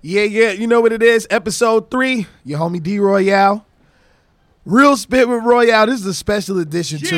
Yeah, 0.00 0.22
yeah, 0.22 0.52
you 0.52 0.66
know 0.66 0.80
what 0.80 0.92
it 0.92 1.02
is. 1.02 1.26
Episode 1.30 1.90
three, 1.90 2.26
your 2.44 2.58
homie 2.60 2.82
D 2.82 2.98
Royale. 2.98 3.64
Real 4.64 4.96
Spit 4.96 5.28
with 5.28 5.42
Royale. 5.44 5.86
This 5.86 6.00
is 6.00 6.06
a 6.06 6.14
special 6.14 6.58
edition 6.58 6.98
too. 7.00 7.16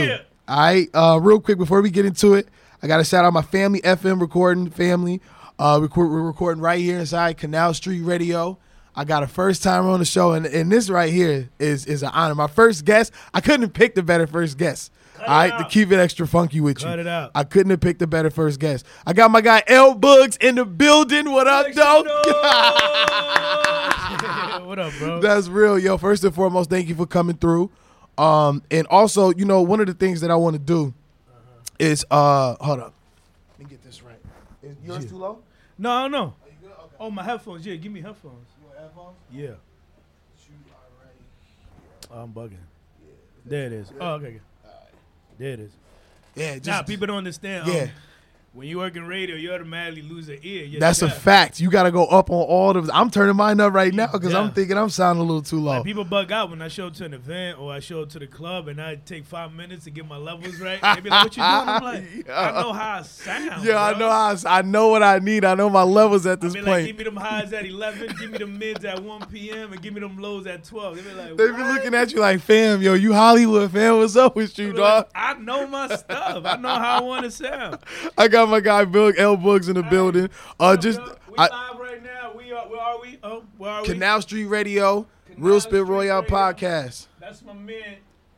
All 0.48 0.58
right. 0.58 0.88
Uh, 0.94 1.18
real 1.20 1.40
quick 1.40 1.58
before 1.58 1.82
we 1.82 1.90
get 1.90 2.06
into 2.06 2.34
it, 2.34 2.48
I 2.82 2.86
gotta 2.86 3.04
shout 3.04 3.24
out 3.24 3.32
my 3.32 3.42
family 3.42 3.80
FM 3.80 4.20
recording 4.20 4.70
family. 4.70 5.20
Uh, 5.58 5.78
record, 5.82 6.08
we're 6.10 6.22
recording 6.22 6.62
right 6.62 6.78
here 6.80 6.98
inside 6.98 7.36
Canal 7.36 7.74
Street 7.74 8.00
Radio. 8.00 8.58
I 8.96 9.04
got 9.04 9.22
a 9.22 9.26
first 9.26 9.62
timer 9.62 9.90
on 9.90 9.98
the 9.98 10.04
show, 10.06 10.32
and, 10.32 10.46
and 10.46 10.72
this 10.72 10.88
right 10.88 11.12
here 11.12 11.50
is 11.58 11.84
is 11.86 12.02
an 12.02 12.10
honor. 12.14 12.34
My 12.34 12.46
first 12.46 12.84
guest, 12.84 13.12
I 13.34 13.40
couldn't 13.40 13.62
have 13.62 13.74
picked 13.74 13.98
a 13.98 14.02
better 14.02 14.26
first 14.26 14.56
guest. 14.56 14.90
Cut 15.20 15.52
All 15.52 15.58
to 15.58 15.64
keep 15.68 15.92
it 15.92 15.96
extra 15.96 16.26
funky 16.26 16.60
with 16.60 16.78
Cut 16.78 16.94
you. 16.94 17.00
it 17.02 17.06
out. 17.06 17.32
I 17.34 17.44
couldn't 17.44 17.70
have 17.70 17.80
picked 17.80 18.00
a 18.00 18.06
better 18.06 18.30
first 18.30 18.58
guest. 18.58 18.86
I 19.06 19.12
got 19.12 19.30
my 19.30 19.42
guy 19.42 19.62
L 19.66 19.94
Bugs 19.94 20.38
in 20.38 20.54
the 20.54 20.64
building. 20.64 21.30
What 21.30 21.46
up, 21.46 21.66
though? 21.74 22.02
what 24.64 24.78
up, 24.78 24.92
bro? 24.98 25.20
That's 25.20 25.48
real, 25.48 25.78
yo. 25.78 25.98
First 25.98 26.24
and 26.24 26.34
foremost, 26.34 26.70
thank 26.70 26.88
you 26.88 26.94
for 26.94 27.06
coming 27.06 27.36
through. 27.36 27.70
Um, 28.16 28.62
and 28.70 28.86
also, 28.86 29.30
you 29.34 29.44
know, 29.44 29.60
one 29.60 29.80
of 29.80 29.86
the 29.86 29.94
things 29.94 30.22
that 30.22 30.30
I 30.30 30.36
want 30.36 30.54
to 30.54 30.58
do 30.58 30.94
is 31.78 32.04
uh, 32.10 32.56
hold 32.60 32.80
up. 32.80 32.94
Let 33.58 33.60
me 33.60 33.64
get 33.70 33.84
this 33.84 34.02
right. 34.02 34.16
Is 34.62 34.76
yours 34.84 35.04
too 35.06 35.18
low? 35.18 35.40
no, 35.76 36.08
no. 36.08 36.18
Are 36.18 36.32
you 36.46 36.52
good? 36.62 36.70
Okay. 36.70 36.96
Oh, 36.98 37.10
my 37.10 37.22
headphones. 37.22 37.66
Yeah, 37.66 37.76
give 37.76 37.92
me 37.92 38.00
headphones. 38.00 38.46
You 38.58 38.66
want 38.68 38.78
headphones? 38.78 39.16
Yeah. 39.30 39.50
I'm 42.12 42.32
bugging. 42.32 42.56
There 43.44 43.66
it 43.66 43.72
is. 43.72 43.92
Oh, 44.00 44.14
okay. 44.14 44.40
There 45.40 45.54
it 45.54 45.60
is. 45.60 45.70
Yeah, 46.34 46.54
just 46.56 46.66
Nah, 46.66 46.82
people 46.82 47.06
don't 47.06 47.16
understand. 47.16 47.66
Yeah. 47.66 47.82
Um, 47.84 47.90
when 48.52 48.66
you 48.66 48.78
work 48.78 48.96
in 48.96 49.06
radio, 49.06 49.36
you 49.36 49.52
automatically 49.52 50.02
lose 50.02 50.28
an 50.28 50.38
ear. 50.42 50.64
You're 50.64 50.80
That's 50.80 51.02
a 51.02 51.08
fact. 51.10 51.60
You 51.60 51.70
got 51.70 51.84
to 51.84 51.92
go 51.92 52.06
up 52.06 52.30
on 52.30 52.42
all 52.42 52.72
the. 52.72 52.90
I'm 52.92 53.08
turning 53.08 53.36
mine 53.36 53.60
up 53.60 53.72
right 53.72 53.94
now 53.94 54.08
because 54.10 54.34
I'm 54.34 54.50
thinking 54.52 54.76
I'm 54.76 54.90
sounding 54.90 55.22
a 55.22 55.24
little 55.24 55.42
too 55.42 55.60
low. 55.60 55.76
Like 55.76 55.84
people 55.84 56.02
bug 56.04 56.32
out 56.32 56.50
when 56.50 56.60
I 56.60 56.66
show 56.66 56.88
up 56.88 56.94
to 56.94 57.04
an 57.04 57.14
event 57.14 57.60
or 57.60 57.72
I 57.72 57.78
show 57.78 58.02
up 58.02 58.08
to 58.10 58.18
the 58.18 58.26
club 58.26 58.66
and 58.66 58.82
I 58.82 58.96
take 58.96 59.24
five 59.24 59.52
minutes 59.52 59.84
to 59.84 59.90
get 59.90 60.04
my 60.08 60.16
levels 60.16 60.58
right. 60.60 60.80
They 60.82 61.00
be 61.00 61.10
like, 61.10 61.24
"What 61.24 61.36
you 61.36 61.42
doing?" 61.42 61.54
I'm 61.54 61.82
like, 61.84 62.04
Yeah. 62.26 62.50
"I 62.50 62.62
know 62.62 62.72
how 62.72 62.98
I 62.98 63.02
sound." 63.02 63.64
yeah, 63.64 63.82
I 63.84 63.96
know 63.96 64.10
how 64.10 64.34
I, 64.34 64.58
I 64.58 64.62
know 64.62 64.88
what 64.88 65.04
I 65.04 65.20
need. 65.20 65.44
I 65.44 65.54
know 65.54 65.70
my 65.70 65.84
levels 65.84 66.26
at 66.26 66.38
I 66.38 66.40
this 66.42 66.54
point. 66.54 66.66
like, 66.66 66.86
give 66.86 66.98
me 66.98 67.04
them 67.04 67.16
highs 67.16 67.52
at 67.52 67.64
11, 67.64 68.16
give 68.18 68.30
me 68.32 68.38
them 68.38 68.58
mids 68.58 68.84
at 68.84 69.00
1 69.00 69.26
p.m., 69.26 69.72
and 69.72 69.80
give 69.80 69.94
me 69.94 70.00
them 70.00 70.18
lows 70.18 70.48
at 70.48 70.64
12. 70.64 70.96
They 70.96 71.02
be 71.02 71.12
like, 71.14 71.36
they 71.36 71.46
be 71.52 71.62
looking 71.62 71.94
at 71.94 72.12
you 72.12 72.18
like, 72.18 72.40
fam, 72.40 72.82
yo, 72.82 72.94
you 72.94 73.12
Hollywood, 73.12 73.70
fam. 73.70 73.98
What's 73.98 74.16
up 74.16 74.34
with 74.34 74.58
you, 74.58 74.72
dog? 74.72 75.04
like, 75.04 75.08
I 75.14 75.34
know 75.34 75.68
my 75.68 75.86
stuff. 75.94 76.44
I 76.44 76.56
know 76.56 76.68
how 76.68 76.98
I 76.98 77.02
want 77.02 77.24
to 77.26 77.30
sound. 77.30 77.78
I 78.18 78.26
got 78.26 78.39
my 78.46 78.60
guy 78.60 78.84
Bill 78.84 79.12
L 79.16 79.36
Bugs 79.36 79.68
in 79.68 79.74
the 79.76 79.82
building. 79.82 80.30
Uh, 80.58 80.76
just 80.76 81.00
we 81.00 81.36
I, 81.38 81.70
live 81.70 81.80
right 81.80 82.02
now. 82.02 82.32
We 82.36 82.52
are. 82.52 82.68
Where 82.68 82.80
are 82.80 83.00
we? 83.00 83.18
Oh, 83.22 83.44
where 83.58 83.70
are 83.70 83.82
we? 83.82 83.88
Canal 83.88 84.22
Street 84.22 84.46
Radio, 84.46 85.06
Canal 85.26 85.40
Real 85.48 85.60
Spit 85.60 85.70
Street 85.72 85.80
Royale 85.82 86.22
Radio. 86.22 86.36
podcast. 86.36 87.06
That's 87.20 87.42
my 87.42 87.52
man. 87.52 87.96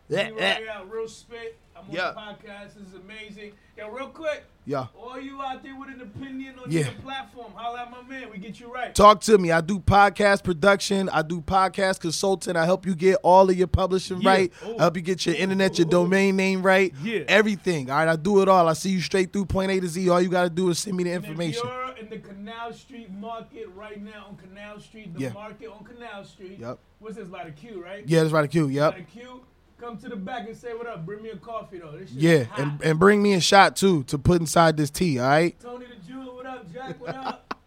Yeah, 0.09 0.31
Yeah, 0.37 0.59
yeah. 0.59 0.83
real 0.89 1.09
spit. 1.09 1.59
I'm 1.77 1.85
on 1.89 1.95
Yeah. 1.95 2.11
the 2.13 2.21
podcast. 2.21 2.75
This 2.75 2.89
is 2.89 2.95
amazing. 2.95 3.53
Yo, 3.83 3.91
real 3.91 4.09
quick. 4.11 4.45
Yeah. 4.65 4.87
All 4.97 5.21
you 5.21 5.43
out 5.43 5.65
there 5.65 5.77
with 5.77 5.89
an 5.89 6.03
opinion 6.03 6.55
on 6.61 6.71
Yeah. 6.71 6.85
the 6.85 7.03
platform, 7.03 7.51
holla 7.53 7.81
at 7.81 7.91
my 7.91 8.03
man. 8.03 8.31
We 8.31 8.39
get 8.39 8.61
you 8.61 8.73
right. 8.73 8.95
Talk 8.95 9.21
to 9.23 9.37
me. 9.37 9.51
I 9.51 9.61
do 9.61 9.81
podcast 9.81 10.45
production. 10.45 11.09
I 11.09 11.23
do 11.23 11.41
podcast 11.41 11.99
consulting. 11.99 12.55
I 12.55 12.65
help 12.65 12.87
you 12.87 12.95
get 12.95 13.17
all 13.25 13.51
of 13.51 13.57
your 13.59 13.67
publishing 13.67 14.21
Yeah. 14.21 14.31
right. 14.31 14.53
Ooh. 14.65 14.77
I 14.79 14.83
help 14.83 14.95
you 14.95 15.03
get 15.03 15.27
your 15.27 15.35
internet, 15.35 15.79
your 15.79 15.89
ooh. 15.89 15.91
domain 15.91 16.37
name 16.37 16.63
right. 16.63 16.95
Yeah. 17.03 17.25
Everything. 17.27 17.91
All 17.91 17.97
right. 17.97 18.09
I 18.09 18.15
do 18.15 18.41
it 18.41 18.49
all. 18.49 18.69
I 18.69 18.75
see 18.75 18.91
you 18.91 19.01
straight 19.01 19.33
through 19.33 19.47
point 19.47 19.73
A 19.73 19.81
to 19.81 19.89
Z. 19.89 20.09
All 20.09 20.21
you 20.21 20.29
got 20.29 20.45
to 20.45 20.51
do 20.51 20.71
is 20.71 20.79
send 20.79 20.97
me 20.97 21.03
the 21.03 21.11
And 21.11 21.25
information. 21.25 21.63
If 21.67 21.73
you're 21.73 21.97
in 21.97 22.09
the 22.09 22.19
Canal 22.29 22.73
Street 22.73 23.11
Market 23.13 23.67
right 23.75 24.01
now 24.01 24.27
on 24.29 24.37
Canal 24.37 24.79
Street, 24.79 25.13
the 25.15 25.23
Yeah. 25.23 25.33
market 25.33 25.73
on 25.77 25.83
Canal 25.85 26.25
Street. 26.25 26.59
Yep. 26.61 26.79
What's 27.01 27.17
this, 27.17 27.29
like 27.29 27.57
Q, 27.57 27.83
right? 27.83 28.05
Yeah, 28.07 28.21
that's 28.21 28.33
right. 28.33 28.49
Q. 28.49 28.69
Yep. 28.69 29.11
Q. 29.13 29.41
Come 29.83 29.99
to 29.99 30.09
the 30.09 30.15
back 30.15 30.47
and 30.47 30.57
say 30.57 30.75
what 30.75 30.87
up. 30.87 31.05
Bring 31.05 31.25
me 31.25 31.31
a 31.31 31.37
coffee 31.37 31.81
though. 31.81 31.99
Yeah. 32.15 32.45
And, 32.57 32.81
and 32.85 33.01
bring 33.01 33.21
me 33.21 33.35
a 33.35 33.41
shot 33.41 33.75
too 33.75 34.05
to 34.05 34.17
put 34.17 34.41
inside 34.41 34.77
this 34.77 34.91
tea. 34.91 35.19
All 35.19 35.27
right. 35.27 35.59
Tony 35.59 35.87
the 35.87 36.09
Jeweler, 36.09 36.35
what 36.35 36.47
up? 36.47 36.73
Jack, 36.73 37.01
what 37.01 37.17
up? 37.17 37.49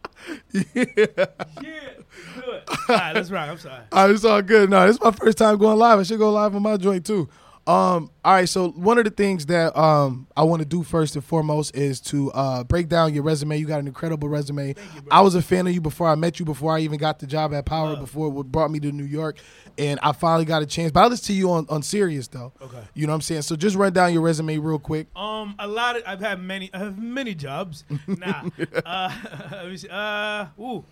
Yeah. 0.53 0.63
yeah, 0.73 1.25
good. 1.61 2.63
All 2.67 2.95
right, 2.95 3.13
let's 3.13 3.29
rock. 3.29 3.47
I'm 3.49 3.57
sorry. 3.59 3.83
All 3.91 4.05
right, 4.07 4.15
it's 4.15 4.25
all 4.25 4.41
good. 4.41 4.71
No, 4.71 4.87
this 4.87 4.95
is 4.95 5.01
my 5.03 5.11
first 5.11 5.37
time 5.37 5.55
going 5.57 5.77
live. 5.77 5.99
I 5.99 6.03
should 6.03 6.17
go 6.17 6.31
live 6.31 6.55
on 6.55 6.63
my 6.63 6.77
joint 6.77 7.05
too. 7.05 7.29
Um, 7.67 8.11
all 8.23 8.33
right, 8.33 8.47
so 8.47 8.69
one 8.69 8.99
of 8.99 9.05
the 9.05 9.09
things 9.09 9.47
that 9.47 9.75
um 9.75 10.27
I 10.37 10.43
want 10.43 10.59
to 10.61 10.67
do 10.67 10.83
first 10.83 11.15
and 11.15 11.25
foremost 11.25 11.75
is 11.75 11.99
to 12.01 12.31
uh 12.31 12.63
break 12.63 12.89
down 12.89 13.13
your 13.15 13.23
resume. 13.23 13.57
You 13.57 13.65
got 13.65 13.79
an 13.79 13.87
incredible 13.87 14.29
resume. 14.29 14.67
you. 14.67 14.75
I 15.09 15.21
was 15.21 15.33
a 15.33 15.41
fan 15.41 15.65
of 15.65 15.73
you 15.73 15.81
before 15.81 16.07
I 16.07 16.13
met 16.13 16.37
you, 16.39 16.45
before 16.45 16.75
I 16.75 16.81
even 16.81 16.99
got 16.99 17.17
the 17.17 17.25
job 17.25 17.53
at 17.55 17.65
Power, 17.65 17.89
Love. 17.93 18.01
before 18.01 18.29
what 18.29 18.51
brought 18.51 18.69
me 18.69 18.79
to 18.81 18.91
New 18.91 19.03
York, 19.03 19.39
and 19.79 19.99
I 20.03 20.11
finally 20.11 20.45
got 20.45 20.61
a 20.61 20.67
chance. 20.67 20.91
But 20.91 21.05
I 21.05 21.07
listen 21.07 21.25
to 21.27 21.33
you 21.33 21.49
on 21.51 21.65
on 21.69 21.81
Sirius 21.81 22.27
though. 22.27 22.53
Okay. 22.61 22.77
You 22.93 23.07
know 23.07 23.13
what 23.13 23.15
I'm 23.15 23.21
saying? 23.21 23.41
So 23.41 23.55
just 23.55 23.75
run 23.75 23.93
down 23.93 24.13
your 24.13 24.21
resume 24.21 24.59
real 24.59 24.77
quick. 24.77 25.07
Um, 25.15 25.55
a 25.57 25.67
lot 25.67 25.95
of 25.95 26.03
I've 26.05 26.19
had 26.19 26.39
many 26.39 26.69
I 26.71 26.77
have 26.77 26.99
many 26.99 27.33
jobs. 27.33 27.83
nah. 28.07 28.43
Uh, 28.85 29.11
let 29.51 29.69
me 29.69 29.77
see. 29.77 29.89
Uh, 29.89 30.45
ooh. 30.59 30.85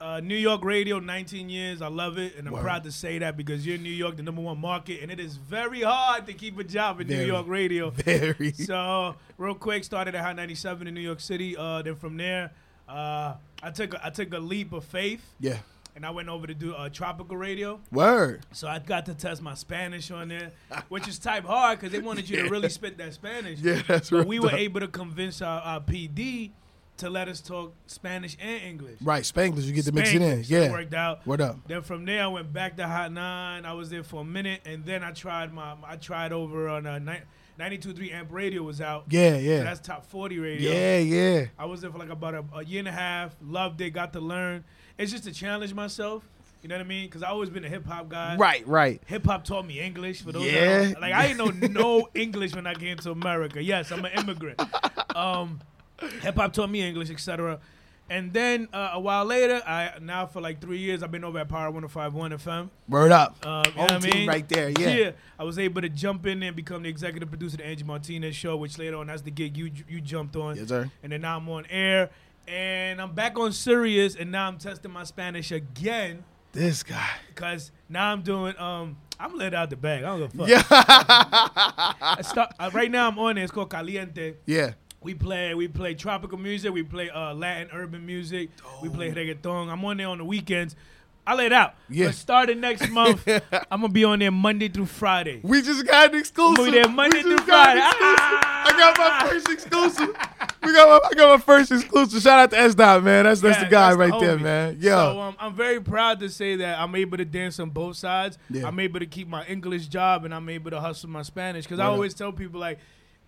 Uh, 0.00 0.20
New 0.20 0.36
York 0.36 0.64
radio, 0.64 0.98
19 0.98 1.48
years. 1.48 1.80
I 1.80 1.86
love 1.86 2.18
it, 2.18 2.36
and 2.36 2.46
I'm 2.46 2.52
Word. 2.54 2.62
proud 2.62 2.84
to 2.84 2.92
say 2.92 3.18
that 3.18 3.36
because 3.36 3.64
you're 3.64 3.76
in 3.76 3.82
New 3.82 3.88
York, 3.90 4.16
the 4.16 4.22
number 4.22 4.42
one 4.42 4.60
market, 4.60 5.00
and 5.02 5.10
it 5.10 5.18
is 5.20 5.36
very 5.36 5.82
hard 5.82 6.26
to 6.26 6.34
keep 6.34 6.58
a 6.58 6.64
job 6.64 7.00
in 7.00 7.06
Very. 7.06 7.20
New 7.20 7.26
York 7.32 7.46
radio. 7.48 7.90
Very. 7.90 8.52
So, 8.56 9.14
real 9.38 9.54
quick, 9.54 9.84
started 9.84 10.14
at 10.14 10.22
Hot 10.24 10.36
97 10.36 10.86
in 10.88 10.94
New 10.94 11.00
York 11.00 11.20
City. 11.20 11.56
Uh, 11.56 11.80
then 11.82 11.94
from 11.94 12.16
there, 12.16 12.50
uh, 12.88 13.34
I 13.62 13.70
took 13.70 13.94
a, 13.94 14.04
I 14.04 14.10
took 14.10 14.34
a 14.34 14.38
leap 14.38 14.72
of 14.72 14.84
faith, 14.84 15.22
Yeah. 15.40 15.58
and 15.96 16.04
I 16.04 16.10
went 16.10 16.28
over 16.28 16.46
to 16.46 16.54
do 16.54 16.74
uh, 16.74 16.88
tropical 16.90 17.36
radio. 17.36 17.80
Word. 17.90 18.44
So 18.52 18.68
I 18.68 18.80
got 18.80 19.06
to 19.06 19.14
test 19.14 19.40
my 19.40 19.54
Spanish 19.54 20.10
on 20.10 20.28
there, 20.28 20.50
which 20.90 21.08
is 21.08 21.18
type 21.18 21.44
hard 21.44 21.78
because 21.78 21.92
they 21.92 22.00
wanted 22.00 22.28
you 22.28 22.42
to 22.42 22.48
really 22.50 22.68
spit 22.78 22.98
that 22.98 23.14
Spanish. 23.14 23.60
Yeah, 23.60 23.80
that's 23.86 24.10
But 24.10 24.18
right. 24.18 24.26
we 24.26 24.38
were 24.40 24.50
able 24.50 24.80
to 24.80 24.88
convince 24.88 25.40
our, 25.40 25.60
our 25.62 25.80
PD 25.80 26.50
to 26.98 27.10
let 27.10 27.28
us 27.28 27.40
talk 27.40 27.74
Spanish 27.86 28.36
and 28.40 28.62
English. 28.62 28.98
Right, 29.02 29.22
Spanglish. 29.24 29.64
You 29.64 29.72
get 29.72 29.84
to 29.86 29.92
mix 29.92 30.10
it 30.12 30.22
in. 30.22 30.22
Spanglish. 30.42 30.46
So 30.46 30.54
it 30.54 30.62
Yeah. 30.66 30.70
worked 30.70 30.94
out. 30.94 31.26
What 31.26 31.40
up. 31.40 31.56
Then 31.66 31.82
from 31.82 32.04
there, 32.04 32.22
I 32.22 32.26
went 32.28 32.52
back 32.52 32.76
to 32.76 32.86
Hot 32.86 33.10
Nine. 33.12 33.64
I 33.64 33.72
was 33.72 33.90
there 33.90 34.04
for 34.04 34.20
a 34.20 34.24
minute, 34.24 34.60
and 34.64 34.84
then 34.84 35.02
I 35.02 35.10
tried 35.12 35.52
my 35.52 35.74
I 35.86 35.96
tried 35.96 36.32
over 36.32 36.68
on 36.68 36.86
uh, 36.86 36.98
92.3 37.58 38.12
Amp 38.12 38.32
Radio 38.32 38.62
was 38.62 38.80
out. 38.80 39.04
Yeah, 39.10 39.34
So 39.34 39.38
yeah. 39.38 39.62
that's 39.64 39.80
top 39.80 40.06
40 40.06 40.38
radio. 40.38 40.72
Yeah, 40.72 40.98
yeah. 40.98 41.46
I 41.58 41.66
was 41.66 41.80
there 41.80 41.90
for 41.90 41.98
like 41.98 42.10
about 42.10 42.34
a, 42.34 42.44
a 42.54 42.64
year 42.64 42.80
and 42.80 42.88
a 42.88 42.92
half. 42.92 43.34
Loved 43.42 43.80
it. 43.80 43.90
Got 43.90 44.12
to 44.14 44.20
learn. 44.20 44.64
It's 44.98 45.10
just 45.12 45.24
to 45.24 45.32
challenge 45.32 45.74
myself. 45.74 46.28
You 46.62 46.68
know 46.68 46.76
what 46.76 46.84
I 46.86 46.88
mean? 46.88 47.06
Because 47.06 47.22
I 47.22 47.28
always 47.28 47.50
been 47.50 47.64
a 47.64 47.68
hip 47.68 47.84
hop 47.86 48.08
guy. 48.08 48.36
Right, 48.36 48.66
right. 48.66 49.02
Hip 49.06 49.26
hop 49.26 49.44
taught 49.44 49.66
me 49.66 49.80
English. 49.80 50.22
For 50.22 50.32
those, 50.32 50.50
Yeah. 50.50 50.94
like 51.00 51.12
I 51.12 51.28
didn't 51.28 51.38
know 51.62 51.68
no 51.68 52.08
English 52.14 52.54
when 52.54 52.66
I 52.66 52.72
came 52.74 52.96
to 52.98 53.10
America. 53.10 53.62
Yes, 53.62 53.92
I'm 53.92 54.04
an 54.04 54.12
immigrant. 54.18 54.60
Um, 55.14 55.60
hip 56.22 56.36
hop 56.36 56.52
taught 56.52 56.70
me 56.70 56.82
English, 56.86 57.10
etc. 57.10 57.58
And 58.10 58.34
then 58.34 58.68
uh, 58.72 58.90
a 58.92 59.00
while 59.00 59.24
later, 59.24 59.62
I 59.66 59.92
now 60.00 60.26
for 60.26 60.40
like 60.42 60.60
three 60.60 60.76
years, 60.78 61.02
I've 61.02 61.10
been 61.10 61.24
over 61.24 61.38
at 61.38 61.48
Power 61.48 61.72
105.1 61.72 62.12
FM. 62.34 62.68
Word 62.86 63.12
up. 63.12 63.36
Uh, 63.42 63.64
you 63.66 63.74
know 63.74 63.82
what 63.82 63.92
I 63.92 63.98
mean? 64.00 64.28
right 64.28 64.46
there, 64.46 64.68
yeah. 64.78 65.12
I 65.38 65.44
was 65.44 65.58
able 65.58 65.80
to 65.80 65.88
jump 65.88 66.26
in 66.26 66.42
and 66.42 66.54
become 66.54 66.82
the 66.82 66.88
executive 66.90 67.30
producer 67.30 67.54
of 67.54 67.58
the 67.58 67.66
Angie 67.66 67.84
Martinez 67.84 68.36
show, 68.36 68.56
which 68.58 68.78
later 68.78 68.96
on 68.96 69.06
that's 69.06 69.22
the 69.22 69.30
gig 69.30 69.56
you 69.56 69.70
you 69.88 70.00
jumped 70.02 70.36
on. 70.36 70.56
Yes, 70.56 70.68
sir. 70.68 70.90
And 71.02 71.12
then 71.12 71.22
now 71.22 71.38
I'm 71.38 71.48
on 71.48 71.64
air, 71.70 72.10
and 72.46 73.00
I'm 73.00 73.14
back 73.14 73.38
on 73.38 73.52
Sirius, 73.52 74.16
and 74.16 74.30
now 74.30 74.48
I'm 74.48 74.58
testing 74.58 74.90
my 74.90 75.04
Spanish 75.04 75.50
again 75.50 76.24
This 76.52 76.82
guy. 76.82 77.08
because 77.34 77.70
now 77.88 78.12
I'm 78.12 78.20
doing 78.20 78.54
um 78.58 78.98
I'm 79.18 79.34
let 79.38 79.54
out 79.54 79.70
the 79.70 79.76
bag. 79.76 80.04
I 80.04 80.08
don't 80.18 80.30
give 80.30 80.34
a 80.34 80.38
fuck. 80.38 80.48
Yeah. 80.48 80.62
I 82.02 82.18
start, 82.22 82.52
uh, 82.58 82.70
right 82.74 82.90
now 82.90 83.08
I'm 83.08 83.18
on 83.18 83.38
it. 83.38 83.44
It's 83.44 83.52
called 83.52 83.70
Caliente. 83.70 84.34
yeah. 84.44 84.72
We 85.04 85.14
play 85.14 85.54
we 85.54 85.68
play 85.68 85.94
tropical 85.94 86.38
music. 86.38 86.72
We 86.72 86.82
play 86.82 87.10
uh, 87.10 87.34
Latin 87.34 87.68
urban 87.72 88.04
music. 88.06 88.48
We 88.82 88.88
play 88.88 89.12
reggaeton. 89.12 89.70
I'm 89.70 89.84
on 89.84 89.98
there 89.98 90.08
on 90.08 90.18
the 90.18 90.24
weekends. 90.24 90.74
I 91.26 91.34
let 91.34 91.52
out. 91.52 91.74
Yeah. 91.88 92.06
But 92.06 92.14
starting 92.16 92.60
next 92.60 92.90
month, 92.90 93.26
I'm 93.70 93.80
gonna 93.82 93.88
be 93.88 94.04
on 94.04 94.18
there 94.18 94.30
Monday 94.30 94.68
through 94.68 94.86
Friday. 94.86 95.40
We 95.42 95.62
just 95.62 95.86
got 95.86 96.12
an 96.12 96.18
exclusive. 96.18 96.64
Be 96.64 96.70
there 96.70 96.88
Monday 96.88 97.18
We 97.18 97.22
through 97.22 97.36
got 97.36 97.46
Friday. 97.46 97.80
Ah! 97.82 98.64
I 98.66 98.78
got 98.78 98.98
my 98.98 99.30
first 99.30 99.48
exclusive. 99.50 100.08
We 100.62 100.72
got 100.72 100.88
my, 100.88 101.08
I 101.10 101.14
got 101.14 101.38
my 101.38 101.44
first 101.44 101.70
exclusive. 101.70 102.22
Shout 102.22 102.38
out 102.38 102.50
to 102.50 102.58
S 102.58 102.74
Dot, 102.74 103.02
man. 103.02 103.24
That's 103.24 103.40
that's 103.42 103.58
Yeah, 103.58 103.64
the 103.64 103.70
guy 103.70 103.94
that's 103.94 103.98
right 104.10 104.20
there, 104.20 104.38
man. 104.38 104.78
Yo. 104.80 104.90
So 104.90 105.20
um, 105.20 105.36
I'm 105.38 105.54
very 105.54 105.80
proud 105.80 106.20
to 106.20 106.28
say 106.30 106.56
that 106.56 106.78
I'm 106.78 106.94
able 106.94 107.18
to 107.18 107.24
dance 107.26 107.60
on 107.60 107.70
both 107.70 107.96
sides. 107.96 108.38
Yeah. 108.50 108.66
I'm 108.66 108.78
able 108.80 109.00
to 109.00 109.06
keep 109.06 109.28
my 109.28 109.44
English 109.46 109.88
job 109.88 110.24
and 110.24 110.34
I'm 110.34 110.48
able 110.48 110.70
to 110.70 110.80
hustle 110.80 111.10
my 111.10 111.22
Spanish. 111.22 111.64
Because 111.64 111.78
I 111.78 111.86
up. 111.86 111.92
always 111.92 112.14
tell 112.14 112.32
people 112.32 112.60
like, 112.60 112.78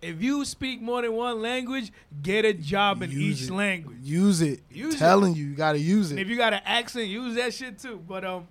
if 0.01 0.21
you 0.21 0.45
speak 0.45 0.81
more 0.81 1.01
than 1.01 1.13
one 1.13 1.41
language, 1.41 1.91
get 2.21 2.45
a 2.45 2.53
job 2.53 3.01
in 3.01 3.09
Use 3.11 3.43
each 3.43 3.49
it. 3.49 3.53
language. 3.53 3.97
use 4.01 4.41
it. 4.41 4.61
Use 4.71 4.95
it. 4.95 4.97
Telling 4.97 5.33
you, 5.35 5.45
you 5.47 5.55
gotta 5.55 5.79
use 5.79 6.11
And 6.11 6.19
it. 6.19 6.23
if 6.23 6.29
you 6.29 6.37
got 6.37 6.53
an 6.53 6.61
accent, 6.65 7.07
use 7.07 7.35
that 7.35 7.53
shit 7.53 7.79
too. 7.79 7.99
But 8.07 8.23
um, 8.23 8.47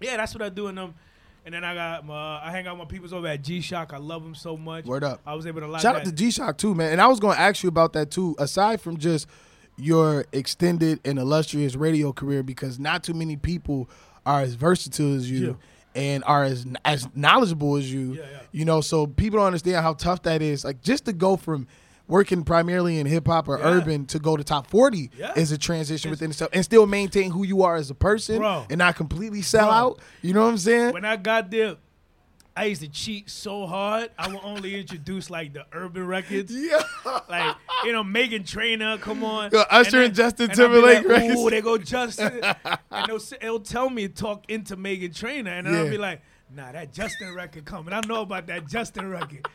yeah, 0.00 0.16
that's 0.16 0.34
what 0.34 0.42
I 0.42 0.48
do 0.50 0.68
in 0.68 0.74
them. 0.74 0.94
And 1.44 1.54
then 1.54 1.62
I 1.62 1.74
got 1.74 2.04
my, 2.04 2.40
I 2.44 2.50
hang 2.50 2.66
out 2.66 2.76
with 2.76 2.88
my 2.88 2.90
peoples 2.92 3.12
over 3.12 3.28
at 3.28 3.40
G 3.42 3.60
Shock. 3.60 3.92
I 3.94 3.98
love 3.98 4.22
them 4.24 4.34
so 4.34 4.56
much. 4.56 4.84
Word 4.84 5.04
up. 5.04 5.20
I 5.24 5.34
was 5.34 5.46
able 5.46 5.60
to 5.60 5.78
Shout 5.78 5.94
out 5.96 6.04
to 6.04 6.12
G 6.12 6.30
Shock 6.30 6.58
too, 6.58 6.74
man. 6.74 6.92
And 6.92 7.00
I 7.00 7.06
was 7.06 7.20
gonna 7.20 7.38
ask 7.38 7.62
you 7.62 7.68
about 7.68 7.92
that 7.94 8.10
too. 8.10 8.34
Aside 8.38 8.80
from 8.80 8.96
just 8.96 9.28
your 9.78 10.24
extended 10.32 10.98
and 11.04 11.18
illustrious 11.18 11.76
radio 11.76 12.12
career 12.12 12.42
because 12.42 12.78
not 12.78 13.04
too 13.04 13.14
many 13.14 13.36
people 13.36 13.88
are 14.24 14.40
as 14.40 14.54
versatile 14.54 15.14
as 15.14 15.30
you 15.30 15.56
and 15.96 16.22
are 16.24 16.44
as 16.44 16.66
as 16.84 17.08
knowledgeable 17.16 17.76
as 17.76 17.92
you. 17.92 18.14
Yeah, 18.14 18.22
yeah. 18.30 18.38
You 18.52 18.64
know, 18.64 18.80
so 18.80 19.06
people 19.06 19.38
don't 19.38 19.46
understand 19.46 19.76
how 19.82 19.94
tough 19.94 20.22
that 20.22 20.42
is. 20.42 20.64
Like 20.64 20.82
just 20.82 21.06
to 21.06 21.12
go 21.12 21.36
from 21.36 21.66
working 22.08 22.44
primarily 22.44 23.00
in 23.00 23.06
hip 23.06 23.26
hop 23.26 23.48
or 23.48 23.58
Yeah. 23.58 23.64
urban 23.68 24.06
to 24.06 24.20
go 24.20 24.36
to 24.36 24.44
top 24.44 24.68
40 24.68 25.10
Yeah. 25.18 25.32
is 25.34 25.50
a 25.50 25.58
transition 25.58 26.10
It's- 26.10 26.20
within 26.20 26.30
itself 26.30 26.50
and 26.52 26.64
still 26.64 26.86
maintain 26.86 27.32
who 27.32 27.44
you 27.44 27.62
are 27.64 27.74
as 27.74 27.90
a 27.90 27.94
person 27.94 28.38
Bro. 28.38 28.66
and 28.70 28.78
not 28.78 28.94
completely 28.94 29.42
sell 29.42 29.66
Bro. 29.66 29.74
out. 29.74 30.00
You 30.22 30.32
know 30.34 30.42
what 30.42 30.50
I'm 30.50 30.58
saying? 30.58 30.92
When 30.92 31.04
I 31.04 31.16
got 31.16 31.50
there, 31.50 31.74
I 32.56 32.64
used 32.64 32.80
to 32.80 32.88
cheat 32.88 33.28
so 33.28 33.66
hard. 33.66 34.10
I 34.18 34.28
would 34.28 34.40
only 34.42 34.80
introduce 34.80 35.28
like 35.28 35.52
the 35.52 35.66
urban 35.72 36.06
records. 36.06 36.50
yeah. 36.54 36.82
Like, 37.28 37.54
you 37.84 37.92
know, 37.92 38.02
Meghan 38.02 38.48
Trainor, 38.48 38.96
come 38.98 39.22
on. 39.22 39.50
Yo, 39.52 39.62
Usher 39.70 40.02
and 40.02 40.14
Justin 40.14 40.50
I'd 40.50 40.56
Timberlake 40.56 40.98
Like, 41.04 41.06
records. 41.08 41.40
Ooh, 41.40 41.50
they 41.50 41.60
go 41.60 41.76
Justin. 41.76 42.40
and 42.64 43.06
they'll, 43.06 43.20
it'll 43.40 43.60
tell 43.60 43.90
me 43.90 44.08
to 44.08 44.14
talk 44.14 44.48
into 44.48 44.76
Meghan 44.76 45.14
Trainor. 45.14 45.50
And 45.50 45.66
Yeah. 45.66 45.80
I'll 45.80 45.90
be 45.90 45.98
like, 45.98 46.22
nah, 46.54 46.72
that 46.72 46.92
Justin 46.94 47.34
record 47.34 47.66
coming. 47.66 47.92
I 47.92 48.00
know 48.06 48.22
about 48.22 48.46
that 48.46 48.66
Justin 48.66 49.10
record. 49.10 49.46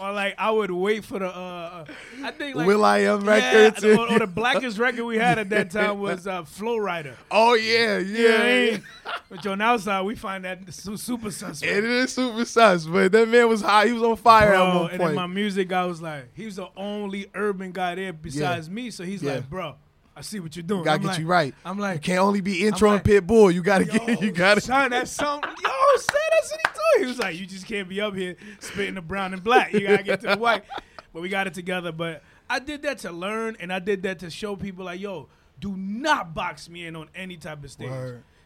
Or 0.00 0.12
like 0.12 0.34
I 0.38 0.50
would 0.50 0.72
wait 0.72 1.04
for 1.04 1.20
the 1.20 1.28
uh, 1.28 1.30
uh 1.30 1.84
I 2.24 2.30
think 2.32 2.56
like 2.56 2.66
will.i.am 2.66 3.24
yeah, 3.24 3.30
records. 3.30 3.84
or, 3.84 4.10
or 4.10 4.18
the 4.18 4.26
blackest 4.26 4.76
record 4.78 5.04
we 5.04 5.18
had 5.18 5.38
at 5.38 5.50
that 5.50 5.70
time 5.70 6.00
was 6.00 6.26
uh, 6.26 6.42
Flo 6.44 6.78
Rida. 6.78 7.14
oh 7.30 7.54
yeah, 7.54 7.98
yeah. 7.98 7.98
You 7.98 8.28
know 8.28 8.36
I 8.36 8.70
mean? 8.72 8.82
But 9.30 9.46
on 9.46 9.60
outside, 9.60 10.02
we 10.02 10.16
find 10.16 10.44
that 10.44 10.72
su- 10.74 10.96
super 10.96 11.30
suspect. 11.30 11.70
It 11.72 11.84
is 11.84 12.12
super 12.12 12.44
sus, 12.44 12.86
but 12.86 13.12
that 13.12 13.28
man 13.28 13.48
was 13.48 13.60
hot. 13.62 13.86
He 13.86 13.92
was 13.92 14.02
on 14.02 14.16
fire 14.16 14.50
Bro, 14.50 14.56
at 14.56 14.66
one 14.74 14.78
point. 14.80 14.92
and 14.92 15.00
then 15.02 15.14
my 15.14 15.26
music 15.28 15.68
guy 15.68 15.84
was 15.86 16.02
like, 16.02 16.24
he 16.34 16.44
was 16.46 16.56
the 16.56 16.68
only 16.76 17.30
urban 17.34 17.70
guy 17.70 17.94
there 17.94 18.12
besides 18.12 18.68
me. 18.68 18.90
So 18.90 19.04
he's 19.04 19.22
Yeah. 19.22 19.34
like, 19.34 19.48
bro, 19.50 19.76
I 20.16 20.22
see 20.22 20.40
what 20.40 20.56
you're 20.56 20.62
doing. 20.64 20.82
gotta 20.84 20.96
I'm 20.96 21.02
get 21.02 21.08
like- 21.08 21.18
you 21.20 21.26
right. 21.26 21.54
I'm 21.64 21.78
like, 21.78 21.88
you 21.90 21.94
like, 21.94 22.02
can't 22.02 22.18
only 22.20 22.40
be 22.40 22.66
intro 22.66 22.88
I'm 22.90 22.96
and 22.96 23.04
Pitbull. 23.04 23.54
You 23.54 23.62
gotta 23.62 23.84
get. 23.84 24.20
You 24.22 24.32
gotta. 24.32 24.60
son, 24.60 24.90
that's 24.90 25.10
something. 25.12 25.50
Yo, 25.62 25.70
son, 25.98 26.16
that's 26.32 26.52
he 26.98 27.06
was 27.06 27.18
like, 27.18 27.38
you 27.38 27.46
just 27.46 27.66
can't 27.66 27.88
be 27.88 28.00
up 28.00 28.14
here 28.14 28.36
spitting 28.60 28.94
the 28.94 29.02
brown 29.02 29.32
and 29.32 29.42
black. 29.42 29.72
You 29.72 29.86
gotta 29.86 30.02
get 30.02 30.20
to 30.22 30.28
the 30.28 30.36
white. 30.36 30.64
But 31.12 31.22
we 31.22 31.28
got 31.28 31.46
it 31.46 31.54
together. 31.54 31.92
But 31.92 32.24
I 32.50 32.58
did 32.58 32.82
that 32.82 32.98
to 32.98 33.12
learn, 33.12 33.56
and 33.60 33.72
I 33.72 33.78
did 33.78 34.02
that 34.02 34.18
to 34.18 34.30
show 34.30 34.56
people 34.56 34.86
like, 34.86 34.98
yo, 34.98 35.28
do 35.60 35.76
not 35.76 36.34
box 36.34 36.68
me 36.68 36.86
in 36.86 36.96
on 36.96 37.08
any 37.14 37.36
type 37.36 37.62
of 37.62 37.70
stage. 37.70 37.88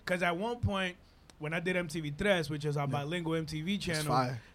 Because 0.04 0.22
at 0.22 0.36
one 0.36 0.56
point, 0.58 0.96
when 1.38 1.54
I 1.54 1.60
did 1.60 1.76
MTV 1.76 2.18
Tres, 2.18 2.50
which 2.50 2.66
is 2.66 2.76
our 2.76 2.86
bilingual 2.86 3.32
MTV 3.40 3.80
channel, 3.80 4.12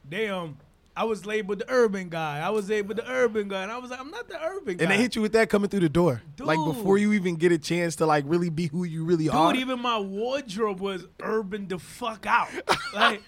they 0.08 0.28
um, 0.30 0.60
I 0.96 1.06
was 1.06 1.26
labeled 1.26 1.60
the 1.60 1.66
urban 1.70 2.10
guy. 2.10 2.40
I 2.40 2.50
was 2.50 2.70
labeled 2.70 2.98
the 2.98 3.10
urban 3.10 3.48
guy, 3.48 3.64
and 3.64 3.72
I 3.72 3.78
was 3.80 3.90
like, 3.90 4.00
I'm 4.00 4.12
not 4.12 4.28
the 4.28 4.40
urban 4.44 4.78
guy. 4.78 4.84
And 4.84 4.92
they 4.92 4.98
hit 4.98 5.16
you 5.16 5.22
with 5.24 5.34
that 5.34 5.50
coming 5.50 5.70
through 5.70 5.80
the 5.80 5.90
door, 5.90 6.22
like 6.40 6.60
before 6.64 6.98
you 6.98 7.14
even 7.14 7.36
get 7.36 7.52
a 7.52 7.58
chance 7.58 7.96
to 7.98 8.06
like 8.06 8.26
really 8.28 8.50
be 8.50 8.68
who 8.68 8.84
you 8.84 9.04
really 9.04 9.28
are. 9.30 9.52
Dude, 9.52 9.62
even 9.62 9.80
my 9.80 9.98
wardrobe 9.98 10.80
was 10.80 11.06
urban 11.22 11.68
the 11.68 11.80
fuck 11.80 12.26
out. 12.28 12.50
Like, 12.94 13.24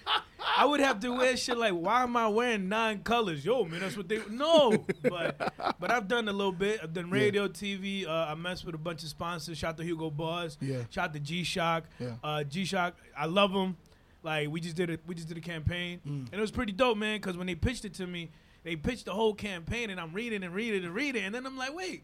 I 0.56 0.64
would 0.64 0.78
have 0.78 1.00
to 1.00 1.10
wear 1.10 1.36
shit 1.36 1.58
like, 1.58 1.72
why 1.72 2.04
am 2.04 2.16
I 2.16 2.28
wearing 2.28 2.68
nine 2.68 3.00
colors? 3.02 3.44
Yo, 3.44 3.64
man, 3.64 3.80
that's 3.80 3.96
what 3.96 4.08
they. 4.08 4.20
No, 4.30 4.84
but 5.02 5.52
but 5.80 5.90
I've 5.90 6.06
done 6.06 6.28
a 6.28 6.32
little 6.32 6.52
bit. 6.52 6.80
I've 6.82 6.94
done 6.94 7.10
radio, 7.10 7.48
TV. 7.48 8.06
Uh, 8.06 8.10
I 8.12 8.34
messed 8.36 8.64
with 8.64 8.76
a 8.76 8.78
bunch 8.78 9.02
of 9.02 9.08
sponsors. 9.08 9.58
Shout 9.58 9.76
to 9.78 9.82
Hugo 9.82 10.08
Boss. 10.08 10.56
Yeah. 10.60 10.82
Shout 10.90 11.12
to 11.14 11.20
G 11.20 11.42
Shock. 11.42 11.84
Yeah. 11.98 12.12
Uh, 12.22 12.44
G 12.44 12.64
Shock, 12.64 12.94
I 13.16 13.26
love 13.26 13.50
him. 13.50 13.76
Like 14.26 14.50
we 14.50 14.60
just 14.60 14.74
did 14.76 14.90
it. 14.90 15.00
We 15.06 15.14
just 15.14 15.28
did 15.28 15.38
a 15.38 15.40
campaign, 15.40 16.00
Mm. 16.06 16.26
and 16.30 16.34
it 16.34 16.40
was 16.40 16.50
pretty 16.50 16.72
dope, 16.72 16.98
man. 16.98 17.18
Because 17.18 17.36
when 17.36 17.46
they 17.46 17.54
pitched 17.54 17.84
it 17.84 17.94
to 17.94 18.06
me, 18.06 18.30
they 18.64 18.74
pitched 18.76 19.04
the 19.06 19.14
whole 19.14 19.32
campaign, 19.32 19.88
and 19.90 20.00
I'm 20.00 20.12
reading 20.12 20.42
and 20.42 20.52
reading 20.52 20.84
and 20.84 20.92
reading, 20.92 21.24
and 21.24 21.32
then 21.34 21.46
I'm 21.46 21.56
like, 21.56 21.74
wait, 21.74 22.02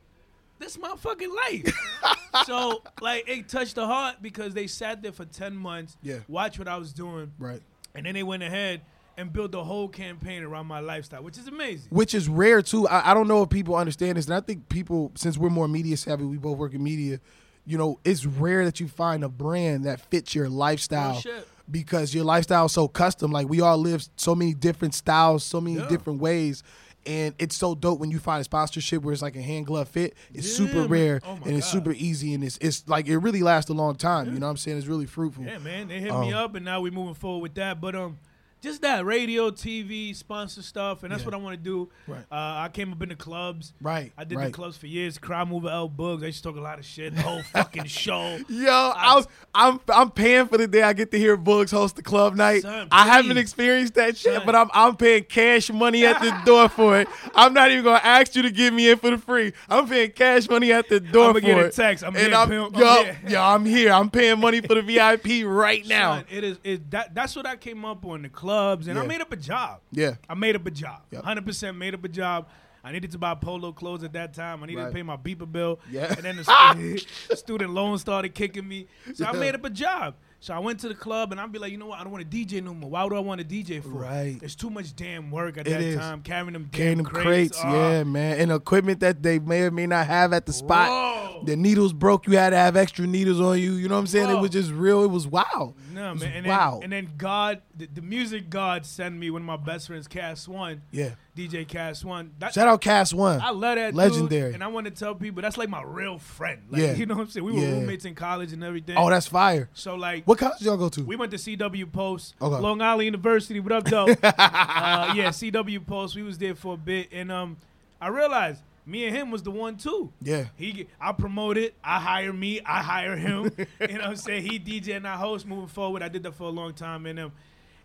this 0.60 0.78
my 0.78 0.94
fucking 0.96 1.34
life. 1.34 1.76
so 2.46 2.82
like 3.00 3.28
it 3.28 3.48
touched 3.48 3.74
the 3.74 3.86
heart 3.86 4.16
because 4.22 4.54
they 4.54 4.68
sat 4.68 5.02
there 5.02 5.10
for 5.12 5.24
ten 5.24 5.56
months, 5.56 5.96
Yeah. 6.02 6.18
watched 6.28 6.58
what 6.60 6.68
I 6.68 6.76
was 6.76 6.92
doing, 6.92 7.32
right. 7.38 7.60
and 7.94 8.06
then 8.06 8.14
they 8.14 8.22
went 8.22 8.42
ahead 8.44 8.82
and 9.18 9.30
built 9.32 9.50
the 9.52 9.62
whole 9.64 9.88
campaign 9.88 10.42
around 10.44 10.66
my 10.66 10.78
lifestyle, 10.80 11.22
which 11.24 11.36
is 11.36 11.46
amazing. 11.48 11.88
Which 11.90 12.14
is 12.14 12.28
rare 12.28 12.62
too. 12.62 12.86
I, 12.88 13.10
I 13.10 13.14
don't 13.14 13.26
know 13.28 13.42
if 13.42 13.50
people 13.50 13.74
understand 13.74 14.16
this, 14.16 14.26
and 14.26 14.34
I 14.34 14.40
think 14.40 14.68
people, 14.68 15.10
since 15.16 15.36
we're 15.36 15.50
more 15.50 15.66
media 15.68 15.96
savvy, 15.96 16.24
we 16.24 16.38
both 16.38 16.56
work 16.56 16.72
in 16.72 16.82
media. 16.84 17.18
You 17.66 17.78
know, 17.78 17.98
it's 18.04 18.24
rare 18.26 18.64
that 18.64 18.80
you 18.80 18.88
find 18.88 19.22
a 19.22 19.28
brand 19.28 19.84
that 19.84 20.00
fits 20.10 20.34
your 20.34 20.48
lifestyle 20.48 21.20
shit. 21.20 21.46
Because 21.72 22.14
your 22.14 22.24
lifestyle 22.24 22.66
is 22.66 22.72
so 22.72 22.86
custom. 22.86 23.32
Like 23.32 23.48
we 23.48 23.60
all 23.60 23.78
live 23.78 24.06
so 24.16 24.34
many 24.34 24.54
different 24.54 24.94
styles, 24.94 25.42
so 25.42 25.60
many 25.60 25.78
Yeah. 25.78 25.88
different 25.88 26.20
ways. 26.20 26.62
And 27.04 27.34
it's 27.40 27.56
so 27.56 27.74
dope 27.74 27.98
when 27.98 28.12
you 28.12 28.20
find 28.20 28.40
a 28.40 28.44
sponsorship 28.44 29.02
where 29.02 29.12
it's 29.12 29.22
like 29.22 29.34
a 29.34 29.42
hand 29.42 29.66
glove 29.66 29.88
fit. 29.88 30.14
It's 30.32 30.46
Yeah, 30.48 30.54
super 30.66 30.80
man. 30.82 30.88
rare 30.88 31.20
Oh 31.24 31.32
and 31.44 31.56
it's 31.56 31.66
God. 31.66 31.72
super 31.72 31.92
easy 31.92 32.32
and 32.34 32.44
it's 32.44 32.58
it's 32.60 32.86
like 32.86 33.08
it 33.08 33.16
really 33.18 33.42
lasts 33.42 33.68
a 33.70 33.74
long 33.74 33.96
time. 33.96 34.32
You 34.32 34.38
know 34.38 34.46
what 34.46 34.50
I'm 34.52 34.56
saying? 34.56 34.78
It's 34.78 34.86
really 34.86 35.06
fruitful. 35.06 35.44
Yeah, 35.44 35.58
man, 35.58 35.88
they 35.88 35.98
hit 35.98 36.12
me 36.12 36.32
Um, 36.32 36.34
up, 36.34 36.54
and 36.54 36.64
now 36.64 36.80
we're 36.80 36.92
moving 36.92 37.14
forward 37.14 37.42
with 37.42 37.54
that. 37.54 37.80
But 37.80 37.96
um, 37.96 38.18
just 38.62 38.82
that 38.82 39.04
radio, 39.04 39.50
TV, 39.50 40.14
sponsor 40.14 40.62
stuff, 40.62 41.02
and 41.02 41.10
that's 41.12 41.22
Yeah. 41.22 41.26
what 41.26 41.34
I 41.34 41.36
want 41.38 41.56
to 41.58 41.62
do. 41.62 41.88
Right. 42.06 42.20
Uh, 42.30 42.62
I 42.64 42.70
came 42.72 42.92
up 42.92 43.02
in 43.02 43.08
the 43.08 43.16
clubs. 43.16 43.72
Right. 43.80 44.12
I 44.16 44.22
did 44.24 44.38
right. 44.38 44.46
the 44.46 44.52
clubs 44.52 44.76
for 44.76 44.86
years. 44.86 45.18
Crowd 45.18 45.48
mover 45.48 45.68
L 45.68 45.88
Bugs. 45.88 46.22
I 46.22 46.26
used 46.26 46.42
to 46.44 46.48
talk 46.48 46.56
a 46.56 46.60
lot 46.62 46.78
of 46.78 46.84
shit. 46.84 47.14
The 47.16 47.22
whole 47.22 47.42
fucking 47.42 47.84
show. 47.86 48.38
Yo, 48.48 48.70
I 48.96 49.16
was, 49.16 49.26
I'm 49.54 49.80
I'm 49.92 50.10
paying 50.12 50.46
for 50.46 50.58
the 50.58 50.68
day 50.68 50.82
I 50.82 50.92
get 50.92 51.10
to 51.10 51.18
hear 51.18 51.36
Bugs 51.36 51.72
host 51.72 51.96
the 51.96 52.02
club 52.02 52.36
night. 52.36 52.62
Son, 52.62 52.86
I 52.92 53.06
haven't 53.06 53.36
experienced 53.36 53.94
that 53.94 54.16
shit, 54.16 54.34
Son. 54.36 54.42
but 54.46 54.54
I'm 54.54 54.70
I'm 54.72 54.96
paying 54.96 55.24
cash 55.24 55.70
money 55.70 56.06
at 56.06 56.20
the 56.20 56.30
door 56.46 56.68
for 56.68 57.00
it. 57.00 57.08
I'm 57.34 57.52
not 57.52 57.72
even 57.72 57.82
gonna 57.84 58.00
ask 58.04 58.36
you 58.36 58.42
to 58.42 58.50
give 58.50 58.72
me 58.72 58.90
in 58.90 58.98
for 58.98 59.10
the 59.10 59.18
free. 59.18 59.52
I'm 59.68 59.88
paying 59.88 60.12
cash 60.12 60.48
money 60.48 60.72
at 60.72 60.88
the 60.88 61.00
door 61.00 61.24
I'ma 61.30 61.32
for 61.34 61.40
get 61.40 61.58
a 61.58 61.64
it. 61.66 61.74
text. 61.74 62.04
I'm 62.04 62.14
and 62.14 62.26
here, 62.28 62.36
I'm, 62.36 62.48
pimp. 62.48 62.76
I'm 62.76 62.80
yo, 62.80 63.04
here. 63.04 63.18
yo, 63.28 63.42
I'm 63.42 63.64
here. 63.64 63.92
I'm 63.92 64.08
paying 64.10 64.38
money 64.38 64.60
for 64.60 64.74
the 64.74 64.82
VIP 64.82 65.44
right 65.44 65.84
now. 65.86 66.16
Son, 66.16 66.24
it 66.30 66.44
is. 66.44 66.58
It, 66.62 66.90
that 66.92 67.12
that's 67.14 67.34
what 67.34 67.46
I 67.46 67.56
came 67.56 67.84
up 67.84 68.04
on 68.06 68.22
the 68.22 68.28
clubs, 68.52 68.86
and 68.88 68.98
I 68.98 69.06
made 69.06 69.20
up 69.20 69.32
a 69.32 69.36
job. 69.36 69.80
Yeah. 69.90 70.14
I 70.28 70.34
made 70.34 70.56
up 70.56 70.66
a 70.66 70.70
job. 70.70 71.02
Yep. 71.10 71.24
Hundred 71.24 71.46
percent 71.46 71.76
made 71.76 71.94
up 71.94 72.04
a 72.04 72.08
job. 72.08 72.48
I 72.84 72.90
needed 72.90 73.12
to 73.12 73.18
buy 73.18 73.34
polo 73.36 73.70
clothes 73.72 74.02
at 74.02 74.12
that 74.14 74.34
time. 74.34 74.62
I 74.62 74.66
needed 74.66 74.80
Right. 74.82 74.88
to 74.88 74.92
pay 74.94 75.02
my 75.04 75.16
beeper 75.16 75.50
bill. 75.50 75.78
Yeah. 75.88 76.12
And 76.12 76.18
then 76.24 76.36
the 76.36 77.06
student 77.36 77.70
loan 77.72 77.96
started 77.98 78.34
kicking 78.34 78.66
me. 78.66 78.88
So 79.14 79.24
I 79.24 79.32
made 79.32 79.54
up 79.54 79.64
a 79.64 79.70
job. 79.70 80.14
So 80.42 80.52
I 80.52 80.58
went 80.58 80.80
to 80.80 80.88
the 80.88 80.94
club 80.96 81.30
and 81.30 81.40
I'd 81.40 81.52
be 81.52 81.60
like, 81.60 81.70
you 81.70 81.78
know 81.78 81.86
what? 81.86 82.00
I 82.00 82.02
don't 82.02 82.10
want 82.12 82.28
to 82.28 82.36
DJ 82.36 82.60
no 82.60 82.74
more. 82.74 82.90
Why 82.90 83.04
would 83.04 83.12
I 83.12 83.20
want 83.20 83.40
to 83.40 83.46
DJ 83.46 83.80
for? 83.80 83.90
Right. 83.90 84.40
There's 84.40 84.56
too 84.56 84.70
much 84.70 84.96
damn 84.96 85.30
work 85.30 85.56
at 85.56 85.68
It 85.68 85.70
that 85.70 85.80
is. 85.80 85.96
time 85.96 86.20
carrying 86.20 86.52
them 86.52 86.68
Carrying 86.72 86.96
them 86.96 87.06
crates, 87.06 87.60
Ah. 87.62 87.72
yeah, 87.72 88.02
man, 88.02 88.40
and 88.40 88.50
equipment 88.50 88.98
that 89.00 89.22
they 89.22 89.38
may 89.38 89.62
or 89.62 89.70
may 89.70 89.86
not 89.86 90.08
have 90.08 90.32
at 90.32 90.46
the 90.46 90.52
spot. 90.52 90.88
Whoa. 90.88 91.44
The 91.44 91.54
needles 91.54 91.92
broke. 91.92 92.26
You 92.26 92.36
had 92.38 92.50
to 92.50 92.56
have 92.56 92.76
extra 92.76 93.06
needles 93.06 93.40
on 93.40 93.60
you. 93.60 93.74
You 93.74 93.88
know 93.88 93.94
what 93.94 94.00
I'm 94.00 94.06
saying? 94.08 94.30
It 94.30 94.40
was 94.40 94.50
just 94.50 94.72
real. 94.72 95.04
It 95.04 95.12
was 95.12 95.28
wow. 95.28 95.74
No, 95.94 96.12
man. 96.16 96.32
And 96.32 96.46
wow. 96.46 96.78
Then, 96.80 96.82
and 96.82 96.92
then 96.92 97.14
God, 97.16 97.62
the, 97.76 97.86
the 97.86 98.02
music 98.02 98.50
God 98.50 98.84
sent 98.84 99.14
me 99.16 99.30
one 99.30 99.42
of 99.42 99.46
my 99.46 99.56
best 99.56 99.86
friends, 99.86 100.08
Cass 100.08 100.48
One, 100.48 100.82
yeah. 100.90 101.10
DJ 101.36 101.66
Cass 101.66 102.04
One. 102.04 102.32
That, 102.40 102.52
Shout 102.52 102.68
out 102.68 102.80
Cass 102.82 103.14
One. 103.14 103.40
I 103.40 103.50
love 103.50 103.76
that 103.76 103.86
dude, 103.92 103.94
Legendary. 103.94 104.52
and 104.52 104.62
I 104.62 104.66
want 104.66 104.84
to 104.84 104.90
tell 104.90 105.14
people 105.14 105.40
that's 105.40 105.56
like 105.56 105.70
my 105.70 105.82
real 105.82 106.18
friend. 106.18 106.60
Like, 106.68 106.82
Yeah. 106.82 106.92
you 106.94 107.06
know 107.06 107.14
what 107.14 107.22
I'm 107.22 107.30
saying? 107.30 107.46
We 107.46 107.52
were 107.52 107.58
Yeah. 107.60 107.70
roommates 107.70 108.04
in 108.04 108.14
college 108.14 108.52
and 108.52 108.62
everything. 108.62 108.96
Oh, 108.98 109.08
that's 109.08 109.26
fire. 109.28 109.70
so 109.72 109.94
like 109.94 110.26
What 110.26 110.38
college 110.38 110.60
y'all 110.60 110.76
go 110.76 110.90
to? 110.90 111.02
we 111.04 111.16
went 111.16 111.30
to 111.32 111.38
CW 111.38 111.86
Post, 111.90 112.34
Okay. 112.40 112.60
Long 112.62 112.82
Island 112.82 113.06
University. 113.06 113.60
What 113.60 113.72
up, 113.72 113.84
though? 113.84 114.04
uh, 114.22 115.14
yeah, 115.16 115.30
CW 115.30 115.86
Post. 115.86 116.14
We 116.16 116.22
was 116.22 116.36
there 116.36 116.54
for 116.54 116.74
a 116.74 116.76
bit, 116.76 117.08
and 117.12 117.32
um, 117.32 117.56
I 118.00 118.08
realized 118.08 118.60
me 118.84 119.06
and 119.06 119.16
him 119.16 119.30
was 119.30 119.42
the 119.42 119.50
one 119.50 119.76
too. 119.76 120.12
yeah. 120.20 120.46
He, 120.56 120.86
I 121.00 121.12
promote 121.12 121.56
it. 121.56 121.74
I 121.82 121.98
hire 121.98 122.32
me. 122.32 122.60
I 122.66 122.82
hire 122.82 123.16
him. 123.16 123.44
you 123.80 123.86
know 123.88 123.94
what 123.94 124.04
I'm 124.04 124.16
saying? 124.16 124.42
He 124.42 124.58
DJ 124.58 124.96
and 124.96 125.06
I 125.08 125.16
host 125.16 125.46
moving 125.46 125.68
forward. 125.68 126.02
I 126.02 126.08
did 126.08 126.24
that 126.24 126.34
for 126.34 126.44
a 126.44 126.50
long 126.50 126.74
time, 126.74 127.06
and 127.06 127.18
um, 127.18 127.32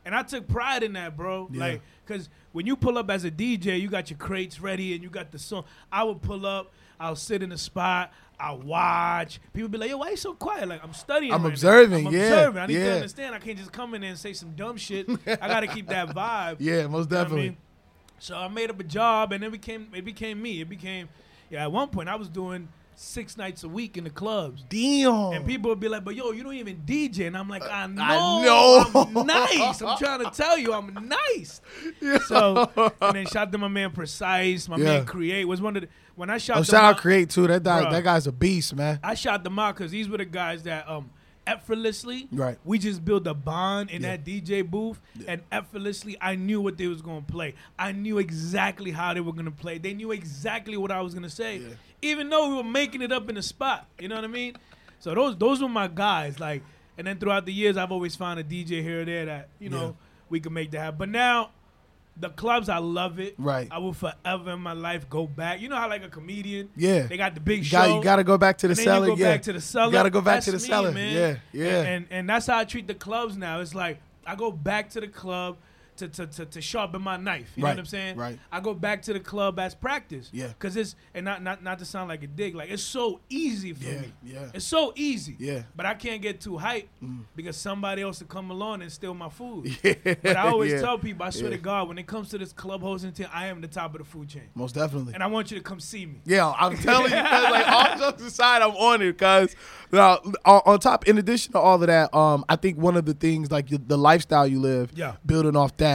and 0.08 0.16
I 0.16 0.24
took 0.24 0.48
pride 0.48 0.84
in 0.84 0.94
that, 0.94 1.18
bro. 1.18 1.50
Yeah. 1.52 1.60
Like, 1.60 1.82
cause 2.06 2.30
when 2.54 2.66
you 2.66 2.76
pull 2.78 2.98
up 2.98 3.10
as 3.12 3.26
a 3.26 3.30
DJ, 3.30 3.80
you 3.80 3.90
got 3.90 4.10
your 4.10 4.18
crates 4.18 4.60
ready 4.62 4.94
and 4.94 5.04
you 5.04 5.10
got 5.10 5.32
the 5.32 5.38
song. 5.38 5.66
I 5.92 6.04
would 6.04 6.22
pull 6.22 6.46
up. 6.46 6.72
I'll 7.00 7.18
sit 7.18 7.44
in 7.44 7.50
the 7.50 7.58
spot. 7.58 8.12
I'll 8.40 8.60
watch. 8.60 9.40
People 9.54 9.68
be 9.70 9.78
like, 9.78 9.90
"Yo, 9.90 9.98
why 9.98 10.12
you 10.12 10.18
so 10.18 10.34
quiet?" 10.34 10.68
Like 10.70 10.84
I'm 10.84 10.94
studying. 10.94 11.34
I'm 11.34 11.40
right 11.44 11.50
now. 11.50 11.54
observing, 11.54 12.08
I'm 12.08 12.14
yeah, 12.14 12.22
observing. 12.22 12.62
I 12.62 12.66
need 12.68 12.74
to 12.76 12.94
understand. 12.96 13.36
I 13.36 13.40
can't 13.40 13.58
just 13.58 13.72
come 13.72 13.94
in 13.94 14.02
there 14.02 14.12
and 14.12 14.20
say 14.20 14.34
some 14.34 14.52
dumb 14.52 14.78
shit. 14.78 15.10
I 15.28 15.36
got 15.48 15.60
to 15.60 15.68
keep 15.68 15.88
that 15.90 16.08
vibe. 16.16 16.58
Yeah, 16.60 16.88
most 16.88 17.10
You 17.12 17.16
know 17.16 17.20
I 17.20 17.24
definitely. 17.24 17.50
mean? 17.50 17.58
So 18.20 18.36
I 18.38 18.48
made 18.48 18.70
up 18.70 18.80
a 18.80 18.84
job, 18.84 19.34
and 19.34 19.44
it 19.44 19.52
became 19.52 19.90
it 19.94 20.06
became 20.06 20.42
me. 20.42 20.62
It 20.62 20.70
became 20.70 21.10
yeah. 21.50 21.64
At 21.64 21.72
one 21.72 21.90
point, 21.90 22.10
I 22.10 22.16
was 22.16 22.30
doing 22.30 22.70
six 23.00 23.38
nights 23.38 23.64
a 23.64 23.70
week 23.70 23.96
in 23.96 24.04
the 24.04 24.10
clubs, 24.10 24.66
Damn. 24.70 25.34
and 25.34 25.46
people 25.46 25.70
would 25.70 25.80
be 25.80 25.88
like, 25.88 26.04
"But 26.04 26.16
yo, 26.16 26.32
you 26.32 26.42
don't 26.44 26.56
even 26.56 26.82
DJ," 26.86 27.28
and 27.28 27.38
I'm 27.38 27.48
like, 27.48 27.62
"I 27.64 27.86
know, 27.86 28.42
know. 28.92 29.02
I'm 29.16 29.28
nice. 29.28 29.82
I'm 29.84 29.98
trying 30.00 30.24
to 30.26 30.32
tell 30.32 30.58
you, 30.58 30.74
I'm 30.74 30.94
nice." 31.08 31.62
So 32.28 32.70
and 33.02 33.16
then 33.16 33.26
shout 33.28 33.52
to 33.52 33.58
my 33.58 33.68
man 33.68 33.92
Precise, 33.92 34.68
my 34.68 34.78
Yeah. 34.78 34.84
man 34.86 35.06
Create 35.06 35.46
was 35.46 35.62
one 35.62 35.76
of 35.78 35.84
the 35.84 35.90
when 36.16 36.30
I 36.32 36.38
shot. 36.40 36.58
oh, 36.58 36.60
them 36.62 36.66
shout 36.66 36.84
out 36.84 36.96
out- 36.96 37.02
Create 37.02 37.30
too. 37.30 37.46
That 37.48 37.64
guy, 37.64 37.90
that 37.92 38.04
guy's 38.04 38.26
a 38.28 38.32
beast, 38.32 38.76
man. 38.76 39.00
I 39.04 39.14
shot 39.14 39.44
them 39.44 39.60
out 39.60 39.76
because 39.76 39.92
these 39.92 40.10
were 40.10 40.18
the 40.18 40.26
guys 40.26 40.64
that 40.64 40.90
um 40.90 41.12
effortlessly 41.46 42.28
Right. 42.32 42.58
we 42.66 42.78
just 42.78 43.06
built 43.06 43.26
a 43.26 43.34
bond 43.34 43.90
in 43.90 44.02
Yeah. 44.02 44.18
that 44.18 44.26
DJ 44.26 44.62
booth 44.70 45.00
and 45.28 45.42
effortlessly 45.52 46.18
I 46.20 46.36
knew 46.36 46.60
what 46.60 46.78
they 46.78 46.88
was 46.88 47.02
gonna 47.02 47.22
play. 47.22 47.54
I 47.80 47.94
knew 47.94 48.18
exactly 48.18 48.92
how 48.92 49.14
they 49.14 49.22
were 49.22 49.32
gonna 49.32 49.52
play. 49.52 49.78
They 49.78 49.94
knew 49.94 50.12
exactly 50.12 50.76
what 50.76 50.92
I 50.92 51.02
was 51.02 51.14
gonna 51.14 51.30
say. 51.30 51.60
Yeah. 51.60 51.68
Even 52.02 52.30
though 52.30 52.50
we 52.50 52.56
were 52.56 52.64
making 52.64 53.02
it 53.02 53.12
up 53.12 53.28
in 53.30 53.36
the 53.36 53.42
spot. 53.42 53.88
You 54.00 54.08
know 54.08 54.16
what 54.16 54.24
I 54.24 54.28
mean? 54.28 54.56
So 55.00 55.14
those 55.16 55.38
those 55.38 55.62
were 55.62 55.70
my 55.70 55.88
guys. 55.88 56.40
Like, 56.40 56.64
and 56.98 57.06
then 57.08 57.18
throughout 57.20 57.46
the 57.46 57.54
years, 57.54 57.78
I've 57.78 57.92
always 57.92 58.16
found 58.16 58.40
a 58.40 58.44
DJ 58.44 58.82
here 58.82 59.02
or 59.02 59.06
there 59.06 59.26
that 59.26 59.50
you 59.60 59.70
know 59.70 59.82
Yeah. 59.88 59.92
we 60.30 60.40
could 60.40 60.52
make 60.52 60.72
that 60.72 60.80
happen. 60.80 60.98
But 61.00 61.10
now. 61.10 61.52
The 62.20 62.30
clubs, 62.30 62.68
I 62.68 62.80
love 62.80 63.20
it. 63.20 63.36
Right. 63.38 63.68
I 63.70 63.78
will 63.78 63.94
forever 63.94 64.54
in 64.54 64.60
my 64.60 64.74
life 64.74 65.08
go 65.08 65.28
back. 65.28 65.62
You 65.62 65.70
know 65.70 65.76
how 65.76 65.88
like 65.88 66.04
a 66.04 66.10
comedian, 66.10 66.68
Yeah. 66.76 67.04
they 67.04 67.16
got 67.16 67.36
the 67.36 67.40
big 67.40 67.64
show. 67.64 67.78
got, 67.78 67.96
you 67.96 68.02
got 68.04 68.16
to 68.16 68.24
go 68.24 68.40
back 68.40 68.58
to 68.58 68.68
the 68.68 68.76
cellar. 68.76 69.10
you 69.10 69.16
go 69.16 69.20
yeah. 69.22 69.34
back 69.34 69.44
to 69.44 69.54
the 69.54 69.62
cellar. 69.62 69.86
You 69.86 69.92
got 69.92 70.02
to 70.04 70.10
go 70.10 70.22
back 70.22 70.38
That's 70.38 70.46
to 70.46 70.52
the 70.54 70.58
me, 70.58 70.64
cellar. 70.64 70.92
man. 70.92 71.16
Yeah, 71.16 71.36
yeah. 71.54 71.78
And, 71.82 71.88
and 71.88 72.08
and 72.10 72.30
that's 72.30 72.48
how 72.48 72.58
I 72.58 72.64
treat 72.64 72.88
the 72.88 72.96
clubs 72.96 73.38
now. 73.38 73.60
It's 73.60 73.76
like 73.76 74.00
I 74.26 74.34
go 74.36 74.50
back 74.50 74.90
to 74.92 75.00
the 75.00 75.08
club 75.08 75.58
to 75.98 76.08
to, 76.08 76.28
to, 76.28 76.46
to 76.46 76.62
sharpen 76.62 77.02
my 77.02 77.18
knife. 77.18 77.52
You 77.56 77.64
Right, 77.64 77.70
know 77.72 77.76
what 77.76 77.80
I'm 77.80 77.86
saying? 77.86 78.18
right. 78.18 78.40
I 78.52 78.60
go 78.60 78.74
back 78.74 79.02
to 79.04 79.14
the 79.14 79.20
club 79.20 79.60
as 79.60 79.76
practice. 79.76 80.30
Yeah. 80.34 80.48
Cause 80.60 80.76
it's 80.78 80.96
and 81.14 81.26
not 81.26 81.42
not 81.44 81.64
not 81.64 81.80
to 81.80 81.86
sound 81.86 82.10
like 82.10 82.24
a 82.24 82.28
dig, 82.28 82.56
like 82.56 82.70
it's 82.70 82.84
so 82.84 83.20
easy 83.30 83.74
for 83.74 83.84
Yeah, 83.86 84.02
me. 84.02 84.14
yeah. 84.24 84.50
It's 84.54 84.66
so 84.66 84.94
easy. 84.96 85.36
Yeah. 85.40 85.54
Mm. 85.60 85.66
But 85.76 85.86
I 85.86 85.94
can't 85.94 86.22
get 86.22 86.42
too 86.42 86.52
hyped 86.54 86.88
because 87.36 87.58
somebody 87.58 88.02
else 88.02 88.20
will 88.20 88.28
come 88.28 88.52
along 88.52 88.82
and 88.82 88.92
steal 88.92 89.14
my 89.14 89.30
food. 89.30 89.76
Yeah, 89.84 89.94
But 90.22 90.36
I 90.38 90.50
always 90.50 90.74
yeah. 90.74 90.82
tell 90.82 90.98
people, 90.98 91.26
I 91.26 91.30
swear 91.30 91.52
Yeah. 91.52 91.58
to 91.58 91.62
God, 91.64 91.88
when 91.88 91.98
it 91.98 92.08
comes 92.08 92.30
to 92.30 92.38
this 92.38 92.52
club 92.54 92.82
hosting 92.82 93.12
thing, 93.12 93.28
I 93.34 93.48
am 93.48 93.62
the 93.62 93.68
top 93.68 93.94
of 93.94 94.00
the 94.00 94.06
food 94.06 94.28
chain. 94.30 94.44
Most 94.56 94.76
definitely. 94.76 95.14
And 95.14 95.24
I 95.24 95.28
want 95.28 95.52
you 95.52 95.58
to 95.58 95.64
come 95.64 95.80
see 95.80 96.06
me. 96.06 96.22
Yeah, 96.26 96.52
I'm 96.58 96.78
telling 96.88 97.12
you, 97.12 97.18
like 97.18 97.68
all 97.68 97.98
jokes 97.98 98.24
aside, 98.24 98.62
I'm 98.62 98.72
on 98.72 99.02
it. 99.02 99.18
Cause 99.18 99.56
now, 99.92 100.20
on, 100.46 100.80
top, 100.80 101.08
in 101.08 101.18
addition 101.18 101.54
to 101.54 101.60
all 101.60 101.82
of 101.82 101.88
that, 101.88 102.14
um, 102.14 102.44
I 102.50 102.56
think 102.58 102.78
one 102.78 102.98
of 102.98 103.06
the 103.06 103.14
things 103.14 103.52
like 103.52 103.70
the, 103.70 103.78
the 103.78 103.98
lifestyle 103.98 104.46
you 104.48 104.60
live, 104.60 104.92
Yeah. 104.96 105.16
building 105.26 105.56
off 105.56 105.76
that, 105.78 105.87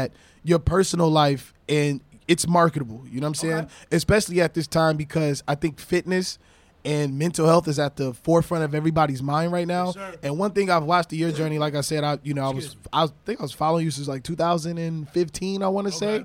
your 0.45 0.59
personal 0.59 1.11
life, 1.11 1.55
and 1.69 2.01
it's 2.29 2.47
marketable. 2.49 3.05
You 3.09 3.21
know 3.21 3.27
what 3.27 3.29
I'm 3.29 3.35
saying? 3.35 3.55
Okay. 3.55 3.69
Especially 3.93 4.41
at 4.41 4.55
this 4.55 4.67
time 4.67 4.97
because 4.97 5.43
I 5.47 5.55
think 5.55 5.79
fitness 5.79 6.39
and 6.85 7.19
mental 7.19 7.47
health 7.47 7.69
is 7.69 7.79
at 7.79 7.97
the 7.97 8.13
forefront 8.13 8.65
of 8.65 8.75
everybody's 8.75 9.23
mind 9.23 9.53
right 9.53 9.67
now. 9.67 9.93
Yes, 9.95 10.17
and 10.23 10.39
one 10.39 10.51
thing 10.53 10.71
I've 10.71 10.85
watched 10.85 11.11
the 11.11 11.17
year 11.17 11.31
journey, 11.31 11.59
like 11.59 11.75
I 11.75 11.81
said, 11.81 12.05
I 12.05 12.19
you 12.23 12.35
know 12.35 12.45
I 12.45 12.51
was 12.53 12.75
me. 12.75 12.83
I 12.93 13.09
think 13.25 13.41
I 13.41 13.43
was 13.43 13.53
following 13.53 13.85
you 13.85 13.91
since 13.91 14.09
like 14.09 14.25
2015. 14.25 15.63
I 15.63 15.69
want 15.69 15.87
to 15.87 15.93
say. 15.93 16.25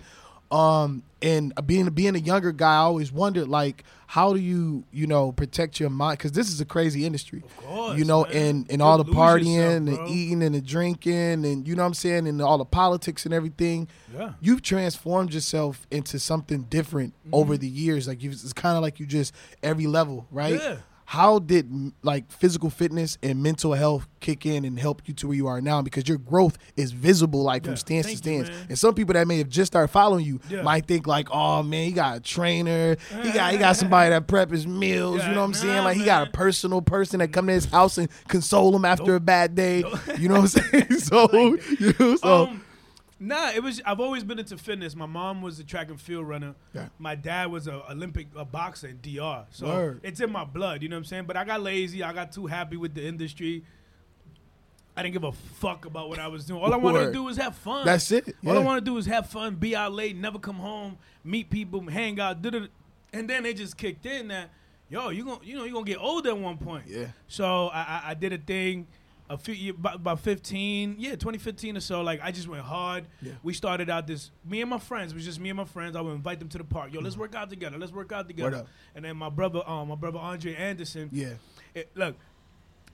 Um, 0.52 1.04
and 1.22 1.52
being 1.66 1.90
being 1.90 2.16
a 2.16 2.20
younger 2.20 2.52
guy, 2.52 2.74
I 2.76 2.78
always 2.78 3.12
wondered 3.12 3.48
like, 3.48 3.84
how 4.06 4.34
do 4.34 4.40
you 4.40 4.84
you 4.92 5.08
know 5.08 5.32
protect 5.32 5.80
your 5.80 5.90
mind? 5.90 6.20
Because 6.20 6.32
this 6.32 6.50
is 6.50 6.62
a 6.62 6.66
crazy 6.66 7.06
industry, 7.06 7.42
Of 7.44 7.58
course, 7.58 7.98
you 7.98 8.06
know, 8.06 8.24
man. 8.26 8.36
and 8.36 8.72
and 8.72 8.82
all 8.82 8.98
the 8.98 9.04
partying, 9.12 9.56
yourself, 9.56 9.86
the 9.86 9.96
bro. 9.96 10.08
eating, 10.08 10.44
and 10.44 10.54
the 10.56 10.62
drinking, 10.62 11.44
and 11.46 11.68
you 11.68 11.76
know 11.76 11.82
what 11.82 11.88
I'm 11.88 11.94
saying, 11.96 12.28
and 12.28 12.40
all 12.42 12.58
the 12.60 12.66
politics 12.66 13.26
and 13.26 13.34
everything. 13.34 13.88
Yeah. 14.16 14.34
You've 14.40 14.62
transformed 14.62 15.34
yourself 15.34 15.88
into 15.90 16.20
something 16.20 16.64
different 16.64 17.14
over 17.34 17.58
the 17.58 17.68
years. 17.68 18.08
Like 18.08 18.22
you, 18.22 18.30
it's 18.30 18.54
kind 18.54 18.78
of 18.78 18.84
like 18.84 19.00
you 19.00 19.08
just 19.08 19.34
every 19.64 19.88
level, 19.88 20.28
right? 20.32 20.54
Yeah. 20.62 20.78
How 21.12 21.40
did 21.40 21.94
like 22.04 22.30
physical 22.30 22.70
fitness 22.70 23.18
and 23.24 23.42
mental 23.42 23.72
health 23.74 24.10
kick 24.20 24.46
in 24.46 24.66
and 24.66 24.78
help 24.78 25.02
you 25.06 25.14
to 25.14 25.28
where 25.28 25.38
you 25.38 25.48
are 25.48 25.62
now? 25.62 25.82
Because 25.82 26.06
your 26.06 26.18
growth 26.18 26.58
is 26.76 26.92
visible, 26.92 27.44
like 27.44 27.64
Yeah. 27.64 27.68
from 27.70 27.78
stance 27.78 28.08
to 28.08 28.12
you, 28.12 28.18
stance. 28.18 28.50
man. 28.50 28.66
And 28.68 28.78
some 28.78 28.94
people 28.94 29.14
that 29.14 29.26
may 29.26 29.38
have 29.38 29.48
just 29.48 29.72
started 29.72 29.88
following 29.88 30.26
you 30.26 30.42
Yeah. 30.50 30.64
might 30.64 30.86
think 30.86 31.08
like, 31.08 31.30
"Oh 31.32 31.64
man, 31.64 31.86
he 31.86 31.92
got 31.94 32.18
a 32.18 32.20
trainer. 32.20 32.98
He 33.24 33.32
got 33.32 33.54
he 33.54 33.58
got 33.58 33.76
somebody 33.78 34.10
that 34.10 34.28
prep 34.28 34.52
his 34.52 34.68
meals. 34.68 35.22
Yeah, 35.22 35.30
you 35.30 35.36
know 35.36 35.40
what 35.40 35.46
I'm 35.46 35.52
nah, 35.52 35.58
saying? 35.58 35.84
Like 35.86 35.96
he 35.96 36.04
got 36.04 36.28
a 36.28 36.32
personal 36.32 36.82
person 36.82 37.20
that 37.20 37.32
come 37.32 37.48
to 37.48 37.54
his 37.54 37.66
house 37.66 37.98
and 37.98 38.10
console 38.28 38.76
him 38.76 38.84
after 38.84 39.16
a 39.16 39.22
bad 39.22 39.56
day. 39.56 39.86
You 40.20 40.28
know 40.28 40.42
what 40.42 40.56
I'm 40.56 40.62
saying? 40.72 40.92
so, 41.00 41.30
you 41.80 41.94
know, 41.98 42.16
so 42.18 42.48
um, 42.48 42.64
nah, 43.20 43.52
it 43.52 43.64
was. 43.64 43.82
I've 43.86 44.00
always 44.00 44.24
been 44.24 44.40
into 44.40 44.58
fitness. 44.58 44.96
My 44.96 45.06
mom 45.06 45.42
was 45.42 45.60
a 45.60 45.64
track 45.64 45.90
and 45.90 46.00
field 46.00 46.28
runner. 46.28 46.56
Yeah. 46.74 46.88
My 47.00 47.16
dad 47.16 47.52
was 47.52 47.68
a 47.68 47.90
Olympic 47.92 48.28
a 48.36 48.46
boxer 48.46 48.88
in 48.88 49.00
DR. 49.02 49.46
So 49.52 49.68
Word. 49.68 50.00
it's 50.04 50.20
in 50.20 50.32
my 50.32 50.44
blood. 50.44 50.84
You 50.84 50.90
know 50.90 50.96
what 50.96 51.02
I'm 51.02 51.06
saying? 51.06 51.26
But 51.26 51.38
I 51.38 51.44
got 51.44 51.62
lazy. 51.62 52.04
I 52.04 52.14
got 52.14 52.32
too 52.32 52.46
happy 52.46 52.78
with 52.78 52.94
the 52.94 53.06
industry. 53.06 53.64
I 54.96 55.04
didn't 55.04 55.14
give 55.14 55.26
a 55.26 55.32
fuck 55.32 55.86
about 55.86 56.10
what 56.10 56.18
I 56.18 56.28
was 56.28 56.46
doing. 56.46 56.60
All 56.60 56.74
I 56.74 56.78
wanted 56.78 57.06
to 57.06 57.14
do 57.14 57.24
was 57.24 57.38
have 57.38 57.56
fun. 57.56 57.86
That's 57.86 58.12
it, 58.12 58.36
All 58.44 58.58
I 58.58 58.64
wanted 58.64 58.80
to 58.80 58.86
do 58.86 58.94
was 58.96 59.06
have 59.06 59.30
fun, 59.30 59.54
be 59.54 59.76
out 59.76 59.94
late, 59.94 60.16
never 60.16 60.40
come 60.40 60.56
home, 60.56 60.98
meet 61.24 61.52
people, 61.52 61.82
hang 61.88 62.20
out, 62.20 62.42
da 62.42 62.68
and 63.14 63.30
then 63.30 63.44
they 63.44 63.54
just 63.54 63.78
kicked 63.78 64.08
in 64.08 64.30
that, 64.30 64.50
yo, 64.90 65.10
you 65.10 65.24
gonna, 65.24 65.40
you 65.44 65.56
know, 65.56 65.66
you 65.66 65.74
gonna 65.74 65.86
get 65.86 66.00
old 66.00 66.26
at 66.26 66.36
one 66.36 66.58
point. 66.58 66.86
Yeah. 66.88 67.06
So 67.28 67.68
I, 67.68 67.80
I, 67.80 68.02
I 68.08 68.14
did 68.16 68.34
a 68.34 68.40
thing 68.40 68.88
a 69.30 69.38
few 69.38 69.72
about, 69.72 69.96
about 69.96 70.20
15, 70.22 70.96
yeah, 70.98 71.12
2015 71.12 71.78
or 71.78 71.80
so. 71.80 72.02
Like 72.02 72.20
I 72.24 72.32
just 72.32 72.48
went 72.48 72.64
hard. 72.64 73.08
Yeah. 73.22 73.34
We 73.44 73.54
started 73.54 73.90
out 73.90 74.08
this. 74.08 74.32
Me 74.46 74.62
and 74.62 74.70
my 74.70 74.80
friends. 74.80 75.12
It 75.12 75.16
was 75.16 75.26
just 75.26 75.40
me 75.40 75.50
and 75.50 75.58
my 75.58 75.66
friends. 75.66 75.96
I 75.96 76.02
would 76.02 76.14
invite 76.14 76.40
them 76.40 76.50
to 76.50 76.58
the 76.58 76.64
park. 76.64 76.94
Yo, 76.94 77.02
let's 77.02 77.18
work 77.18 77.36
out 77.36 77.50
together. 77.50 77.78
Let's 77.78 77.92
work 77.92 78.12
out 78.12 78.28
together. 78.28 78.66
And 78.96 79.04
then 79.06 79.18
my 79.18 79.30
brother, 79.30 79.62
um, 79.68 79.90
my 79.90 79.96
brother 79.96 80.20
Andre 80.20 80.56
Anderson. 80.56 81.10
yeah. 81.12 81.34
It, 81.76 81.92
look, 81.94 82.16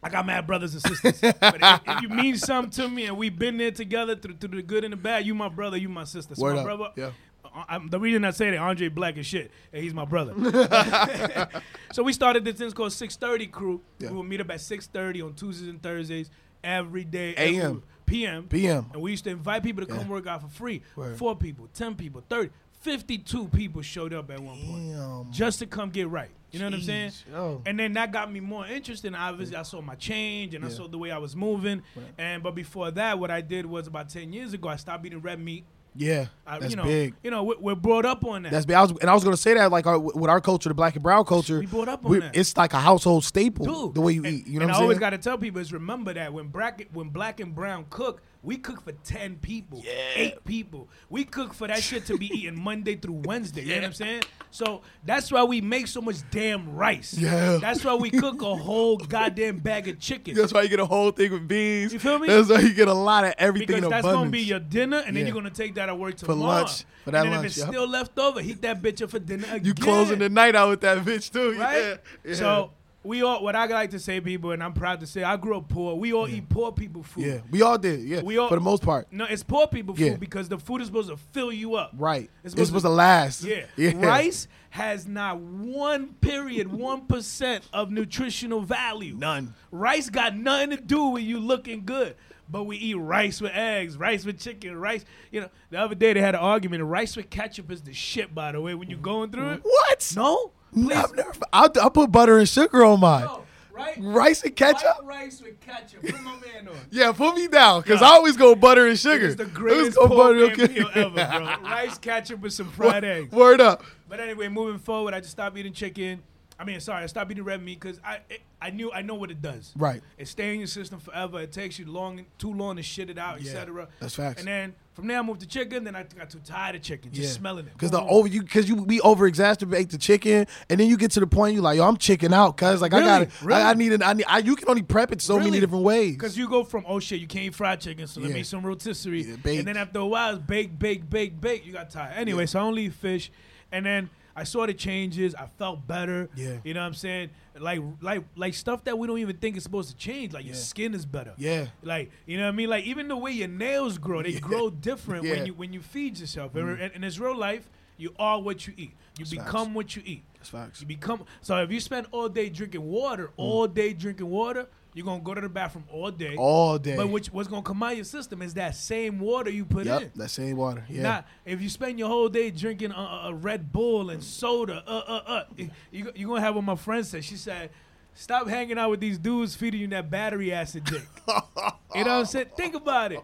I 0.01 0.09
got 0.09 0.25
mad 0.25 0.45
brothers 0.45 0.73
and 0.73 0.81
sisters. 0.83 1.21
but 1.21 1.57
if, 1.61 1.81
if 1.87 2.01
you 2.01 2.09
mean 2.09 2.35
something 2.35 2.71
to 2.83 2.89
me 2.89 3.05
and 3.05 3.15
we've 3.15 3.37
been 3.37 3.57
there 3.57 3.71
together 3.71 4.15
through, 4.15 4.35
through 4.35 4.57
the 4.57 4.61
good 4.61 4.83
and 4.83 4.91
the 4.91 4.97
bad, 4.97 5.25
you 5.25 5.33
my 5.33 5.47
brother, 5.47 5.77
you 5.77 5.87
my 5.87 6.03
sister. 6.03 6.35
So 6.35 6.41
Word 6.43 6.55
my 6.55 6.59
up. 6.59 6.65
brother, 6.65 6.89
Yeah. 6.97 7.11
I'm- 7.53 7.89
the 7.89 7.99
reason 7.99 8.25
I 8.25 8.31
say 8.31 8.51
that 8.51 8.57
Andre 8.57 8.89
Black 8.89 9.17
is 9.17 9.25
shit, 9.25 9.51
and 9.71 9.83
he's 9.83 9.93
my 9.93 10.05
brother. 10.05 10.33
so 11.93 12.03
we 12.03 12.13
started 12.13 12.45
this 12.45 12.55
thing 12.57 12.71
called 12.71 12.93
630 12.93 13.47
Crew. 13.47 13.81
Yeah. 13.99 14.09
We 14.11 14.17
would 14.17 14.27
meet 14.27 14.41
up 14.41 14.51
at 14.51 14.61
630 14.61 15.21
on 15.21 15.33
Tuesdays 15.33 15.67
and 15.67 15.81
Thursdays 15.81 16.29
every 16.63 17.03
day. 17.03 17.33
AM. 17.37 17.83
PM. 18.05 18.47
PM. 18.47 18.87
And 18.93 19.01
we 19.01 19.11
used 19.11 19.23
to 19.25 19.29
invite 19.29 19.63
people 19.63 19.85
to 19.85 19.89
come 19.91 20.05
Yeah. 20.05 20.11
work 20.11 20.27
out 20.27 20.41
for 20.41 20.47
free. 20.49 20.81
Word. 20.95 21.17
Four 21.17 21.35
people, 21.35 21.67
10 21.73 21.95
people, 21.95 22.23
30, 22.29 22.49
52 22.81 23.47
people 23.47 23.81
showed 23.81 24.13
up 24.13 24.29
at 24.29 24.39
one 24.39 24.57
point 24.59 24.91
Damn. 24.91 25.31
just 25.31 25.59
to 25.59 25.65
come 25.65 25.89
get 25.89 26.09
right. 26.09 26.29
You 26.51 26.59
know 26.59 26.65
what 26.65 26.75
I'm 26.75 26.81
saying? 26.81 27.11
Yo. 27.31 27.61
And 27.65 27.79
then 27.79 27.93
that 27.93 28.11
got 28.11 28.31
me 28.31 28.39
more 28.39 28.67
interested. 28.67 29.15
Obviously, 29.15 29.55
I 29.55 29.63
saw 29.63 29.81
my 29.81 29.95
change 29.95 30.53
and 30.53 30.63
I 30.63 30.69
saw 30.69 30.87
the 30.87 30.99
way 30.99 31.09
I 31.09 31.17
was 31.17 31.35
moving. 31.35 31.81
Right. 31.95 32.05
And 32.19 32.43
but 32.43 32.53
before 32.53 32.91
that, 32.91 33.17
what 33.17 33.31
I 33.31 33.41
did 33.41 33.65
was 33.65 33.87
about 33.87 34.09
10 34.09 34.31
years 34.33 34.53
ago, 34.53 34.67
I 34.69 34.75
stopped 34.75 35.03
eating 35.05 35.19
red 35.21 35.39
meat. 35.39 35.65
Yeah. 35.95 36.25
I, 36.45 36.59
That's 36.59 36.71
you 36.71 36.77
know, 36.77 36.83
big. 36.83 37.13
You 37.23 37.31
know, 37.31 37.43
we- 37.43 37.55
we're 37.59 37.75
brought 37.75 38.05
up 38.05 38.25
on 38.25 38.43
that. 38.43 38.51
That's 38.51 38.65
big. 38.65 38.75
I 38.75 38.81
was, 38.81 38.91
and 38.99 39.09
I 39.09 39.13
was 39.13 39.23
going 39.23 39.35
to 39.35 39.41
say 39.41 39.53
that, 39.53 39.71
like, 39.71 39.85
our, 39.85 39.99
with 39.99 40.29
our 40.29 40.41
culture, 40.41 40.69
the 40.69 40.75
black 40.75 40.95
and 40.95 41.03
brown 41.03 41.23
culture, 41.25 41.59
We 41.59 41.65
brought 41.67 41.87
up 41.89 42.05
on 42.05 42.19
that. 42.19 42.35
it's 42.35 42.55
like 42.57 42.73
a 42.73 42.79
household 42.79 43.23
staple. 43.23 43.65
Dude, 43.65 43.95
the 43.95 44.01
way 44.01 44.13
you 44.13 44.23
and, 44.25 44.33
eat. 44.39 44.47
You 44.47 44.59
know 44.59 44.63
and 44.65 44.69
what 44.71 44.75
I 44.75 44.77
I'm 44.77 44.83
always 44.83 44.99
got 44.99 45.11
to 45.11 45.17
tell 45.17 45.37
people 45.37 45.61
is 45.61 45.71
remember 45.71 46.13
that 46.13 46.33
when 46.33 46.47
black 46.47 46.87
when 46.93 47.09
black 47.09 47.39
and 47.39 47.53
brown 47.55 47.85
cook, 47.89 48.21
we 48.43 48.57
cook 48.57 48.83
for 48.83 48.91
ten 48.91 49.37
people, 49.37 49.81
eight 50.15 50.43
people. 50.43 50.89
We 51.09 51.23
cook 51.23 51.53
for 51.53 51.67
that 51.67 51.81
shit 51.81 52.05
to 52.07 52.17
be 52.17 52.25
eaten 52.33 52.61
Monday 52.61 52.95
through 52.95 53.21
Wednesday. 53.23 53.61
You 53.61 53.69
know 53.69 53.75
what 53.75 53.85
I'm 53.85 53.93
saying? 53.93 54.23
So 54.51 54.81
that's 55.05 55.31
why 55.31 55.43
we 55.43 55.61
make 55.61 55.87
so 55.87 56.01
much 56.01 56.17
damn 56.29 56.75
rice. 56.75 57.17
Yeah. 57.17 57.57
That's 57.61 57.83
why 57.83 57.95
we 57.95 58.11
cook 58.11 58.41
a 58.41 58.55
whole 58.55 58.97
goddamn 59.09 59.59
bag 59.59 59.87
of 59.87 59.99
chicken. 59.99 60.35
That's 60.35 60.53
why 60.53 60.63
you 60.63 60.69
get 60.69 60.81
a 60.81 60.85
whole 60.85 61.11
thing 61.11 61.31
with 61.31 61.47
beans. 61.47 61.93
You 61.93 61.99
feel 61.99 62.19
me? 62.19 62.27
That's 62.27 62.49
why 62.49 62.59
you 62.59 62.73
get 62.73 62.89
a 62.89 62.93
lot 62.93 63.23
of 63.23 63.33
everything 63.37 63.77
because 63.77 63.89
that's 63.89 64.05
abundance. 64.05 64.19
gonna 64.19 64.29
be 64.29 64.41
your 64.41 64.59
dinner, 64.59 64.97
and 64.97 65.15
then 65.15 65.25
Yeah. 65.25 65.33
you're 65.33 65.41
gonna 65.41 65.49
take 65.49 65.75
that 65.75 65.87
at 65.87 65.97
work 65.97 66.17
tomorrow. 66.17 66.39
For 66.39 66.45
lunch. 66.45 66.85
For 67.05 67.11
that 67.11 67.25
and 67.25 67.25
then 67.25 67.31
lunch, 67.31 67.45
if 67.45 67.51
it's 67.51 67.57
yep. 67.59 67.67
still 67.69 67.87
left 67.87 68.19
over, 68.19 68.41
heat 68.41 68.61
that 68.61 68.81
bitch 68.81 69.01
up 69.01 69.11
for 69.11 69.19
dinner 69.19 69.47
again. 69.47 69.65
you 69.65 69.73
closing 69.73 70.19
the 70.19 70.29
night 70.29 70.55
out 70.55 70.69
with 70.69 70.81
that 70.81 70.99
bitch 70.99 71.31
too, 71.31 71.57
right? 71.57 71.77
Yeah. 71.77 71.95
yeah. 72.25 72.35
So 72.35 72.71
we 73.03 73.21
all, 73.23 73.43
what 73.43 73.55
I 73.55 73.65
like 73.65 73.91
to 73.91 73.99
say, 73.99 74.21
people, 74.21 74.51
and 74.51 74.63
I'm 74.63 74.73
proud 74.73 74.99
to 75.01 75.07
say, 75.07 75.23
I 75.23 75.35
grew 75.37 75.57
up 75.57 75.67
poor. 75.69 75.95
We 75.95 76.13
all 76.13 76.27
eat 76.27 76.47
poor 76.49 76.71
people 76.71 77.03
food. 77.03 77.25
yeah, 77.25 77.39
we 77.51 77.61
all 77.61 77.77
did. 77.77 78.01
Yeah, 78.01 78.21
We 78.21 78.37
all- 78.37 78.47
for 78.49 78.55
the 78.55 78.61
most 78.61 78.83
part. 78.83 79.07
No, 79.11 79.25
it's 79.25 79.43
poor 79.43 79.67
people 79.67 79.95
food 79.95 80.05
Yeah. 80.05 80.15
because 80.15 80.47
the 80.49 80.57
food 80.57 80.81
is 80.81 80.87
supposed 80.87 81.09
to 81.09 81.17
fill 81.17 81.51
you 81.51 81.75
up. 81.75 81.91
Right. 81.97 82.29
It's 82.43 82.53
It's 82.53 82.53
supposed 82.53 82.67
supposed, 82.69 82.85
to- 82.85 82.89
to, 82.89 82.93
last. 82.93 83.43
Yeah. 83.43 83.65
yeah. 83.77 84.05
Rice 84.05 84.47
has 84.69 85.07
not 85.07 85.39
one 85.39 86.13
period, 86.21 86.71
one 86.71 87.01
percent 87.05 87.63
of 87.73 87.91
nutritional 87.91 88.61
value. 88.61 89.15
None. 89.15 89.53
Rice 89.71 90.09
got 90.09 90.35
nothing 90.35 90.71
to 90.71 90.77
do 90.77 91.05
with 91.09 91.23
you 91.23 91.39
looking 91.39 91.85
good. 91.85 92.15
But 92.49 92.63
we 92.65 92.75
eat 92.77 92.95
rice 92.95 93.39
with 93.39 93.53
eggs, 93.53 93.97
rice 93.97 94.25
with 94.25 94.37
chicken, 94.39 94.75
rice. 94.77 95.05
You 95.31 95.41
know, 95.41 95.49
the 95.69 95.77
other 95.79 95.95
day 95.95 96.11
they 96.13 96.19
had 96.21 96.35
an 96.35 96.41
argument. 96.41 96.83
Rice 96.83 97.15
with 97.15 97.29
ketchup 97.29 97.71
is 97.71 97.81
the 97.81 97.93
shit, 97.93 98.35
by 98.35 98.51
the 98.51 98.59
way, 98.61 98.75
when 98.75 98.89
you're 98.89 98.99
going 98.99 99.31
through 99.31 99.51
it. 99.51 99.59
What? 99.63 100.13
No? 100.15 100.51
Please. 100.73 100.91
I've 100.91 101.15
never. 101.15 101.31
I'll, 101.51 101.69
I'll 101.81 101.91
put 101.91 102.11
butter 102.11 102.37
and 102.39 102.47
sugar 102.49 102.83
on 102.83 102.99
mine. 102.99 103.25
No, 103.25 103.43
right? 103.71 103.95
Rice 103.99 104.43
and 104.43 104.55
ketchup. 104.55 105.03
White 105.03 105.07
rice 105.07 105.41
with 105.41 105.59
ketchup. 105.61 106.01
Put 106.01 106.21
my 106.21 106.35
man 106.37 106.67
on. 106.67 106.75
Yeah, 106.91 107.11
put 107.11 107.35
me 107.35 107.47
down, 107.47 107.83
cause 107.83 108.01
Yeah. 108.01 108.07
I 108.07 108.11
always 108.13 108.37
go 108.37 108.55
butter 108.55 108.87
and 108.87 108.97
sugar. 108.99 109.27
It's 109.27 109.35
the 109.35 109.45
greatest 109.45 109.97
go 109.97 110.07
poor 110.07 110.33
man 110.33 110.51
okay. 110.51 110.73
meal 110.73 110.89
ever, 110.93 111.09
bro. 111.09 111.55
Rice, 111.69 111.97
ketchup, 111.97 112.41
with 112.41 112.53
some 112.53 112.69
fried 112.71 113.03
eggs. 113.03 113.31
Word 113.31 113.61
up. 113.61 113.83
But 114.09 114.19
anyway, 114.19 114.47
moving 114.47 114.79
forward, 114.79 115.13
I 115.13 115.19
just 115.19 115.31
stopped 115.31 115.57
eating 115.57 115.73
chicken. 115.73 116.21
I 116.59 116.65
mean, 116.65 116.79
sorry, 116.79 117.03
I 117.03 117.07
stopped 117.07 117.31
eating 117.31 117.43
red 117.43 117.63
meat 117.63 117.79
because 117.79 117.99
I 118.05 118.19
it, 118.29 118.41
I 118.61 118.69
knew 118.69 118.91
I 118.91 119.01
know 119.01 119.15
what 119.15 119.31
it 119.31 119.41
does. 119.41 119.73
Right. 119.75 120.01
It 120.17 120.27
stays 120.27 120.53
in 120.53 120.59
your 120.59 120.67
system 120.67 120.99
forever. 120.99 121.41
It 121.41 121.51
takes 121.51 121.79
you 121.79 121.85
long, 121.85 122.25
too 122.37 122.53
long 122.53 122.75
to 122.77 122.83
shit 122.83 123.09
it 123.09 123.17
out, 123.17 123.41
Yeah, 123.41 123.51
etc. 123.51 123.87
that's 123.99 124.15
facts. 124.15 124.39
And 124.39 124.47
then 124.47 124.75
from 124.93 125.07
there, 125.07 125.17
I 125.19 125.21
moved 125.21 125.41
to 125.41 125.47
chicken. 125.47 125.83
Then 125.83 125.95
I 125.95 126.03
got 126.03 126.29
too 126.29 126.39
tired 126.45 126.75
of 126.75 126.81
chicken, 126.81 127.11
just 127.11 127.33
smelling 127.35 127.65
it. 127.65 127.77
Cause 127.77 127.91
the 127.91 128.01
over 128.01 128.27
you, 128.27 128.43
cause 128.43 128.69
you 128.69 128.75
we 128.75 128.99
over 129.01 129.29
exacerbate 129.29 129.89
the 129.89 129.97
chicken, 129.97 130.45
and 130.69 130.79
then 130.79 130.87
you 130.87 130.97
get 130.97 131.11
to 131.11 131.19
the 131.19 131.27
point 131.27 131.55
you 131.55 131.61
like, 131.61 131.77
yo, 131.77 131.87
I'm 131.87 131.97
chicken 131.97 132.33
out, 132.33 132.55
cause 132.57 132.81
like 132.81 132.91
Really? 132.91 133.03
I 133.09 133.25
got, 133.25 133.41
Really? 133.41 133.61
I, 133.61 133.71
I 133.71 133.73
need 133.73 133.93
an, 133.93 134.03
I 134.03 134.13
need, 134.13 134.25
I, 134.27 134.37
you 134.39 134.55
can 134.55 134.69
only 134.69 134.83
prep 134.83 135.11
it 135.11 135.21
so 135.21 135.37
many 135.37 135.49
Really? 135.49 135.59
different 135.61 135.83
ways. 135.83 136.13
Because 136.13 136.37
you 136.37 136.47
go 136.47 136.63
from 136.63 136.85
oh 136.87 136.99
shit, 136.99 137.19
you 137.19 137.27
can't 137.27 137.45
eat 137.45 137.55
fried 137.55 137.81
chicken, 137.81 138.07
so 138.07 138.21
let 138.21 138.27
Yeah. 138.29 138.33
me 138.35 138.39
eat 138.41 138.45
some 138.47 138.63
rotisserie, 138.65 139.23
Yeah, 139.23 139.35
baked. 139.37 139.59
and 139.59 139.67
then 139.67 139.77
after 139.77 139.99
a 139.99 140.05
while, 140.05 140.35
it's 140.35 140.43
bake, 140.45 140.77
bake, 140.77 141.09
bake, 141.09 141.39
bake. 141.41 141.65
You 141.65 141.73
got 141.73 141.89
tired. 141.89 142.13
Anyway, 142.15 142.45
so 142.45 142.59
I 142.59 142.63
only 142.63 142.85
eat 142.85 142.93
fish, 142.93 143.31
and 143.71 143.85
then 143.85 144.09
I 144.35 144.43
saw 144.45 144.65
the 144.65 144.73
changes. 144.73 145.35
I 145.35 145.45
felt 145.45 145.85
better. 145.87 146.29
Yeah. 146.35 146.57
You 146.63 146.73
know 146.73 146.81
what 146.81 146.87
I'm 146.87 146.93
saying? 146.95 147.29
Like 147.59 147.79
like 148.01 148.23
like 148.35 148.53
stuff 148.55 148.83
that 148.85 148.97
we 148.97 149.05
don't 149.07 149.19
even 149.19 149.37
think 149.37 149.57
is 149.57 149.63
supposed 149.63 149.89
to 149.91 149.95
change. 149.95 150.33
Like 150.33 150.45
your 150.45 150.55
skin 150.55 150.93
is 150.93 151.05
better. 151.05 151.33
Yeah. 151.37 151.67
Like 151.83 152.09
you 152.25 152.37
know 152.37 152.43
what 152.45 152.49
I 152.53 152.55
mean? 152.55 152.69
Like 152.69 152.85
even 152.85 153.07
the 153.07 153.17
way 153.17 153.31
your 153.31 153.47
nails 153.47 153.97
grow, 153.97 154.23
they 154.23 154.29
Yeah. 154.33 154.39
grow 154.39 154.69
different 154.69 155.23
Yeah. 155.25 155.31
Mm-hmm. 155.31 155.39
when 155.39 155.45
you 155.47 155.53
when 155.53 155.73
you 155.73 155.81
feed 155.81 156.17
yourself. 156.17 156.55
And 156.55 156.79
And 156.79 156.91
in 156.93 157.01
this 157.01 157.19
real 157.19 157.37
life, 157.37 157.69
you 157.97 158.13
are 158.17 158.41
what 158.41 158.65
you 158.65 158.73
eat. 158.75 158.93
You 159.19 159.25
That's 159.25 159.29
become 159.29 159.65
facts. 159.67 159.75
what 159.75 159.95
you 159.95 160.01
eat. 160.05 160.23
That's 160.37 160.49
facts. 160.49 160.81
You 160.81 160.87
become 160.87 161.25
so 161.41 161.57
if 161.61 161.71
you 161.71 161.79
spend 161.79 162.07
all 162.11 162.27
day 162.27 162.49
drinking 162.49 162.81
water, 162.81 163.31
all 163.37 163.67
day 163.67 163.93
drinking 163.93 164.29
water, 164.29 164.67
you're 164.93 165.05
gonna 165.05 165.21
go 165.21 165.33
to 165.33 165.41
the 165.41 165.49
bathroom 165.49 165.85
all 165.91 166.11
day. 166.11 166.35
All 166.37 166.77
day. 166.77 166.95
But 166.95 167.09
which, 167.09 167.27
what's 167.27 167.47
gonna 167.47 167.63
come 167.63 167.81
out 167.83 167.91
of 167.91 167.97
your 167.97 168.05
system 168.05 168.41
is 168.41 168.53
that 168.55 168.75
same 168.75 169.19
water 169.19 169.49
you 169.49 169.65
put 169.65 169.85
yep, 169.85 170.01
in. 170.03 170.11
that 170.15 170.29
same 170.29 170.57
water. 170.57 170.85
Yeah. 170.89 171.01
Not 171.01 171.27
if 171.45 171.61
you 171.61 171.69
spend 171.69 171.99
your 171.99 172.07
whole 172.07 172.29
day 172.29 172.51
drinking 172.51 172.91
a, 172.91 173.31
Red 173.33 173.71
Bull 173.71 174.09
and 174.09 174.23
soda, 174.23 174.83
uh, 174.85 175.03
uh, 175.07 175.21
uh, 175.25 175.43
you 175.91 176.11
you 176.15 176.27
gonna 176.27 176.41
have 176.41 176.55
what 176.55 176.63
my 176.63 176.75
friend 176.75 177.05
said. 177.05 177.23
She 177.23 177.35
said, 177.35 177.71
"Stop 178.13 178.47
hanging 178.47 178.77
out 178.77 178.89
with 178.91 178.99
these 178.99 179.17
dudes 179.17 179.55
feeding 179.55 179.81
you 179.81 179.87
that 179.87 180.09
battery 180.09 180.53
acid 180.53 180.83
dick." 180.83 181.01
you 181.27 181.33
know 181.33 181.73
what 181.93 182.07
I'm 182.07 182.25
saying? 182.25 182.47
Think 182.55 182.75
about 182.75 183.11
it. 183.11 183.21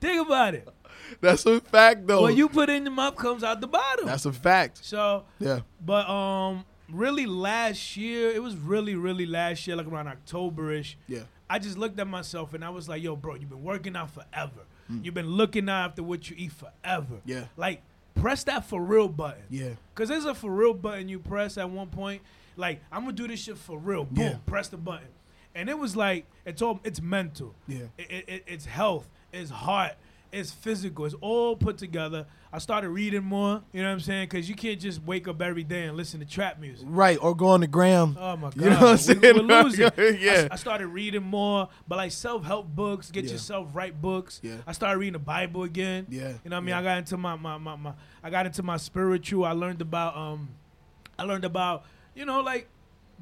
Think 0.00 0.26
about 0.26 0.54
it. 0.54 0.68
That's 1.20 1.44
a 1.46 1.60
fact, 1.60 2.06
though. 2.06 2.22
What 2.22 2.36
you 2.36 2.48
put 2.48 2.68
in 2.70 2.84
the 2.84 2.90
mouth 2.90 3.16
comes 3.16 3.42
out 3.42 3.60
the 3.60 3.66
bottom. 3.66 4.06
That's 4.06 4.26
a 4.26 4.32
fact. 4.32 4.84
so, 4.84 5.24
Yeah. 5.38 5.60
but 5.80 6.08
um, 6.08 6.64
really 6.94 7.26
last 7.26 7.96
year, 7.96 8.30
it 8.30 8.42
was 8.42 8.56
really, 8.56 8.94
really 8.94 9.26
last 9.26 9.66
year, 9.66 9.76
like 9.76 9.86
around 9.86 10.08
October-ish. 10.08 10.96
Yeah. 11.08 11.20
I 11.48 11.58
just 11.58 11.76
looked 11.76 11.98
at 12.00 12.06
myself 12.06 12.54
and 12.54 12.64
I 12.64 12.70
was 12.70 12.88
like, 12.88 13.02
"Yo, 13.02 13.16
bro, 13.16 13.34
you've 13.34 13.50
been 13.50 13.62
working 13.62 13.96
out 13.96 14.10
forever. 14.10 14.62
Mm. 14.90 15.04
You've 15.04 15.14
been 15.14 15.28
looking 15.28 15.68
after 15.68 16.02
what 16.02 16.28
you 16.30 16.36
eat 16.38 16.52
forever. 16.52 17.20
Yeah. 17.24 17.44
Like, 17.56 17.82
press 18.14 18.44
that 18.44 18.64
for 18.64 18.82
real 18.82 19.08
button. 19.08 19.42
Yeah. 19.50 19.70
Cause 19.94 20.08
there's 20.08 20.24
a 20.24 20.34
for 20.34 20.50
real 20.50 20.72
button 20.74 21.08
you 21.08 21.18
press 21.18 21.58
at 21.58 21.68
one 21.68 21.88
point. 21.88 22.22
Like, 22.56 22.80
I'm 22.90 23.02
gonna 23.02 23.12
do 23.12 23.28
this 23.28 23.40
shit 23.42 23.58
for 23.58 23.78
real. 23.78 24.04
Boom, 24.04 24.24
Yeah. 24.24 24.36
press 24.46 24.68
the 24.68 24.76
button. 24.76 25.08
And 25.54 25.68
it 25.68 25.78
was 25.78 25.96
like, 25.96 26.26
it's 26.44 26.62
all, 26.62 26.80
it's 26.84 27.00
mental. 27.00 27.54
Yeah. 27.68 27.84
It, 27.98 28.10
it, 28.10 28.24
it- 28.28 28.44
it's 28.46 28.66
health. 28.66 29.08
It's 29.32 29.50
heart. 29.50 29.92
It's 30.34 30.50
physical. 30.52 31.04
It's 31.04 31.14
all 31.20 31.56
put 31.56 31.78
together. 31.78 32.26
I 32.52 32.58
started 32.58 32.90
reading 32.90 33.24
more. 33.24 33.62
You 33.72 33.82
know 33.82 33.88
what 33.88 33.94
I'm 33.94 34.00
saying? 34.00 34.28
Cause 34.28 34.48
you 34.48 34.54
can't 34.54 34.80
just 34.80 35.02
wake 35.02 35.26
up 35.28 35.40
every 35.40 35.64
day 35.64 35.84
and 35.84 35.96
listen 35.96 36.20
to 36.20 36.26
trap 36.26 36.60
music. 36.60 36.86
Right. 36.88 37.18
Or 37.20 37.34
go 37.34 37.46
on 37.48 37.60
the 37.60 37.66
gram. 37.66 38.16
Oh 38.20 38.36
my 38.36 38.50
god! 38.50 38.56
You 38.56 38.70
know 38.70 38.80
what 38.80 38.88
I'm 38.90 38.96
saying? 38.96 39.20
We, 39.20 39.28
are 39.30 39.62
losing. 39.64 39.90
Yeah. 40.20 40.48
I, 40.50 40.54
I 40.54 40.56
started 40.56 40.88
reading 40.88 41.22
more, 41.22 41.68
but 41.88 41.96
like 41.96 42.12
self-help 42.12 42.66
books, 42.68 43.10
get 43.10 43.24
Yeah. 43.24 43.32
yourself 43.32 43.68
right 43.74 43.98
books. 44.00 44.40
Yeah. 44.42 44.56
I 44.66 44.72
started 44.72 44.98
reading 44.98 45.14
the 45.14 45.18
Bible 45.20 45.62
again. 45.64 46.06
Yeah. 46.08 46.20
You 46.20 46.26
know 46.26 46.34
what 46.44 46.52
I 46.56 46.60
mean? 46.60 46.68
Yeah. 46.68 46.78
I 46.78 46.82
got 46.82 46.98
into 46.98 47.16
my, 47.16 47.36
my 47.36 47.58
my 47.58 47.76
my 47.76 47.92
I 48.22 48.30
got 48.30 48.46
into 48.46 48.62
my 48.62 48.76
spiritual. 48.76 49.44
I 49.44 49.52
learned 49.52 49.80
about 49.80 50.16
um 50.16 50.50
I 51.18 51.22
learned 51.24 51.44
about, 51.44 51.84
you 52.14 52.24
know, 52.24 52.40
like 52.40 52.68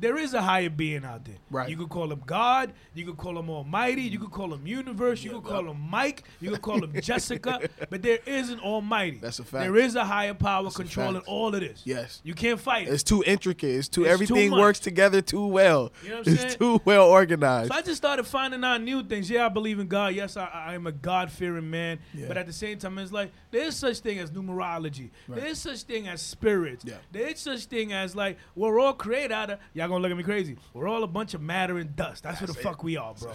there 0.03 0.19
is 0.19 0.35
a 0.35 0.43
higher 0.43 0.69
being 0.69 1.05
out 1.05 1.25
there. 1.25 1.37
Right. 1.49 1.69
You 1.69 1.77
could 1.77 1.89
call 1.89 2.11
him 2.11 2.23
God. 2.27 2.73
You 2.93 3.07
could 3.07 3.17
call 3.17 3.39
him 3.39 3.49
Almighty. 3.49 4.03
You 4.03 4.19
could 4.19 4.33
call 4.33 4.53
him 4.53 4.67
Universe. 4.67 5.23
You 5.23 5.31
could 5.31 5.45
call 5.45 5.71
him 5.71 5.81
Mike. 5.89 6.25
You 6.41 6.51
could 6.51 6.61
call 6.61 6.83
him 6.83 7.01
Jessica. 7.01 7.61
But 7.91 8.03
there 8.03 8.19
is 8.27 8.51
an 8.51 8.59
Almighty. 8.61 9.19
That's 9.19 9.39
a 9.39 9.45
fact. 9.45 9.65
There 9.65 9.77
is 9.77 9.95
a 9.95 10.05
higher 10.05 10.35
power 10.35 10.67
a 10.67 10.71
controlling 10.71 11.23
all 11.23 11.55
of 11.55 11.61
this. 11.61 11.83
Yes. 11.85 12.21
You 12.25 12.35
can't 12.35 12.59
fight 12.59 12.89
it. 12.89 12.93
It's 12.93 13.03
too 13.03 13.23
intricate. 13.27 13.71
It's 13.71 13.89
too 13.89 14.05
It's 14.05 14.13
everything 14.13 14.51
much. 14.51 14.59
works 14.61 14.81
together 14.81 15.21
too 15.23 15.47
well. 15.47 15.93
You 16.03 16.09
know 16.11 16.19
what 16.19 16.27
I'm 16.27 16.33
it's 16.33 16.43
saying? 16.43 16.55
too 16.59 16.81
well 16.85 17.09
organized. 17.09 17.71
So 17.71 17.79
I 17.79 17.83
just 17.83 17.99
started 17.99 18.25
finding 18.25 18.65
out 18.65 18.83
new 18.83 19.03
things. 19.05 19.31
Yeah, 19.31 19.47
I 19.47 19.49
believe 19.51 19.79
in 19.79 19.87
God. 19.87 20.15
Yes, 20.15 20.37
I, 20.37 20.47
I 20.47 20.75
am 20.75 20.87
a 20.87 20.93
God 20.93 21.31
fearing 21.31 21.71
man. 21.71 22.01
Yeah. 22.13 22.27
But 22.29 22.37
at 22.39 22.47
the 22.47 22.53
same 22.53 22.79
time, 22.79 22.99
it's 22.99 23.13
like 23.13 23.31
there 23.51 23.65
is 23.67 23.77
such 23.77 23.99
thing 24.01 24.19
as 24.19 24.31
numerology. 24.31 25.11
Right. 25.29 25.41
There 25.41 25.49
is 25.49 25.59
such 25.59 25.83
thing 25.83 26.09
as 26.09 26.21
spirits. 26.23 26.85
Yeah. 26.85 26.97
There 27.13 27.29
is 27.29 27.39
such 27.39 27.67
thing 27.67 27.93
as 27.93 28.17
like 28.17 28.39
we're 28.57 28.81
all 28.81 28.95
created 28.95 29.33
out 29.33 29.51
of. 29.51 29.59
Y'all 29.75 29.92
gonna 29.93 30.03
look 30.03 30.11
at 30.11 30.17
me 30.17 30.23
crazy. 30.25 30.57
We're 30.75 30.89
all 30.89 31.03
a 31.05 31.07
bunch 31.09 31.35
of 31.35 31.41
matter 31.41 31.79
and 31.79 31.95
dust. 31.95 32.23
That's, 32.25 32.41
what 32.41 32.49
the 32.49 32.53
That's 32.55 32.65
fuck 32.65 32.83
we 32.83 32.97
are, 32.97 33.15
bro. 33.15 33.33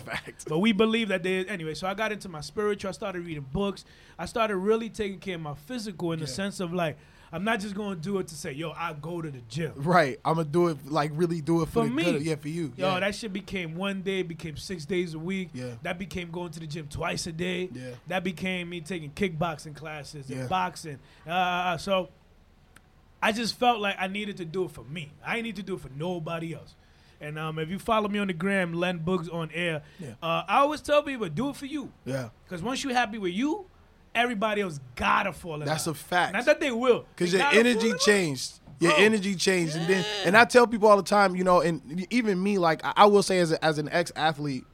But 0.48 0.60
we 0.60 0.72
believe 0.74 1.08
that 1.10 1.24
there. 1.24 1.46
Anyway, 1.48 1.74
so 1.74 1.88
I 1.88 1.94
got 1.94 2.12
into 2.12 2.30
my 2.30 2.42
spiritual. 2.42 2.90
I 2.90 2.92
started 2.92 3.26
reading 3.26 3.46
books. 3.52 3.86
I 4.20 4.26
started 4.26 4.58
really 4.58 4.90
taking 4.90 5.20
care 5.20 5.36
of 5.36 5.42
my 5.42 5.54
physical 5.56 6.12
in 6.12 6.20
the 6.20 6.28
sense 6.28 6.60
of 6.60 6.74
like. 6.74 6.98
I'm 7.30 7.44
not 7.44 7.60
just 7.60 7.76
gonna 7.76 7.98
do 7.98 8.20
it 8.20 8.28
to 8.30 8.36
say, 8.36 8.54
yo, 8.54 8.72
I 8.72 8.94
go 8.94 9.22
to 9.22 9.30
the 9.30 9.42
gym. 9.50 9.74
right. 9.76 10.18
I'm 10.24 10.36
gonna 10.36 10.46
do 10.48 10.70
it 10.70 10.90
like 10.90 11.12
really 11.14 11.42
do 11.42 11.62
it 11.62 11.66
for, 11.66 11.84
For 11.84 11.84
the 11.84 11.90
me. 11.90 12.04
good. 12.06 12.22
Yeah, 12.22 12.36
for 12.36 12.48
you. 12.48 12.72
Yo, 12.78 12.88
yeah. 12.94 13.02
that 13.02 13.16
shit 13.16 13.34
became 13.34 13.76
one 13.76 14.02
day, 14.02 14.22
became 14.22 14.56
six 14.56 14.86
days 14.86 15.14
a 15.14 15.20
week. 15.20 15.50
Yeah. 15.54 15.72
That 15.82 16.00
became 16.00 16.32
going 16.32 16.52
to 16.52 16.62
the 16.62 16.68
gym 16.68 16.88
twice 16.88 17.28
a 17.28 17.34
day. 17.34 17.68
Yeah. 17.74 17.90
That 18.08 18.24
became 18.24 18.70
me 18.70 18.80
taking 18.80 19.12
kickboxing 19.12 19.76
classes 19.76 20.30
and 20.30 20.40
Yeah. 20.40 20.48
boxing. 20.48 21.00
Uh, 21.28 21.76
so 21.78 22.08
I 23.22 23.32
just 23.32 23.58
felt 23.58 23.80
like 23.80 23.96
I 24.00 24.08
needed 24.08 24.38
to 24.38 24.46
do 24.46 24.66
it 24.66 24.72
for 24.72 24.84
me. 24.84 25.12
I 25.26 25.34
didn't 25.36 25.46
need 25.46 25.56
to 25.58 25.64
do 25.64 25.76
it 25.76 25.82
for 25.82 25.90
nobody 25.98 26.54
else. 26.54 26.76
And 27.20 27.40
um, 27.40 27.58
if 27.58 27.70
you 27.70 27.80
follow 27.80 28.08
me 28.10 28.20
on 28.20 28.28
the 28.28 28.34
gram, 28.34 28.74
Len 28.74 29.00
Books 29.00 29.28
on 29.28 29.50
air, 29.54 29.82
Yeah. 30.00 30.12
uh, 30.22 30.44
I 30.48 30.60
always 30.60 30.82
tell 30.82 31.02
people, 31.02 31.28
do 31.30 31.50
it 31.50 31.56
for 31.56 31.66
you. 31.66 31.92
yeah. 32.06 32.30
Because 32.46 32.62
once 32.62 32.84
you're 32.84 32.94
happy 32.94 33.18
with 33.18 33.34
you, 33.34 33.66
everybody 34.14 34.62
else 34.62 34.80
gotta 34.96 35.34
fall 35.34 35.56
in 35.62 35.66
That's 35.68 35.88
a 35.88 35.94
fact. 35.96 36.34
Not 36.34 36.46
that 36.46 36.60
they 36.60 36.72
will. 36.72 37.06
Because 37.16 37.34
your 37.34 37.42
energy 37.44 37.88
in 37.88 37.92
love. 37.94 38.02
changed. 38.02 38.60
Your 38.80 38.92
Bro. 38.92 39.00
energy 39.04 39.34
changed, 39.34 39.76
and 39.76 39.90
then 39.90 40.06
and 40.24 40.38
I 40.38 40.46
tell 40.46 40.68
people 40.68 40.88
all 40.88 40.98
the 40.98 41.02
time, 41.02 41.36
you 41.36 41.44
know, 41.44 41.62
and 41.62 42.06
even 42.12 42.42
me, 42.44 42.60
like 42.60 42.86
I, 42.86 42.94
I 42.96 43.06
will 43.08 43.24
say, 43.24 43.40
as 43.40 43.52
a, 43.52 43.66
as 43.66 43.80
an 43.80 43.90
ex 43.92 44.12
athlete, 44.16 44.66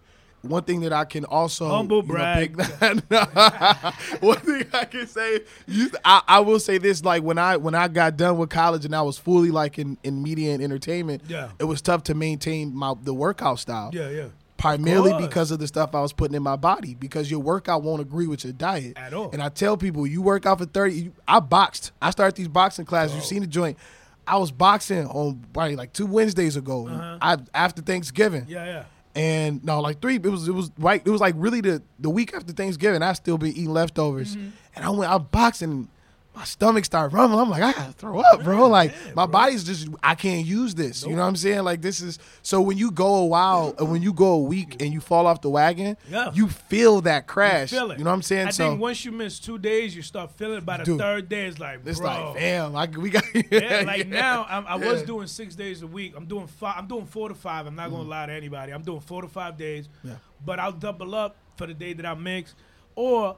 one 0.43 0.63
thing 0.63 0.82
that 0.82 0.91
I 0.93 1.06
can 1.06 1.25
also 1.25 1.67
Humble 1.69 1.97
you 2.03 2.08
know, 2.10 2.13
brag. 2.13 2.58
pick- 2.79 3.10
one 4.21 4.38
thing 4.39 4.65
I 4.73 4.86
can 4.86 5.08
say, 5.08 5.41
you, 5.67 5.89
I, 6.03 6.21
I 6.27 6.39
will 6.41 6.60
say 6.60 6.77
this: 6.77 7.03
like 7.03 7.23
when 7.23 7.38
I 7.38 7.58
when 7.58 7.73
I 7.75 7.88
got 7.88 8.17
done 8.17 8.38
with 8.38 8.49
college 8.49 8.86
and 8.86 8.95
I 8.95 9.01
was 9.01 9.17
fully 9.17 9.51
like 9.51 9.79
in, 9.79 9.97
in 10.03 10.21
media 10.21 10.53
and 10.53 10.62
entertainment, 10.62 11.23
Yeah. 11.27 11.49
it 11.60 11.63
was 11.63 11.82
tough 11.82 12.03
to 12.03 12.13
maintain 12.13 12.75
my 12.75 12.93
the 13.01 13.13
workout 13.13 13.60
style. 13.60 13.89
Yeah, 13.93 14.10
yeah. 14.10 14.27
Primarily 14.58 15.12
course. 15.12 15.25
because 15.25 15.51
of 15.51 15.60
the 15.60 15.67
stuff 15.67 15.93
I 15.93 15.99
was 16.01 16.13
putting 16.13 16.36
in 16.36 16.43
my 16.43 16.56
body, 16.56 16.93
because 16.93 17.29
your 17.29 17.41
workout 17.41 17.84
won't 17.84 18.01
agree 18.01 18.27
with 18.27 18.45
your 18.45 18.53
diet 18.53 18.97
At 18.97 19.13
all. 19.13 19.29
And 19.32 19.41
I 19.41 19.49
tell 19.49 19.75
people, 19.75 20.08
you 20.08 20.21
work 20.21 20.45
out 20.45 20.60
for 20.60 20.65
thirty. 20.65 20.93
You, 20.95 21.13
I 21.27 21.39
boxed. 21.39 21.91
I 22.01 22.12
started 22.12 22.36
these 22.36 22.47
boxing 22.47 22.86
classes. 22.86 23.15
You've 23.15 23.25
seen 23.25 23.41
the 23.41 23.47
joint. 23.47 23.77
I 24.25 24.38
was 24.38 24.51
boxing 24.51 25.06
on 25.08 25.43
probably 25.51 25.75
like 25.75 25.91
two 25.91 26.06
Wednesdays 26.06 26.56
ago. 26.56 26.88
Uh-huh. 26.88 27.17
I 27.21 27.38
after 27.53 27.82
Thanksgiving. 27.82 28.45
Yeah, 28.47 28.65
yeah. 28.65 28.84
And 29.15 29.63
no, 29.63 29.80
like 29.80 30.02
three. 30.02 30.15
It 30.15 30.23
was 30.26 30.47
it 30.47 30.54
was 30.56 30.71
right. 30.80 31.02
It 31.06 31.10
was 31.10 31.21
like 31.21 31.36
really 31.38 31.62
the 31.62 31.84
the 31.99 32.10
week 32.10 32.34
after 32.34 32.52
Thanksgiving. 32.52 33.04
I 33.04 33.13
still 33.13 33.38
been 33.38 33.49
eating 33.49 33.71
leftovers, 33.71 34.36
Mm-hmm. 34.36 34.49
and 34.76 34.86
I 34.86 34.89
went 34.89 35.12
out 35.12 35.32
boxing. 35.32 35.88
My 36.35 36.45
stomach 36.45 36.83
started 36.83 37.13
rumbling. 37.15 37.41
I'm 37.41 37.49
like, 37.51 37.61
I 37.61 37.73
gotta 37.73 37.93
throw 37.93 38.19
up, 38.19 38.43
bro. 38.43 38.67
Like 38.67 38.91
my 39.15 39.27
body's 39.27 39.63
just, 39.63 39.87
I 40.01 40.15
can't 40.15 40.43
use 40.45 40.73
this. 40.73 41.03
You 41.05 41.11
know 41.15 41.21
what 41.21 41.27
I'm 41.27 41.35
saying? 41.35 41.63
Like 41.63 41.81
this 41.83 42.01
is 42.01 42.17
so 42.41 42.59
when 42.59 42.75
you 42.75 42.89
go 42.89 43.15
a 43.17 43.25
while, 43.27 43.75
and 43.77 43.91
when 43.91 44.01
you 44.01 44.13
go 44.13 44.31
a 44.33 44.39
week 44.39 44.81
and 44.81 44.91
you 44.91 44.99
fall 44.99 45.27
off 45.27 45.41
the 45.41 45.49
wagon, 45.51 45.95
Yeah. 46.09 46.31
you 46.33 46.47
feel 46.49 47.01
that 47.01 47.27
crash. 47.27 47.69
feel 47.69 47.91
it. 47.91 47.99
You 47.99 48.03
know 48.03 48.09
what 48.09 48.15
I'm 48.15 48.21
saying? 48.23 48.47
I 48.47 48.49
so 48.51 48.69
think 48.69 48.81
once 48.81 49.05
you 49.05 49.11
miss 49.11 49.39
two 49.39 49.59
days, 49.59 49.95
you 49.95 50.01
start 50.01 50.31
feeling 50.31 50.57
it. 50.57 50.65
By 50.65 50.77
the 50.77 50.85
Dude. 50.85 50.99
third 50.99 51.29
day, 51.29 51.45
it's 51.45 51.59
like, 51.59 51.81
it's 51.85 51.99
bro. 51.99 52.31
like, 52.31 52.39
damn, 52.39 52.75
I, 52.75 52.87
we 52.87 53.11
got. 53.11 53.23
yeah, 53.51 53.83
like 53.85 54.07
now 54.07 54.47
I'm, 54.49 54.65
I 54.65 54.75
was 54.75 55.01
Yeah. 55.01 55.05
doing 55.05 55.27
six 55.27 55.53
days 55.53 55.83
a 55.83 55.87
week. 55.87 56.13
I'm 56.17 56.25
doing 56.25 56.47
five. 56.47 56.75
I'm 56.79 56.87
doing 56.87 57.05
four 57.05 57.29
to 57.29 57.35
five. 57.35 57.67
I'm 57.67 57.75
not 57.75 57.91
gonna 57.91 58.09
lie 58.09 58.25
to 58.25 58.33
anybody. 58.33 58.71
I'm 58.73 58.81
doing 58.81 59.01
four 59.01 59.21
to 59.21 59.27
five 59.27 59.55
days. 59.55 59.87
Mm. 60.03 60.09
Yeah. 60.09 60.15
But 60.43 60.59
I'll 60.59 60.71
double 60.71 61.13
up 61.13 61.35
for 61.57 61.67
the 61.67 61.75
day 61.75 61.93
that 61.93 62.05
I 62.07 62.15
mix, 62.15 62.55
or 62.95 63.37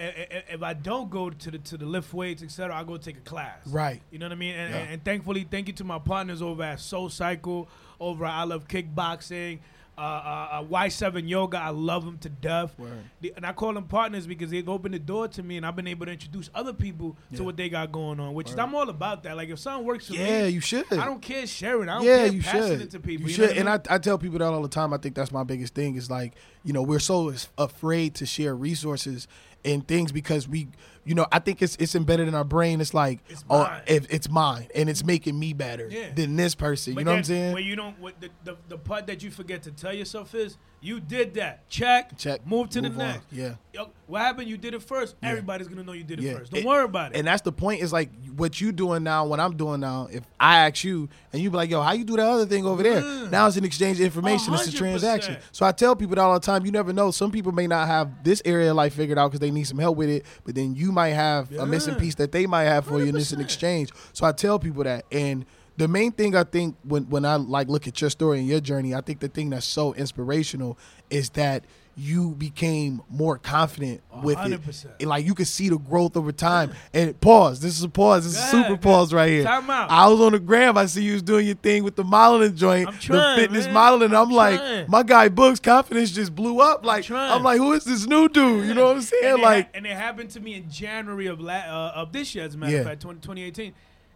if 0.00 0.62
I 0.62 0.72
don't 0.74 1.10
go 1.10 1.30
to 1.30 1.50
the 1.50 1.58
to 1.58 1.76
the 1.76 1.86
lift 1.86 2.12
weights, 2.14 2.42
etc., 2.42 2.74
I 2.74 2.84
go 2.84 2.96
take 2.96 3.16
a 3.18 3.20
class. 3.20 3.66
Right. 3.66 4.00
You 4.10 4.18
know 4.18 4.26
what 4.26 4.32
I 4.32 4.36
mean? 4.36 4.54
And, 4.54 4.72
Yeah. 4.74 4.80
and, 4.80 4.90
and 4.94 5.04
thankfully, 5.04 5.46
thank 5.50 5.68
you 5.68 5.74
to 5.74 5.84
my 5.84 5.98
partners 5.98 6.40
over 6.42 6.62
at 6.62 6.80
Soul 6.80 7.08
Cycle, 7.10 7.68
over 8.00 8.24
at 8.24 8.32
I 8.32 8.44
Love 8.44 8.66
Kickboxing, 8.68 9.58
uh, 9.98 10.00
uh, 10.00 10.48
uh, 10.52 10.64
Y7 10.64 11.28
Yoga. 11.28 11.58
I 11.58 11.68
love 11.70 12.06
them 12.06 12.16
to 12.18 12.30
death. 12.30 12.74
The- 13.20 13.34
And 13.36 13.44
I 13.44 13.52
call 13.52 13.74
them 13.74 13.84
partners 13.84 14.26
because 14.26 14.50
they've 14.50 14.66
opened 14.68 14.94
the 14.94 14.98
door 14.98 15.28
to 15.28 15.42
me, 15.42 15.58
and 15.58 15.66
I've 15.66 15.76
been 15.76 15.86
able 15.88 16.06
to 16.06 16.12
introduce 16.12 16.48
other 16.54 16.72
people 16.72 17.18
to 17.34 17.44
what 17.44 17.58
they 17.58 17.68
got 17.68 17.92
going 17.92 18.18
on. 18.18 18.32
Which 18.32 18.48
is 18.50 18.56
I'm 18.58 18.74
all 18.74 18.88
about 18.88 19.22
that. 19.24 19.36
Like 19.36 19.50
if 19.50 19.58
something 19.58 19.84
works 19.86 20.06
for 20.06 20.14
Yeah, 20.14 20.44
me, 20.44 20.48
you 20.50 20.60
should. 20.60 20.90
I 20.92 21.04
don't 21.04 21.20
care 21.20 21.46
sharing. 21.46 21.90
I 21.90 21.96
don't 21.98 22.04
yeah, 22.06 22.16
care 22.24 22.32
you 22.32 22.42
passing 22.42 22.62
should. 22.68 22.80
it 22.80 22.90
to 22.92 23.00
people. 23.00 23.22
You 23.24 23.28
You, 23.28 23.34
should, 23.34 23.58
and 23.58 23.68
I, 23.68 23.72
I, 23.74 23.76
mean? 23.76 23.82
I 23.90 23.98
tell 23.98 24.16
people 24.16 24.38
that 24.38 24.46
all 24.46 24.62
the 24.62 24.68
time. 24.68 24.94
I 24.94 24.96
think 24.96 25.14
that's 25.14 25.32
my 25.32 25.44
biggest 25.44 25.74
thing 25.74 25.96
is 25.96 26.10
like, 26.10 26.32
you 26.64 26.72
know, 26.72 26.80
we're 26.82 26.98
so 26.98 27.34
afraid 27.58 28.14
to 28.16 28.26
share 28.26 28.54
resources 28.56 29.28
and 29.64 29.86
things 29.86 30.12
because 30.12 30.48
we, 30.48 30.68
you 31.04 31.14
know, 31.14 31.26
I 31.32 31.38
think 31.38 31.60
it's 31.62 31.76
it's 31.76 31.94
embedded 31.94 32.28
in 32.28 32.34
our 32.34 32.44
brain. 32.44 32.80
It's 32.80 32.94
like, 32.94 33.20
It's 33.28 33.44
oh, 33.50 33.64
mine. 33.64 33.82
if 33.86 34.06
it's 34.12 34.28
mine 34.28 34.68
and 34.74 34.88
it's 34.88 35.04
making 35.04 35.38
me 35.38 35.52
better 35.52 35.88
Yeah. 35.90 36.12
than 36.14 36.36
this 36.36 36.54
person. 36.54 36.94
But 36.94 37.00
you 37.00 37.04
know 37.04 37.10
what 37.12 37.18
I'm 37.18 37.24
saying? 37.24 37.52
When 37.54 37.64
you 37.64 37.76
don't, 37.76 37.98
what 38.00 38.20
the, 38.20 38.30
the 38.44 38.56
the 38.68 38.78
part 38.78 39.06
that 39.08 39.22
you 39.22 39.30
forget 39.30 39.62
to 39.64 39.70
tell 39.70 39.92
yourself 39.94 40.34
is 40.34 40.56
You 40.82 40.98
did 40.98 41.34
that. 41.34 41.68
Check. 41.68 42.16
Check. 42.16 42.46
Move 42.46 42.70
to 42.70 42.80
Move 42.80 42.96
the 42.96 43.04
next. 43.04 43.26
Yeah. 43.30 43.54
Yo, 43.74 43.90
what 44.06 44.22
happened? 44.22 44.48
You 44.48 44.56
did 44.56 44.72
it 44.72 44.82
first. 44.82 45.14
Yeah. 45.22 45.28
Everybody's 45.28 45.68
gonna 45.68 45.84
know 45.84 45.92
you 45.92 46.04
did 46.04 46.18
it 46.18 46.22
Yeah. 46.24 46.38
first. 46.38 46.52
Don't 46.52 46.60
It- 46.62 46.66
worry 46.66 46.84
about 46.84 47.12
it. 47.12 47.18
And 47.18 47.26
that's 47.26 47.42
the 47.42 47.52
point. 47.52 47.82
Is 47.82 47.92
like 47.92 48.08
what 48.34 48.60
you 48.62 48.72
doing 48.72 49.02
now, 49.02 49.26
what 49.26 49.40
I'm 49.40 49.56
doing 49.56 49.80
now. 49.80 50.08
If 50.10 50.24
I 50.40 50.66
ask 50.66 50.82
you 50.82 51.08
and 51.34 51.42
you 51.42 51.50
be 51.50 51.56
like, 51.58 51.68
"Yo, 51.70 51.82
how 51.82 51.92
you 51.92 52.04
do 52.04 52.16
that 52.16 52.26
other 52.26 52.46
thing 52.46 52.64
over 52.64 52.82
there?" 52.82 53.02
Mm. 53.02 53.30
Now 53.30 53.46
it's 53.46 53.58
an 53.58 53.64
exchange 53.64 53.98
of 54.00 54.06
information. 54.06 54.54
It's 54.54 54.68
a 54.68 54.72
transaction. 54.72 55.36
So 55.52 55.66
I 55.66 55.72
tell 55.72 55.94
people 55.94 56.16
that 56.16 56.22
all 56.22 56.32
the 56.34 56.40
time. 56.40 56.64
You 56.64 56.72
never 56.72 56.94
know. 56.94 57.10
Some 57.10 57.30
people 57.30 57.52
may 57.52 57.66
not 57.66 57.86
have 57.86 58.24
this 58.24 58.40
area 58.46 58.70
of 58.70 58.76
life 58.76 58.94
figured 58.94 59.18
out 59.18 59.28
because 59.28 59.40
they 59.40 59.50
need 59.50 59.64
some 59.64 59.78
help 59.78 59.98
with 59.98 60.08
it, 60.08 60.24
but 60.44 60.54
then 60.54 60.74
you 60.74 60.92
might 60.92 61.10
have 61.10 61.52
a 61.52 61.66
missing 61.66 61.94
piece 61.96 62.14
that 62.14 62.32
they 62.32 62.46
might 62.46 62.64
have 62.64 62.86
for 62.86 63.00
you, 63.00 63.08
and 63.08 63.18
it's 63.18 63.32
an 63.32 63.40
exchange. 63.40 63.90
So 64.14 64.24
I 64.26 64.32
tell 64.32 64.58
people 64.58 64.84
that 64.84 65.04
and. 65.12 65.44
The 65.80 65.88
main 65.88 66.12
thing 66.12 66.36
I 66.36 66.44
think 66.44 66.76
when, 66.84 67.04
when 67.08 67.24
I 67.24 67.36
like 67.36 67.68
look 67.68 67.88
at 67.88 68.00
your 68.02 68.10
story 68.10 68.38
and 68.38 68.46
your 68.46 68.60
journey, 68.60 68.94
I 68.94 69.00
think 69.00 69.20
the 69.20 69.28
thing 69.28 69.48
that's 69.50 69.64
so 69.66 69.94
inspirational 69.94 70.76
is 71.08 71.30
that 71.30 71.64
you 71.96 72.30
became 72.32 73.02
more 73.10 73.36
confident 73.38 74.02
with 74.22 74.38
it. 74.38 74.62
100%. 74.62 74.86
And, 75.00 75.08
like 75.08 75.24
you 75.26 75.34
could 75.34 75.46
see 75.48 75.68
the 75.70 75.78
growth 75.78 76.16
over 76.16 76.32
time. 76.32 76.72
And 76.92 77.18
pause. 77.20 77.60
This 77.60 77.78
is 77.78 77.82
a 77.82 77.88
pause. 77.88 78.24
This 78.24 78.34
is 78.42 78.50
super 78.50 78.76
pause 78.76 79.12
right 79.14 79.28
here. 79.30 79.42
Time 79.44 79.68
out. 79.70 79.90
I 79.90 80.06
was 80.08 80.20
on 80.20 80.32
the 80.32 80.38
gram. 80.38 80.76
I 80.78 80.84
see 80.86 81.02
you 81.02 81.14
was 81.14 81.22
doing 81.22 81.46
your 81.46 81.56
thing 81.56 81.82
with 81.82 81.96
the 81.96 82.04
modeling 82.04 82.54
joint, 82.56 82.88
I'm 82.88 82.98
trying, 82.98 83.36
the 83.36 83.42
fitness 83.42 83.64
man. 83.64 83.74
modeling. 83.74 84.14
I'm, 84.14 84.28
I'm 84.28 84.30
like, 84.30 84.88
my 84.88 85.02
guy 85.02 85.28
Book's 85.28 85.60
confidence 85.60 86.10
just 86.10 86.34
blew 86.34 86.60
up. 86.60 86.84
Like 86.84 87.04
trying. 87.04 87.32
I'm 87.32 87.42
like, 87.42 87.58
who 87.58 87.72
is 87.72 87.84
this 87.84 88.06
new 88.06 88.28
dude? 88.28 88.66
You 88.66 88.74
know 88.74 88.84
what 88.86 88.96
I'm 88.96 89.02
saying? 89.02 89.24
and, 89.24 89.42
like, 89.42 89.64
ha- 89.66 89.70
and 89.74 89.86
it 89.86 89.96
happened 89.96 90.30
to 90.30 90.40
me 90.40 90.54
in 90.54 90.70
January 90.70 91.26
of 91.26 91.40
la- 91.40 91.54
uh, 91.54 91.92
of 91.96 92.12
this 92.12 92.34
year, 92.34 92.44
as 92.44 92.54
a 92.54 92.58
matter 92.58 92.72
Yeah. 92.72 92.78
of 92.80 92.86
fact, 92.86 93.00
20, 93.02 93.20
2018. 93.20 93.72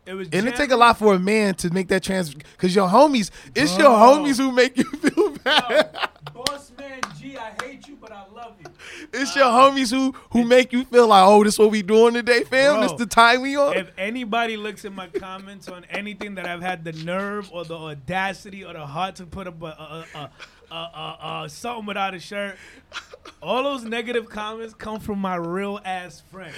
It 0.07 0.15
was 0.15 0.29
and 0.33 0.47
it 0.47 0.55
take 0.57 0.71
a 0.71 0.77
lot 0.77 0.99
for 0.99 1.15
a 1.15 1.19
man 1.19 1.55
to 1.57 1.71
make 1.71 1.89
that 1.89 2.03
trans. 2.03 2.35
Because 2.35 2.75
your 2.75 2.89
homies, 2.89 3.31
it's 3.55 3.77
your 3.79 3.89
homies 3.91 4.37
who 4.37 4.53
make 4.53 4.77
you 4.77 4.85
feel 4.85 5.31
bad. 5.39 6.11
Boss 6.35 6.73
man 6.79 7.01
G, 7.19 7.39
I 7.39 7.53
hate 7.63 7.89
you, 7.89 7.97
but 7.99 8.13
I 8.13 8.25
love 8.35 8.55
you. 8.63 8.71
It's 9.15 9.35
your 9.35 9.47
homies 9.47 9.91
who 9.91 10.15
who 10.31 10.45
make 10.45 10.73
you 10.73 10.85
feel 10.85 11.07
like, 11.07 11.25
oh, 11.27 11.43
this 11.43 11.59
what 11.59 11.71
we 11.71 11.83
doing 11.83 12.15
today, 12.15 12.45
fam. 12.45 12.75
Bro, 12.75 12.83
this 12.83 12.93
the 12.93 13.07
time 13.07 13.41
we 13.41 13.57
on. 13.57 13.77
If 13.77 13.93
anybody 13.97 14.59
looks 14.59 14.85
at 14.85 14.93
my 14.93 15.07
comments 15.09 15.69
on 15.69 15.87
anything 15.89 16.35
that 16.35 16.47
I've 16.47 16.61
had 16.63 16.85
the 16.85 16.93
nerve 16.93 17.51
or 17.53 17.65
the 17.65 17.77
audacity 17.77 18.63
or 18.65 18.75
the 18.75 18.87
heart 18.87 19.17
to 19.17 19.27
put 19.27 19.47
up 19.47 19.63
a, 19.63 19.67
a, 19.67 20.07
a, 20.15 20.31
a, 20.75 21.19
a, 21.41 21.43
a 21.45 21.49
something 21.49 21.87
without 21.87 22.15
a 22.15 22.19
shirt, 22.21 22.57
all 23.43 23.63
those 23.63 23.85
negative 23.85 24.29
comments 24.29 24.75
come 24.75 25.01
from 25.01 25.19
my 25.19 25.37
real 25.37 25.81
ass 25.85 26.23
friend. 26.33 26.55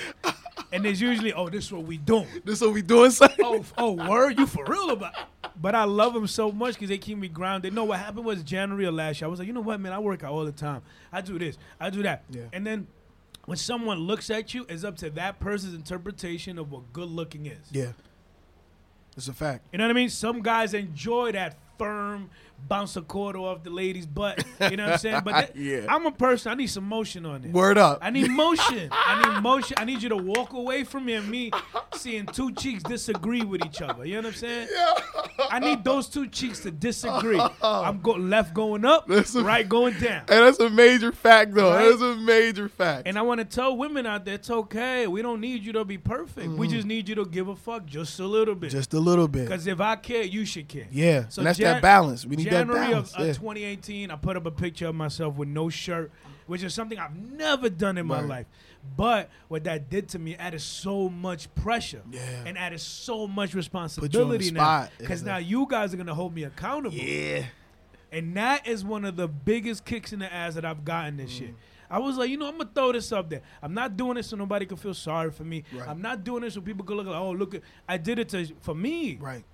And 0.73 0.85
it's 0.87 1.01
usually, 1.01 1.33
oh, 1.33 1.49
this 1.49 1.67
is 1.67 1.73
what 1.73 1.85
we 1.85 1.97
doing. 1.99 2.27
this 2.45 2.61
what 2.61 2.73
we 2.73 2.83
doing, 2.83 3.11
son. 3.11 3.31
oh, 3.41 3.65
oh, 3.79 3.93
word, 3.93 4.39
you 4.39 4.47
for 4.47 4.65
real 4.65 4.91
about? 4.91 5.15
But 5.61 5.75
I 5.75 5.85
love 5.85 6.13
them 6.15 6.27
so 6.27 6.51
much 6.51 6.75
because 6.75 6.89
they 6.89 6.99
keep 6.99 7.19
me 7.19 7.29
grounded. 7.29 7.73
No, 7.73 7.85
what 7.85 7.99
happened 7.99 8.25
was 8.27 8.43
January 8.43 8.85
of 8.87 8.95
last 8.95 9.21
year. 9.21 9.27
I 9.27 9.31
was 9.31 9.39
like, 9.39 9.47
you 9.49 9.55
know 9.55 9.61
what, 9.61 9.81
man, 9.81 9.93
I 9.93 9.99
work 9.99 10.25
out 10.25 10.33
all 10.33 10.45
the 10.45 10.53
time. 10.53 10.83
I 11.13 11.21
do 11.21 11.39
this, 11.39 11.57
I 11.81 11.91
do 11.91 12.03
that, 12.03 12.25
Yeah. 12.31 12.43
and 12.53 12.67
then 12.67 12.87
when 13.47 13.57
someone 13.57 13.99
looks 14.01 14.29
at 14.29 14.55
you, 14.55 14.67
it's 14.69 14.83
up 14.83 14.97
to 14.99 15.11
that 15.11 15.39
person's 15.39 15.75
interpretation 15.75 16.59
of 16.59 16.73
what 16.73 16.93
good 16.93 17.09
looking 17.09 17.47
is. 17.47 17.59
Yeah, 17.71 17.93
it's 19.17 19.29
a 19.29 19.33
fact. 19.33 19.65
You 19.73 19.79
know 19.79 19.85
what 19.85 19.91
I 19.93 19.95
mean? 19.95 20.11
Some 20.11 20.43
guys 20.43 20.75
enjoy 20.75 21.33
that 21.33 21.57
firm 21.79 22.29
bounce 22.69 22.97
a 22.97 23.03
quarter 23.03 23.39
off 23.39 23.63
the 23.63 23.71
lady's 23.71 24.07
butt. 24.07 24.45
You 24.71 24.77
know 24.77 24.85
what 24.87 24.93
I'm 24.95 24.99
saying? 24.99 25.23
But 25.25 25.33
that- 25.55 25.57
Yeah. 25.57 25.87
I'm 25.89 26.05
a 26.07 26.11
person. 26.11 26.51
I 26.51 26.55
need 26.55 26.67
some 26.69 26.85
motion 26.85 27.25
on 27.25 27.45
it. 27.45 27.53
Word 27.53 27.79
up. 27.79 27.99
I 28.03 28.11
need 28.11 28.29
motion. 28.31 28.89
I 28.91 29.35
need 29.35 29.43
motion. 29.43 29.77
I 29.79 29.85
need 29.85 30.03
you 30.03 30.09
to 30.09 30.17
walk 30.17 30.53
away 30.53 30.83
from 30.85 31.05
me 31.05 31.15
and 31.15 31.29
me 31.29 31.51
seeing 31.95 32.27
two 32.27 32.53
cheeks 32.53 32.83
disagree 32.83 33.43
with 33.43 33.65
each 33.65 33.81
other. 33.83 34.05
You 34.05 34.15
know 34.15 34.21
what 34.23 34.27
I'm 34.29 34.35
saying? 34.35 34.69
Yeah. 34.73 34.95
I 35.51 35.59
need 35.61 35.85
those 35.85 36.09
two 36.09 36.27
cheeks 36.27 36.61
to 36.61 36.71
disagree. 36.71 37.41
I'm 37.63 38.01
go 38.01 38.13
left 38.13 38.53
going 38.55 38.85
up, 38.85 39.09
a- 39.11 39.23
right 39.43 39.69
going 39.69 39.95
down. 39.99 40.23
And 40.29 40.45
that's 40.45 40.59
a 40.59 40.69
major 40.71 41.13
fact, 41.13 41.55
though. 41.55 41.71
Right? 41.73 41.89
That's 41.89 42.03
a 42.03 42.17
major 42.17 42.69
fact. 42.69 43.07
And 43.07 43.17
I 43.19 43.23
want 43.23 43.39
to 43.39 43.45
tell 43.45 43.77
women 43.77 44.07
out 44.07 44.25
there, 44.25 44.35
it's 44.35 44.51
okay. 44.51 45.07
We 45.07 45.23
don't 45.23 45.41
need 45.41 45.63
you 45.65 45.73
to 45.75 45.85
be 45.85 45.99
perfect. 45.99 46.49
We 46.49 46.67
just 46.69 46.87
need 46.87 47.09
you 47.09 47.15
to 47.17 47.25
give 47.27 47.49
a 47.49 47.55
fuck 47.57 47.87
just 47.87 48.19
a 48.19 48.27
little 48.27 48.55
bit. 48.55 48.69
Mm-hmm. 48.71 48.79
Just 48.79 48.95
a 48.95 49.01
little 49.01 49.29
bit. 49.29 49.45
Because 49.49 49.67
if 49.67 49.81
I 49.81 49.97
care, 49.97 50.23
you 50.25 50.45
should 50.45 50.67
care. 50.69 50.87
Yeah. 50.91 51.29
So 51.29 51.41
and 51.41 51.47
that's 51.47 51.59
Jan- 51.59 51.75
that 51.75 51.83
balance. 51.83 52.27
We 52.27 52.37
need 52.37 52.46
January 52.51 52.87
balance. 52.91 53.15
of 53.15 53.21
uh, 53.21 53.25
yeah. 53.25 53.33
2018, 53.33 54.11
I 54.11 54.17
put 54.17 54.37
up 54.37 54.47
a 54.47 54.51
picture 54.51 54.87
of 54.89 54.95
myself 54.95 55.37
with 55.37 55.49
no 55.49 55.69
shirt, 55.69 56.11
which 56.47 56.63
is 56.63 56.75
something 56.75 56.99
I've 56.99 57.17
never 57.17 57.69
done 57.69 57.99
in 57.99 58.07
my 58.07 58.21
Right. 58.21 58.29
life. 58.29 58.47
But 58.97 59.31
what 59.49 59.65
that 59.65 59.91
did 59.91 60.09
to 60.11 60.19
me 60.19 60.37
added 60.37 60.61
so 60.61 61.09
much 61.09 61.53
pressure 61.57 62.03
Yeah. 62.11 62.21
and 62.47 62.57
added 62.57 62.81
so 62.81 63.27
much 63.27 63.55
responsibility 63.55 64.51
now. 64.53 64.61
spot. 64.61 64.93
Because 64.99 65.23
Yeah. 65.23 65.33
now 65.33 65.37
you 65.39 65.67
guys 65.69 65.93
are 65.93 65.97
gonna 65.97 66.15
hold 66.15 66.35
me 66.35 66.45
accountable, 66.45 66.97
yeah. 66.97 67.47
and 68.13 68.37
that 68.37 68.67
is 68.67 68.85
one 68.85 69.05
of 69.05 69.17
the 69.17 69.27
biggest 69.29 69.85
kicks 69.85 70.13
in 70.13 70.21
the 70.21 70.33
ass 70.33 70.55
that 70.55 70.65
I've 70.65 70.85
gotten 70.85 71.17
this 71.17 71.35
Mm. 71.37 71.41
year. 71.41 71.55
I 71.89 71.99
was 72.01 72.17
like, 72.17 72.31
you 72.31 72.37
know, 72.37 72.49
I'm 72.49 72.59
gonna 72.59 72.71
throw 72.75 72.91
this 72.93 73.13
up 73.13 73.31
there. 73.31 73.43
I'm 73.63 73.73
not 73.75 73.97
doing 73.97 74.15
this 74.15 74.29
so 74.29 74.37
nobody 74.37 74.67
can 74.67 74.77
feel 74.77 74.95
sorry 74.95 75.31
for 75.31 75.45
me. 75.45 75.63
Right. 75.73 75.89
I'm 75.89 76.03
not 76.03 76.25
doing 76.25 76.43
this 76.43 76.55
so 76.55 76.61
people 76.61 76.85
can 76.85 76.97
look 76.97 77.07
like, 77.07 77.17
oh, 77.17 77.31
look 77.33 77.55
at. 77.55 77.63
I 77.89 77.97
did 77.97 78.19
it 78.19 78.29
to 78.31 78.47
for 78.61 78.75
me. 78.75 79.17
Right. 79.21 79.45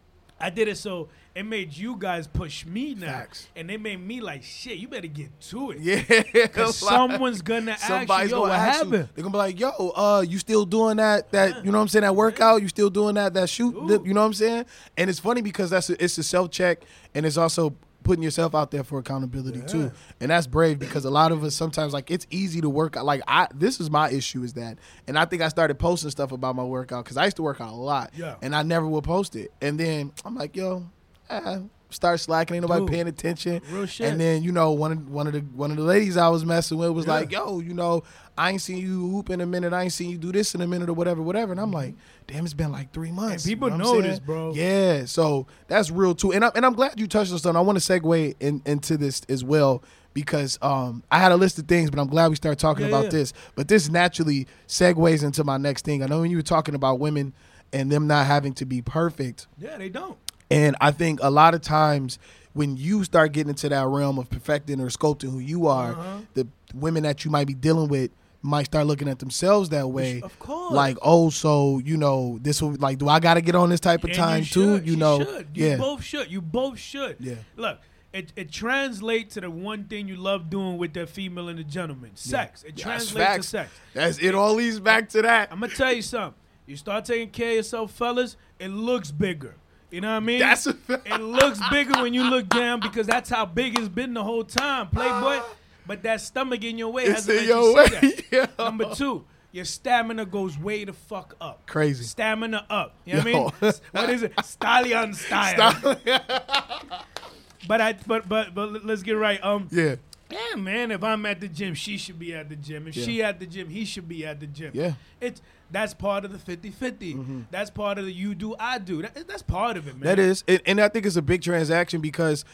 I 0.43 0.51
did 0.51 0.69
it 0.69 0.77
so 0.77 1.09
it 1.35 1.45
made 1.45 1.75
you 1.75 1.97
guys 1.97 2.27
push 2.27 2.67
me 2.67 2.95
now, 2.95 3.07
Facts. 3.07 3.49
and 3.57 3.71
they 3.71 3.79
made 3.79 4.05
me 4.05 4.21
like, 4.21 4.43
shit. 4.43 4.77
You 4.77 4.89
better 4.89 5.07
get 5.07 5.41
to 5.41 5.71
it. 5.71 5.79
Yeah. 5.79 6.49
Cause 6.49 6.77
someone's 6.89 7.41
gonna 7.41 7.71
ask 7.73 7.89
you, 7.89 8.29
yo, 8.29 8.41
what 8.41 8.51
ask 8.53 8.85
you. 8.85 8.91
happened? 8.91 9.09
They're 9.15 9.23
gonna 9.23 9.33
be 9.33 9.39
like, 9.39 9.59
"Yo, 9.59 9.71
uh, 9.71 10.25
you 10.29 10.39
still 10.39 10.67
doing 10.67 10.99
that? 10.99 11.31
That 11.31 11.65
you 11.65 11.71
know 11.71 11.79
what 11.79 11.83
I'm 11.83 11.89
saying? 11.89 12.03
That 12.03 12.17
workout? 12.17 12.61
You 12.61 12.69
still 12.69 12.91
doing 12.91 13.15
that? 13.15 13.33
That 13.35 13.49
shoot? 13.49 13.75
Ooh. 13.75 14.03
you 14.05 14.13
know 14.13 14.21
what 14.21 14.27
I'm 14.27 14.35
saying?" 14.35 14.67
And 14.99 15.09
it's 15.09 15.21
funny 15.21 15.41
because 15.41 15.71
that's 15.71 15.89
a, 15.89 16.03
it's 16.05 16.19
a 16.19 16.23
self 16.23 16.51
check, 16.51 16.83
and 17.15 17.25
it's 17.25 17.37
also 17.39 17.75
putting 18.03 18.23
yourself 18.23 18.55
out 18.55 18.71
there 18.71 18.85
for 18.85 18.99
accountability 18.99 19.61
Yeah. 19.61 19.67
too. 19.67 19.93
And 20.21 20.31
that's 20.31 20.47
brave 20.47 20.79
because 20.79 21.05
a 21.05 21.11
lot 21.11 21.33
of 21.33 21.43
us 21.45 21.55
sometimes 21.55 21.93
like 21.93 22.11
it's 22.11 22.27
easy 22.31 22.61
to 22.61 22.69
work 22.71 22.97
out. 22.97 23.05
Like 23.05 23.23
I, 23.27 23.49
this 23.55 23.81
is 23.81 23.91
my 23.91 24.11
issue 24.11 24.43
is 24.43 24.53
that, 24.55 24.79
and 25.07 25.19
I 25.19 25.25
think 25.25 25.43
I 25.43 25.49
started 25.49 25.79
posting 25.79 26.11
stuff 26.11 26.33
about 26.33 26.57
my 26.57 26.65
workout 26.65 27.05
because 27.05 27.17
I 27.17 27.25
used 27.25 27.37
to 27.37 27.43
work 27.43 27.61
out 27.61 27.73
a 27.73 27.77
lot, 27.77 28.11
Yeah. 28.17 28.37
and 28.43 28.55
I 28.55 28.63
never 28.63 28.87
would 28.87 29.05
post 29.05 29.37
it. 29.37 29.53
And 29.61 29.79
then 29.81 30.13
I'm 30.25 30.35
like, 30.35 30.57
"Yo." 30.57 30.87
eh, 31.31 31.61
Start 31.93 32.19
slacking, 32.21 32.57
ain't 32.57 32.63
nobody 32.63 32.81
Dude, 32.83 32.91
paying 32.91 33.07
attention. 33.09 33.61
real 33.71 33.87
shit. 33.87 34.11
And 34.11 34.21
then 34.21 34.43
you 34.43 34.51
know 34.53 34.73
one 34.73 34.93
of 34.93 35.09
one 35.11 35.27
of 35.27 35.33
the 35.33 35.41
one 35.41 35.71
of 35.71 35.77
the 35.77 35.83
ladies 35.83 36.17
I 36.17 36.29
was 36.29 36.45
messing 36.45 36.79
with 36.79 36.91
was 36.91 37.07
Yeah. 37.07 37.13
like, 37.15 37.33
"Yo, 37.33 37.61
you 37.61 37.75
know, 37.75 38.03
I 38.37 38.51
ain't 38.51 38.61
seen 38.63 38.79
you 38.79 39.11
hoop 39.11 39.31
in 39.31 39.41
a 39.41 39.47
minute. 39.47 39.73
I 39.73 39.83
ain't 39.85 39.93
seen 39.93 40.11
you 40.11 40.19
do 40.19 40.33
this 40.33 40.55
in 40.55 40.61
a 40.63 40.67
minute 40.67 40.89
or 40.89 40.95
whatever, 40.95 41.23
whatever." 41.23 41.53
And 41.53 41.61
I'm 41.61 41.71
like, 41.73 41.95
"Damn, 42.27 42.45
it's 42.45 42.55
been 42.55 42.73
like 42.73 42.93
three 42.93 43.13
months." 43.13 43.45
people 43.47 43.71
You 43.71 43.77
know 43.79 44.01
this, 44.03 44.19
bro. 44.19 44.53
Yeah, 44.55 45.05
so 45.05 45.47
that's 45.69 45.91
real 45.91 46.15
too. 46.15 46.33
And 46.33 46.45
I'm 46.45 46.53
and 46.55 46.65
I'm 46.67 46.75
glad 46.75 46.99
you 46.99 47.07
touched 47.07 47.33
on 47.33 47.39
something. 47.39 47.57
I 47.57 47.61
want 47.61 47.81
to 47.81 47.93
segue 47.93 48.35
in, 48.41 48.63
into 48.67 48.97
this 48.97 49.23
as 49.29 49.45
well 49.45 49.83
because 50.15 50.59
um, 50.63 51.03
I 51.11 51.19
had 51.19 51.33
a 51.33 51.37
list 51.37 51.59
of 51.59 51.67
things, 51.67 51.91
but 51.91 51.99
I'm 51.99 52.09
glad 52.09 52.29
we 52.29 52.37
started 52.37 52.59
talking 52.59 52.83
Yeah, 52.85 52.89
about 52.91 53.05
yeah. 53.05 53.11
this. 53.11 53.33
But 53.55 53.69
this 53.69 53.89
naturally 53.89 54.47
segues 54.69 55.23
into 55.23 55.43
my 55.45 55.57
next 55.57 55.85
thing. 55.85 56.03
I 56.03 56.07
know 56.07 56.21
when 56.21 56.31
you 56.31 56.37
were 56.37 56.43
talking 56.43 56.75
about 56.75 57.01
women 57.01 57.33
and 57.73 57.91
them 57.91 58.07
not 58.07 58.27
having 58.27 58.53
to 58.55 58.67
be 58.67 58.83
perfect. 58.83 59.47
Yeah, 59.59 59.79
they 59.79 59.89
don't. 59.89 60.19
And 60.53 60.77
I 60.81 60.91
think 60.91 61.21
a 61.23 61.31
lot 61.31 61.55
of 61.55 61.61
times 61.61 62.19
when 62.53 62.77
you 62.77 63.03
start 63.05 63.33
getting 63.33 63.51
into 63.51 63.69
that 63.71 63.87
realm 63.87 64.19
of 64.19 64.29
perfecting 64.29 64.81
or 64.81 64.87
sculpting 64.89 65.31
who 65.31 65.39
you 65.39 65.67
are, 65.67 65.93
Uh-huh. 65.93 66.19
the 66.35 66.47
women 66.75 67.03
that 67.05 67.25
you 67.25 67.31
might 67.31 67.47
be 67.47 67.55
dealing 67.55 67.89
with 67.89 68.11
might 68.43 68.65
start 68.67 68.87
looking 68.87 69.09
at 69.09 69.21
themselves 69.21 69.69
that 69.71 69.89
way. 69.89 70.21
Of 70.21 70.37
course. 70.39 70.73
Like, 70.73 70.99
oh, 71.01 71.31
so 71.31 71.81
you 71.85 71.97
know, 71.97 72.39
this 72.43 72.61
will 72.61 72.75
like, 72.75 72.99
do 72.99 73.09
I 73.09 73.21
got 73.21 73.35
to 73.35 73.41
get 73.41 73.55
on 73.55 73.71
this 73.71 73.81
type 73.81 74.03
of 74.05 74.11
And 74.11 74.19
time 74.19 74.39
you 74.41 74.45
too? 74.47 74.77
You 74.85 74.97
know, 74.97 75.19
should. 75.25 75.49
You 75.55 75.67
yeah, 75.67 75.77
both 75.77 76.03
should. 76.03 76.31
You 76.31 76.43
both 76.43 76.79
should. 76.79 77.17
Yeah. 77.21 77.37
Look, 77.57 77.79
it, 78.13 78.33
it 78.37 78.51
translates 78.51 79.35
to 79.35 79.41
the 79.43 79.51
one 79.51 79.85
thing 79.85 80.09
you 80.09 80.17
love 80.17 80.51
doing 80.51 80.77
with 80.77 80.93
the 80.93 81.07
female 81.07 81.49
and 81.49 81.59
the 81.59 81.65
gentleman 81.65 82.11
sex. 82.15 82.63
It 82.65 82.71
That's 82.77 82.83
translates 82.83 83.37
to 83.37 83.43
sex. 83.45 83.71
That's 83.95 84.19
it. 84.19 84.35
All 84.35 84.55
leads 84.55 84.81
back 84.81 85.09
to 85.11 85.23
that. 85.23 85.51
I'm 85.53 85.61
gonna 85.61 85.73
tell 85.73 85.93
you 85.93 86.03
something. 86.03 86.35
You 86.67 86.77
start 86.77 87.05
taking 87.05 87.31
care 87.31 87.51
of 87.51 87.57
yourself, 87.57 87.93
fellas. 87.93 88.37
It 88.59 88.69
looks 88.69 89.11
bigger. 89.11 89.55
You 89.93 90.01
know 90.01 90.09
what 90.09 90.17
I 90.17 90.21
mean? 90.21 90.39
That's 90.41 90.67
a 90.67 90.73
fact. 90.75 91.07
It 91.07 91.21
looks 91.21 91.61
bigger 91.71 92.03
when 92.03 92.15
you 92.15 92.25
look 92.29 92.49
down 92.49 92.81
because 92.81 93.07
that's 93.07 93.29
how 93.31 93.45
big 93.45 93.79
it's 93.79 93.89
been 93.89 94.15
the 94.15 94.25
whole 94.25 94.43
time, 94.43 94.89
Playboy. 94.89 95.41
But 95.87 96.03
that 96.05 96.21
stomach 96.23 96.65
in 96.65 96.79
your 96.79 96.91
way 96.93 97.05
It's 97.05 97.27
hasn't 97.27 97.39
in 97.41 97.45
let 97.45 97.49
your 97.49 97.63
you 97.69 97.75
way. 97.75 97.87
see 97.87 97.97
that. 97.99 98.23
Yeah. 98.33 98.47
Number 98.65 98.95
two, 98.95 99.25
your 99.53 99.65
stamina 99.67 100.25
goes 100.25 100.57
way 100.59 100.85
the 100.87 100.93
fuck 100.95 101.37
up. 101.41 101.67
Crazy. 101.67 102.05
Stamina 102.05 102.65
up. 102.71 102.95
You 103.05 103.15
know 103.23 103.27
Yo. 103.27 103.43
what 103.43 103.55
I 103.61 103.65
mean? 103.67 103.73
what 103.93 104.11
is 104.11 104.23
it? 104.23 104.33
Stallion 104.45 105.13
style. 105.13 105.73
but 107.69 107.81
I 107.81 107.93
but 108.07 108.29
but 108.29 108.55
but 108.55 108.85
let's 108.85 109.03
get 109.03 109.13
right. 109.13 109.43
Um 109.45 109.69
Yeah, 109.71 109.97
yeah, 110.33 110.57
man. 110.57 110.91
If 110.91 111.03
I'm 111.05 111.25
at 111.27 111.41
the 111.41 111.49
gym, 111.49 111.75
she 111.75 111.97
should 111.97 112.19
be 112.19 112.35
at 112.35 112.49
the 112.49 112.57
gym. 112.57 112.89
If 112.89 112.97
Yeah. 112.97 113.05
she 113.05 113.23
at 113.23 113.39
the 113.41 113.47
gym, 113.47 113.69
he 113.69 113.85
should 113.85 114.09
be 114.09 114.27
at 114.27 114.41
the 114.41 114.47
gym. 114.47 114.73
Yeah. 114.75 114.95
It's 115.21 115.41
that's 115.71 115.95
part 115.95 116.25
of 116.27 116.33
the 116.33 116.39
50-50. 116.57 116.71
Mm-hmm. 116.73 117.41
That's 117.51 117.71
part 117.71 117.99
of 117.99 118.05
the 118.05 118.13
you 118.13 118.35
do, 118.35 118.55
I 118.59 118.79
do. 118.79 119.01
That, 119.03 119.27
that's 119.27 119.43
part 119.43 119.77
of 119.79 119.89
it, 119.89 119.95
man. 119.95 120.03
that 120.05 120.19
is, 120.19 120.45
and, 120.47 120.61
and 120.67 120.81
I 120.81 120.89
think 120.89 121.07
it's 121.07 121.17
a 121.17 121.23
big 121.23 121.41
transaction 121.43 122.01
because 122.03 122.45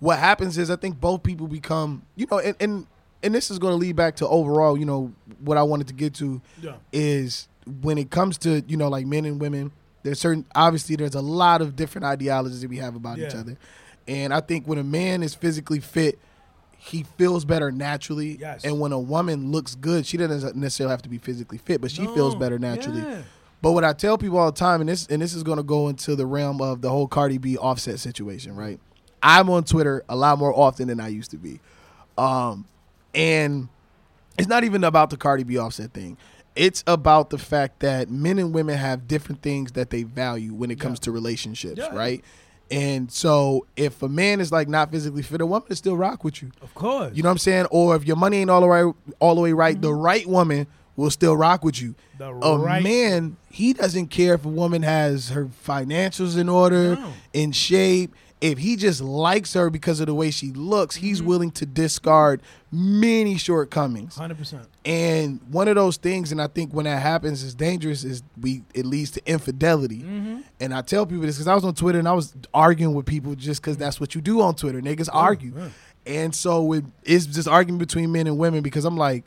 what 0.00 0.18
happens 0.18 0.58
is 0.58 0.70
I 0.70 0.76
think 0.76 1.00
both 1.00 1.22
people 1.22 1.46
become, 1.46 2.02
you 2.16 2.26
know, 2.30 2.38
and 2.40 2.56
and, 2.60 2.86
and 3.22 3.34
this 3.34 3.50
is 3.50 3.58
going 3.58 3.72
to 3.72 3.76
lead 3.76 3.96
back 3.96 4.16
to 4.16 4.28
overall, 4.28 4.76
you 4.76 4.84
know, 4.84 5.12
what 5.40 5.56
I 5.56 5.62
wanted 5.62 5.86
to 5.88 5.94
get 5.94 6.14
to 6.14 6.40
Yeah. 6.60 6.74
is 6.92 7.48
when 7.82 7.96
it 7.96 8.10
comes 8.10 8.36
to 8.38 8.62
you 8.68 8.76
know 8.76 8.88
like 8.88 9.06
men 9.06 9.24
and 9.24 9.40
women 9.40 9.72
there's 10.02 10.18
certain 10.20 10.44
obviously 10.54 10.96
there's 10.96 11.14
a 11.14 11.20
lot 11.22 11.62
of 11.62 11.74
different 11.74 12.04
ideologies 12.04 12.60
that 12.60 12.68
we 12.68 12.76
have 12.76 12.94
about 12.94 13.18
each 13.18 13.34
other 13.34 13.56
and 14.06 14.34
i 14.34 14.40
think 14.42 14.66
when 14.68 14.76
a 14.76 14.84
man 14.84 15.22
is 15.22 15.34
physically 15.34 15.80
fit 15.80 16.18
he 16.86 17.04
feels 17.16 17.44
better 17.46 17.72
naturally. 17.72 18.36
Yes. 18.38 18.64
And 18.64 18.78
when 18.78 18.92
a 18.92 18.98
woman 18.98 19.50
looks 19.50 19.74
good, 19.74 20.04
she 20.06 20.16
doesn't 20.18 20.54
necessarily 20.56 20.90
have 20.90 21.00
to 21.02 21.08
be 21.08 21.16
physically 21.18 21.56
fit, 21.58 21.80
but 21.80 21.90
she 21.90 22.04
feels 22.08 22.34
better 22.34 22.58
naturally. 22.58 23.00
Yeah. 23.00 23.22
But 23.62 23.72
what 23.72 23.84
I 23.84 23.94
tell 23.94 24.18
people 24.18 24.36
all 24.38 24.52
the 24.52 24.58
time, 24.58 24.80
and 24.82 24.88
this 24.90 25.06
and 25.06 25.22
this 25.22 25.32
is 25.32 25.42
going 25.42 25.56
to 25.56 25.62
go 25.62 25.88
into 25.88 26.14
the 26.14 26.26
realm 26.26 26.60
of 26.60 26.82
the 26.82 26.90
whole 26.90 27.08
Cardi 27.08 27.38
B 27.38 27.56
Offset 27.56 27.98
situation, 28.00 28.54
right? 28.54 28.78
I'm 29.22 29.48
on 29.48 29.64
Twitter 29.64 30.04
a 30.10 30.14
lot 30.16 30.38
more 30.38 30.52
often 30.54 30.88
than 30.88 31.00
I 31.00 31.08
used 31.08 31.30
to 31.30 31.38
be, 31.38 31.60
um, 32.18 32.66
and 33.14 33.68
it's 34.38 34.48
not 34.48 34.64
even 34.64 34.84
about 34.84 35.08
the 35.08 35.16
Cardi 35.16 35.44
B 35.44 35.56
Offset 35.56 35.92
thing. 35.94 36.18
It's 36.54 36.84
about 36.86 37.30
the 37.30 37.38
fact 37.38 37.80
that 37.80 38.10
men 38.10 38.38
and 38.38 38.52
women 38.52 38.76
have 38.76 39.08
different 39.08 39.40
things 39.40 39.72
that 39.72 39.88
they 39.88 40.02
value 40.02 40.52
when 40.52 40.70
it 40.70 40.78
comes 40.78 40.98
Yeah. 41.00 41.04
to 41.04 41.12
relationships, 41.12 41.78
Yeah. 41.78 41.94
right? 41.96 42.22
And 42.74 43.10
so, 43.12 43.66
if 43.76 44.02
a 44.02 44.08
man 44.08 44.40
is 44.40 44.50
like 44.50 44.68
not 44.68 44.90
physically 44.90 45.22
fit, 45.22 45.40
a 45.40 45.46
woman 45.46 45.66
will 45.68 45.76
still 45.76 45.96
rock 45.96 46.24
with 46.24 46.42
you. 46.42 46.50
Of 46.60 46.74
course. 46.74 47.14
You 47.14 47.22
know 47.22 47.28
what 47.28 47.32
I'm 47.34 47.38
saying? 47.38 47.66
Or 47.70 47.94
if 47.96 48.04
your 48.04 48.16
money 48.16 48.38
ain't 48.38 48.50
all 48.50 48.60
the 48.62 48.68
right, 48.68 48.94
all 49.20 49.34
the 49.36 49.40
way 49.40 49.52
right, 49.52 49.80
the 49.80 49.94
right 49.94 50.26
woman 50.26 50.66
will 50.96 51.10
still 51.10 51.36
rock 51.36 51.64
with 51.64 51.80
you. 51.80 51.94
The 52.18 52.28
a 52.30 52.58
right- 52.58 52.82
man, 52.82 53.36
he 53.50 53.72
doesn't 53.72 54.08
care 54.08 54.34
if 54.34 54.44
a 54.44 54.48
woman 54.48 54.82
has 54.82 55.30
her 55.30 55.46
financials 55.66 56.36
in 56.38 56.48
order, 56.48 56.96
No. 56.96 57.12
in 57.32 57.52
shape. 57.52 58.14
If 58.40 58.58
he 58.58 58.76
just 58.76 59.00
likes 59.00 59.54
her 59.54 59.70
because 59.70 60.00
of 60.00 60.06
the 60.06 60.14
way 60.14 60.30
she 60.30 60.50
looks, 60.52 60.96
he's 60.96 61.18
Mm-hmm. 61.20 61.28
willing 61.28 61.50
to 61.52 61.66
discard 61.66 62.42
many 62.70 63.36
shortcomings. 63.38 64.16
100%. 64.16 64.66
And 64.84 65.40
one 65.50 65.66
of 65.68 65.76
those 65.76 65.96
things, 65.96 66.30
and 66.30 66.42
I 66.42 66.46
think 66.46 66.74
when 66.74 66.84
that 66.84 67.00
happens, 67.00 67.42
is 67.42 67.54
dangerous. 67.54 68.04
Is 68.04 68.22
we 68.38 68.62
it 68.74 68.84
leads 68.84 69.12
to 69.12 69.26
infidelity. 69.26 70.02
Mm-hmm. 70.02 70.40
And 70.60 70.74
I 70.74 70.82
tell 70.82 71.06
people 71.06 71.22
this 71.22 71.36
because 71.36 71.48
I 71.48 71.54
was 71.54 71.64
on 71.64 71.74
Twitter 71.74 71.98
and 71.98 72.06
I 72.06 72.12
was 72.12 72.34
arguing 72.52 72.94
with 72.94 73.06
people 73.06 73.34
just 73.34 73.62
because 73.62 73.78
that's 73.78 73.98
what 73.98 74.14
you 74.14 74.20
do 74.20 74.42
on 74.42 74.54
Twitter. 74.54 74.82
Niggas 74.82 75.08
argue, 75.10 75.54
yeah. 75.56 75.68
and 76.04 76.34
so 76.34 76.74
it, 76.74 76.84
it's 77.02 77.24
just 77.24 77.48
arguing 77.48 77.78
between 77.78 78.12
men 78.12 78.26
and 78.26 78.36
women 78.36 78.62
because 78.62 78.84
I'm 78.84 78.98
like, 78.98 79.24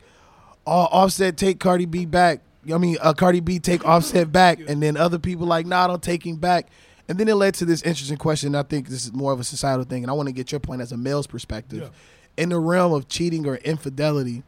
oh, 0.64 0.86
Offset 0.92 1.36
take 1.36 1.58
Cardi 1.58 1.86
B 1.86 2.06
back. 2.06 2.40
I 2.72 2.78
mean, 2.78 2.96
uh, 3.00 3.12
Cardi 3.12 3.40
B 3.40 3.58
take 3.58 3.84
Offset 3.84 4.30
back, 4.32 4.60
and 4.68 4.80
then 4.80 4.96
other 4.96 5.18
people 5.18 5.46
like, 5.46 5.66
nah, 5.66 5.84
I 5.84 5.86
don't 5.88 6.02
take 6.02 6.24
him 6.24 6.36
back. 6.36 6.68
And 7.08 7.18
then 7.18 7.26
it 7.26 7.34
led 7.34 7.54
to 7.54 7.64
this 7.64 7.82
interesting 7.82 8.18
question. 8.18 8.54
I 8.54 8.62
think 8.62 8.88
this 8.88 9.06
is 9.06 9.12
more 9.12 9.32
of 9.32 9.40
a 9.40 9.44
societal 9.44 9.84
thing, 9.84 10.04
and 10.04 10.10
I 10.10 10.14
want 10.14 10.28
to 10.28 10.32
get 10.32 10.52
your 10.52 10.60
point 10.60 10.82
as 10.82 10.92
a 10.92 10.96
male's 10.96 11.26
perspective. 11.26 11.80
Yeah. 11.80 12.42
In 12.42 12.50
the 12.50 12.60
realm 12.60 12.92
of 12.92 13.08
cheating 13.08 13.46
or 13.46 13.56
infidelity, 13.56 14.44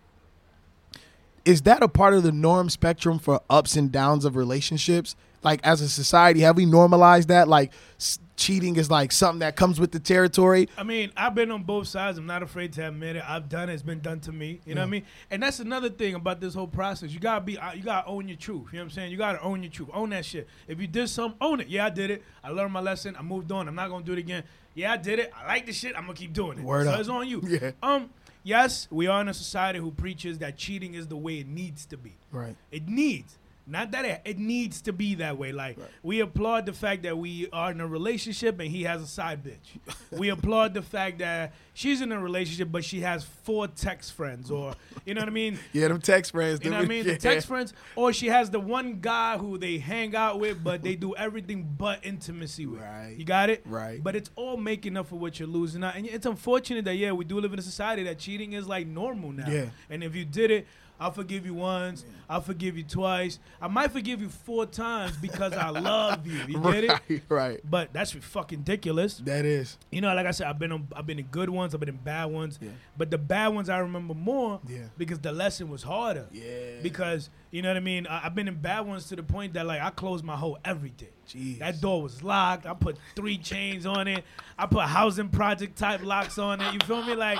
is 1.44 1.62
that 1.62 1.82
a 1.82 1.88
part 1.88 2.14
of 2.14 2.22
the 2.22 2.32
norm 2.32 2.68
spectrum 2.70 3.18
for 3.18 3.40
ups 3.48 3.76
and 3.76 3.90
downs 3.90 4.24
of 4.24 4.36
relationships? 4.36 5.16
Like 5.42 5.60
as 5.64 5.80
a 5.80 5.88
society, 5.88 6.40
have 6.40 6.56
we 6.56 6.66
normalized 6.66 7.28
that? 7.28 7.48
Like 7.48 7.72
s- 7.98 8.18
cheating 8.36 8.76
is 8.76 8.90
like 8.90 9.10
something 9.10 9.38
that 9.38 9.56
comes 9.56 9.80
with 9.80 9.90
the 9.90 9.98
territory. 9.98 10.68
I 10.76 10.82
mean, 10.82 11.12
I've 11.16 11.34
been 11.34 11.50
on 11.50 11.62
both 11.62 11.86
sides. 11.88 12.18
I'm 12.18 12.26
not 12.26 12.42
afraid 12.42 12.74
to 12.74 12.86
admit 12.86 13.16
it. 13.16 13.24
I've 13.26 13.48
done 13.48 13.70
it. 13.70 13.72
It's 13.72 13.82
been 13.82 14.00
done 14.00 14.20
to 14.20 14.32
me. 14.32 14.60
You 14.66 14.74
know 14.74 14.82
what 14.82 14.88
I 14.88 14.90
mean? 14.90 15.04
And 15.30 15.42
that's 15.42 15.58
another 15.58 15.88
thing 15.88 16.14
about 16.14 16.42
this 16.42 16.52
whole 16.52 16.66
process. 16.66 17.10
You 17.12 17.20
gotta 17.20 17.40
be. 17.42 17.56
uh, 17.56 17.72
You 17.72 17.82
gotta 17.82 18.06
own 18.06 18.28
your 18.28 18.36
truth. 18.36 18.66
You 18.70 18.78
know 18.78 18.84
what 18.84 18.84
I'm 18.84 18.90
saying? 18.90 19.12
You 19.12 19.16
gotta 19.16 19.40
own 19.40 19.62
your 19.62 19.72
truth. 19.72 19.88
Own 19.94 20.10
that 20.10 20.26
shit. 20.26 20.46
If 20.68 20.78
you 20.78 20.86
did 20.86 21.08
something, 21.08 21.38
own 21.40 21.60
it. 21.60 21.68
Yeah, 21.68 21.86
I 21.86 21.90
did 21.90 22.10
it. 22.10 22.22
I 22.44 22.50
learned 22.50 22.74
my 22.74 22.80
lesson. 22.80 23.16
I 23.18 23.22
moved 23.22 23.50
on. 23.50 23.66
I'm 23.66 23.74
not 23.74 23.88
gonna 23.88 24.04
do 24.04 24.12
it 24.12 24.18
again. 24.18 24.44
Yeah, 24.74 24.92
I 24.92 24.98
did 24.98 25.18
it. 25.18 25.32
I 25.34 25.46
like 25.46 25.64
the 25.66 25.72
shit. 25.72 25.96
I'm 25.96 26.02
gonna 26.02 26.14
keep 26.14 26.34
doing 26.34 26.58
it. 26.58 26.64
Word 26.64 26.84
so 26.86 26.92
up. 26.92 27.00
it's 27.00 27.08
on 27.08 27.26
you. 27.26 27.40
Yeah. 27.46 27.70
Um. 27.82 28.10
Yes, 28.42 28.88
we 28.90 29.06
are 29.06 29.20
in 29.20 29.28
a 29.28 29.34
society 29.34 29.78
who 29.78 29.90
preaches 29.90 30.38
that 30.38 30.56
cheating 30.56 30.94
is 30.94 31.08
the 31.08 31.16
way 31.16 31.40
it 31.40 31.48
needs 31.48 31.84
to 31.86 31.96
be. 31.96 32.14
Right. 32.32 32.56
It 32.70 32.88
needs. 32.88 33.36
Not 33.70 33.92
that 33.92 34.04
it, 34.04 34.20
it 34.24 34.38
needs 34.38 34.82
to 34.82 34.92
be 34.92 35.14
that 35.16 35.38
way. 35.38 35.52
Like 35.52 35.78
we 36.02 36.20
applaud 36.20 36.66
the 36.66 36.72
fact 36.72 37.04
that 37.04 37.16
we 37.16 37.48
are 37.52 37.70
in 37.70 37.80
a 37.80 37.86
relationship 37.86 38.58
and 38.58 38.68
he 38.68 38.82
has 38.82 39.00
a 39.00 39.06
side 39.06 39.44
bitch. 39.44 39.96
we 40.18 40.28
applaud 40.28 40.74
the 40.74 40.82
fact 40.82 41.18
that 41.20 41.54
she's 41.72 42.00
in 42.00 42.12
a 42.12 42.20
relationship 42.20 42.70
but 42.70 42.84
she 42.84 43.00
has 43.00 43.24
four 43.24 43.68
text 43.68 44.12
friends 44.12 44.50
or 44.50 44.74
you 45.04 45.14
know 45.14 45.20
what 45.20 45.28
I 45.28 45.32
mean? 45.32 45.58
Yeah, 45.72 45.88
them 45.88 46.00
text 46.00 46.32
friends. 46.32 46.60
You 46.64 46.70
know 46.70 46.78
what 46.78 46.86
I 46.86 46.88
mean? 46.88 47.06
The 47.06 47.16
text 47.16 47.46
friends, 47.46 47.72
or 47.94 48.12
she 48.12 48.26
has 48.26 48.50
the 48.50 48.58
one 48.58 48.98
guy 49.00 49.38
who 49.38 49.56
they 49.56 49.78
hang 49.78 50.16
out 50.16 50.40
with, 50.40 50.62
but 50.64 50.82
they 50.82 50.96
do 50.96 51.14
everything 51.16 51.74
but 51.78 52.04
intimacy 52.04 52.66
with. 52.66 52.80
Right. 52.80 53.14
You 53.16 53.24
got 53.24 53.50
it? 53.50 53.62
Right. 53.64 54.02
But 54.02 54.16
it's 54.16 54.30
all 54.34 54.56
making 54.56 54.96
up 54.96 55.06
for 55.06 55.16
what 55.16 55.38
you're 55.38 55.48
losing 55.48 55.84
out. 55.84 55.96
And 55.96 56.06
it's 56.06 56.26
unfortunate 56.26 56.84
that, 56.86 56.96
yeah, 56.96 57.12
we 57.12 57.24
do 57.24 57.40
live 57.40 57.52
in 57.52 57.58
a 57.58 57.62
society 57.62 58.02
that 58.04 58.18
cheating 58.18 58.52
is 58.52 58.66
like 58.66 58.86
normal 58.86 59.32
now. 59.32 59.48
Yeah. 59.48 59.66
And 59.88 60.02
if 60.02 60.16
you 60.16 60.24
did 60.24 60.50
it, 60.50 60.66
I'll 61.00 61.10
forgive 61.12 61.46
you 61.46 61.54
once. 61.54 62.04
I'll 62.28 62.42
forgive 62.42 62.76
you 62.76 62.84
twice. 62.84 63.38
I 63.60 63.66
might 63.68 63.90
forgive 63.90 64.20
you 64.20 64.28
four 64.28 64.66
times 64.66 65.16
because 65.16 65.54
I 65.54 65.70
love 65.70 66.26
you. 66.26 66.38
You 66.46 66.60
get 66.60 66.84
it? 66.84 66.90
Right, 66.90 67.22
right. 67.28 67.60
But 67.64 67.92
that's 67.92 68.12
fucking 68.12 68.58
ridiculous. 68.60 69.14
That 69.18 69.44
is. 69.46 69.78
You 69.90 70.02
know, 70.02 70.14
like 70.14 70.26
I 70.26 70.30
said, 70.30 70.46
I've 70.46 70.58
been 70.58 70.72
on, 70.72 70.86
I've 70.94 71.06
been 71.06 71.18
in 71.18 71.24
good 71.26 71.48
ones, 71.48 71.72
I've 71.74 71.80
been 71.80 71.88
in 71.88 71.96
bad 71.96 72.26
ones. 72.26 72.58
Yeah. 72.60 72.68
But 72.96 73.10
the 73.10 73.18
bad 73.18 73.48
ones 73.48 73.68
I 73.70 73.78
remember 73.78 74.14
more 74.14 74.60
Yeah. 74.68 74.84
because 74.98 75.18
the 75.18 75.32
lesson 75.32 75.70
was 75.70 75.82
harder. 75.82 76.26
Yeah. 76.30 76.80
Because 76.82 77.30
you 77.50 77.62
know 77.62 77.68
what 77.68 77.76
I 77.76 77.80
mean. 77.80 78.06
I, 78.06 78.26
I've 78.26 78.34
been 78.34 78.48
in 78.48 78.54
bad 78.54 78.80
ones 78.86 79.08
to 79.08 79.16
the 79.16 79.22
point 79.22 79.54
that 79.54 79.66
like 79.66 79.80
I 79.80 79.90
closed 79.90 80.24
my 80.24 80.36
whole 80.36 80.58
everything. 80.64 81.08
Jeez. 81.28 81.58
That 81.58 81.80
door 81.80 82.02
was 82.02 82.22
locked. 82.22 82.66
I 82.66 82.74
put 82.74 82.96
three 83.16 83.38
chains 83.38 83.86
on 83.86 84.08
it. 84.08 84.24
I 84.58 84.66
put 84.66 84.84
housing 84.84 85.28
project 85.28 85.76
type 85.76 86.02
locks 86.02 86.38
on 86.38 86.60
it. 86.60 86.72
You 86.72 86.80
feel 86.80 87.02
me? 87.02 87.14
Like 87.14 87.38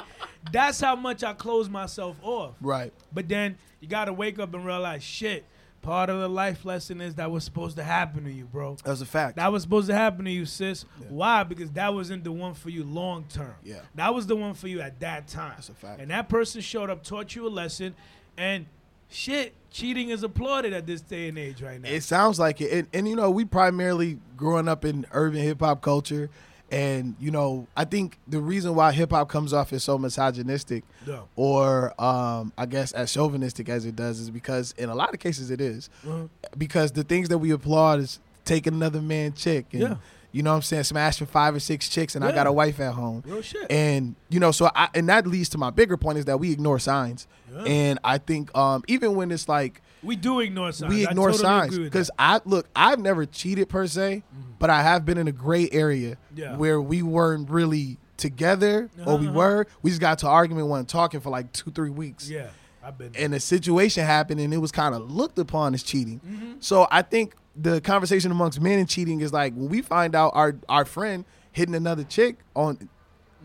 that's 0.52 0.80
how 0.80 0.96
much 0.96 1.22
I 1.22 1.32
closed 1.32 1.70
myself 1.70 2.16
off. 2.22 2.54
Right. 2.60 2.92
But 3.12 3.28
then 3.28 3.56
you 3.80 3.88
gotta 3.88 4.12
wake 4.12 4.38
up 4.38 4.54
and 4.54 4.64
realize, 4.64 5.02
shit. 5.02 5.44
Part 5.82 6.10
of 6.10 6.20
the 6.20 6.28
life 6.28 6.66
lesson 6.66 7.00
is 7.00 7.14
that 7.14 7.30
was 7.30 7.42
supposed 7.42 7.76
to 7.78 7.82
happen 7.82 8.24
to 8.24 8.30
you, 8.30 8.44
bro. 8.44 8.76
That's 8.84 9.00
a 9.00 9.06
fact. 9.06 9.36
That 9.36 9.50
was 9.50 9.62
supposed 9.62 9.88
to 9.88 9.94
happen 9.94 10.26
to 10.26 10.30
you, 10.30 10.44
sis. 10.44 10.84
Why? 11.08 11.42
Because 11.42 11.70
that 11.70 11.94
wasn't 11.94 12.22
the 12.22 12.32
one 12.32 12.52
for 12.52 12.68
you 12.68 12.84
long 12.84 13.24
term. 13.30 13.54
Yeah. 13.64 13.80
That 13.94 14.14
was 14.14 14.26
the 14.26 14.36
one 14.36 14.52
for 14.52 14.68
you 14.68 14.82
at 14.82 15.00
that 15.00 15.26
time. 15.26 15.52
That's 15.56 15.70
a 15.70 15.74
fact. 15.74 15.98
And 16.02 16.10
that 16.10 16.28
person 16.28 16.60
showed 16.60 16.90
up, 16.90 17.02
taught 17.02 17.34
you 17.34 17.46
a 17.46 17.48
lesson, 17.48 17.94
and 18.36 18.66
shit, 19.10 19.54
cheating 19.70 20.10
is 20.10 20.22
applauded 20.22 20.72
at 20.72 20.86
this 20.86 21.00
day 21.00 21.28
and 21.28 21.38
age 21.38 21.62
right 21.62 21.80
now. 21.80 21.88
It 21.88 22.02
sounds 22.02 22.38
like 22.38 22.60
it, 22.60 22.72
and, 22.72 22.88
and 22.92 23.08
you 23.08 23.16
know, 23.16 23.30
we 23.30 23.44
primarily 23.44 24.18
growing 24.36 24.68
up 24.68 24.84
in 24.84 25.06
urban 25.12 25.40
hip 25.42 25.60
hop 25.60 25.82
culture, 25.82 26.30
and 26.70 27.14
you 27.20 27.30
know, 27.30 27.66
I 27.76 27.84
think 27.84 28.18
the 28.28 28.40
reason 28.40 28.74
why 28.74 28.92
hip 28.92 29.10
hop 29.10 29.28
comes 29.28 29.52
off 29.52 29.72
as 29.72 29.82
so 29.84 29.98
misogynistic, 29.98 30.84
Yeah. 31.06 31.20
or 31.36 31.92
um, 32.00 32.52
I 32.56 32.66
guess 32.66 32.92
as 32.92 33.12
chauvinistic 33.12 33.68
as 33.68 33.84
it 33.84 33.96
does, 33.96 34.20
is 34.20 34.30
because 34.30 34.72
in 34.78 34.88
a 34.88 34.94
lot 34.94 35.12
of 35.12 35.20
cases 35.20 35.50
it 35.50 35.60
is, 35.60 35.90
Uh-huh. 36.06 36.28
because 36.56 36.92
the 36.92 37.04
things 37.04 37.28
that 37.28 37.38
we 37.38 37.50
applaud 37.50 38.00
is 38.00 38.20
taking 38.44 38.74
another 38.74 39.00
man 39.02 39.32
chick, 39.32 39.66
and 39.72 39.82
Yeah. 39.82 39.96
You 40.32 40.42
know 40.42 40.50
what 40.50 40.56
I'm 40.56 40.62
saying, 40.62 40.84
smashing 40.84 41.26
five 41.26 41.54
or 41.54 41.60
six 41.60 41.88
chicks, 41.88 42.14
and 42.14 42.24
I 42.24 42.32
got 42.32 42.46
a 42.46 42.52
wife 42.52 42.78
at 42.80 42.94
home. 42.94 43.22
Real 43.26 43.42
shit. 43.42 43.70
And 43.70 44.14
you 44.28 44.40
know, 44.40 44.50
so 44.52 44.70
I 44.74 44.88
and 44.94 45.08
that 45.08 45.26
leads 45.26 45.48
to 45.50 45.58
my 45.58 45.70
bigger 45.70 45.96
point 45.96 46.18
is 46.18 46.24
that 46.26 46.38
we 46.38 46.52
ignore 46.52 46.78
signs. 46.78 47.26
Yeah. 47.52 47.62
And 47.64 47.98
I 48.04 48.18
think 48.18 48.56
um, 48.56 48.84
even 48.86 49.14
when 49.16 49.30
it's 49.32 49.48
like 49.48 49.82
we 50.02 50.16
do 50.16 50.40
ignore 50.40 50.72
signs. 50.72 50.92
we 50.94 51.04
ignore 51.06 51.30
totally 51.32 51.42
signs 51.44 51.78
because. 51.78 52.10
I 52.18 52.40
look, 52.44 52.68
I've 52.76 52.98
never 53.00 53.26
cheated 53.26 53.68
per 53.68 53.86
se, 53.86 54.22
but 54.58 54.70
I 54.70 54.82
have 54.82 55.04
been 55.04 55.18
in 55.18 55.26
a 55.28 55.32
gray 55.32 55.68
area 55.72 56.16
Yeah. 56.34 56.56
where 56.56 56.80
we 56.80 57.02
weren't 57.02 57.50
really 57.50 57.98
together 58.16 58.88
or 59.06 59.16
we 59.18 59.26
Uh-huh. 59.26 59.36
were. 59.36 59.66
We 59.82 59.90
just 59.90 60.00
got 60.00 60.18
to 60.20 60.28
argument, 60.28 60.68
wasn't 60.68 60.88
talking 60.88 61.20
for 61.20 61.30
like 61.30 61.52
two, 61.52 61.70
three 61.70 61.90
weeks. 61.90 62.28
yeah, 62.30 62.48
I've 62.84 62.96
been. 62.98 63.12
And 63.16 63.34
a 63.34 63.40
situation 63.40 64.04
happened 64.04 64.40
and 64.40 64.52
it 64.54 64.58
was 64.58 64.70
kind 64.72 64.94
of 64.94 65.10
looked 65.10 65.38
upon 65.38 65.74
as 65.74 65.82
cheating. 65.82 66.20
Mm-hmm. 66.26 66.52
So 66.60 66.86
I 66.90 67.02
think 67.02 67.34
the 67.56 67.80
conversation 67.80 68.30
amongst 68.30 68.60
men 68.60 68.78
and 68.78 68.88
cheating 68.88 69.20
is 69.20 69.32
like 69.32 69.54
when 69.54 69.68
we 69.68 69.82
find 69.82 70.14
out 70.14 70.32
our 70.34 70.56
our 70.68 70.84
friend 70.84 71.24
hitting 71.52 71.74
another 71.74 72.04
chick 72.04 72.36
on, 72.54 72.88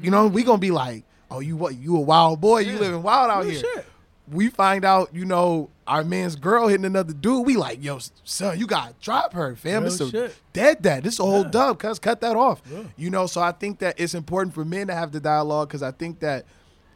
you 0.02 0.12
know, 0.12 0.28
we 0.28 0.44
gonna 0.44 0.58
be 0.60 0.72
like, 0.72 1.04
oh, 1.32 1.40
you 1.40 1.56
what? 1.58 1.76
You 1.78 1.98
a 1.98 2.00
wild 2.02 2.40
boy? 2.42 2.60
You 2.60 2.78
living 2.78 3.02
wild 3.04 3.32
out 3.32 3.44
Real 3.46 3.52
here? 3.52 3.60
shit. 3.62 3.86
we 4.32 4.50
find 4.50 4.86
out, 4.86 5.14
you 5.14 5.26
know, 5.26 5.70
our 5.88 6.04
man's 6.04 6.36
girl 6.36 6.68
hitting 6.68 6.86
another 6.86 7.14
dude, 7.14 7.46
we 7.46 7.56
like, 7.58 7.84
yo, 7.84 8.00
son, 8.24 8.58
you 8.60 8.68
gotta 8.68 8.94
drop 9.02 9.34
her, 9.34 9.56
fam. 9.56 9.84
Real 9.84 9.92
It's 9.92 10.02
a 10.02 10.10
shit. 10.10 10.36
dead 10.54 10.84
that. 10.84 11.04
This 11.04 11.16
is 11.16 11.20
a 11.20 11.24
whole 11.24 11.44
Yeah. 11.44 11.50
dub, 11.52 11.80
cuz 11.80 12.00
cut 12.00 12.22
that 12.22 12.36
off. 12.36 12.62
Yeah. 12.72 12.84
You 12.98 13.10
know, 13.10 13.26
so 13.28 13.42
I 13.42 13.52
think 13.52 13.80
that 13.80 14.00
it's 14.00 14.14
important 14.14 14.54
for 14.56 14.64
men 14.66 14.88
to 14.88 14.96
have 14.96 15.12
the 15.12 15.20
dialogue 15.20 15.68
because 15.70 15.84
I 15.84 15.92
think 15.92 16.20
that 16.22 16.46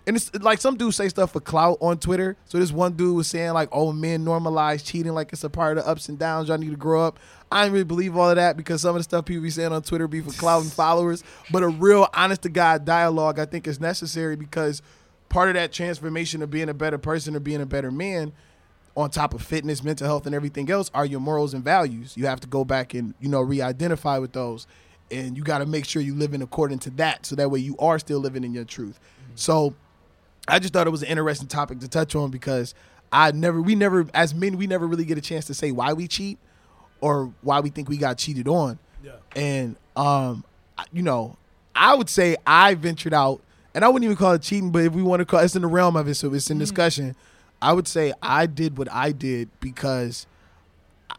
and 0.09 0.17
it's 0.17 0.33
like 0.41 0.59
some 0.59 0.75
dudes 0.75 0.95
say 0.95 1.07
stuff 1.07 1.33
for 1.33 1.39
clout 1.39 1.77
on 1.81 1.99
Twitter. 1.99 2.35
So 2.45 2.57
this 2.57 2.71
one 2.71 2.93
dude 2.93 3.15
was 3.15 3.27
saying 3.27 3.53
like, 3.53 3.69
"Oh, 3.71 3.91
men 3.91 4.25
normalize 4.25 4.83
cheating 4.83 5.13
like 5.13 5.31
it's 5.31 5.43
a 5.43 5.51
part 5.51 5.77
of 5.77 5.85
ups 5.85 6.09
and 6.09 6.17
downs. 6.17 6.47
Y'all 6.49 6.57
need 6.57 6.71
to 6.71 6.77
grow 6.77 7.05
up." 7.05 7.19
I 7.51 7.61
didn't 7.61 7.73
really 7.73 7.85
believe 7.85 8.17
all 8.17 8.27
of 8.27 8.35
that 8.37 8.57
because 8.57 8.81
some 8.81 8.95
of 8.95 8.99
the 8.99 9.03
stuff 9.03 9.25
people 9.25 9.43
be 9.43 9.51
saying 9.51 9.71
on 9.71 9.83
Twitter 9.83 10.07
be 10.07 10.21
for 10.21 10.31
clout 10.31 10.63
and 10.63 10.73
followers. 10.73 11.23
But 11.51 11.61
a 11.61 11.67
real 11.67 12.07
honest 12.11 12.41
to 12.41 12.49
God 12.49 12.85
dialogue, 12.85 13.37
I 13.37 13.45
think, 13.45 13.67
is 13.67 13.79
necessary 13.79 14.35
because 14.35 14.81
part 15.29 15.49
of 15.49 15.53
that 15.53 15.71
transformation 15.71 16.41
of 16.41 16.49
being 16.49 16.69
a 16.69 16.73
better 16.73 16.97
person 16.97 17.35
or 17.35 17.39
being 17.39 17.61
a 17.61 17.67
better 17.67 17.91
man, 17.91 18.33
on 18.97 19.11
top 19.11 19.35
of 19.35 19.43
fitness, 19.43 19.83
mental 19.83 20.07
health, 20.07 20.25
and 20.25 20.33
everything 20.33 20.71
else, 20.71 20.89
are 20.95 21.05
your 21.05 21.19
morals 21.19 21.53
and 21.53 21.63
values. 21.63 22.17
You 22.17 22.25
have 22.25 22.39
to 22.39 22.47
go 22.47 22.65
back 22.65 22.95
and 22.95 23.13
you 23.19 23.29
know 23.29 23.41
re-identify 23.41 24.17
with 24.17 24.33
those, 24.33 24.65
and 25.11 25.37
you 25.37 25.43
got 25.43 25.59
to 25.59 25.67
make 25.67 25.85
sure 25.85 26.01
you 26.01 26.15
live 26.15 26.33
in 26.33 26.41
according 26.41 26.79
to 26.79 26.89
that, 26.91 27.27
so 27.27 27.35
that 27.35 27.51
way 27.51 27.59
you 27.59 27.77
are 27.77 27.99
still 27.99 28.17
living 28.17 28.43
in 28.43 28.55
your 28.55 28.65
truth. 28.65 28.99
So, 29.35 29.73
I 30.47 30.59
just 30.59 30.73
thought 30.73 30.87
it 30.87 30.91
was 30.91 31.03
an 31.03 31.09
interesting 31.09 31.47
topic 31.47 31.79
to 31.79 31.87
touch 31.87 32.15
on 32.15 32.31
because 32.31 32.73
I 33.11 33.31
never, 33.31 33.61
we 33.61 33.75
never, 33.75 34.07
as 34.13 34.33
men, 34.33 34.57
we 34.57 34.67
never 34.67 34.87
really 34.87 35.05
get 35.05 35.17
a 35.17 35.21
chance 35.21 35.45
to 35.45 35.53
say 35.53 35.71
why 35.71 35.93
we 35.93 36.07
cheat 36.07 36.37
or 37.01 37.31
why 37.41 37.59
we 37.59 37.69
think 37.69 37.89
we 37.89 37.97
got 37.97 38.17
cheated 38.17 38.47
on. 38.47 38.79
Yeah. 39.03 39.11
And 39.35 39.75
um, 39.95 40.43
you 40.91 41.01
know, 41.03 41.37
I 41.75 41.93
would 41.95 42.09
say 42.09 42.35
I 42.47 42.73
ventured 42.75 43.13
out 43.13 43.41
and 43.75 43.85
I 43.85 43.87
wouldn't 43.89 44.05
even 44.05 44.17
call 44.17 44.33
it 44.33 44.41
cheating, 44.41 44.71
but 44.71 44.83
if 44.83 44.93
we 44.93 45.01
want 45.03 45.19
to 45.19 45.25
call 45.25 45.39
it's 45.41 45.55
in 45.55 45.61
the 45.61 45.67
realm 45.67 45.95
of 45.95 46.07
it, 46.07 46.15
so 46.15 46.33
it's 46.33 46.49
in 46.49 46.57
Mm. 46.57 46.61
discussion. 46.61 47.15
I 47.61 47.73
would 47.73 47.87
say 47.87 48.13
I 48.21 48.45
did 48.45 48.77
what 48.77 48.91
I 48.91 49.11
did 49.11 49.49
because 49.59 50.25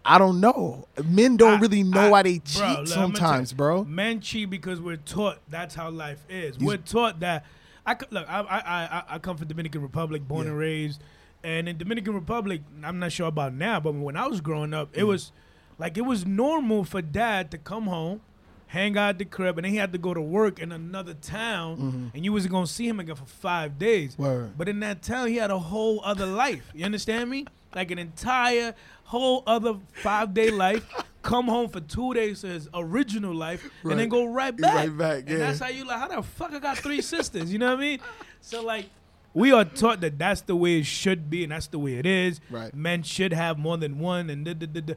I 0.04 0.18
don't 0.18 0.40
know. 0.40 0.87
Men 1.04 1.37
don't 1.37 1.59
I- 1.59 1.61
really 1.61 1.83
know 1.83 2.00
I- 2.06 2.09
why 2.11 2.22
they 2.22 2.38
bro, 2.38 2.44
cheat 2.46 2.78
look, 2.78 2.88
sometimes, 2.88 3.50
you, 3.52 3.56
bro. 3.59 3.85
Men 3.85 4.20
cheat 4.20 4.48
because 4.50 4.80
we're 4.80 4.96
taught 4.96 5.38
that's 5.48 5.74
how 5.74 5.90
life 5.90 6.24
is. 6.28 6.56
You- 6.59 6.66
we're 6.66 6.76
taught 6.78 7.20
that. 7.20 7.44
I 7.90 7.96
look. 8.11 8.26
I 8.29 8.40
I 8.40 8.61
I, 8.61 9.03
I 9.14 9.18
come 9.18 9.37
from 9.37 9.48
Dominican 9.48 9.83
Republic, 9.83 10.26
born 10.26 10.44
Yeah. 10.44 10.50
and 10.50 10.59
raised, 10.59 11.03
and 11.44 11.68
in 11.68 11.79
Dominican 11.79 12.14
Republic, 12.14 12.62
I'm 12.83 12.98
not 12.98 13.12
sure 13.12 13.29
about 13.29 13.55
now, 13.55 13.81
but 13.81 13.94
when 13.94 14.16
I 14.16 14.26
was 14.26 14.40
growing 14.40 14.72
up, 14.74 14.92
Mm. 14.92 14.98
it 14.98 15.05
was 15.05 15.33
like 15.79 15.96
it 15.98 16.03
was 16.05 16.26
normal 16.26 16.85
for 16.85 17.00
dad 17.03 17.50
to 17.53 17.59
come 17.59 17.87
home. 17.87 18.20
Hang 18.68 18.96
out 18.96 19.09
at 19.09 19.18
the 19.18 19.24
crib, 19.24 19.59
and 19.59 19.64
then 19.64 19.72
he 19.72 19.79
had 19.79 19.90
to 19.92 19.98
go 19.98 20.14
to 20.14 20.20
work 20.20 20.61
in 20.61 20.70
another 20.70 21.14
town, 21.14 22.12
and 22.14 22.24
you 22.24 22.33
wasn't 22.33 22.53
gonna 22.53 22.68
see 22.68 22.87
him 22.87 23.00
again 23.00 23.16
for 23.16 23.24
five 23.26 23.79
days. 23.81 24.12
Mm-hmm. 24.12 24.22
Word. 24.22 24.53
But 24.57 24.68
in 24.68 24.79
that 24.81 25.03
town, 25.03 25.26
he 25.26 25.37
had 25.38 25.50
a 25.50 25.59
whole 25.59 26.00
other 26.05 26.24
life. 26.26 26.70
You 26.72 26.85
understand 26.85 27.29
me? 27.31 27.46
Like 27.74 27.90
an 27.90 27.98
entire 27.98 28.74
whole 29.11 29.42
other 29.46 29.75
five 29.92 30.33
day 30.33 30.51
life. 30.51 30.85
Come 31.23 31.49
home 31.49 31.68
for 31.68 31.81
two 31.81 32.14
days 32.14 32.40
to 32.40 32.46
his 32.46 32.68
original 32.73 33.35
life, 33.35 33.68
and 33.83 33.99
then 33.99 34.09
go 34.09 34.25
right 34.25 34.57
back. 34.57 34.75
Right 34.75 34.96
back, 34.96 35.25
yeah. 35.27 35.33
And 35.33 35.42
that's 35.42 35.59
how 35.59 35.68
you 35.68 35.85
like. 35.85 35.99
How 35.99 36.09
the 36.09 36.23
fuck 36.23 36.53
I 36.55 36.59
got 36.59 36.79
three 36.79 37.03
sisters? 37.03 37.53
You 37.53 37.59
know 37.59 37.66
what 37.66 37.79
I 37.79 37.81
mean? 37.81 37.99
So 38.40 38.62
like, 38.62 38.87
we 39.35 39.53
are 39.53 39.66
taught 39.66 40.01
that 40.01 40.18
that's 40.18 40.40
the 40.40 40.57
way 40.57 40.79
it 40.79 40.87
should 40.87 41.29
be, 41.29 41.42
and 41.42 41.53
that's 41.53 41.66
the 41.66 41.79
way 41.79 41.96
it 41.96 42.07
is. 42.07 42.40
Right. 42.49 42.75
Men 42.75 43.03
should 43.03 43.35
have 43.35 43.59
more 43.59 43.77
than 43.77 43.99
one, 43.99 44.31
and 44.31 44.46
da, 44.46 44.55
da, 44.55 44.66
da, 44.66 44.81
da. 44.81 44.94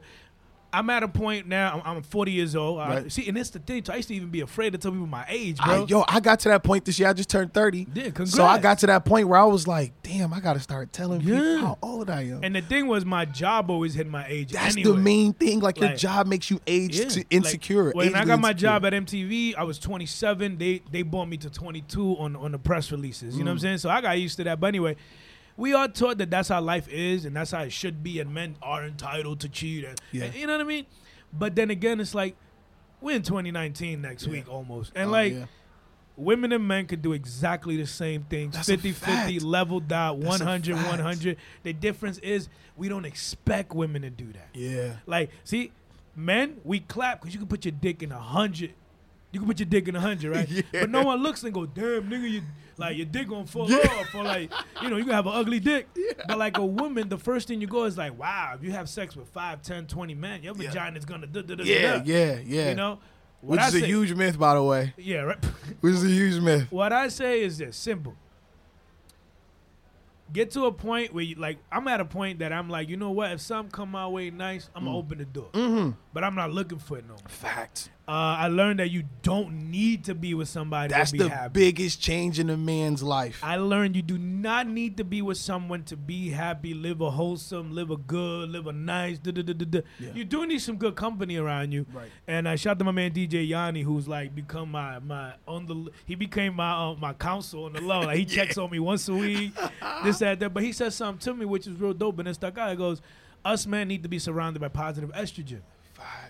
I'm 0.74 0.90
at 0.90 1.02
a 1.02 1.08
point 1.08 1.46
now. 1.46 1.80
I'm, 1.84 1.96
I'm 1.98 2.02
40 2.02 2.32
years 2.32 2.56
old. 2.56 2.78
Right. 2.78 3.10
see, 3.10 3.26
and 3.28 3.36
that's 3.36 3.50
the 3.50 3.58
thing. 3.58 3.82
too. 3.82 3.92
I 3.92 3.96
used 3.96 4.08
to 4.08 4.14
even 4.14 4.28
be 4.28 4.40
afraid 4.40 4.72
to 4.72 4.78
tell 4.78 4.90
people 4.90 5.06
my 5.06 5.24
age, 5.28 5.56
I, 5.60 5.66
bro. 5.76 5.86
yo, 5.86 6.04
I 6.08 6.20
got 6.20 6.40
to 6.40 6.48
that 6.50 6.62
point 6.64 6.84
this 6.84 6.98
year. 6.98 7.08
I 7.08 7.12
just 7.12 7.30
turned 7.30 7.52
thirty. 7.54 7.86
Yeah, 7.94 8.04
congrats. 8.04 8.32
So 8.32 8.44
I 8.44 8.58
got 8.58 8.78
to 8.80 8.86
that 8.88 9.04
point 9.04 9.28
where 9.28 9.38
I 9.38 9.44
was 9.44 9.66
like, 9.68 9.92
damn, 10.02 10.32
I 10.32 10.40
got 10.40 10.54
to 10.54 10.60
start 10.60 10.92
telling 10.92 11.20
Yeah. 11.20 11.36
people 11.38 11.58
how 11.58 11.78
old 11.82 12.10
I 12.10 12.22
am. 12.22 12.40
and 12.42 12.54
the 12.56 12.60
thing 12.62 12.86
was, 12.86 13.04
my 13.04 13.24
job 13.24 13.70
always 13.70 13.94
hit 13.94 14.08
my 14.08 14.26
age. 14.28 14.52
That's 14.52 14.74
anyway. 14.76 14.90
the 14.96 14.98
main 15.02 15.32
thing. 15.32 15.60
Like, 15.60 15.78
your 15.80 15.94
job 15.94 16.26
makes 16.26 16.50
you 16.50 16.60
age 16.66 16.98
Yeah. 16.98 17.08
to 17.08 17.18
Like, 17.20 17.26
insecure. 17.30 17.90
when 17.92 18.14
I 18.14 18.24
got 18.24 18.40
my 18.40 18.50
insecure. 18.50 18.68
job 18.68 18.84
at 18.86 18.92
MTV, 18.92 19.54
I 19.56 19.62
was 19.64 19.78
27. 19.78 20.58
They 20.58 20.82
they 20.90 21.02
brought 21.02 21.28
me 21.28 21.36
to 21.38 21.50
22 21.50 22.16
on 22.18 22.36
on 22.36 22.52
the 22.52 22.58
press 22.58 22.90
releases. 22.92 23.36
You 23.36 23.44
know 23.44 23.50
what 23.50 23.52
I'm 23.52 23.58
Mm. 23.58 23.62
saying? 23.62 23.78
So 23.78 23.90
I 23.90 24.00
got 24.00 24.18
used 24.18 24.36
to 24.38 24.44
that. 24.44 24.60
But 24.60 24.68
anyway, 24.68 24.96
we 25.56 25.72
are 25.72 25.88
taught 25.88 26.18
that 26.18 26.30
that's 26.30 26.48
how 26.48 26.60
life 26.60 26.88
is 26.88 27.24
and 27.24 27.36
that's 27.36 27.50
how 27.52 27.62
it 27.62 27.72
should 27.72 28.02
be, 28.02 28.18
and 28.20 28.32
men 28.34 28.56
are 28.62 28.84
entitled 28.84 29.40
to 29.40 29.48
cheat. 29.48 29.84
And, 29.84 30.00
Yeah. 30.12 30.24
and 30.24 30.34
you 30.34 30.46
know 30.46 30.54
what 30.54 30.60
I 30.62 30.64
mean? 30.64 30.86
But 31.32 31.54
then 31.54 31.70
again, 31.70 32.00
it's 32.00 32.14
like 32.14 32.36
we're 33.00 33.16
in 33.16 33.22
2019 33.22 34.00
next 34.02 34.24
Yeah. 34.26 34.32
week 34.32 34.48
almost, 34.48 34.92
and 34.94 35.08
Oh, 35.08 35.12
like. 35.12 35.32
yeah. 35.32 35.46
Women 36.16 36.52
and 36.52 36.68
men 36.68 36.86
could 36.86 37.02
do 37.02 37.12
exactly 37.12 37.76
the 37.76 37.88
same 37.88 38.22
things. 38.22 38.54
That's 38.54 38.68
a 38.68 38.74
50 38.74 38.92
50, 38.92 39.10
fact. 39.40 39.42
leveled 39.42 39.92
out, 39.92 40.20
That's 40.20 40.38
100 40.38 40.76
100. 40.76 41.36
The 41.64 41.72
difference 41.72 42.18
is 42.18 42.48
we 42.76 42.88
don't 42.88 43.04
expect 43.04 43.72
women 43.74 44.02
to 44.02 44.10
do 44.10 44.32
that. 44.32 44.48
yeah. 44.54 44.98
Like, 45.06 45.30
see, 45.42 45.72
men, 46.14 46.58
we 46.62 46.78
clap 46.78 47.20
because 47.20 47.34
you 47.34 47.40
can 47.40 47.48
put 47.48 47.64
your 47.64 47.72
dick 47.72 48.00
in 48.00 48.12
a 48.12 48.20
hundred. 48.20 48.74
You 49.34 49.40
can 49.40 49.48
put 49.48 49.58
your 49.58 49.66
dick 49.66 49.88
in 49.88 49.96
a 49.96 50.00
hundred, 50.00 50.30
right? 50.34 50.48
Yeah. 50.50 50.62
But 50.72 50.90
no 50.90 51.02
one 51.02 51.22
looks 51.22 51.42
and 51.42 51.52
go, 51.52 51.66
damn, 51.66 52.08
nigga, 52.08 52.30
you 52.30 52.42
like 52.76 52.96
your 52.96 53.06
dick 53.06 53.28
gonna 53.28 53.46
fall 53.46 53.68
Yeah. 53.70 53.78
off, 53.78 54.14
or 54.14 54.22
like, 54.24 54.50
you 54.82 54.88
know, 54.90 54.96
you 54.96 55.04
gonna 55.04 55.14
have 55.16 55.26
an 55.26 55.32
ugly 55.34 55.60
dick. 55.60 55.88
But 56.28 56.38
like 56.38 56.56
a 56.58 56.64
woman, 56.64 57.08
the 57.08 57.18
first 57.18 57.48
thing 57.48 57.60
you 57.60 57.66
go 57.66 57.84
is 57.84 57.98
like, 57.98 58.18
wow, 58.18 58.54
if 58.56 58.64
you 58.64 58.70
have 58.72 58.88
sex 58.88 59.14
with 59.16 59.28
5, 59.28 59.60
10, 59.62 59.86
20 59.86 60.14
men, 60.14 60.42
your 60.42 60.54
Yeah. 60.56 60.68
vagina's 60.70 61.04
gonna 61.04 61.26
da 61.26 61.42
da 61.42 61.56
da 61.56 61.64
Yeah, 61.64 62.02
yeah, 62.04 62.38
yeah. 62.44 62.68
You 62.70 62.74
know, 62.76 62.98
Which 63.40 63.60
I 63.60 63.68
is 63.68 63.74
a 63.74 63.80
huge 63.86 64.14
myth, 64.14 64.38
by 64.38 64.54
the 64.54 64.62
way. 64.62 64.94
yeah, 64.96 65.18
right. 65.20 65.44
Which 65.80 65.94
is 65.94 66.04
a 66.04 66.08
huge 66.08 66.40
myth. 66.42 66.70
What 66.70 66.92
I 66.92 67.08
say 67.08 67.42
is 67.42 67.58
this 67.58 67.76
simple. 67.76 68.14
Get 70.32 70.50
to 70.52 70.64
a 70.64 70.72
point 70.72 71.12
where 71.12 71.22
you 71.22 71.36
like 71.36 71.58
I'm 71.70 71.86
at 71.86 72.00
a 72.00 72.04
point 72.04 72.38
that 72.40 72.52
I'm 72.52 72.68
like, 72.68 72.88
you 72.88 72.96
know 72.96 73.10
what, 73.10 73.30
if 73.32 73.40
something 73.40 73.70
come 73.70 73.90
my 73.90 74.08
way 74.08 74.30
nice, 74.30 74.68
I'm 74.74 74.84
gonna 74.84 74.96
open 74.96 75.18
the 75.18 75.24
door. 75.26 75.50
Mm-hmm. 75.52 75.90
But 76.12 76.24
I'm 76.24 76.34
not 76.34 76.50
looking 76.50 76.78
for 76.78 76.98
it 76.98 77.04
no 77.06 77.10
more. 77.14 77.18
Fact. 77.28 77.90
Uh, 78.06 78.36
I 78.38 78.48
learned 78.48 78.80
that 78.80 78.90
you 78.90 79.04
don't 79.22 79.70
need 79.70 80.04
to 80.04 80.14
be 80.14 80.34
with 80.34 80.48
somebody 80.48 80.92
That's 80.92 81.10
to 81.12 81.16
be 81.16 81.24
the 81.24 81.30
happy. 81.30 81.52
biggest 81.52 82.02
change 82.02 82.38
in 82.38 82.50
a 82.50 82.56
man's 82.56 83.02
life. 83.02 83.40
I 83.42 83.56
learned 83.56 83.96
you 83.96 84.02
do 84.02 84.18
not 84.18 84.68
need 84.68 84.98
to 84.98 85.04
be 85.04 85.22
with 85.22 85.38
someone 85.38 85.84
to 85.84 85.96
be 85.96 86.28
happy, 86.28 86.74
live 86.74 87.00
a 87.00 87.10
wholesome, 87.10 87.74
live 87.74 87.90
a 87.90 87.96
good, 87.96 88.50
live 88.50 88.66
a 88.66 88.72
nice. 88.74 89.18
Da, 89.18 89.30
da, 89.30 89.40
da, 89.40 89.54
da, 89.54 89.64
da. 89.64 89.80
Yeah. 89.98 90.10
You 90.14 90.24
do 90.24 90.46
need 90.46 90.60
some 90.60 90.76
good 90.76 90.96
company 90.96 91.38
around 91.38 91.72
you. 91.72 91.86
Right. 91.94 92.10
And 92.28 92.46
I 92.46 92.56
shout 92.56 92.72
out 92.72 92.78
to 92.80 92.84
my 92.84 92.92
man 92.92 93.12
DJ 93.12 93.48
Yanni, 93.48 93.80
who's 93.80 94.06
like 94.06 94.34
become 94.34 94.70
my 94.70 94.98
my 94.98 95.32
on 95.48 95.64
the 95.66 95.90
he 96.04 96.14
became 96.14 96.56
my 96.56 96.72
uh, 96.72 96.94
my 96.96 97.14
counsel 97.14 97.64
on 97.64 97.72
the 97.72 97.80
low. 97.80 98.00
Like 98.02 98.18
he 98.18 98.24
checks 98.26 98.58
on 98.58 98.70
me 98.70 98.80
once 98.80 99.08
a 99.08 99.14
week, 99.14 99.52
this 100.04 100.18
that 100.18 100.40
that. 100.40 100.52
But 100.52 100.62
he 100.62 100.72
said 100.72 100.92
something 100.92 101.20
to 101.20 101.32
me 101.32 101.46
which 101.46 101.66
is 101.66 101.80
real 101.80 101.94
dope, 101.94 102.18
and 102.18 102.28
it 102.28 102.34
stuck 102.34 102.58
out. 102.58 102.68
He 102.68 102.76
goes, 102.76 103.00
"Us 103.46 103.66
men 103.66 103.88
need 103.88 104.02
to 104.02 104.10
be 104.10 104.18
surrounded 104.18 104.60
by 104.60 104.68
positive 104.68 105.10
estrogen 105.12 105.60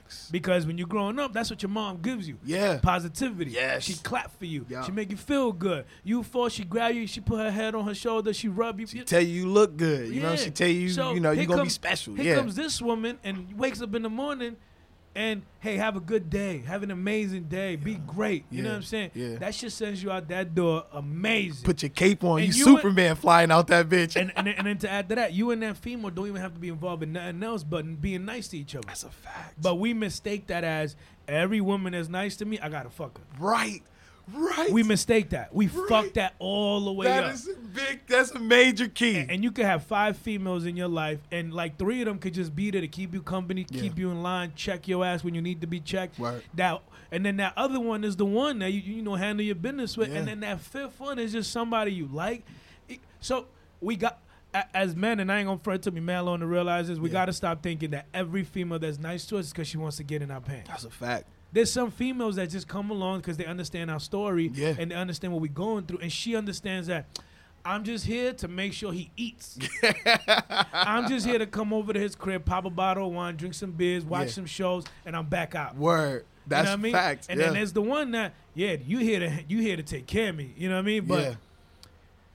Facts. 0.04 0.28
because 0.30 0.66
when 0.66 0.78
you're 0.78 0.86
growing 0.86 1.18
up, 1.18 1.32
that's 1.32 1.50
what 1.50 1.62
your 1.62 1.70
mom 1.70 1.98
gives 2.02 2.28
you." 2.28 2.38
Yeah. 2.44 2.78
positivity. 2.82 3.50
Yes. 3.52 3.84
She 3.84 3.94
clap 3.94 4.36
for 4.38 4.44
you. 4.44 4.66
Yeah. 4.68 4.84
She 4.84 4.92
make 4.92 5.10
you 5.10 5.16
feel 5.16 5.52
good. 5.52 5.84
You 6.02 6.22
fall, 6.22 6.48
she 6.48 6.64
grab 6.64 6.94
you, 6.94 7.06
she 7.06 7.20
put 7.20 7.38
her 7.38 7.50
head 7.50 7.74
on 7.74 7.84
her 7.86 7.94
shoulder, 7.94 8.32
she 8.32 8.48
rub 8.48 8.78
you. 8.80 8.86
She 8.86 9.00
tell 9.00 9.20
you 9.20 9.28
you 9.42 9.48
look 9.48 9.76
good. 9.76 10.08
You 10.12 10.20
know, 10.22 10.30
Yeah. 10.30 10.36
she 10.36 10.50
tell 10.50 10.68
you, 10.68 10.88
So, 10.90 11.14
you 11.14 11.20
know, 11.20 11.30
you're 11.32 11.46
gonna 11.46 11.62
be 11.62 11.66
comes- 11.66 11.72
special. 11.74 12.14
Here 12.14 12.24
yeah. 12.24 12.34
comes 12.36 12.54
this 12.54 12.80
woman 12.80 13.18
and 13.24 13.58
wakes 13.58 13.80
up 13.82 13.94
in 13.94 14.02
the 14.02 14.10
morning 14.10 14.56
and 15.16 15.42
hey, 15.60 15.76
have 15.76 15.96
a 15.96 16.00
good 16.00 16.28
day. 16.28 16.58
Have 16.66 16.82
an 16.82 16.90
amazing 16.90 17.44
day. 17.44 17.76
Be 17.76 17.94
great. 17.94 18.44
You 18.50 18.62
know 18.62 18.70
what 18.70 18.76
I'm 18.76 18.82
saying? 18.82 19.10
Yeah. 19.14 19.36
That 19.36 19.54
shit 19.54 19.72
sends 19.72 20.02
you 20.02 20.10
out 20.10 20.28
that 20.28 20.54
door 20.54 20.84
amazing. 20.92 21.64
Put 21.64 21.82
your 21.82 21.90
cape 21.90 22.24
on. 22.24 22.40
You, 22.40 22.46
you 22.46 22.52
Superman 22.52 23.16
flying 23.16 23.50
out 23.50 23.68
that 23.68 23.88
bitch. 23.88 24.16
and, 24.16 24.32
and, 24.36 24.46
then- 24.46 24.54
and 24.58 24.66
then 24.66 24.78
to 24.78 24.90
add 24.90 25.08
to 25.10 25.14
that, 25.14 25.32
you 25.32 25.50
and 25.52 25.62
that 25.62 25.76
female 25.76 26.10
don't 26.10 26.26
even 26.28 26.40
have 26.40 26.54
to 26.54 26.60
be 26.60 26.68
involved 26.68 27.02
in 27.02 27.12
nothing 27.12 27.42
else 27.42 27.62
but 27.62 28.00
being 28.00 28.24
nice 28.24 28.48
to 28.48 28.58
each 28.58 28.74
other. 28.74 28.86
That's 28.86 29.04
a 29.04 29.08
fact. 29.10 29.60
But 29.62 29.76
we 29.76 29.94
mistake 29.94 30.48
that 30.48 30.64
as 30.64 30.96
every 31.28 31.60
woman 31.60 31.92
that's 31.92 32.08
nice 32.08 32.36
to 32.36 32.44
me, 32.44 32.58
I 32.58 32.68
gotta 32.68 32.90
fuck 32.90 33.18
her. 33.18 33.24
right. 33.38 33.82
Right. 34.32 34.72
We 34.72 34.82
mistake 34.82 35.30
that. 35.30 35.54
We 35.54 35.66
Right. 35.66 35.88
fuck 35.88 36.12
that 36.14 36.34
all 36.38 36.84
the 36.86 36.92
way 36.92 37.06
That 37.06 37.24
up. 37.24 37.34
is 37.34 37.48
a 37.48 37.54
big. 37.54 38.06
That's 38.06 38.30
a 38.30 38.38
major 38.38 38.88
key. 38.88 39.16
and, 39.18 39.30
and 39.30 39.44
you 39.44 39.50
could 39.52 39.66
have 39.66 39.84
five 39.84 40.16
females 40.16 40.64
in 40.64 40.76
your 40.76 40.88
life, 40.88 41.18
and 41.30 41.52
like 41.52 41.76
three 41.78 42.00
of 42.00 42.06
them 42.06 42.18
could 42.18 42.32
just 42.34 42.54
be 42.56 42.70
there 42.70 42.80
to 42.80 42.88
keep 42.88 43.12
you 43.12 43.20
company, 43.22 43.66
Yeah. 43.70 43.80
keep 43.82 43.98
you 43.98 44.10
in 44.10 44.22
line, 44.22 44.52
check 44.56 44.88
your 44.88 45.04
ass 45.04 45.22
when 45.22 45.34
you 45.34 45.42
need 45.42 45.60
to 45.60 45.66
be 45.66 45.80
checked. 45.80 46.18
Word. 46.18 46.42
That 46.54 46.80
and 47.12 47.24
then 47.24 47.36
that 47.36 47.52
other 47.56 47.78
one 47.78 48.02
is 48.02 48.16
the 48.16 48.24
one 48.24 48.58
that 48.60 48.72
you 48.72 48.80
you 48.80 49.02
know 49.02 49.14
handle 49.14 49.44
your 49.44 49.54
business 49.56 49.96
with, 49.96 50.10
Yeah. 50.10 50.20
and 50.20 50.28
then 50.28 50.40
that 50.40 50.60
fifth 50.60 50.98
one 50.98 51.18
is 51.18 51.32
just 51.32 51.52
somebody 51.52 51.92
you 51.92 52.06
like. 52.12 52.44
So 53.20 53.46
we 53.80 53.96
got. 53.96 54.20
As 54.72 54.94
men, 54.94 55.18
and 55.20 55.32
I 55.32 55.38
ain't 55.38 55.46
gonna 55.48 55.58
front 55.58 55.82
to 55.82 55.90
me, 55.90 56.00
man, 56.00 56.18
alone 56.20 56.40
to 56.40 56.46
realize 56.46 56.88
this, 56.88 56.98
we 56.98 57.08
Yeah. 57.08 57.14
gotta 57.14 57.32
stop 57.32 57.62
thinking 57.62 57.90
that 57.90 58.06
every 58.14 58.44
female 58.44 58.78
that's 58.78 58.98
nice 58.98 59.26
to 59.26 59.38
us 59.38 59.46
is 59.46 59.52
because 59.52 59.66
she 59.66 59.76
wants 59.78 59.96
to 59.96 60.04
get 60.04 60.22
in 60.22 60.30
our 60.30 60.40
pants. 60.40 60.68
That's 60.70 60.84
a 60.84 60.90
fact. 60.90 61.24
There's 61.52 61.70
some 61.72 61.90
females 61.90 62.36
that 62.36 62.50
just 62.50 62.68
come 62.68 62.90
along 62.90 63.20
because 63.20 63.36
they 63.36 63.46
understand 63.46 63.90
our 63.90 64.00
story 64.00 64.50
Yeah. 64.54 64.74
and 64.78 64.90
they 64.90 64.94
understand 64.94 65.32
what 65.32 65.42
we're 65.42 65.52
going 65.52 65.86
through, 65.86 65.98
and 65.98 66.12
she 66.12 66.36
understands 66.36 66.86
that 66.88 67.06
I'm 67.66 67.82
just 67.82 68.04
here 68.04 68.32
to 68.34 68.46
make 68.48 68.74
sure 68.74 68.92
he 68.92 69.10
eats. 69.16 69.58
I'm 70.72 71.08
just 71.08 71.26
here 71.26 71.38
to 71.38 71.46
come 71.46 71.72
over 71.72 71.92
to 71.92 71.98
his 71.98 72.14
crib, 72.14 72.44
pop 72.44 72.64
a 72.66 72.70
bottle 72.70 73.06
of 73.08 73.14
wine, 73.14 73.36
drink 73.36 73.54
some 73.54 73.72
beers, 73.72 74.04
watch 74.04 74.26
Yeah. 74.28 74.32
some 74.32 74.46
shows, 74.46 74.84
and 75.06 75.16
I'm 75.16 75.26
back 75.26 75.54
out. 75.54 75.74
Word. 75.76 76.26
That's 76.46 76.66
you 76.66 76.70
know 76.70 76.72
I 76.74 76.76
mean? 76.76 76.92
fact. 76.92 77.26
And 77.30 77.40
yeah. 77.40 77.46
then 77.46 77.54
there's 77.54 77.72
the 77.72 77.80
one 77.82 78.10
that, 78.10 78.34
yeah, 78.54 78.76
you 78.86 78.98
here 78.98 79.18
to 79.20 79.32
you 79.48 79.60
here 79.62 79.76
to 79.76 79.82
take 79.82 80.06
care 80.06 80.28
of 80.28 80.36
me. 80.36 80.52
You 80.58 80.68
know 80.68 80.74
what 80.74 80.82
I 80.82 80.84
mean? 80.84 81.06
But 81.06 81.36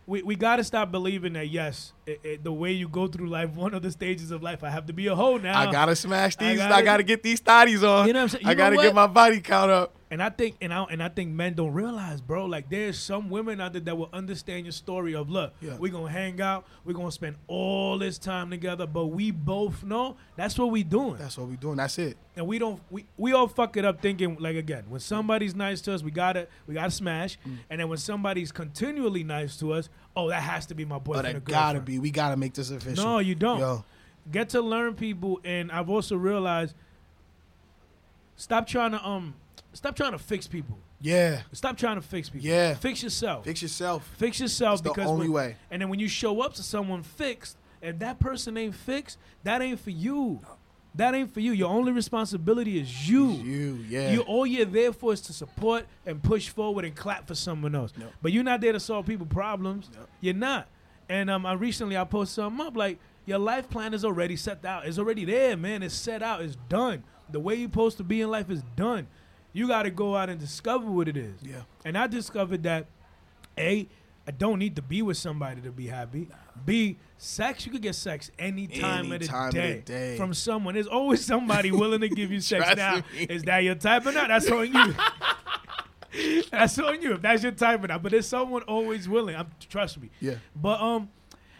we, 0.07 0.23
we 0.23 0.35
got 0.35 0.55
to 0.55 0.63
stop 0.63 0.91
believing 0.91 1.33
that 1.33 1.49
yes, 1.49 1.93
it, 2.09 2.19
it, 2.23 2.43
the 2.43 2.51
way 2.51 2.71
you 2.71 2.87
go 2.87 3.07
through 3.07 3.27
life, 3.29 3.51
one 3.51 3.73
of 3.73 3.81
the 3.81 3.91
stages 3.91 4.31
of 4.31 4.41
life, 4.41 4.63
I 4.63 4.69
have 4.69 4.87
to 4.87 4.93
be 4.93 5.07
a 5.07 5.15
hoe 5.15 5.37
now. 5.37 5.57
I 5.57 5.71
gotta 5.71 5.95
smash 5.95 6.35
these. 6.35 6.59
I 6.59 6.69
gotta- 6.69 6.83
gotta, 6.83 7.03
get 7.03 7.23
these 7.23 7.39
thotties 7.41 7.87
on. 7.87 8.07
You 8.07 8.13
know 8.13 8.19
what 8.19 8.23
I'm 8.23 8.29
saying? 8.29 8.45
You 8.45 8.51
I 8.51 8.55
gotta 8.55 8.75
get 8.77 8.95
my 8.95 9.07
body 9.07 9.39
count 9.41 9.71
up. 9.71 9.95
And 10.11 10.23
I 10.23 10.29
think 10.31 10.55
and 10.59 10.73
I 10.73 10.85
and 10.85 11.03
I 11.03 11.09
think 11.09 11.29
men 11.33 11.53
don't 11.53 11.71
realize, 11.71 12.19
bro. 12.19 12.45
Like 12.45 12.67
there's 12.67 12.97
some 12.97 13.29
women 13.29 13.61
out 13.61 13.73
there 13.73 13.81
that 13.81 13.95
will 13.95 14.09
understand 14.11 14.65
your 14.65 14.71
story 14.71 15.13
of 15.13 15.29
look, 15.29 15.53
Yeah. 15.61 15.77
we're 15.77 15.91
gonna 15.91 16.09
hang 16.11 16.41
out, 16.41 16.65
we're 16.83 16.93
gonna 16.93 17.11
spend 17.11 17.35
all 17.45 17.99
this 17.99 18.17
time 18.17 18.49
together, 18.49 18.87
but 18.87 19.05
we 19.05 19.29
both 19.29 19.83
know 19.83 20.17
that's 20.35 20.57
what 20.57 20.71
we 20.71 20.81
doing. 20.81 21.17
That's 21.17 21.37
what 21.37 21.47
we 21.47 21.57
doing. 21.57 21.75
That's 21.77 21.99
it. 21.99 22.17
and 22.35 22.47
we 22.47 22.57
don't 22.57 22.81
we, 22.89 23.05
we 23.17 23.33
all 23.33 23.47
fuck 23.47 23.77
it 23.77 23.85
up 23.85 24.01
thinking 24.01 24.35
like 24.39 24.55
again, 24.55 24.85
when 24.89 24.99
somebody's 24.99 25.53
nice 25.53 25.79
to 25.81 25.93
us, 25.93 26.01
we 26.01 26.09
gotta 26.09 26.47
we 26.65 26.73
gotta 26.73 26.89
smash. 26.89 27.37
Mm. 27.47 27.57
And 27.69 27.79
then 27.79 27.87
when 27.87 27.99
somebody's 27.99 28.51
continually 28.51 29.23
nice 29.23 29.57
to 29.57 29.73
us, 29.73 29.89
oh 30.19 30.29
that 30.29 30.41
has 30.41 30.65
to 30.67 30.75
be 30.75 30.85
my 30.85 30.95
But 30.95 31.03
boyfriend 31.03 31.35
or 31.35 31.37
it 31.37 31.43
gotta 31.45 31.79
be. 31.79 31.99
We 31.99 32.11
gotta 32.11 32.37
make 32.37 32.53
this 32.53 32.71
official. 32.71 33.03
No, 33.03 33.19
you 33.19 33.35
don't. 33.35 33.59
Yo. 33.59 33.83
Get 34.31 34.49
to 34.49 34.61
learn 34.61 34.95
people 34.95 35.39
and 35.43 35.71
I've 35.71 35.89
also 35.89 36.15
realized 36.15 36.75
stop 38.35 38.67
trying 38.67 38.91
to 38.91 39.05
um 39.05 39.33
stop 39.73 39.95
trying 39.95 40.11
to 40.11 40.19
fix 40.19 40.47
people. 40.47 40.77
Yeah. 41.01 41.41
Stop 41.53 41.77
trying 41.77 41.95
to 41.95 42.01
fix 42.01 42.29
people. 42.29 42.47
Yeah. 42.47 42.73
Fix 42.75 43.01
yourself. 43.03 43.45
Fix, 43.45 43.61
yourself. 43.61 44.05
Fix 44.17 44.39
yourself. 44.39 44.85
It's 44.85 44.95
the 44.95 45.03
only 45.05 45.29
when- 45.29 45.49
way. 45.51 45.57
And 45.71 45.81
then 45.81 45.89
when 45.89 45.99
you 45.99 46.07
show 46.09 46.41
up 46.41 46.53
to 46.55 46.63
someone 46.63 47.03
fixed, 47.03 47.57
if 47.81 47.99
that 47.99 48.19
person 48.19 48.57
ain't 48.57 48.75
fixed, 48.75 49.17
that 49.43 49.61
ain't 49.61 49.79
for 49.79 49.91
you. 49.91 50.41
That 50.95 51.13
ain't 51.13 51.33
for 51.33 51.39
you. 51.39 51.51
Your 51.51 51.69
only 51.69 51.91
responsibility 51.91 52.79
is 52.79 53.09
you. 53.09 53.31
You, 53.31 53.85
yeah. 53.87 54.11
You 54.11 54.21
all 54.21 54.45
you're 54.45 54.65
there 54.65 54.91
for 54.91 55.13
is 55.13 55.21
to 55.21 55.33
support 55.33 55.85
and 56.05 56.21
push 56.21 56.49
forward 56.49 56.83
and 56.85 56.95
clap 56.95 57.27
for 57.27 57.35
someone 57.35 57.75
else. 57.75 57.93
Yep. 57.97 58.13
But 58.21 58.31
you're 58.31 58.43
not 58.43 58.61
there 58.61 58.73
to 58.73 58.79
solve 58.79 59.05
people 59.05 59.25
problems. 59.25 59.89
Yep. 59.93 60.09
You're 60.21 60.33
not. 60.33 60.67
And 61.07 61.29
um, 61.29 61.45
I 61.45 61.53
recently 61.53 61.97
I 61.97 62.03
posted 62.03 62.35
something 62.35 62.65
up 62.65 62.75
like 62.75 62.99
your 63.25 63.39
life 63.39 63.69
plan 63.69 63.93
is 63.93 64.03
already 64.03 64.35
set 64.35 64.65
out. 64.65 64.85
It's 64.87 64.97
already 64.97 65.25
there, 65.25 65.55
man. 65.55 65.83
It's 65.83 65.93
set 65.95 66.21
out. 66.23 66.41
It's 66.41 66.55
done. 66.67 67.03
The 67.31 67.39
way 67.39 67.55
you're 67.55 67.69
supposed 67.69 67.97
to 67.97 68.03
be 68.03 68.21
in 68.21 68.31
life 68.31 68.49
is 68.49 68.63
done. 68.75 69.07
You 69.53 69.67
got 69.67 69.83
to 69.83 69.91
go 69.91 70.15
out 70.15 70.29
and 70.29 70.39
discover 70.39 70.89
what 70.89 71.07
it 71.07 71.17
is. 71.17 71.41
yeah. 71.43 71.61
And 71.85 71.97
I 71.97 72.07
discovered 72.07 72.63
that 72.63 72.87
A, 73.57 73.87
I 74.27 74.31
don't 74.31 74.59
need 74.59 74.75
to 74.75 74.81
be 74.81 75.01
with 75.01 75.17
somebody 75.17 75.61
to 75.61 75.71
be 75.71 75.87
happy. 75.87 76.29
B, 76.65 76.97
sex, 77.17 77.65
you 77.65 77.71
could 77.71 77.81
get 77.81 77.95
sex 77.95 78.31
any 78.39 78.67
time, 78.67 79.05
Any 79.05 79.15
of, 79.15 79.21
the 79.21 79.27
time 79.27 79.47
of 79.49 79.53
day 79.53 79.73
the 79.75 79.81
day. 79.81 80.17
from 80.17 80.33
someone. 80.33 80.73
There's 80.73 80.87
always 80.87 81.25
somebody 81.25 81.71
willing 81.71 82.01
to 82.01 82.09
give 82.09 82.31
you 82.31 82.41
sex. 82.41 82.75
Now, 82.75 82.97
me. 82.97 83.23
is 83.29 83.43
that 83.43 83.59
your 83.59 83.75
type 83.75 84.05
or 84.05 84.11
not? 84.11 84.27
That's 84.29 84.49
on 84.49 84.73
you. 84.73 84.95
that's 86.51 86.77
on 86.79 87.01
you. 87.01 87.13
If 87.13 87.21
that's 87.21 87.43
your 87.43 87.51
type 87.51 87.83
or 87.83 87.87
not. 87.87 88.01
But 88.01 88.11
there's 88.11 88.27
someone 88.27 88.63
always 88.63 89.07
willing. 89.07 89.35
I'm, 89.35 89.47
trust 89.69 89.99
me. 89.99 90.09
Yeah. 90.19 90.35
But 90.55 90.81
um, 90.81 91.09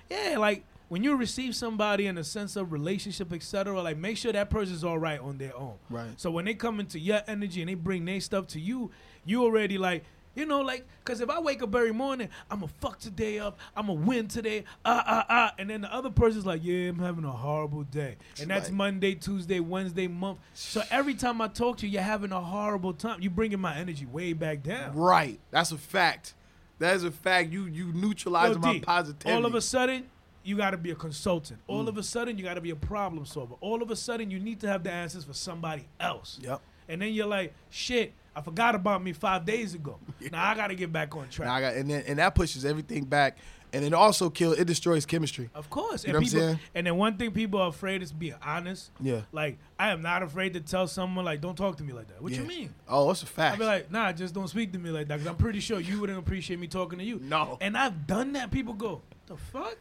yeah, 0.10 0.38
like 0.38 0.64
when 0.90 1.04
you 1.04 1.16
receive 1.16 1.56
somebody 1.56 2.08
in 2.08 2.18
a 2.18 2.24
sense 2.24 2.56
of 2.56 2.72
relationship, 2.72 3.32
etc., 3.32 3.82
like 3.82 3.98
make 3.98 4.18
sure 4.18 4.34
that 4.34 4.50
person's 4.50 4.84
all 4.84 4.98
right 4.98 5.20
on 5.20 5.38
their 5.38 5.56
own. 5.56 5.76
Right. 5.90 6.10
So 6.18 6.32
when 6.32 6.46
they 6.46 6.56
come 6.56 6.80
into 6.80 7.00
your 7.00 7.22
energy 7.28 7.62
and 7.62 7.70
they 7.70 7.76
bring 7.76 8.06
their 8.06 8.20
stuff 8.20 8.48
to 8.48 8.60
you, 8.60 8.92
you 9.24 9.44
already 9.44 9.78
like, 9.78 10.04
you 10.36 10.46
know, 10.46 10.62
like, 10.62 10.86
cause 11.04 11.22
if 11.22 11.30
I 11.30 11.40
wake 11.40 11.62
up 11.62 11.74
every 11.76 11.92
morning, 11.92 12.30
I'ma 12.50 12.68
fuck 12.80 13.00
today 13.00 13.40
up, 13.40 13.60
I'ma 13.76 13.94
win 13.94 14.28
today, 14.28 14.64
ah 14.86 15.04
ah 15.06 15.26
ah, 15.30 15.54
and 15.58 15.70
then 15.70 15.82
the 15.82 15.94
other 15.94 16.10
person's 16.10 16.46
like, 16.46 16.62
yeah, 16.64 16.90
I'm 16.90 17.00
having 17.00 17.26
a 17.26 17.32
horrible 17.32 17.84
day, 17.84 18.16
and 18.40 18.50
that's 18.50 18.70
Right. 18.70 18.78
Monday, 18.78 19.16
Tuesday, 19.16 19.60
Wednesday, 19.60 20.08
month. 20.08 20.40
So 20.54 20.84
every 20.92 21.16
time 21.16 21.42
I 21.42 21.48
talk 21.48 21.78
to 21.78 21.88
you, 21.88 21.94
you're 21.94 22.02
having 22.02 22.32
a 22.32 22.42
horrible 22.42 22.94
time. 22.94 23.22
You 23.22 23.30
bringing 23.30 23.60
my 23.60 23.76
energy 23.76 24.06
way 24.06 24.34
back 24.34 24.64
down. 24.64 24.96
Right. 24.96 25.40
That's 25.52 25.72
a 25.72 25.78
fact. 25.78 26.34
That 26.80 26.96
is 26.96 27.04
a 27.04 27.12
fact. 27.12 27.52
You 27.52 27.66
you 27.66 27.92
neutralize 27.94 28.54
Yo, 28.54 28.60
my 28.60 28.74
D, 28.74 28.80
positivity. 28.80 29.32
All 29.32 29.46
of 29.46 29.56
a 29.56 29.62
sudden, 29.62 30.06
you 30.44 30.56
got 30.56 30.72
to 30.72 30.78
be 30.78 30.92
a 30.92 30.96
consultant. 30.96 31.60
All 31.68 31.90
of 31.90 31.98
a 31.98 32.04
sudden, 32.04 32.38
you 32.38 32.44
got 32.44 32.54
to 32.54 32.62
be 32.62 32.70
a 32.70 32.76
problem 32.76 33.26
solver. 33.26 33.56
All 33.60 33.82
of 33.82 33.92
a 33.92 33.96
sudden, 33.96 34.32
you 34.32 34.40
need 34.40 34.60
to 34.62 34.68
have 34.68 34.84
the 34.84 34.92
answers 34.92 35.26
for 35.26 35.34
somebody 35.34 35.88
else. 36.00 36.40
Yep. 36.42 36.62
And 36.88 37.02
then 37.02 37.14
you're 37.14 37.28
like, 37.28 37.54
shit, 37.70 38.14
I 38.36 38.42
forgot 38.42 38.76
about 38.76 39.04
me 39.04 39.14
five 39.14 39.46
days 39.46 39.74
ago. 39.74 39.98
Now 40.32 40.50
I 40.50 40.56
got 40.56 40.68
to 40.68 40.76
get 40.76 40.92
back 40.92 41.16
on 41.16 41.30
track. 41.30 41.48
Now 41.48 41.56
I 41.56 41.62
got, 41.62 41.76
and 41.76 41.90
then 41.90 42.04
and 42.06 42.20
that 42.20 42.36
pushes 42.36 42.66
everything 42.66 43.06
back, 43.06 43.38
and 43.72 43.86
it 43.86 43.94
also 43.94 44.30
kill. 44.30 44.52
It 44.52 44.66
destroys 44.66 45.06
chemistry. 45.06 45.50
of 45.56 45.70
course. 45.70 46.04
You 46.04 46.10
and 46.10 46.14
know 46.14 46.20
what 46.20 46.26
I'm 46.26 46.32
people, 46.32 46.48
saying? 46.48 46.60
And 46.76 46.88
then 46.88 46.98
one 46.98 47.18
thing 47.18 47.32
people 47.32 47.62
are 47.62 47.70
afraid 47.70 48.04
is 48.04 48.12
being 48.12 48.36
honest. 48.44 48.92
Yeah. 49.00 49.22
Like, 49.32 49.58
I 49.80 49.92
am 49.92 50.02
not 50.02 50.22
afraid 50.24 50.54
to 50.56 50.60
tell 50.60 50.88
someone, 50.88 51.24
like, 51.24 51.40
don't 51.40 51.56
talk 51.56 51.78
to 51.78 51.84
me 51.84 51.94
like 51.94 52.10
that. 52.10 52.22
What 52.22 52.34
you 52.34 52.44
mean? 52.44 52.74
Oh, 52.88 53.10
it's 53.12 53.24
a 53.24 53.26
I'd 53.26 53.30
fact. 53.30 53.60
be 53.60 53.66
like, 53.66 53.92
nah, 53.92 54.12
just 54.12 54.34
don't 54.34 54.50
speak 54.50 54.74
to 54.74 54.80
me 54.80 54.90
like 54.90 55.08
that 55.08 55.16
because 55.16 55.28
I'm 55.28 55.38
pretty 55.38 55.62
sure 55.62 55.80
you 55.80 56.00
wouldn't 56.02 56.20
appreciate 56.20 56.60
me 56.60 56.68
talking 56.68 57.00
to 57.00 57.06
you. 57.06 57.20
No. 57.24 57.58
And 57.62 57.78
I've 57.78 58.06
done 58.08 58.34
that. 58.34 58.52
People 58.52 58.74
go, 58.74 59.02
the 59.30 59.38
fuck? 59.38 59.78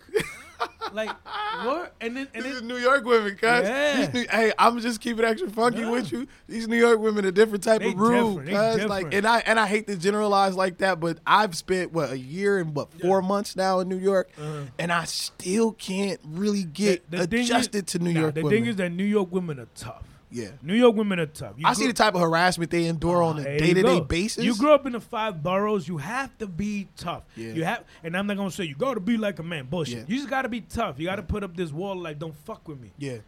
like, 0.93 1.11
what? 1.65 1.95
And 2.01 2.17
then, 2.17 2.29
and 2.35 2.45
This 2.45 2.53
is 2.55 2.59
then, 2.61 2.69
New 2.69 2.77
York 2.77 3.05
women, 3.05 3.31
cuz. 3.33 3.41
Yeah. 3.43 4.11
New- 4.13 4.27
hey, 4.31 4.53
I'm 4.59 4.79
just 4.81 5.01
keeping 5.01 5.25
it 5.25 5.29
extra 5.29 5.51
funky 5.51 5.81
Yeah. 5.81 5.91
with 5.91 6.13
you. 6.13 6.27
These 6.49 6.69
New 6.69 6.77
York 6.77 6.99
women 7.01 7.25
are 7.27 7.31
different 7.31 7.65
type 7.65 7.81
They 7.81 7.89
of 7.89 7.99
rude. 7.99 8.47
Cuz. 8.49 8.85
Like, 8.85 9.13
and 9.13 9.27
I 9.27 9.39
and 9.41 9.59
I 9.59 9.67
hate 9.67 9.87
to 9.89 9.97
generalize 9.97 10.55
like 10.55 10.79
that, 10.79 11.01
but 11.01 11.19
I've 11.27 11.57
spent 11.57 11.93
what 11.93 12.11
a 12.13 12.19
year 12.19 12.59
and 12.59 12.75
what 12.75 12.93
four 13.01 13.21
months 13.23 13.57
now 13.57 13.81
in 13.81 13.89
New 13.89 13.99
York, 13.99 14.31
Uh-huh. 14.39 14.63
and 14.79 14.93
I 14.93 15.05
still 15.05 15.73
can't 15.73 16.21
really 16.25 16.65
get 16.65 17.11
thing 17.11 17.21
is- 17.21 17.49
adjusted 17.51 17.87
to 17.89 17.99
New 17.99 18.13
nah, 18.13 18.21
York 18.21 18.35
The 18.35 18.43
women. 18.43 18.59
thing 18.61 18.67
is 18.71 18.77
that 18.77 18.91
New 18.91 19.05
York 19.05 19.33
women 19.33 19.59
are 19.59 19.69
tough. 19.75 20.05
Yeah. 20.31 20.49
New 20.63 20.75
York 20.75 20.95
women 20.97 21.19
are 21.21 21.27
tough. 21.27 21.55
You 21.57 21.67
I 21.67 21.73
see 21.73 21.87
the 21.87 21.93
type 21.93 22.15
of 22.15 22.21
harassment 22.21 22.71
they 22.71 22.85
endure 22.87 23.23
on 23.23 23.39
a 23.39 23.43
There 23.43 23.53
you 23.55 23.59
day 23.61 23.75
to 23.75 23.83
day 23.83 23.99
go. 23.99 24.05
basis. 24.05 24.45
You 24.45 24.57
grew 24.57 24.73
up 24.73 24.87
in 24.87 24.93
the 24.93 25.01
five 25.01 25.43
boroughs. 25.43 25.87
You 25.89 25.97
have 25.99 26.37
to 26.39 26.47
be 26.47 26.89
tough. 26.97 27.25
Yeah. 27.37 27.53
You 27.53 27.65
have, 27.65 27.85
and 28.03 28.17
I'm 28.17 28.27
not 28.27 28.37
gonna 28.37 28.51
say 28.51 28.65
you 28.65 28.75
got 28.75 28.95
to 28.95 29.01
be 29.01 29.17
like 29.17 29.39
a 29.39 29.43
man. 29.43 29.67
Bullshit. 29.67 29.99
Yeah. 29.99 30.05
You 30.09 30.17
just 30.17 30.29
got 30.31 30.43
to 30.43 30.49
be 30.49 30.61
tough. 30.61 30.99
You 30.99 31.07
got 31.07 31.17
to 31.17 31.23
put 31.23 31.43
up 31.45 31.57
this 31.57 31.73
wall 31.73 31.97
like 31.97 32.19
don't 32.19 32.35
fuck 32.45 32.67
with 32.69 32.81
me. 32.81 32.93
yeah. 32.99 33.19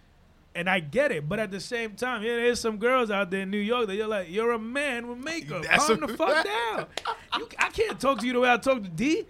And 0.53 0.69
I 0.69 0.81
get 0.81 1.13
it, 1.13 1.29
but 1.29 1.39
at 1.39 1.53
the 1.53 1.61
same 1.61 1.95
time, 1.95 2.25
yeah, 2.25 2.35
there's 2.35 2.59
some 2.59 2.79
girls 2.79 3.09
out 3.09 3.31
there 3.31 3.43
in 3.43 3.51
New 3.53 3.59
York 3.59 3.87
that 3.87 3.95
you're 3.95 4.09
like, 4.09 4.29
you're 4.29 4.51
a 4.51 4.59
man 4.59 5.07
with 5.07 5.19
makeup. 5.19 5.63
That's 5.63 5.87
Calm 5.87 6.01
the 6.01 6.09
fuck 6.09 6.45
down. 6.45 6.87
You, 7.39 7.47
I 7.57 7.69
can't 7.69 8.01
talk 8.01 8.19
to 8.19 8.27
you 8.27 8.33
the 8.33 8.41
way 8.41 8.51
I 8.51 8.57
talk 8.57 8.83
to 8.83 8.89
D. 8.89 9.27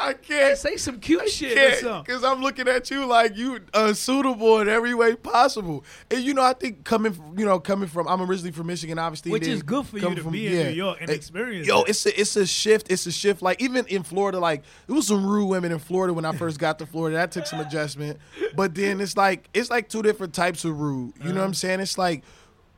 I 0.00 0.14
can't. 0.14 0.58
Say 0.58 0.76
some 0.76 0.98
cute 0.98 1.28
shit 1.28 1.56
or 1.56 1.76
something. 1.76 2.02
because 2.02 2.24
I'm 2.24 2.42
looking 2.42 2.66
at 2.66 2.90
you 2.90 3.06
like 3.06 3.36
you 3.36 3.60
uh, 3.72 3.86
unsuitable 3.90 4.58
in 4.62 4.68
every 4.68 4.94
way 4.94 5.14
possible. 5.14 5.84
And 6.10 6.24
you 6.24 6.34
know, 6.34 6.42
I 6.42 6.54
think 6.54 6.82
coming, 6.82 7.12
from, 7.12 7.38
you 7.38 7.44
know, 7.44 7.60
coming 7.60 7.88
from, 7.88 8.08
I'm 8.08 8.20
originally 8.20 8.50
from 8.50 8.66
Michigan, 8.66 8.98
obviously, 8.98 9.30
Which 9.30 9.46
is 9.46 9.62
good 9.62 9.86
for 9.86 9.98
you 9.98 10.12
to 10.16 10.22
from- 10.24 10.32
be 10.32 10.48
in 10.48 10.52
yeah. 10.54 10.62
New 10.64 10.70
York 10.74 10.98
and 11.00 11.08
experience 11.08 11.68
Yo, 11.68 11.82
that. 11.82 11.90
it's 11.90 12.04
a, 12.06 12.20
it's 12.20 12.34
a 12.34 12.46
shift. 12.46 12.90
It's 12.90 13.06
a 13.06 13.12
shift. 13.12 13.42
Like 13.42 13.62
even 13.62 13.86
in 13.86 14.02
Florida, 14.02 14.40
like 14.40 14.64
it 14.88 14.92
was 14.92 15.06
some 15.06 15.24
rude 15.24 15.46
women 15.46 15.70
in 15.70 15.78
Florida 15.78 16.12
when 16.12 16.24
I 16.24 16.32
first 16.32 16.58
got 16.58 16.80
to 16.80 16.86
Florida. 16.86 17.16
That 17.16 17.30
took 17.30 17.46
some 17.46 17.60
adjustment. 17.60 18.18
But 18.56 18.74
then 18.74 19.00
it's 19.00 19.16
like 19.16 19.48
it's 19.54 19.70
like 19.70 19.88
two 19.88 20.02
different 20.02 20.34
types 20.34 20.63
rude. 20.72 21.14
You 21.18 21.24
know 21.24 21.28
what 21.30 21.36
Uh-huh. 21.36 21.44
I'm 21.46 21.54
saying? 21.54 21.80
It's 21.80 21.98
like. 21.98 22.22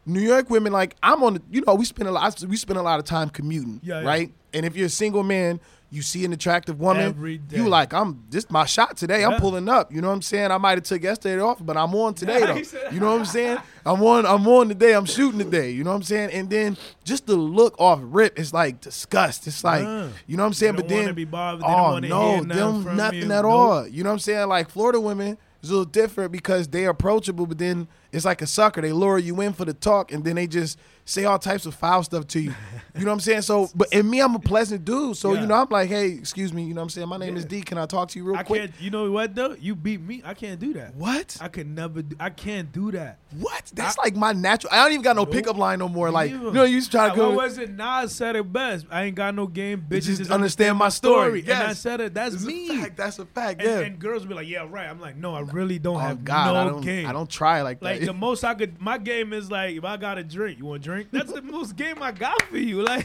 New 0.09 0.21
York 0.21 0.49
women, 0.51 0.73
like 0.73 0.95
I'm 1.03 1.21
on, 1.25 1.35
the, 1.35 1.43
you 1.51 1.65
know, 1.67 1.75
we 1.75 1.85
spend 1.85 2.09
a 2.09 2.13
lot, 2.13 2.41
we 2.49 2.57
spend 2.57 2.79
a 2.79 2.83
lot 2.83 3.01
of 3.01 3.05
time 3.07 3.29
commuting, 3.29 3.81
Yeah, 3.83 4.03
yeah. 4.03 4.07
right? 4.07 4.33
And 4.55 4.65
if 4.65 4.77
you're 4.77 4.87
a 4.87 4.89
single 4.89 5.25
man, 5.25 5.59
you 5.91 6.01
see 6.01 6.25
an 6.25 6.33
attractive 6.33 6.79
woman, 6.79 7.41
you 7.51 7.69
like, 7.69 7.93
I'm 7.93 8.23
this 8.31 8.49
my 8.49 8.67
shot 8.67 8.97
today. 8.97 9.25
I'm 9.25 9.41
pulling 9.41 9.69
up. 9.69 9.91
You 9.93 10.01
know 10.01 10.07
what 10.07 10.15
I'm 10.15 10.23
saying? 10.23 10.53
I 10.53 10.59
might 10.59 10.79
have 10.79 10.85
took 10.85 11.03
yesterday 11.03 11.41
off, 11.43 11.59
but 11.61 11.77
I'm 11.77 11.93
on 11.97 12.15
today 12.15 12.39
Yeah, 12.39 12.47
though. 12.55 12.63
said- 12.63 12.93
You 12.93 13.01
know 13.01 13.11
what 13.11 13.19
I'm 13.19 13.25
saying? 13.25 13.59
I'm 13.85 14.01
on. 14.01 14.27
I'm 14.27 14.47
on 14.47 14.69
today. 14.69 14.93
I'm 14.95 15.07
shooting 15.07 15.41
today. 15.41 15.73
You 15.73 15.83
know 15.83 15.91
what 15.91 15.97
I'm 15.97 16.03
saying? 16.05 16.31
And 16.31 16.49
then 16.51 16.77
just 17.03 17.27
the 17.27 17.35
look 17.35 17.75
off 17.81 17.99
rip 18.01 18.39
is 18.39 18.53
like 18.53 18.81
disgust. 18.81 19.49
It's 19.49 19.65
like 19.65 19.83
Yeah. 19.83 20.07
you 20.29 20.37
know 20.37 20.45
what 20.45 20.49
I'm 20.49 20.53
saying. 20.55 20.77
But 20.77 20.87
then 20.89 21.15
be 21.17 21.25
bothered. 21.25 21.63
They 21.63 21.67
don't 21.67 22.13
oh 22.13 22.39
no, 22.41 22.45
them 22.83 22.97
nothing 22.97 23.19
you. 23.23 23.33
at 23.33 23.43
Nope. 23.43 23.45
all. 23.47 23.89
You 23.89 24.05
know 24.05 24.11
what 24.11 24.15
I'm 24.15 24.19
saying? 24.21 24.49
Like 24.49 24.71
Florida 24.71 25.01
women 25.01 25.37
is 25.67 25.71
a 25.71 25.75
little 25.75 25.85
different 25.91 26.33
because 26.33 26.69
they're 26.69 26.91
approachable, 26.91 27.47
but 27.47 27.59
then 27.59 27.89
it's 28.13 28.25
like 28.25 28.43
a 28.43 28.47
sucker. 28.47 28.81
They 28.81 28.93
lure 28.93 29.19
you 29.19 29.41
in 29.41 29.53
for 29.53 29.65
the 29.65 29.75
talk, 29.75 30.13
and 30.13 30.25
then 30.25 30.37
they 30.37 30.47
just 30.47 30.79
say 31.09 31.25
all 31.25 31.39
types 31.39 31.65
of 31.67 31.75
foul 31.75 32.03
stuff 32.03 32.27
to 32.27 32.41
you. 32.41 32.53
You 32.95 33.05
know 33.05 33.11
what 33.11 33.15
I'm 33.15 33.21
saying? 33.21 33.43
So, 33.43 33.71
but 33.75 33.93
in 33.93 34.09
me, 34.11 34.21
I'm 34.21 34.35
a 34.35 34.39
pleasant 34.41 34.85
dude. 34.85 35.17
So 35.17 35.33
Yeah. 35.35 35.41
you 35.43 35.47
know, 35.47 35.55
I'm 35.55 35.69
like, 35.71 35.89
hey, 35.89 36.09
excuse 36.11 36.53
me. 36.53 36.65
You 36.65 36.75
know 36.75 36.81
what 36.81 36.85
I'm 36.87 36.91
saying? 36.91 37.09
My 37.09 37.17
name 37.17 37.37
is 37.37 37.45
D. 37.45 37.63
Can 37.63 37.79
I 37.79 37.87
talk 37.87 38.09
to 38.11 38.19
you 38.19 38.25
real 38.25 38.37
I 38.37 38.43
quick? 38.43 38.61
can't. 38.61 38.73
You 38.81 38.91
know 38.91 39.11
what 39.13 39.35
though? 39.35 39.55
You 39.59 39.75
beat 39.77 40.01
me. 40.01 40.21
I 40.25 40.35
can't 40.35 40.59
do 40.59 40.73
that. 40.75 40.95
What? 40.97 41.37
I 41.41 41.49
can 41.49 41.75
never. 41.75 42.03
Do, 42.03 42.17
I 42.19 42.31
can't 42.31 42.73
do 42.73 42.91
that. 42.93 43.19
What? 43.39 43.71
That's 43.75 43.97
like 43.99 44.17
my 44.17 44.33
natural. 44.33 44.73
I 44.73 44.83
don't 44.83 44.93
even 44.93 45.03
got 45.03 45.15
no 45.17 45.23
Nope. 45.25 45.33
pickup 45.33 45.57
line 45.57 45.79
no 45.79 45.89
more. 45.89 46.11
Like 46.11 46.33
Neither. 46.33 46.45
you 46.47 46.53
know, 46.53 46.65
you 46.65 46.75
used 46.75 46.91
to 46.91 46.97
try 46.99 47.11
to 47.11 47.15
go. 47.17 47.29
What 47.29 47.37
was 47.37 47.59
it? 47.59 47.71
Nas 47.71 48.13
said 48.15 48.35
it 48.37 48.53
best. 48.53 48.87
I 48.91 49.05
ain't 49.05 49.15
got 49.15 49.35
no 49.35 49.47
game. 49.47 49.85
Bitches 49.89 50.05
just 50.07 50.19
just, 50.19 50.31
understand 50.33 50.77
my 50.77 50.89
story. 50.89 51.41
And 51.43 51.53
I 51.53 51.73
said 51.75 52.01
it. 52.01 52.15
That's 52.15 52.35
It's 52.35 52.45
a 52.45 52.47
me. 52.47 52.69
fact. 52.81 52.97
That's 52.97 53.19
a 53.21 53.27
fact. 53.27 53.61
And, 53.61 53.69
Yeah. 53.71 53.79
and 53.81 53.99
girls 53.99 54.25
be 54.27 54.35
like, 54.35 54.49
"Yeah, 54.49 54.67
right." 54.69 54.89
I'm 54.89 55.01
like, 55.01 55.17
"No, 55.17 55.35
I 55.35 55.41
really 55.41 55.79
don't 55.79 55.97
oh 55.97 55.99
have 55.99 56.25
God, 56.25 56.53
no 56.55 56.61
I 56.61 56.65
don't. 56.65 56.81
game." 56.81 57.07
I 57.07 57.13
don't 57.13 57.31
try 57.31 57.63
like 57.63 57.79
that. 57.81 57.85
Like 57.85 58.01
the 58.05 58.13
most 58.15 58.43
I 58.43 58.55
could, 58.55 58.81
my 58.81 58.99
game 58.99 59.33
is 59.33 59.51
like 59.51 59.77
if 59.77 59.85
I 59.85 59.97
got 59.99 60.19
a 60.19 60.25
drink, 60.25 60.59
you 60.59 60.65
want 60.65 60.81
a 60.83 60.85
drink? 60.85 60.96
That's 61.11 61.33
the 61.33 61.43
most 61.43 61.77
game 61.77 62.03
I 62.03 62.13
got 62.13 62.41
for 62.43 62.59
you. 62.59 62.85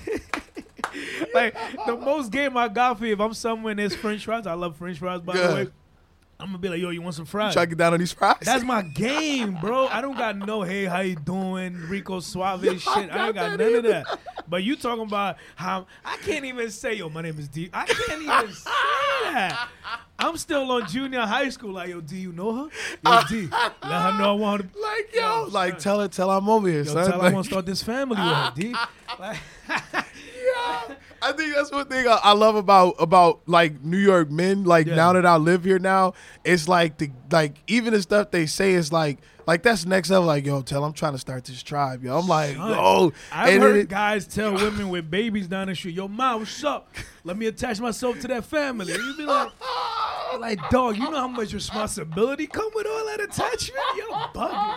Like, 1.34 1.54
like 1.56 1.86
the 1.86 1.96
most 1.96 2.32
game 2.32 2.58
I 2.58 2.68
got 2.68 3.00
for 3.00 3.06
you. 3.06 3.14
If 3.14 3.22
I'm 3.22 3.34
somewhere 3.34 3.72
and 3.72 3.80
there's 3.80 3.96
French 3.96 4.26
fries, 4.26 4.46
I 4.46 4.54
love 4.54 4.76
French 4.76 5.00
fries. 5.00 5.22
By 5.22 5.34
Good. 5.34 5.50
the 5.50 5.56
way, 5.56 5.72
I'm 6.42 6.48
gonna 6.48 6.58
be 6.58 6.70
like, 6.70 6.82
"Yo, 6.82 6.90
you 6.90 7.02
want 7.02 7.16
some 7.16 7.26
fries?" 7.26 7.54
try 7.54 7.64
to 7.64 7.70
get 7.70 7.78
down 7.78 7.94
on 7.94 8.00
these 8.00 8.12
fries. 8.12 8.38
That's 8.42 8.64
my 8.64 8.82
game, 8.82 9.58
bro. 9.62 9.88
I 9.88 10.02
don't 10.02 10.18
got 10.18 10.38
no 10.38 10.64
hey, 10.64 10.86
how 10.86 11.00
you 11.00 11.16
doing, 11.16 11.76
Rico 11.88 12.20
Suave 12.20 12.64
shit. 12.82 12.88
I 12.88 13.28
ain't 13.28 13.36
got 13.36 13.58
none 13.58 13.76
of 13.76 13.84
that. 13.84 14.20
But 14.50 14.64
you 14.64 14.76
talking 14.76 15.04
about 15.06 15.38
how 15.56 15.86
I 16.04 16.18
can't 16.18 16.44
even 16.44 16.70
say, 16.72 16.96
yo, 16.96 17.10
my 17.10 17.22
name 17.22 17.38
is 17.40 17.48
D. 17.48 17.70
I 17.72 17.86
can't 17.86 18.22
even 18.24 18.54
say 18.54 18.72
that. 19.24 19.70
I'm 20.22 20.38
still 20.38 20.70
on 20.72 20.88
junior 20.88 21.22
high 21.22 21.50
school. 21.50 21.74
Like, 21.74 21.90
yo, 21.90 22.02
D, 22.02 22.18
you 22.18 22.32
know 22.32 22.54
her? 22.56 22.70
Yo, 23.06 23.22
D, 23.30 23.48
let 23.84 24.02
her 24.02 24.18
know 24.18 24.32
I 24.32 24.34
want 24.34 24.74
to. 24.74 24.80
like 24.82 25.10
yo, 25.14 25.22
Yo, 25.46 25.50
like 25.52 25.74
son. 25.74 25.80
tell 25.82 26.00
her, 26.02 26.08
tell 26.08 26.30
her 26.30 26.38
I'm 26.38 26.48
over 26.50 26.68
here, 26.68 26.84
Yo, 26.84 26.94
son. 26.94 27.10
tell 27.10 27.22
her 27.22 27.28
I 27.28 27.34
want 27.34 27.46
to 27.46 27.52
start 27.52 27.66
this 27.66 27.82
family 27.84 28.16
with 28.18 28.26
her, 28.26 28.52
D. 28.56 28.76
Like, 29.20 29.38
yeah. 29.68 30.96
I 31.24 31.32
think 31.34 31.54
that's 31.56 31.72
one 31.72 31.86
thing 31.88 32.08
I, 32.08 32.20
I 32.24 32.34
love 32.34 32.56
about 32.56 32.96
about 33.00 33.42
like 33.48 33.84
New 33.84 33.98
York 33.98 34.32
men. 34.32 34.64
Like 34.64 34.88
Yeah. 34.88 34.96
now 34.96 35.14
that 35.14 35.26
I 35.26 35.38
live 35.38 35.64
here 35.64 35.80
now, 35.80 36.14
it's 36.44 36.68
like 36.68 36.98
the 36.98 37.12
like 37.32 37.58
even 37.68 37.94
the 37.94 38.02
stuff 38.02 38.32
they 38.32 38.46
say 38.48 38.74
is 38.74 38.92
like 38.92 39.20
like 39.46 39.62
that's 39.64 39.86
next 39.86 40.10
level. 40.10 40.26
Like 40.28 40.46
yo, 40.46 40.62
tell 40.62 40.84
I'm 40.84 40.94
trying 40.94 41.12
to 41.14 41.20
start 41.20 41.46
this 41.46 41.62
tribe. 41.62 42.04
Yo, 42.04 42.18
I'm 42.18 42.28
like 42.28 42.56
Son, 42.56 42.70
yo, 42.72 43.14
I've 43.32 43.54
and 43.54 43.64
heard 43.64 43.76
it- 43.78 43.90
guys 43.90 44.26
tell 44.26 44.54
women 44.54 44.90
with 44.90 45.12
babies 45.12 45.48
down 45.48 45.68
the 45.68 45.76
street, 45.76 45.96
yo, 45.96 46.08
ma, 46.08 46.38
what's 46.38 46.64
up? 46.64 46.90
Let 47.24 47.38
me 47.38 47.46
attach 47.48 47.80
myself 47.80 48.20
to 48.22 48.28
that 48.30 48.46
family. 48.46 48.92
You 48.94 49.16
be 49.18 49.26
like, 49.26 49.52
like, 50.40 50.70
dog, 50.72 50.98
you 50.98 51.04
know 51.12 51.18
how 51.18 51.28
much 51.28 51.54
responsibility 51.54 52.48
come 52.48 52.70
with 52.74 52.88
all 52.88 53.06
that 53.06 53.22
attachment? 53.22 53.80
Yo, 53.96 54.06
bugging. 54.34 54.76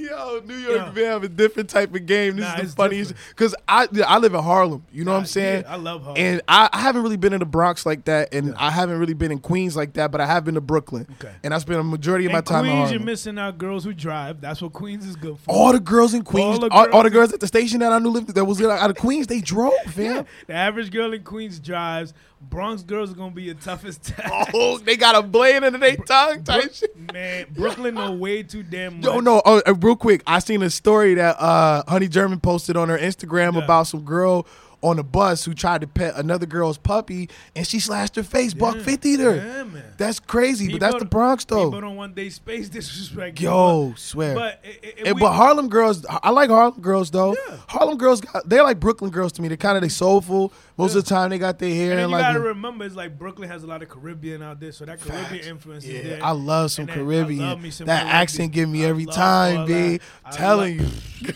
Yo, 0.00 0.40
New 0.44 0.54
York 0.56 0.76
Yo. 0.86 0.92
man 0.92 1.04
have 1.12 1.24
a 1.24 1.28
different 1.28 1.68
type 1.70 1.94
of 1.94 2.06
game. 2.06 2.36
This 2.36 2.44
Nah, 2.46 2.60
is 2.62 2.70
the 2.74 2.76
funniest 2.76 3.14
because 3.30 3.54
I 3.68 3.86
I 4.06 4.18
live 4.18 4.34
in 4.34 4.42
Harlem. 4.42 4.84
You 4.92 5.04
know 5.04 5.12
what 5.12 5.18
I'm 5.18 5.26
saying? 5.26 5.62
yeah, 5.62 5.72
I 5.72 5.76
love 5.76 6.02
Harlem. 6.02 6.20
And 6.20 6.42
I, 6.48 6.68
I 6.72 6.80
haven't 6.80 7.02
really 7.02 7.16
been 7.16 7.32
in 7.32 7.40
the 7.40 7.46
Bronx 7.46 7.84
like 7.86 8.04
that, 8.04 8.34
and 8.34 8.54
I 8.56 8.70
haven't 8.70 8.98
really 8.98 9.14
been 9.14 9.32
in 9.32 9.38
Queens 9.38 9.76
like 9.76 9.94
that. 9.94 10.10
But 10.10 10.20
I 10.20 10.26
have 10.26 10.44
been 10.44 10.54
to 10.54 10.60
Brooklyn, 10.60 11.06
Okay. 11.20 11.32
and 11.42 11.54
I 11.54 11.58
spent 11.58 11.78
a 11.80 11.82
majority 11.84 12.26
of 12.26 12.32
my 12.32 12.38
In 12.38 12.44
time 12.44 12.64
in 12.64 12.72
Queens, 12.72 12.90
you're 12.92 13.00
missing 13.00 13.38
out 13.38 13.58
girls 13.58 13.84
who 13.84 13.92
drive. 13.94 14.40
That's 14.40 14.60
what 14.62 14.72
Queens 14.72 15.06
is 15.06 15.16
good 15.16 15.38
for. 15.38 15.50
all 15.50 15.72
the 15.72 15.80
girls 15.80 16.14
in 16.14 16.22
Queens, 16.22 16.58
the 16.58 16.68
all, 16.70 16.90
all 16.92 17.02
the 17.02 17.10
girls- 17.10 17.14
girls 17.14 17.32
at 17.32 17.40
the 17.40 17.46
station 17.46 17.80
that 17.80 17.92
I 17.92 17.98
knew 18.00 18.10
lived 18.10 18.34
that 18.34 18.44
was 18.44 18.60
out 18.60 18.90
of 18.90 18.96
Queens, 18.96 19.26
they 19.28 19.40
drove, 19.40 19.72
fam. 19.88 20.26
The 20.46 20.54
average 20.54 20.90
girl 20.90 21.12
in 21.12 21.22
Queens 21.22 21.58
drives. 21.60 22.12
Bronx 22.48 22.82
girls 22.82 23.10
are 23.10 23.14
gonna 23.14 23.34
be 23.34 23.44
your 23.44 23.54
toughest 23.54 24.04
test. 24.04 24.50
Oh, 24.54 24.78
they 24.78 24.96
got 24.96 25.14
a 25.16 25.22
blade 25.22 25.62
under 25.64 25.78
their 25.78 25.96
tongue 25.96 26.44
type 26.44 26.72
shit. 26.72 26.94
Man, 27.12 27.46
Brooklyn 27.50 27.94
know 27.94 28.12
way 28.12 28.42
too 28.42 28.62
damn 28.62 28.96
much. 29.00 29.04
Yo, 29.04 29.20
no, 29.20 29.42
oh, 29.44 29.62
uh, 29.66 29.74
real 29.74 29.96
quick. 29.96 30.22
I 30.26 30.38
seen 30.38 30.62
a 30.62 30.70
story 30.70 31.14
that 31.14 31.36
uh, 31.40 31.82
Honey 31.88 32.08
German 32.08 32.40
posted 32.40 32.76
on 32.76 32.88
her 32.88 32.98
Instagram 32.98 33.54
Yeah. 33.54 33.64
about 33.64 33.86
some 33.88 34.00
girl 34.04 34.46
on 34.82 34.98
a 34.98 35.02
bus 35.02 35.46
who 35.46 35.54
tried 35.54 35.80
to 35.80 35.86
pet 35.86 36.14
another 36.16 36.44
girl's 36.44 36.76
puppy, 36.76 37.30
and 37.56 37.66
she 37.66 37.80
slashed 37.80 38.16
her 38.16 38.22
face, 38.22 38.52
buck 38.52 38.76
Yeah. 38.76 38.82
fifty 38.82 39.16
her. 39.16 39.36
Yeah, 39.36 39.64
man. 39.64 39.82
That's 39.96 40.20
crazy, 40.20 40.70
but 40.70 40.78
that's 40.80 40.98
the 40.98 41.06
Bronx 41.06 41.46
People 41.46 41.70
though. 41.70 41.80
don't 41.80 41.96
want 41.96 42.14
they 42.14 42.28
space 42.28 42.68
disrespect. 42.70 43.40
Yo, 43.40 43.94
swear. 43.96 44.34
but 44.34 44.60
it, 44.62 44.84
it, 44.98 45.06
And- 45.06 45.14
we- 45.14 45.20
but 45.20 45.32
Harlem 45.32 45.68
girls, 45.70 46.04
I 46.08 46.28
like 46.30 46.50
Harlem 46.50 46.80
girls 46.82 47.10
though. 47.10 47.34
Yeah. 47.48 47.56
Harlem 47.66 47.96
girls, 47.96 48.20
got, 48.20 48.46
they're 48.46 48.62
like 48.62 48.78
Brooklyn 48.78 49.10
girls 49.10 49.32
to 49.32 49.42
me. 49.42 49.48
They're 49.48 49.56
kind 49.56 49.76
of 49.78 49.82
they 49.82 49.88
soulful. 49.88 50.52
Most 50.76 50.92
Yeah. 50.94 50.98
of 50.98 51.04
the 51.04 51.08
time, 51.10 51.30
they 51.30 51.38
got 51.38 51.58
their 51.60 51.72
hair 51.72 51.92
and 51.92 52.00
and 52.00 52.10
you 52.10 52.16
like. 52.16 52.22
gotta 52.22 52.40
remember, 52.40 52.84
it's 52.84 52.96
like 52.96 53.16
Brooklyn 53.16 53.48
has 53.48 53.62
a 53.62 53.66
lot 53.66 53.82
of 53.82 53.88
Caribbean 53.88 54.42
out 54.42 54.58
there, 54.58 54.72
so 54.72 54.84
that 54.84 55.00
Caribbean 55.00 55.26
Facts. 55.30 55.46
influence 55.46 55.86
yeah, 55.86 55.98
is 56.00 56.08
there. 56.10 56.24
I 56.24 56.30
love 56.32 56.72
some 56.72 56.82
And 56.82 56.88
then 56.88 56.98
I 56.98 57.02
Caribbean. 57.04 57.38
love 57.48 57.62
me 57.62 57.70
some 57.70 57.86
that 57.86 58.00
Caribbean. 58.00 58.16
accent 58.22 58.52
give 58.52 58.68
me 58.68 58.84
I 58.84 58.88
every 58.88 59.06
time, 59.06 59.66
B. 59.66 60.00
Telling 60.32 60.80
you. 60.80 60.86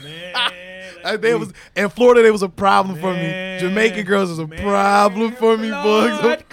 Man, 1.05 1.21
they 1.21 1.35
was 1.37 1.53
in 1.77 1.89
Florida. 1.91 2.23
There 2.23 2.33
was 2.33 2.43
a 2.43 2.49
problem 2.49 2.97
for 2.99 3.13
me. 3.13 3.21
Man, 3.23 3.61
Jamaican 3.61 4.05
girls 4.05 4.31
was 4.31 4.41
a 4.41 4.47
man, 4.49 4.61
problem 4.61 5.31
for 5.33 5.57
me, 5.57 5.71
Lord. 5.71 6.11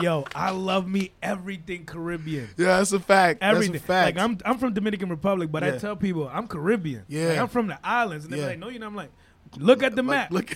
Yo, 0.00 0.24
I 0.34 0.50
love 0.50 0.86
me 0.88 1.12
everything 1.22 1.84
Caribbean. 1.84 2.48
Yeah, 2.56 2.76
that's 2.78 2.92
a 2.92 3.00
fact. 3.00 3.42
Everything. 3.42 3.72
That's 3.72 3.84
a 3.84 3.86
fact. 3.86 4.16
Like 4.16 4.24
I'm, 4.24 4.38
I'm 4.44 4.58
from 4.58 4.72
Dominican 4.74 5.08
Republic, 5.08 5.50
but 5.50 5.62
I 5.64 5.78
tell 5.78 5.96
people 5.96 6.28
I'm 6.32 6.46
Caribbean. 6.46 7.04
Yeah. 7.08 7.28
Like, 7.28 7.38
I'm 7.38 7.48
from 7.48 7.66
the 7.68 7.78
islands, 7.86 8.24
and 8.24 8.32
they're 8.32 8.40
Yeah. 8.40 8.46
like, 8.48 8.58
no, 8.58 8.68
you 8.68 8.78
know, 8.78 8.86
I'm 8.86 8.94
like, 8.96 9.10
look 9.56 9.82
at 9.82 9.94
the 9.96 10.02
Like, 10.02 10.30
map. 10.30 10.32
look. 10.32 10.54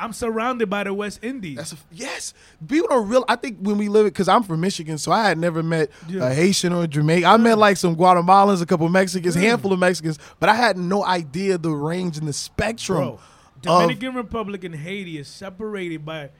I'm 0.00 0.12
surrounded 0.12 0.68
by 0.70 0.84
the 0.84 0.92
West 0.94 1.20
Indies. 1.22 1.56
That's 1.56 1.72
a, 1.72 1.76
yes. 1.92 2.34
People 2.66 2.88
don't 2.88 3.08
real. 3.08 3.24
I 3.28 3.36
think 3.36 3.58
when 3.60 3.78
we 3.78 3.88
live 3.88 4.06
it, 4.06 4.10
because 4.14 4.28
I'm 4.28 4.42
from 4.42 4.60
Michigan, 4.60 4.98
so 4.98 5.12
I 5.12 5.28
had 5.28 5.38
never 5.38 5.62
met 5.62 5.90
Yeah. 6.08 6.28
a 6.30 6.34
Haitian 6.34 6.72
or 6.72 6.84
a 6.84 6.88
Jamaican. 6.88 7.24
I 7.28 7.36
met 7.36 7.58
like 7.58 7.76
some 7.76 7.96
Guatemalans, 7.96 8.60
a 8.62 8.66
couple 8.66 8.88
Mexicans, 8.88 9.34
handful 9.34 9.72
of 9.72 9.78
Mexicans, 9.78 10.18
but 10.40 10.48
I 10.48 10.54
had 10.54 10.76
no 10.76 11.04
idea 11.04 11.58
the 11.58 11.70
range 11.70 12.18
and 12.18 12.26
the 12.28 12.32
spectrum. 12.32 12.98
Bro, 12.98 13.08
of- 13.14 13.20
Dominican 13.62 14.14
Republic 14.14 14.64
and 14.64 14.74
Haiti 14.74 15.18
is 15.18 15.28
separated 15.28 16.04
by. 16.04 16.30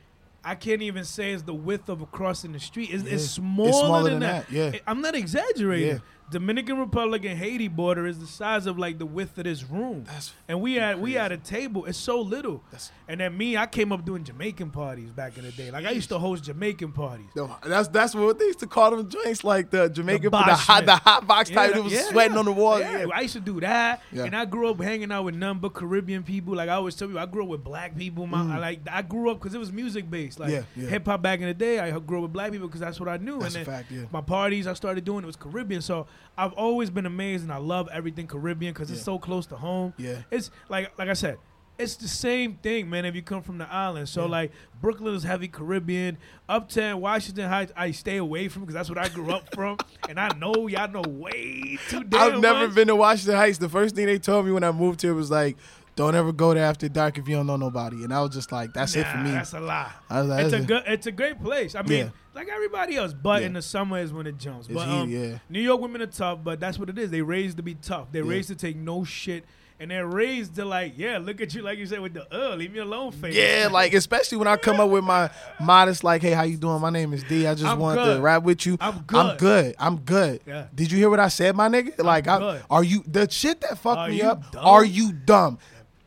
I 0.47 0.55
can't 0.57 0.83
even 0.83 1.05
say 1.05 1.33
it's 1.33 1.43
the 1.43 1.55
width 1.55 1.89
of 1.89 2.03
a 2.03 2.07
crossing 2.07 2.53
the 2.53 2.61
street. 2.61 2.91
It's, 2.93 3.03
Yeah. 3.03 3.15
it's, 3.15 3.25
It's 3.25 3.33
smaller 3.33 3.73
smaller 3.73 4.03
than, 4.11 4.13
than 4.13 4.21
that. 4.21 4.47
that, 4.51 4.53
yeah. 4.75 4.79
I'm 4.87 5.01
not 5.01 5.15
exaggerating. 5.15 5.89
Yeah. 5.89 5.99
Dominican 6.35 6.79
Republic 6.79 7.25
and 7.25 7.39
Haiti 7.39 7.69
border 7.69 8.07
is 8.09 8.19
the 8.19 8.27
size 8.27 8.67
of 8.67 8.77
like 8.77 8.99
the 8.99 9.07
width 9.07 9.39
of 9.39 9.45
this 9.45 9.63
room. 9.63 10.03
That's 10.05 10.33
and 10.49 10.61
we 10.61 10.75
had 10.75 11.01
we 11.01 11.13
had 11.13 11.31
a 11.31 11.37
table. 11.37 11.85
It's 11.85 11.97
so 11.97 12.21
little. 12.21 12.61
That's- 12.73 12.91
and 13.07 13.21
then 13.21 13.37
me, 13.37 13.57
I 13.57 13.67
came 13.67 13.93
up 13.93 14.05
doing 14.05 14.25
Jamaican 14.25 14.71
parties 14.71 15.11
back 15.11 15.37
in 15.39 15.45
the 15.45 15.53
day. 15.53 15.71
Like 15.71 15.85
I 15.85 15.91
used 15.91 16.09
to 16.09 16.19
host 16.19 16.45
Jamaican 16.45 16.93
parties. 16.93 17.27
No, 17.37 17.55
that's 17.65 17.87
that's 17.89 18.15
what 18.15 18.39
they 18.39 18.47
used 18.47 18.61
to 18.61 18.67
call 18.67 18.91
them 18.97 19.09
drinks, 19.09 19.45
like 19.45 19.71
the 19.71 19.89
Jamaican, 19.89 20.31
the, 20.31 20.37
Boschman. 20.37 20.49
hot 20.57 20.87
the 20.87 20.97
hot 20.97 21.27
box 21.27 21.51
type. 21.51 21.71
Yeah, 21.73 21.77
It 21.79 21.85
was 21.85 21.93
yeah, 21.93 22.03
sweating 22.09 22.33
yeah. 22.33 22.39
on 22.41 22.45
the 22.47 22.53
wall. 22.53 22.81
Yeah, 22.81 23.07
I 23.15 23.21
used 23.21 23.35
to 23.35 23.41
do 23.41 23.61
that, 23.61 24.03
and 24.13 24.35
I 24.35 24.45
grew 24.47 24.71
up 24.71 24.81
hanging 24.81 25.13
out 25.13 25.25
with 25.25 25.35
none 25.37 25.59
but 25.59 25.75
Caribbean 25.75 26.23
people. 26.25 26.55
Like 26.55 26.69
I 26.69 26.75
always 26.75 26.97
tell 26.97 27.09
you, 27.09 27.19
I 27.19 27.27
grew 27.27 27.43
up 27.45 27.49
with 27.51 27.63
black 27.63 27.97
people. 27.97 28.27
My, 28.27 28.57
I 28.57 28.59
like 28.59 28.81
I 28.91 29.03
grew 29.03 29.31
up 29.31 29.39
because 29.39 29.55
it 29.55 29.59
was 29.59 29.71
music 29.71 30.11
based, 30.11 30.41
like 30.41 30.51
Mm. 30.55 30.89
Hip 30.89 31.05
hop 31.07 31.21
back 31.23 31.41
in 31.41 31.47
the 31.47 31.55
day. 31.55 31.79
I 31.79 31.91
grew 32.01 32.19
up 32.19 32.23
with 32.25 32.33
black 32.33 32.51
people 32.53 32.67
because 32.69 32.81
that's 32.81 32.99
what 32.99 33.09
I 33.09 33.19
knew. 33.19 33.39
That's 33.39 33.55
and 33.55 33.67
a 33.69 33.71
then 33.71 33.85
fact, 33.85 34.13
my 34.13 34.21
parties 34.23 34.67
I 34.67 34.73
started 34.73 35.05
doing 35.05 35.23
it 35.25 35.27
was 35.27 35.37
Caribbean. 35.37 35.83
So 35.83 36.07
I've 36.37 36.53
always 36.55 36.91
been 36.91 37.07
amazed, 37.07 37.45
and 37.45 37.53
I 37.53 37.59
love 37.59 37.89
everything 37.93 38.27
Caribbean 38.27 38.73
because 38.73 38.91
it's 38.91 39.03
so 39.03 39.19
close 39.19 39.47
to 39.47 39.57
home. 39.57 39.95
Yeah. 39.97 40.23
it's 40.31 40.51
like 40.69 40.97
like 40.99 41.09
I 41.09 41.15
said. 41.15 41.39
It's 41.77 41.97
the 41.97 42.07
same 42.07 42.55
thing, 42.63 42.89
man. 42.89 43.05
If 43.05 43.17
you 43.17 43.23
come 43.23 43.43
from 43.43 43.59
the 43.59 43.69
island, 43.69 44.09
so 44.09 44.23
Yeah. 44.27 44.31
like 44.31 44.53
Brooklyn 44.81 45.13
is 45.17 45.25
heavy 45.25 45.49
Caribbean, 45.49 46.19
Uptown, 46.49 47.01
Washington 47.01 47.49
Heights, 47.49 47.73
I 47.77 47.91
stay 47.91 48.19
away 48.19 48.47
from 48.47 48.63
because 48.63 48.75
that's 48.75 48.89
what 48.89 48.97
I 48.97 49.09
grew 49.09 49.33
up 49.33 49.53
from, 49.57 49.79
and 50.09 50.21
I 50.21 50.29
know 50.39 50.69
y'all 50.69 50.89
know 50.89 51.03
way 51.09 51.77
too 51.89 52.05
damn 52.05 52.35
I've 52.35 52.41
never 52.41 52.67
much. 52.69 52.77
been 52.77 52.87
to 52.87 52.95
Washington 52.95 53.35
Heights. 53.35 53.59
The 53.59 53.69
first 53.69 53.97
thing 53.97 54.07
they 54.07 54.21
told 54.21 54.47
me 54.47 54.53
when 54.53 54.63
I 54.63 54.71
moved 54.71 55.03
here 55.03 55.15
was 55.15 55.33
like, 55.33 55.57
"Don't 55.97 56.15
ever 56.15 56.33
go 56.33 56.55
there 56.55 56.65
after 56.65 56.89
dark 56.89 57.19
if 57.19 57.29
you 57.29 57.37
don't 57.37 57.47
know 57.47 57.57
nobody." 57.57 58.05
And 58.05 58.13
I 58.13 58.21
was 58.23 58.31
just 58.35 58.51
like, 58.53 58.73
"That's 58.73 58.95
it 58.97 59.07
for 59.07 59.19
me." 59.19 59.31
That's 59.31 59.53
a 59.53 59.61
lie. 59.61 59.91
I 60.11 60.21
was 60.21 60.31
like, 60.31 60.45
It's 60.45 60.55
a 60.55 60.61
good. 60.61 60.83
It's 60.87 61.07
a 61.07 61.13
great 61.13 61.43
place. 61.43 61.75
I 61.75 61.83
mean, 61.83 61.99
Yeah. 61.99 62.09
like 62.35 62.49
everybody 62.49 62.97
else, 62.97 63.13
but 63.13 63.41
Yeah. 63.43 63.47
in 63.49 63.53
the 63.55 63.63
summer 63.63 63.99
is 63.99 64.13
when 64.13 64.27
it 64.27 64.39
jumps. 64.39 64.67
It's 64.67 64.75
But 64.75 64.89
um, 64.89 65.09
yeah. 65.11 65.39
New 65.49 65.61
York 65.61 65.81
women 65.81 66.03
are 66.03 66.07
tough, 66.07 66.39
but 66.43 66.61
that's 66.61 66.79
what 66.79 66.89
it 66.89 66.99
is. 66.99 67.11
They 67.11 67.23
raised 67.23 67.57
to 67.59 67.63
be 67.63 67.75
tough. 67.75 68.09
They're 68.13 68.25
Yeah. 68.25 68.31
raised 68.31 68.49
to 68.49 68.55
take 68.55 68.77
no 68.77 69.05
shit, 69.05 69.45
and 69.81 69.91
they're 69.91 70.07
raised 70.07 70.55
to 70.55 70.65
like, 70.65 70.95
yeah, 70.97 71.19
look 71.19 71.41
at 71.41 71.53
you, 71.55 71.61
like 71.63 71.79
you 71.79 71.87
said 71.87 72.01
with 72.01 72.15
the 72.15 72.27
uh, 72.33 72.55
leave 72.55 72.73
me 72.73 72.79
alone 72.79 73.11
face. 73.13 73.35
Yeah, 73.35 73.69
like 73.73 73.93
especially 73.93 74.39
when 74.39 74.47
I 74.49 74.57
come 74.57 74.79
up 74.81 74.89
with 74.91 75.05
my 75.05 75.31
modest, 75.61 76.05
like, 76.05 76.23
"Hey, 76.23 76.31
how 76.33 76.43
you 76.43 76.57
doing? 76.57 76.81
My 76.81 76.91
name 76.91 77.13
is 77.13 77.23
D. 77.25 77.47
I 77.47 77.55
just 77.55 77.67
I'm 77.67 77.79
want 77.79 77.99
good. 77.99 78.17
to 78.17 78.21
rap 78.23 78.43
with 78.45 78.65
you. 78.67 78.77
I'm 78.81 78.99
good. 79.07 79.17
I'm 79.19 79.37
good. 79.37 79.75
I'm 79.79 79.97
good. 79.99 80.41
Yeah. 80.47 80.67
Did 80.75 80.91
you 80.93 80.99
hear 80.99 81.11
what 81.11 81.21
I 81.21 81.29
said, 81.29 81.55
my 81.57 81.69
nigga? 81.69 81.99
Like, 82.03 82.27
I, 82.29 82.61
are 82.71 82.85
you 82.85 83.03
the 83.07 83.29
shit 83.31 83.61
that 83.63 83.79
fucked 83.79 83.99
Are 83.99 84.09
me 84.09 84.23
up? 84.23 84.51
dumb? 84.53 84.65
Are 84.65 84.85
you 84.85 85.13
dumb? 85.13 85.59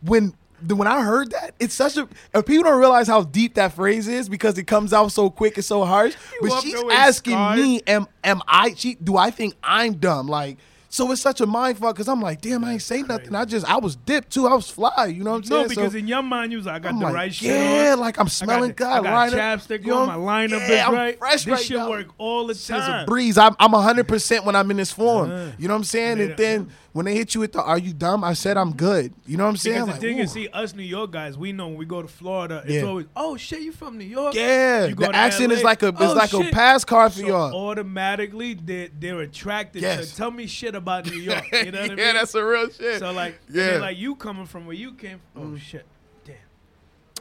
When 0.07 0.33
the, 0.61 0.75
when 0.75 0.87
I 0.87 1.03
heard 1.03 1.31
that, 1.31 1.53
it's 1.59 1.75
such 1.75 1.97
a 1.97 2.07
people 2.43 2.63
don't 2.63 2.79
realize 2.79 3.07
how 3.07 3.23
deep 3.23 3.55
that 3.55 3.73
phrase 3.73 4.07
is 4.07 4.27
because 4.27 4.57
it 4.57 4.63
comes 4.65 4.93
out 4.93 5.11
so 5.11 5.29
quick 5.29 5.55
and 5.57 5.65
so 5.65 5.85
harsh. 5.85 6.15
But 6.41 6.61
she's 6.61 6.81
asking 6.91 7.33
scarred. 7.33 7.59
me, 7.59 7.81
am 7.85 8.07
am 8.23 8.41
I? 8.47 8.73
She 8.75 8.95
do 8.95 9.17
I 9.17 9.29
think 9.31 9.55
I'm 9.63 9.93
dumb? 9.95 10.27
Like. 10.27 10.57
So 10.89 11.11
it's 11.11 11.19
such 11.21 11.41
a 11.41 11.45
mind 11.45 11.77
fuck 11.77 11.93
because 11.95 12.07
I'm 12.07 12.21
like, 12.21 12.39
damn, 12.39 12.63
I 12.63 12.71
ain't 12.73 12.81
say 12.81 13.01
nothing. 13.01 13.35
I 13.35 13.43
just, 13.43 13.69
I 13.69 13.77
was 13.77 13.97
dipped 13.97 14.31
too. 14.31 14.47
I 14.47 14.53
was 14.53 14.69
fly. 14.69 15.07
You 15.07 15.21
know 15.21 15.31
what 15.31 15.37
I'm 15.37 15.43
saying? 15.43 15.61
No, 15.63 15.67
because 15.67 15.91
so, 15.91 15.97
in 15.97 16.07
your 16.07 16.21
mind 16.21 16.53
you 16.53 16.59
was 16.59 16.65
like, 16.65 16.75
I 16.75 16.79
got 16.79 16.89
I'm 16.93 16.99
the 16.99 17.05
like, 17.05 17.13
right 17.13 17.33
shit 17.33 17.49
yeah, 17.49 17.91
on. 17.91 17.99
like 17.99 18.17
I'm 18.17 18.25
I 18.25 18.29
smelling 18.29 18.71
got, 18.71 19.03
good. 19.03 19.11
I 19.11 19.29
got 19.29 19.37
chapstick 19.37 19.81
you 19.81 19.87
know, 19.87 19.97
on. 20.03 20.07
My 20.07 20.47
lineup 20.47 20.67
yeah, 20.69 20.87
is 20.87 20.93
right. 20.93 21.19
fresh 21.19 21.43
this 21.43 21.47
right 21.47 21.61
shit 21.61 21.77
now. 21.77 21.89
work 21.89 22.07
all 22.17 22.47
the 22.47 22.53
Shit's 22.53 22.69
a 22.69 22.87
time. 22.87 23.05
breeze. 23.05 23.37
I'm 23.37 23.53
I'm 23.59 23.73
100 23.73 24.07
percent 24.07 24.45
when 24.45 24.55
I'm 24.55 24.71
in 24.71 24.77
this 24.77 24.91
form. 24.91 25.29
Yeah. 25.29 25.51
You 25.59 25.67
know 25.67 25.73
what 25.73 25.79
I'm 25.79 25.83
saying? 25.83 26.21
And 26.21 26.37
then 26.37 26.69
when 26.97 27.05
they 27.05 27.15
hit 27.15 27.33
you 27.35 27.41
with 27.41 27.53
the 27.53 27.61
"Are 27.61 27.77
you 27.77 27.93
dumb?" 27.93 28.23
I 28.23 28.33
said 28.33 28.57
I'm 28.57 28.73
good. 28.75 29.13
You 29.25 29.37
know 29.37 29.43
what 29.45 29.51
I'm 29.51 29.57
saying? 29.57 29.75
Because 29.85 29.87
Like, 29.89 30.01
the 30.01 30.07
thing 30.07 30.19
ooh. 30.19 30.23
is, 30.23 30.31
see, 30.31 30.47
us 30.49 30.73
New 30.75 30.83
York 30.83 31.11
guys, 31.11 31.37
we 31.37 31.51
know 31.53 31.67
when 31.69 31.77
we 31.77 31.85
go 31.85 32.01
to 32.01 32.07
Florida, 32.07 32.63
it's 32.65 32.73
Yeah. 32.73 32.81
always, 32.83 33.05
oh 33.15 33.37
shit, 33.37 33.61
you 33.61 33.71
from 33.71 33.97
New 33.97 34.03
York? 34.05 34.33
yeah, 34.35 34.85
You 34.85 34.95
go 34.95 35.05
the 35.05 35.11
to 35.13 35.17
accent 35.17 35.51
is 35.51 35.63
like 35.63 35.83
a 35.83 35.93
oh, 35.97 36.13
like 36.13 36.33
a 36.33 36.43
pass 36.51 36.83
card 36.83 37.13
for 37.13 37.19
So 37.19 37.27
y'all. 37.27 37.53
automatically 37.69 38.55
they're, 38.55 38.89
they're 38.99 39.21
attracted 39.21 39.81
Yes. 39.81 40.09
to 40.11 40.15
tell 40.17 40.31
me 40.31 40.47
shit 40.47 40.75
about 40.75 41.05
New 41.05 41.17
York. 41.17 41.43
You 41.51 41.71
know 41.71 41.81
what 41.81 41.91
I 41.91 41.95
mean? 41.95 41.97
yeah, 41.99 42.13
that's 42.13 42.35
a 42.35 42.43
real 42.43 42.69
shit. 42.69 42.99
so 42.99 43.11
like, 43.11 43.39
Yeah. 43.49 43.77
like 43.77 43.97
you 43.97 44.15
coming 44.15 44.45
from 44.45 44.65
where 44.65 44.75
you 44.75 44.93
came. 44.93 45.19
from. 45.33 45.41
Oh 45.41 45.45
Mm. 45.55 45.59
shit, 45.59 45.85
damn. 46.25 46.35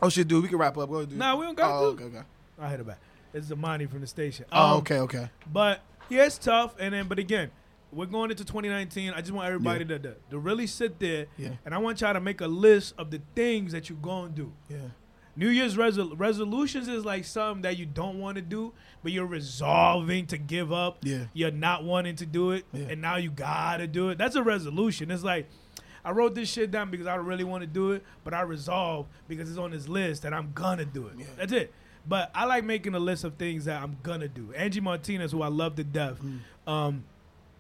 oh 0.03 0.09
shit, 0.09 0.27
dude, 0.27 0.43
we 0.43 0.49
can 0.49 0.59
wrap 0.59 0.77
up. 0.79 0.89
Go, 0.91 1.05
dude. 1.05 1.19
Nah, 1.19 1.37
we 1.37 1.45
don't 1.45 1.57
got 1.57 1.71
oh, 1.71 1.95
to. 1.95 2.03
Okay, 2.05 2.17
okay. 2.17 2.27
I 2.61 2.71
hit 2.71 2.81
it 2.81 2.87
back. 2.87 2.99
It's 3.35 3.49
Zamani 3.49 3.89
from 3.91 4.01
the 4.01 4.07
station. 4.07 4.47
Oh, 4.51 4.73
Um, 4.73 4.79
okay, 4.79 4.99
okay. 5.01 5.29
But 5.53 5.83
yeah, 6.09 6.25
it's 6.25 6.39
tough. 6.39 6.75
And 6.79 6.95
then, 6.95 7.07
but 7.09 7.19
again, 7.19 7.51
we're 7.97 8.07
going 8.07 8.31
into 8.31 8.45
2019. 8.45 9.13
I 9.15 9.21
just 9.21 9.33
want 9.33 9.47
everybody 9.49 9.85
to, 9.87 9.99
to 9.99 10.15
to 10.31 10.39
really 10.39 10.67
sit 10.67 10.99
there, 11.01 11.27
Yeah. 11.39 11.51
and 11.65 11.75
I 11.75 11.79
want 11.79 12.01
y'all 12.01 12.13
to 12.13 12.21
make 12.21 12.41
a 12.41 12.47
list 12.47 12.95
of 12.99 13.11
the 13.11 13.21
things 13.35 13.73
that 13.73 13.89
you're 13.89 13.99
gonna 14.01 14.29
do. 14.31 14.53
Yeah. 14.69 14.77
New 15.39 15.49
Year's 15.49 15.77
resol- 15.77 16.15
resolutions 16.19 16.89
is 16.89 17.05
like 17.05 17.25
something 17.25 17.63
that 17.63 17.77
you 17.77 17.85
don't 17.87 18.19
want 18.19 18.37
to 18.37 18.43
do, 18.43 18.73
but 19.03 19.13
you're 19.13 19.27
resolving 19.27 20.27
to 20.27 20.39
give 20.39 20.73
up. 20.73 20.99
Yeah. 21.03 21.25
You're 21.35 21.51
not 21.51 21.85
wanting 21.85 22.17
to 22.17 22.27
do 22.27 22.53
it, 22.53 22.65
Yeah. 22.73 22.87
and 22.91 23.01
now 23.03 23.17
you 23.17 23.31
gotta 23.31 23.87
do 23.87 24.09
it. 24.11 24.19
That's 24.19 24.37
a 24.37 24.43
resolution. 24.43 25.11
It's 25.11 25.25
like 25.25 25.49
I 26.05 26.13
wrote 26.13 26.35
this 26.37 26.49
shit 26.51 26.71
down 26.71 26.91
because 26.91 27.07
I 27.07 27.17
don't 27.17 27.27
really 27.27 27.45
want 27.45 27.63
to 27.63 27.67
do 27.67 27.91
it, 27.93 28.05
but 28.25 28.33
I 28.33 28.43
resolve 28.43 29.07
because 29.29 29.49
it's 29.51 29.59
on 29.59 29.73
this 29.73 29.89
list 29.89 30.23
that 30.23 30.33
I'm 30.33 30.53
gonna 30.55 30.85
do 30.85 31.09
it. 31.09 31.15
Yeah. 31.19 31.27
That's 31.37 31.53
it. 31.53 31.73
But 32.09 32.31
I 32.35 32.45
like 32.45 32.63
making 32.65 32.95
a 32.95 33.01
list 33.01 33.25
of 33.25 33.35
things 33.35 33.65
that 33.65 33.83
I'm 33.83 33.97
gonna 34.05 34.29
do. 34.29 34.53
Angie 34.55 34.81
Martinez, 34.81 35.33
who 35.33 35.43
I 35.43 35.49
love 35.49 35.75
to 35.77 35.85
death, 35.85 36.21
Mm. 36.23 36.39
um, 36.71 37.05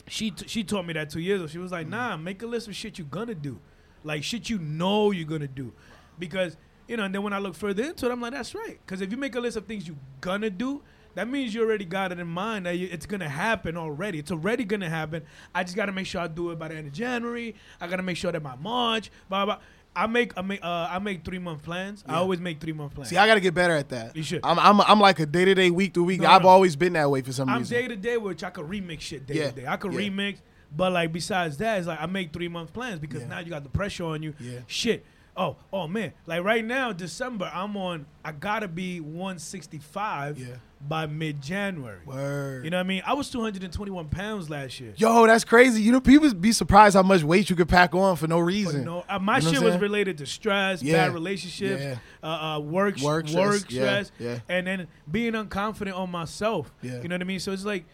she 0.08 0.30
t- 0.30 0.46
she 0.48 0.64
taught 0.64 0.86
me 0.86 0.92
that 0.94 1.10
two 1.10 1.20
years 1.20 1.40
ago. 1.40 1.48
She 1.48 1.58
was 1.58 1.72
like, 1.72 1.88
"Nah, 1.88 2.16
make 2.16 2.42
a 2.42 2.46
list 2.46 2.68
of 2.68 2.76
shit 2.76 2.98
you're 2.98 3.06
gonna 3.08 3.34
do, 3.34 3.58
like 4.04 4.22
shit 4.22 4.48
you 4.48 4.58
know 4.58 5.10
you're 5.10 5.26
gonna 5.26 5.48
do, 5.48 5.72
because 6.18 6.56
you 6.88 6.96
know." 6.96 7.04
And 7.04 7.14
then 7.14 7.22
when 7.22 7.32
I 7.32 7.38
look 7.38 7.54
further 7.54 7.84
into 7.84 8.06
it, 8.06 8.12
I'm 8.12 8.20
like, 8.20 8.32
"That's 8.32 8.54
right." 8.54 8.78
Because 8.84 9.00
if 9.00 9.10
you 9.10 9.16
make 9.16 9.34
a 9.34 9.40
list 9.40 9.56
of 9.56 9.66
things 9.66 9.86
you're 9.86 9.96
gonna 10.20 10.50
do, 10.50 10.82
that 11.14 11.28
means 11.28 11.54
you 11.54 11.62
already 11.62 11.84
got 11.84 12.12
it 12.12 12.18
in 12.18 12.26
mind 12.26 12.66
that 12.66 12.76
you, 12.76 12.88
it's 12.90 13.06
gonna 13.06 13.28
happen 13.28 13.76
already. 13.76 14.18
It's 14.18 14.30
already 14.30 14.64
gonna 14.64 14.90
happen. 14.90 15.22
I 15.54 15.64
just 15.64 15.74
gotta 15.74 15.92
make 15.92 16.06
sure 16.06 16.20
I 16.20 16.28
do 16.28 16.50
it 16.50 16.58
by 16.58 16.68
the 16.68 16.76
end 16.76 16.86
of 16.86 16.92
January. 16.92 17.54
I 17.80 17.86
gotta 17.88 18.02
make 18.02 18.16
sure 18.16 18.30
that 18.30 18.42
by 18.42 18.54
March, 18.56 19.10
blah 19.28 19.44
blah. 19.46 19.58
I 19.96 20.06
make 20.06 20.32
I 20.36 20.42
make 20.42 20.62
uh, 20.62 20.88
I 20.90 20.98
make 20.98 21.24
three 21.24 21.38
month 21.38 21.62
plans. 21.62 22.04
I 22.06 22.14
always 22.16 22.38
make 22.40 22.60
three 22.60 22.72
month 22.72 22.94
plans. 22.94 23.08
See, 23.08 23.16
I 23.16 23.26
got 23.26 23.34
to 23.34 23.40
get 23.40 23.54
better 23.54 23.74
at 23.74 23.88
that. 23.88 24.14
You 24.14 24.22
should. 24.22 24.40
I'm 24.44 24.58
I'm 24.58 24.80
I'm 24.82 25.00
like 25.00 25.18
a 25.20 25.26
day 25.26 25.44
to 25.46 25.54
day, 25.54 25.70
week 25.70 25.94
to 25.94 26.04
week. 26.04 26.20
No, 26.20 26.28
I've 26.28 26.42
no. 26.42 26.48
always 26.48 26.76
been 26.76 26.92
that 26.92 27.10
way 27.10 27.22
for 27.22 27.32
some 27.32 27.48
I'm 27.48 27.58
reason. 27.60 27.76
day 27.76 27.88
to 27.88 27.96
day, 27.96 28.16
which 28.16 28.44
I 28.44 28.50
could 28.50 28.66
remix 28.66 29.00
shit 29.00 29.26
day 29.26 29.34
Yeah, 29.34 29.50
to 29.50 29.60
day. 29.62 29.66
I 29.66 29.76
could 29.76 29.92
yeah. 29.94 30.00
remix. 30.00 30.38
But 30.76 30.92
like 30.92 31.12
besides 31.12 31.56
that, 31.58 31.78
it's 31.78 31.86
like 31.86 32.00
I 32.00 32.06
make 32.06 32.32
three 32.32 32.48
month 32.48 32.72
plans 32.72 32.98
because 33.00 33.22
Yeah. 33.22 33.28
now 33.28 33.38
you 33.38 33.50
got 33.50 33.62
the 33.62 33.70
pressure 33.70 34.04
on 34.04 34.22
you. 34.22 34.34
Yeah. 34.38 34.58
Shit. 34.66 35.04
Oh, 35.36 35.56
oh 35.72 35.86
man. 35.86 36.12
Like 36.26 36.42
right 36.44 36.64
now, 36.64 36.92
December, 36.92 37.50
I'm 37.52 37.76
on. 37.76 38.06
I 38.24 38.32
gotta 38.32 38.68
be 38.68 39.00
165 39.00 40.38
Yeah. 40.38 40.46
by 40.88 41.06
mid 41.06 41.42
January. 41.42 42.00
Word. 42.06 42.64
You 42.64 42.70
know 42.70 42.78
what 42.78 42.84
I 42.84 42.88
mean? 42.88 43.02
I 43.06 43.12
was 43.12 43.30
221 43.30 44.08
pounds 44.08 44.48
last 44.50 44.80
year. 44.80 44.94
Yo, 44.96 45.26
that's 45.26 45.44
crazy. 45.44 45.82
You 45.82 45.92
know, 45.92 46.00
people 46.00 46.32
be 46.34 46.52
surprised 46.52 46.96
how 46.96 47.02
much 47.02 47.22
weight 47.22 47.50
you 47.50 47.56
could 47.56 47.68
pack 47.68 47.94
on 47.94 48.16
for 48.16 48.26
no 48.26 48.38
But 48.38 48.44
reason. 48.44 48.84
no, 48.84 49.04
uh, 49.08 49.18
my 49.18 49.38
You 49.38 49.44
know 49.44 49.52
shit 49.52 49.62
was 49.62 49.76
related 49.78 50.18
to 50.18 50.26
stress, 50.26 50.82
Yeah. 50.82 51.06
bad 51.06 51.14
relationships, 51.14 51.82
Yeah. 51.82 51.96
uh, 52.22 52.56
uh, 52.56 52.60
work, 52.60 52.98
Work 53.00 53.28
stress, 53.28 53.34
work 53.62 53.70
yeah, 53.70 53.82
stress, 53.82 54.12
yeah. 54.18 54.38
and 54.48 54.66
then 54.66 54.86
being 55.10 55.32
unconfident 55.34 55.96
on 55.96 56.10
myself. 56.10 56.72
Yeah. 56.82 57.02
You 57.02 57.08
know 57.08 57.14
what 57.14 57.22
I 57.22 57.24
mean? 57.24 57.40
So 57.40 57.52
it's 57.52 57.64
like 57.64 57.84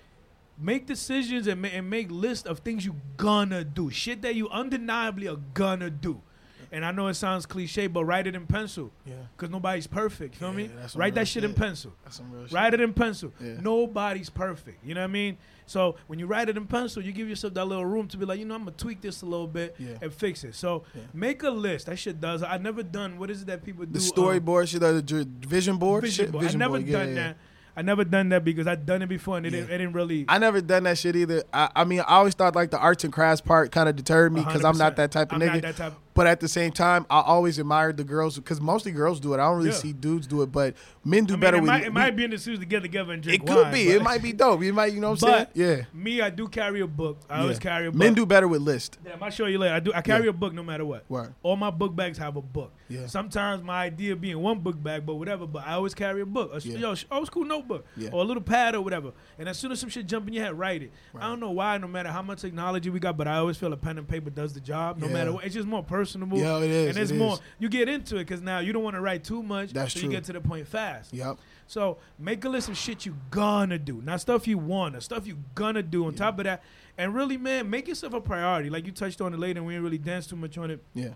make 0.58 0.86
decisions 0.86 1.46
and, 1.48 1.60
ma- 1.62 1.68
and 1.68 1.88
make 1.90 2.10
lists 2.10 2.46
of 2.46 2.60
things 2.60 2.84
you 2.84 2.94
gonna 3.16 3.64
do, 3.64 3.90
shit 3.90 4.22
that 4.22 4.34
you 4.36 4.48
undeniably 4.50 5.26
are 5.28 5.38
gonna 5.54 5.90
do. 5.90 6.20
And 6.72 6.86
I 6.86 6.90
know 6.90 7.06
it 7.08 7.14
sounds 7.14 7.44
cliche, 7.44 7.86
but 7.86 8.04
write 8.06 8.26
it 8.26 8.34
in 8.34 8.46
pencil. 8.46 8.90
Yeah. 9.04 9.12
Cause 9.36 9.50
nobody's 9.50 9.86
perfect. 9.86 10.34
You 10.36 10.38
feel 10.40 10.58
Yeah, 10.58 10.68
me? 10.68 10.70
Write 10.96 11.14
that 11.16 11.28
shit 11.28 11.44
in 11.44 11.52
pencil. 11.52 11.92
That's 12.02 12.16
some 12.16 12.32
real 12.32 12.44
shit. 12.46 12.52
Write 12.54 12.72
it 12.72 12.80
in 12.80 12.94
pencil. 12.94 13.30
Yeah. 13.38 13.60
Nobody's 13.60 14.30
perfect. 14.30 14.82
You 14.84 14.94
know 14.94 15.02
what 15.02 15.10
I 15.10 15.12
mean? 15.12 15.36
So 15.66 15.96
when 16.06 16.18
you 16.18 16.26
write 16.26 16.48
it 16.48 16.56
in 16.56 16.66
pencil, 16.66 17.02
you 17.04 17.12
give 17.12 17.28
yourself 17.28 17.52
that 17.54 17.66
little 17.66 17.84
room 17.84 18.08
to 18.08 18.16
be 18.16 18.24
like, 18.24 18.38
you 18.38 18.46
know, 18.46 18.54
I'm 18.54 18.62
gonna 18.64 18.70
tweak 18.72 19.02
this 19.02 19.20
a 19.20 19.26
little 19.26 19.46
bit 19.46 19.76
Yeah. 19.78 19.98
and 20.00 20.12
fix 20.12 20.44
it. 20.44 20.54
So 20.54 20.84
make 21.12 21.42
a 21.42 21.50
list. 21.50 21.86
That 21.86 21.96
shit 21.98 22.20
does. 22.22 22.42
I 22.42 22.56
never 22.56 22.82
done. 22.82 23.18
What 23.18 23.30
is 23.30 23.42
it 23.42 23.46
that 23.48 23.62
people 23.64 23.84
do? 23.84 23.92
The 23.92 23.98
um, 23.98 24.40
storyboard 24.40 24.68
shit, 24.68 24.82
uh, 24.82 24.92
the 24.92 25.28
vision 25.46 25.76
board 25.76 26.04
vision 26.04 26.24
shit. 26.26 26.32
board. 26.32 26.46
I 26.46 26.52
never 26.52 26.78
board, 26.78 26.90
done 26.90 27.14
that. 27.16 27.36
I 27.74 27.80
never 27.82 28.04
done 28.04 28.28
that 28.30 28.44
because 28.44 28.66
I 28.66 28.74
done 28.74 29.00
it 29.02 29.08
before 29.08 29.36
and 29.38 29.46
it, 29.46 29.52
Yeah. 29.52 29.60
didn't, 29.60 29.72
it 29.74 29.78
didn't 29.78 29.92
really. 29.94 30.24
I 30.28 30.38
never 30.38 30.60
done 30.60 30.82
that 30.84 30.98
shit 30.98 31.16
either. 31.16 31.42
I, 31.54 31.70
I 31.76 31.84
mean, 31.84 32.00
I 32.00 32.16
always 32.16 32.34
thought 32.34 32.54
like 32.54 32.70
the 32.70 32.78
arts 32.78 33.04
and 33.04 33.12
crafts 33.12 33.40
part 33.40 33.72
kind 33.72 33.88
of 33.88 33.96
deterred 33.96 34.32
me 34.32 34.42
because 34.42 34.64
I'm 34.64 34.76
not 34.78 34.96
that 34.96 35.10
type 35.10 35.32
of 35.32 35.40
I'm 35.40 35.48
nigga. 35.48 35.52
not 35.54 35.62
that 35.62 35.76
type. 35.76 35.94
But 36.14 36.26
at 36.26 36.40
the 36.40 36.48
same 36.48 36.72
time, 36.72 37.06
I 37.08 37.20
always 37.22 37.58
admired 37.58 37.96
the 37.96 38.04
girls 38.04 38.36
because 38.36 38.60
mostly 38.60 38.92
girls 38.92 39.18
do 39.18 39.32
it. 39.32 39.36
I 39.40 39.44
don't 39.44 39.56
really 39.56 39.70
Yeah. 39.70 39.74
see 39.76 39.92
dudes 39.94 40.26
do 40.26 40.42
it, 40.42 40.52
but 40.52 40.74
men 41.04 41.24
do 41.24 41.32
I 41.32 41.36
mean, 41.36 41.40
better 41.40 41.56
it 41.56 41.60
with 41.60 41.68
might, 41.68 41.82
it 41.84 41.88
we- 41.88 41.94
might 41.94 42.16
be 42.16 42.24
in 42.24 42.30
the 42.30 42.38
suits 42.38 42.58
to 42.60 42.66
get 42.66 42.80
together 42.82 43.12
and 43.14 43.22
drink 43.22 43.42
It 43.42 43.46
could 43.46 43.62
wine, 43.62 43.72
be. 43.72 43.88
It 43.88 44.02
might 44.02 44.22
be 44.22 44.32
dope. 44.34 44.62
You 44.62 44.72
might, 44.74 44.92
you 44.92 45.00
know 45.00 45.10
what 45.12 45.22
I'm 45.22 45.28
saying? 45.30 45.46
Yeah. 45.54 45.82
me, 45.94 46.20
I 46.20 46.28
do 46.30 46.48
carry 46.48 46.80
a 46.80 46.86
book. 46.86 47.18
I 47.30 47.40
always 47.40 47.58
carry 47.58 47.86
a 47.86 47.90
book. 47.90 47.98
Men 47.98 48.12
do 48.14 48.26
better 48.26 48.46
with 48.46 48.60
list. 48.60 48.98
Damn, 49.02 49.22
I'll 49.22 49.30
show 49.30 49.46
you 49.46 49.58
later. 49.58 49.74
I 49.74 49.80
do. 49.80 49.92
I 49.94 50.02
carry 50.02 50.24
Yeah. 50.24 50.30
a 50.30 50.32
book 50.34 50.52
no 50.52 50.62
matter 50.62 50.84
what. 50.84 51.04
Word. 51.08 51.34
All 51.42 51.56
my 51.56 51.70
book 51.70 51.96
bags 51.96 52.18
have 52.18 52.36
a 52.36 52.42
book. 52.42 52.72
Yeah. 52.88 53.06
Sometimes 53.06 53.62
my 53.62 53.84
idea 53.84 54.14
be 54.14 54.30
in 54.32 54.40
one 54.40 54.58
book 54.58 54.82
bag, 54.82 55.06
but 55.06 55.14
whatever. 55.14 55.46
But 55.46 55.66
I 55.66 55.72
always 55.74 55.94
carry 55.94 56.20
a 56.20 56.26
book, 56.26 56.50
a 56.52 56.60
Yeah. 56.60 56.76
yo, 56.76 56.94
old 57.10 57.26
school 57.26 57.44
notebook, 57.46 57.86
Yeah. 57.96 58.10
or 58.12 58.20
a 58.22 58.24
little 58.24 58.42
pad 58.42 58.74
or 58.74 58.82
whatever. 58.82 59.12
And 59.38 59.48
as 59.48 59.58
soon 59.58 59.72
as 59.72 59.80
some 59.80 59.88
shit 59.88 60.06
jump 60.06 60.28
in 60.28 60.34
your 60.34 60.44
head, 60.44 60.58
write 60.58 60.82
it. 60.82 60.92
I 61.18 61.22
don't 61.26 61.40
know 61.40 61.50
why. 61.52 61.78
No 61.78 61.88
matter 61.88 62.10
how 62.10 62.20
much 62.20 62.42
technology 62.42 62.90
we 62.90 63.00
got, 63.00 63.16
but 63.16 63.26
I 63.26 63.36
always 63.36 63.56
feel 63.56 63.72
a 63.72 63.78
pen 63.78 63.96
and 63.96 64.06
paper 64.06 64.28
does 64.28 64.52
the 64.52 64.60
job. 64.60 64.98
No 64.98 65.06
Yeah. 65.06 65.12
matter 65.14 65.32
what, 65.32 65.44
it's 65.44 65.54
just 65.54 65.66
more 65.66 65.82
personable. 66.02 66.38
Yeah, 66.38 66.58
it 66.58 66.70
is, 66.70 66.88
And 66.96 67.02
it's 67.02 67.10
it 67.10 67.16
more. 67.16 67.34
is. 67.34 67.40
You 67.58 67.68
get 67.68 67.88
into 67.88 68.16
it 68.16 68.24
because 68.26 68.42
now 68.42 68.58
you 68.58 68.72
don't 68.72 68.82
want 68.82 68.96
to 68.96 69.00
write 69.00 69.24
too 69.24 69.42
much. 69.42 69.72
That's 69.72 69.92
so 69.94 70.00
true. 70.00 70.08
You 70.08 70.14
get 70.16 70.24
to 70.24 70.32
the 70.32 70.40
point 70.40 70.66
fast. 70.66 71.12
Yep. 71.14 71.38
So 71.66 71.98
make 72.18 72.44
a 72.44 72.48
list 72.48 72.68
of 72.68 72.76
shit 72.76 73.06
you 73.06 73.16
gonna 73.30 73.78
do, 73.78 74.02
not 74.02 74.20
stuff 74.20 74.46
you 74.46 74.58
want, 74.58 74.96
or 74.96 75.00
stuff 75.00 75.26
you 75.26 75.38
gonna 75.54 75.82
do. 75.82 76.06
On 76.06 76.14
top 76.14 76.38
of 76.38 76.44
that, 76.44 76.62
and 76.98 77.14
really, 77.14 77.36
man, 77.36 77.70
make 77.70 77.88
yourself 77.88 78.12
a 78.14 78.20
priority. 78.20 78.68
Like 78.68 78.84
you 78.86 78.92
touched 78.92 79.20
on 79.20 79.32
it 79.32 79.38
later, 79.40 79.58
and 79.60 79.66
we 79.66 79.72
didn't 79.74 79.84
really 79.84 79.98
dance 79.98 80.26
too 80.26 80.36
much 80.36 80.58
on 80.58 80.70
it 80.70 80.82
Yeah. 80.94 81.14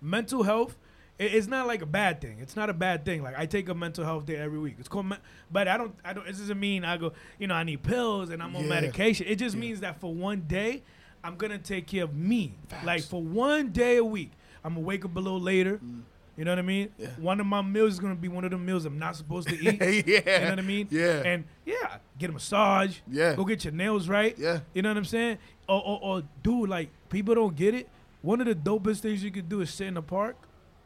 mental 0.00 0.42
health 0.42 0.76
it's 1.20 1.48
not 1.48 1.66
like 1.66 1.82
a 1.82 1.86
bad 1.86 2.20
thing 2.20 2.38
it's 2.40 2.54
not 2.54 2.70
a 2.70 2.72
bad 2.72 3.04
thing 3.04 3.24
like 3.24 3.36
i 3.36 3.44
take 3.44 3.68
a 3.68 3.74
mental 3.74 4.04
health 4.04 4.24
day 4.24 4.36
every 4.36 4.58
week 4.60 4.76
it's 4.78 4.86
called 4.86 5.06
me- 5.06 5.16
but 5.50 5.66
i 5.66 5.76
don't 5.76 5.92
i 6.04 6.12
don't 6.12 6.24
this 6.28 6.38
doesn't 6.38 6.60
mean 6.60 6.84
i 6.84 6.96
go 6.96 7.12
you 7.40 7.48
know 7.48 7.54
i 7.54 7.64
need 7.64 7.82
pills 7.82 8.30
and 8.30 8.40
i'm 8.40 8.54
on 8.54 8.62
Yeah. 8.62 8.68
medication 8.68 9.26
it 9.26 9.34
just 9.34 9.56
Yeah. 9.56 9.60
means 9.62 9.80
that 9.80 9.98
for 9.98 10.14
one 10.14 10.42
day 10.46 10.84
i'm 11.24 11.36
gonna 11.36 11.58
take 11.58 11.86
care 11.86 12.04
of 12.04 12.14
me 12.14 12.54
Facts. 12.68 12.86
like 12.86 13.02
for 13.02 13.22
one 13.22 13.70
day 13.70 13.96
a 13.96 14.04
week 14.04 14.32
i'm 14.64 14.74
gonna 14.74 14.86
wake 14.86 15.04
up 15.04 15.16
a 15.16 15.20
little 15.20 15.40
later 15.40 15.78
mm. 15.78 16.02
you 16.36 16.44
know 16.44 16.52
what 16.52 16.58
i 16.58 16.62
mean 16.62 16.88
Yeah. 16.98 17.08
one 17.18 17.40
of 17.40 17.46
my 17.46 17.62
meals 17.62 17.94
is 17.94 18.00
gonna 18.00 18.14
be 18.14 18.28
one 18.28 18.44
of 18.44 18.50
the 18.50 18.58
meals 18.58 18.84
i'm 18.84 18.98
not 18.98 19.16
supposed 19.16 19.48
to 19.48 19.54
eat 19.60 20.06
yeah. 20.06 20.38
you 20.38 20.44
know 20.44 20.50
what 20.50 20.58
I 20.58 20.62
mean? 20.62 20.88
Yeah. 20.90 21.22
And 21.24 21.44
yeah, 21.66 21.98
get 22.18 22.30
a 22.30 22.32
massage. 22.32 22.98
Yeah. 23.10 23.34
Go 23.34 23.44
get 23.44 23.64
your 23.64 23.72
nails 23.72 24.08
right. 24.08 24.36
Yeah. 24.38 24.60
You 24.74 24.82
know 24.82 24.88
what 24.90 24.96
I'm 24.96 25.04
saying? 25.04 25.38
Or, 25.68 25.82
or, 25.84 26.00
or 26.02 26.22
dude, 26.42 26.68
like 26.68 26.88
people 27.10 27.34
don't 27.34 27.54
get 27.54 27.74
it. 27.74 27.88
One 28.22 28.40
of 28.40 28.46
the 28.46 28.54
dopest 28.54 29.00
things 29.00 29.22
you 29.22 29.30
can 29.30 29.48
do 29.48 29.60
is 29.60 29.70
sit 29.70 29.86
in 29.86 29.94
the 29.94 30.02
park 30.02 30.36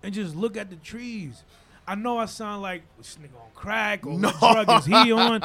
and 0.03 0.13
just 0.13 0.35
look 0.35 0.57
at 0.57 0.71
the 0.71 0.77
trees. 0.77 1.45
I 1.87 1.95
know 1.95 2.19
I 2.19 2.27
sound 2.27 2.63
like 2.63 2.83
this 2.99 3.17
nigga 3.17 3.41
on 3.41 3.51
crack 3.55 4.07
or 4.07 4.19
what 4.19 4.39
drug 4.65 4.81
is 4.81 4.87
he 4.87 5.13
on, 5.13 5.43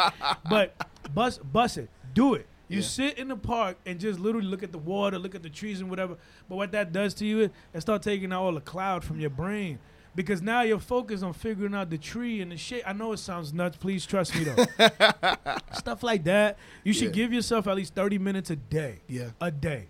but 0.49 0.75
bust 1.13 1.41
bust 1.51 1.77
it, 1.77 1.89
do 2.13 2.33
it. 2.35 2.47
You 2.69 2.77
Yeah. 2.79 2.83
sit 2.83 3.17
in 3.17 3.29
the 3.29 3.35
park 3.37 3.77
and 3.85 3.99
just 3.99 4.19
literally 4.19 4.47
look 4.47 4.61
at 4.63 4.71
the 4.71 4.77
water, 4.77 5.17
look 5.17 5.35
at 5.35 5.43
the 5.43 5.49
trees 5.49 5.79
and 5.81 5.89
whatever. 5.89 6.17
But 6.49 6.55
what 6.57 6.71
that 6.73 6.91
does 6.91 7.13
to 7.15 7.25
you 7.25 7.39
is 7.41 7.49
it 7.73 7.81
start 7.81 8.01
taking 8.01 8.33
out 8.33 8.43
all 8.43 8.53
the 8.53 8.61
cloud 8.61 9.03
from 9.03 9.19
your 9.19 9.29
brain. 9.29 9.79
Because 10.15 10.41
now 10.41 10.61
you're 10.63 10.79
focused 10.79 11.23
on 11.23 11.31
figuring 11.33 11.75
out 11.75 11.91
the 11.91 11.97
tree 11.97 12.41
and 12.41 12.51
the 12.51 12.57
shit. 12.57 12.81
I 12.87 12.91
know 12.93 13.11
it 13.13 13.17
sounds 13.17 13.53
nuts. 13.53 13.77
Please 13.77 14.03
trust 14.05 14.35
me 14.35 14.45
though. 14.45 14.65
Stuff 15.73 16.01
like 16.03 16.23
that. 16.23 16.57
You 16.83 16.91
should 16.91 17.09
Yeah. 17.15 17.23
give 17.23 17.33
yourself 17.33 17.67
at 17.67 17.75
least 17.75 17.93
30 17.93 18.17
minutes 18.17 18.49
a 18.49 18.55
day 18.55 19.01
Yeah. 19.07 19.29
a 19.39 19.51
day 19.51 19.87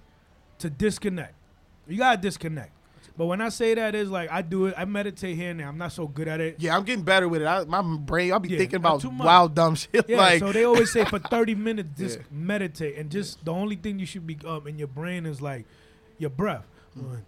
to 0.60 0.70
disconnect. 0.70 1.34
You 1.88 1.98
gotta 1.98 2.22
disconnect. 2.22 2.72
But 3.18 3.26
when 3.26 3.42
I 3.42 3.50
say 3.50 3.74
that, 3.74 3.96
is 3.96 4.12
like 4.12 4.32
I 4.32 4.44
do 4.44 4.68
it. 4.68 4.76
I 4.78 4.86
meditate 4.86 5.36
here 5.36 5.50
and 5.50 5.60
there. 5.60 5.68
I'm 5.68 5.78
not 5.80 5.92
so 5.92 6.08
good 6.08 6.28
at 6.28 6.40
it. 6.40 6.58
Yeah, 6.60 6.78
I'm 6.78 6.84
getting 6.84 7.04
better 7.04 7.28
with 7.28 7.42
it. 7.42 7.46
I, 7.46 7.64
my 7.66 7.82
brain, 7.82 8.32
I'll 8.32 8.40
be 8.40 8.50
Yeah, 8.50 8.60
thinking 8.60 8.76
about 8.78 9.04
wild, 9.04 9.56
dumb 9.56 9.74
shit. 9.74 10.06
Yeah. 10.08 10.18
like, 10.26 10.40
so 10.40 10.52
they 10.52 10.64
always 10.66 10.92
say 10.92 11.04
for 11.06 11.18
30 11.18 11.56
minutes, 11.68 11.90
just 11.98 12.18
Yeah. 12.20 12.24
meditate, 12.30 12.96
and 12.98 13.10
just 13.10 13.44
the 13.44 13.52
only 13.52 13.76
thing 13.76 13.98
you 13.98 14.06
should 14.06 14.28
be 14.28 14.38
um 14.46 14.68
in 14.68 14.78
your 14.78 14.88
brain 14.88 15.26
is 15.26 15.42
like 15.42 15.66
your 16.20 16.30
breath. 16.30 16.66
One, 16.94 17.26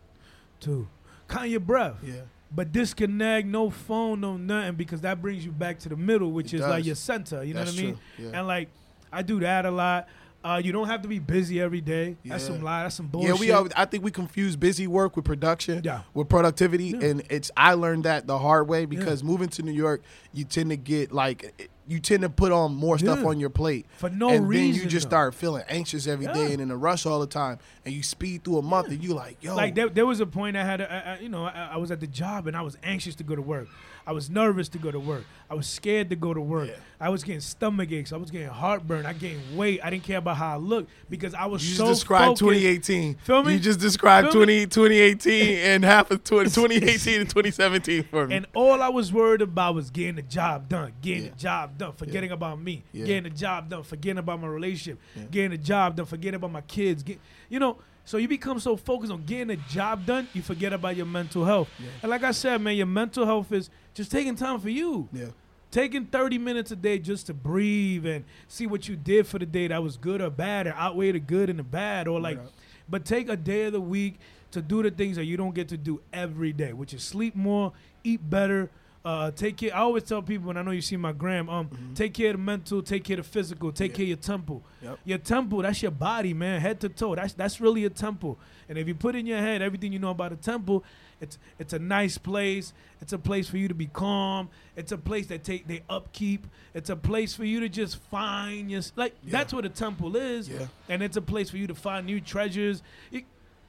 two, 0.60 0.88
count 1.28 1.50
your 1.50 1.60
breath. 1.60 1.96
yeah, 2.04 2.22
But 2.56 2.72
disconnect, 2.72 3.48
no 3.48 3.70
phone, 3.72 4.22
no 4.22 4.38
nothing, 4.38 4.76
because 4.76 5.02
that 5.02 5.22
brings 5.22 5.44
you 5.44 5.52
back 5.52 5.80
to 5.80 5.90
the 5.90 5.96
middle, 5.96 6.32
which 6.32 6.54
It 6.54 6.58
is 6.62 6.68
like 6.68 6.86
your 6.86 6.96
center. 6.96 7.44
You 7.44 7.54
know 7.56 7.62
what 7.62 7.70
I 7.70 7.82
mean? 7.82 7.98
yeah. 8.18 8.30
And 8.34 8.48
like, 8.48 8.70
I 9.12 9.22
do 9.24 9.40
that 9.40 9.66
a 9.66 9.72
lot. 9.72 10.08
Uh, 10.44 10.62
you 10.64 10.72
don't 10.72 10.88
have 10.88 11.02
to 11.02 11.08
be 11.10 11.20
busy 11.20 11.60
every 11.60 11.82
day. 11.82 12.16
That's 12.24 12.46
some 12.46 12.62
lie. 12.62 12.84
That's 12.84 12.96
some 12.96 13.08
bullshit. 13.08 13.30
yeah. 13.36 13.40
We, 13.40 13.52
all, 13.52 13.68
I 13.76 13.84
think 13.86 14.04
we 14.06 14.12
confuse 14.12 14.56
busy 14.56 14.88
work 14.88 15.16
with 15.18 15.26
production, 15.26 15.82
Yeah. 15.84 16.02
with 16.14 16.30
productivity, 16.30 16.88
Yeah. 16.98 17.08
and 17.08 17.24
it's. 17.30 17.52
I 17.58 17.74
learned 17.74 18.06
that 18.06 18.26
the 18.26 18.40
hard 18.40 18.68
way 18.70 18.86
because 18.86 19.22
moving 19.24 19.50
to 19.50 19.64
New 19.64 19.74
York, 19.74 20.02
you 20.34 20.46
tend 20.46 20.70
to 20.70 20.78
get 20.78 21.12
like, 21.12 21.70
you 21.88 22.00
tend 22.00 22.22
to 22.22 22.30
put 22.30 22.52
on 22.54 22.74
more 22.74 22.98
stuff 22.98 23.20
Yeah. 23.20 23.26
on 23.28 23.40
your 23.40 23.50
plate. 23.50 23.86
for 23.98 24.10
no 24.10 24.30
and 24.30 24.48
reason. 24.48 24.72
then 24.74 24.82
you 24.84 24.88
just 24.88 25.08
though. 25.08 25.16
start 25.16 25.36
feeling 25.36 25.64
anxious 25.68 26.08
every 26.08 26.28
day 26.28 26.46
Yeah. 26.48 26.52
and 26.54 26.62
in 26.62 26.72
a 26.72 26.78
rush 26.78 27.06
all 27.06 27.20
the 27.20 27.28
time, 27.28 27.58
and 27.84 27.94
you 27.94 28.02
speed 28.04 28.46
through 28.46 28.60
a 28.60 28.62
month, 28.62 28.88
and 28.90 29.04
you 29.04 29.14
like, 29.14 29.44
yo, 29.44 29.56
Like 29.58 29.76
there, 29.76 29.90
there 29.90 30.06
was 30.06 30.20
a 30.22 30.26
point 30.26 30.56
I 30.56 30.64
had, 30.64 30.80
a, 30.80 30.90
I, 30.92 31.14
I- 31.16 31.20
you 31.20 31.28
know, 31.30 31.46
I, 31.46 31.72
I 31.74 31.78
was 31.78 31.92
at 31.92 32.00
the 32.00 32.08
job 32.08 32.48
and 32.48 32.56
I 32.56 32.62
was 32.62 32.78
anxious 32.84 33.16
to 33.16 33.24
go 33.26 33.36
to 33.36 33.42
work. 33.42 33.68
I 34.10 34.12
was 34.12 34.28
nervous 34.28 34.68
to 34.70 34.80
go 34.80 34.89
to 34.89 34.99
work. 34.99 35.24
I 35.51 35.53
was 35.53 35.68
scared 35.68 36.10
to 36.10 36.16
go 36.16 36.34
to 36.34 36.41
work. 36.41 36.70
Yeah. 36.70 36.78
I 36.99 37.10
was 37.10 37.24
getting 37.24 37.41
stomach 37.41 37.91
aches. 37.91 38.12
I 38.12 38.18
was 38.18 38.32
getting 38.32 38.47
heartburn. 38.47 39.05
I 39.05 39.14
gained 39.14 39.55
weight. 39.55 39.82
I 39.84 39.91
didn't 39.91 40.01
care 40.03 40.18
about 40.18 40.36
how 40.38 40.55
I 40.55 40.57
looked 40.57 40.89
because 41.12 41.36
I 41.36 41.45
was 41.45 41.62
so. 41.62 41.66
You 41.68 41.70
just 41.70 41.78
so 41.78 41.88
described 41.89 42.39
focused. 42.39 42.39
2018. 42.41 43.16
Feel 43.18 43.43
me? 43.43 43.53
You 43.53 43.60
just 43.60 43.80
described 43.80 44.32
20, 44.32 44.66
2018 44.66 45.57
and 45.60 45.84
half 45.86 46.10
of 46.10 46.24
20, 46.24 46.49
2018 46.49 47.22
and 47.22 47.30
2017 47.30 48.03
for 48.05 48.26
me. 48.26 48.36
And 48.38 48.47
all 48.55 48.82
I 48.82 48.89
was 48.89 49.14
worried 49.14 49.43
about 49.43 49.76
was 49.76 49.91
getting 49.91 50.16
the 50.16 50.24
job 50.24 50.68
done, 50.68 50.93
getting 51.03 51.26
Yeah. 51.26 51.30
the 51.30 51.36
job 51.36 51.78
done, 51.78 51.91
forgetting 51.93 52.32
about 52.32 52.60
me, 52.60 52.84
Yeah. 52.91 53.05
getting 53.05 53.24
the 53.32 53.38
job 53.38 53.70
done, 53.70 53.84
forgetting 53.84 54.18
about 54.18 54.41
my 54.41 54.47
relationship, 54.47 54.99
Yeah. 55.16 55.24
getting 55.30 55.51
the 55.51 55.57
job 55.60 55.95
done, 55.97 56.07
forgetting 56.07 56.34
about 56.38 56.51
my 56.51 56.62
kids. 56.62 57.03
Get, 57.03 57.20
you 57.47 57.60
know, 57.60 57.78
so 58.10 58.18
you 58.18 58.28
become 58.28 58.60
so 58.60 58.76
focused 58.76 59.12
on 59.12 59.24
getting 59.24 59.49
the 59.49 59.55
job 59.70 60.03
done, 60.03 60.28
you 60.34 60.41
forget 60.41 60.74
about 60.74 60.95
your 60.95 61.05
mental 61.05 61.45
health. 61.45 61.70
Yeah. 61.78 61.89
And 62.01 62.10
like 62.10 62.24
I 62.24 62.32
said, 62.32 62.60
man, 62.60 62.76
your 62.76 62.88
mental 62.88 63.24
health 63.24 63.51
is 63.51 63.70
just 63.93 64.10
taking 64.10 64.36
time 64.36 64.60
for 64.60 64.70
you. 64.72 65.07
yeah. 65.14 65.28
Taking 65.70 66.07
30 66.07 66.39
minutes 66.39 66.72
a 66.72 66.76
day 66.76 66.97
just 66.97 67.28
to 67.28 67.36
breathe 67.36 68.07
and 68.07 68.26
see 68.47 68.66
what 68.66 68.88
you 68.89 68.95
did 68.95 69.28
for 69.28 69.38
the 69.38 69.45
day 69.45 69.68
that 69.68 69.84
was 69.84 69.95
good 69.95 70.22
or 70.22 70.32
bad 70.32 70.66
or 70.66 70.74
outweigh 70.76 71.12
the 71.12 71.20
good 71.20 71.51
and 71.51 71.60
the 71.60 71.64
bad 71.64 72.07
or 72.07 72.20
like 72.20 72.39
Right. 72.39 72.47
but 72.89 73.05
take 73.05 73.30
a 73.30 73.38
day 73.38 73.66
of 73.66 73.74
the 73.74 73.80
week 73.82 74.18
to 74.53 74.64
do 74.64 74.82
the 74.82 74.89
things 74.89 75.16
that 75.18 75.26
you 75.26 75.38
don't 75.38 75.53
get 75.53 75.68
to 75.68 75.78
do 75.78 76.01
every 76.12 76.51
day, 76.51 76.74
which 76.74 76.95
is 76.95 77.03
sleep 77.03 77.36
more, 77.36 77.74
eat 78.03 78.28
better, 78.28 78.72
uh, 79.06 79.32
take 79.32 79.58
care. 79.58 79.74
I 79.74 79.80
always 79.80 80.04
tell 80.04 80.22
people, 80.22 80.50
and 80.50 80.60
I 80.60 80.62
know 80.62 80.72
you 80.72 80.82
see 80.82 80.97
my 80.97 81.14
gram, 81.14 81.50
um, 81.50 81.70
take 81.95 82.14
care 82.14 82.32
of 82.32 82.34
the 82.38 82.43
mental, 82.43 82.82
take 82.82 83.04
care 83.06 83.18
of 83.20 83.26
the 83.26 83.32
physical, 83.32 83.72
take 83.72 83.93
Mm-hmm. 83.93 83.93
Yeah. 83.93 83.95
care 83.95 84.04
of 84.04 84.10
your 84.10 84.18
temple. 84.18 84.64
Yep. 84.82 85.00
Your 85.06 85.18
temple, 85.20 85.62
that's 85.62 85.82
your 85.82 85.91
body, 85.91 86.34
man, 86.34 86.60
head 86.62 86.80
to 86.82 86.89
toe. 86.89 87.16
That's 87.16 87.34
that's 87.34 87.62
really 87.62 87.86
a 87.86 87.89
temple. 87.89 88.38
And 88.68 88.78
if 88.78 88.88
you 88.88 88.95
put 88.95 89.16
in 89.16 89.26
your 89.26 89.39
head 89.39 89.62
everything 89.62 89.93
you 89.93 90.00
know 90.00 90.12
about 90.12 90.32
a 90.34 90.36
temple, 90.36 90.84
it's 91.22 91.38
it's 91.58 91.74
a 91.74 91.80
nice 91.80 92.18
place. 92.18 92.74
It's 93.02 93.14
a 93.14 93.18
place 93.18 93.50
for 93.50 93.58
you 93.58 93.68
to 93.70 93.74
be 93.74 93.88
calm. 93.88 94.50
It's 94.76 94.91
a 94.91 94.97
place 94.97 95.28
that 95.28 95.43
take 95.43 95.66
they 95.68 95.82
upkeep. 95.89 96.45
It's 96.74 96.89
a 96.89 96.95
place 96.95 97.34
for 97.34 97.45
you 97.45 97.62
to 97.62 97.70
just 97.70 97.97
find 98.12 98.70
your 98.70 98.82
like 98.97 99.16
Yeah. 99.24 99.32
that's 99.32 99.54
what 99.54 99.66
a 99.66 99.70
temple 99.70 100.16
is. 100.18 100.50
Yeah. 100.50 100.68
And 100.89 101.02
it's 101.02 101.16
a 101.18 101.22
place 101.22 101.50
for 101.50 101.58
you 101.58 101.68
to 101.68 101.76
find 101.76 102.06
new 102.06 102.20
treasures. 102.22 102.84
It- 103.12 103.26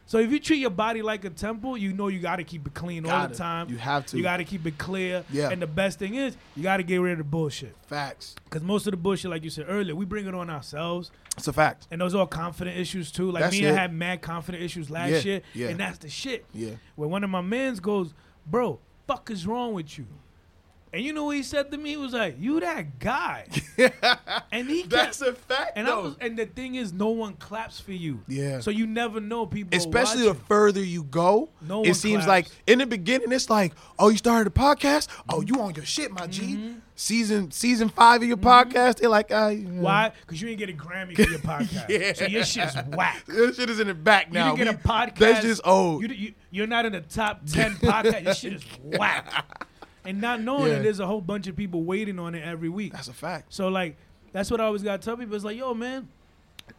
So 0.06 0.18
if 0.18 0.32
you 0.32 0.40
treat 0.40 0.58
your 0.58 0.70
body 0.70 1.02
like 1.02 1.24
a 1.24 1.30
temple, 1.30 1.76
you 1.76 1.92
know 1.92 2.08
you 2.08 2.18
got 2.18 2.36
to 2.36 2.44
keep 2.44 2.66
it 2.66 2.74
clean 2.74 3.04
all 3.04 3.12
Gotta. 3.12 3.32
the 3.32 3.38
time. 3.38 3.68
You 3.70 3.76
have 3.78 4.06
to. 4.06 4.16
You 4.16 4.24
got 4.24 4.38
to 4.38 4.44
keep 4.44 4.66
it 4.66 4.76
clear. 4.76 5.24
Yeah. 5.30 5.50
And 5.50 5.62
the 5.62 5.68
best 5.68 6.00
thing 6.00 6.16
is, 6.16 6.36
you 6.56 6.64
got 6.64 6.78
to 6.78 6.82
get 6.82 6.96
rid 6.96 7.12
of 7.12 7.18
the 7.18 7.24
bullshit. 7.24 7.76
Facts. 7.86 8.34
Because 8.44 8.62
most 8.62 8.88
of 8.88 8.90
the 8.90 8.96
bullshit, 8.96 9.30
like 9.30 9.44
you 9.44 9.50
said 9.50 9.66
earlier, 9.68 9.94
we 9.94 10.04
bring 10.04 10.26
it 10.26 10.34
on 10.34 10.50
ourselves. 10.50 11.12
It's 11.36 11.46
a 11.46 11.52
fact. 11.52 11.86
And 11.92 12.00
those 12.00 12.14
are 12.14 12.18
all 12.18 12.26
confident 12.26 12.76
issues 12.76 13.12
too. 13.12 13.30
Like 13.30 13.44
That's 13.44 13.56
me, 13.60 13.68
I 13.68 13.72
had 13.72 13.92
mad 13.94 14.20
confident 14.20 14.64
issues 14.64 14.90
last 14.90 15.10
Yeah, 15.10 15.18
year. 15.32 15.42
yeah. 15.54 15.68
And 15.68 15.78
that's 15.78 15.98
the 15.98 16.08
shit. 16.08 16.44
Yeah. 16.52 16.70
Where 16.96 17.08
one 17.08 17.22
of 17.22 17.30
my 17.30 17.40
mans 17.40 17.78
goes, 17.78 18.12
Bro, 18.46 18.80
fuck 19.06 19.30
is 19.30 19.46
wrong 19.46 19.74
with 19.74 19.96
you? 19.96 20.06
And 20.92 21.04
you 21.04 21.12
know 21.12 21.24
what 21.26 21.36
he 21.36 21.44
said 21.44 21.70
to 21.70 21.78
me? 21.78 21.90
He 21.90 21.96
was 21.96 22.12
like, 22.12 22.34
You 22.38 22.58
that 22.60 22.98
guy. 22.98 23.46
and 24.52 24.68
he 24.68 24.80
kept, 24.80 24.90
That's 24.90 25.20
a 25.20 25.34
fact. 25.34 25.72
and 25.76 25.86
I 25.86 25.96
was 25.96 26.16
and 26.20 26.36
the 26.36 26.46
thing 26.46 26.74
is 26.74 26.92
no 26.92 27.10
one 27.10 27.34
claps 27.34 27.78
for 27.78 27.92
you. 27.92 28.20
Yeah. 28.26 28.58
So 28.60 28.70
you 28.70 28.86
never 28.86 29.20
know 29.20 29.46
people 29.46 29.76
Especially 29.78 30.24
the 30.24 30.34
further 30.34 30.82
you 30.82 31.04
go, 31.04 31.50
No 31.60 31.84
it 31.84 31.94
seems 31.94 32.24
claps. 32.24 32.28
like 32.28 32.46
in 32.66 32.80
the 32.80 32.86
beginning 32.86 33.30
it's 33.32 33.48
like, 33.48 33.72
oh, 33.98 34.08
you 34.08 34.16
started 34.16 34.48
a 34.48 34.50
podcast. 34.50 35.06
Oh, 35.28 35.42
you 35.42 35.60
on 35.60 35.74
your 35.74 35.84
shit, 35.84 36.10
my 36.10 36.26
G. 36.26 36.74
Season 36.96 37.50
season 37.50 37.88
five 37.88 38.20
of 38.20 38.28
your 38.28 38.36
podcast, 38.36 38.96
they're 38.96 39.08
like, 39.08 39.30
uh, 39.30 39.52
Why? 39.52 40.12
Because 40.20 40.42
you 40.42 40.48
didn't 40.48 40.58
get 40.58 40.68
a 40.70 40.72
Grammy 40.74 41.14
for 41.14 41.22
your 41.22 41.38
podcast. 41.38 41.88
Yeah. 41.88 42.12
So 42.12 42.26
your 42.26 42.44
shit's 42.44 42.74
whack. 42.88 43.22
This 43.26 43.56
shit 43.56 43.70
is 43.70 43.80
in 43.80 43.86
the 43.86 43.94
back 43.94 44.30
now. 44.32 44.50
You 44.50 44.64
didn't 44.64 44.82
get 44.82 44.84
a 44.84 44.88
podcast. 44.88 45.18
That's 45.18 45.40
just 45.42 45.62
old. 45.64 46.02
You, 46.02 46.08
you, 46.08 46.34
you're 46.50 46.66
not 46.66 46.84
in 46.84 46.92
the 46.92 47.00
top 47.00 47.46
10 47.46 47.76
podcast. 47.76 48.24
Your 48.24 48.34
shit 48.34 48.52
is 48.54 48.64
whack. 48.82 49.66
And 50.04 50.20
not 50.20 50.40
knowing 50.40 50.68
Yeah. 50.68 50.74
that 50.76 50.82
there's 50.84 51.00
a 51.00 51.06
whole 51.06 51.20
bunch 51.20 51.46
of 51.46 51.56
people 51.56 51.82
waiting 51.82 52.18
on 52.18 52.34
it 52.34 52.42
every 52.42 52.68
week. 52.68 52.92
That's 52.92 53.08
a 53.08 53.12
fact. 53.12 53.52
So, 53.52 53.68
like, 53.68 53.96
that's 54.32 54.50
what 54.50 54.60
I 54.60 54.64
always 54.64 54.82
got 54.82 55.00
to 55.00 55.04
tell 55.04 55.16
people. 55.16 55.34
It's 55.34 55.44
like, 55.44 55.56
yo, 55.58 55.74
man, 55.74 56.08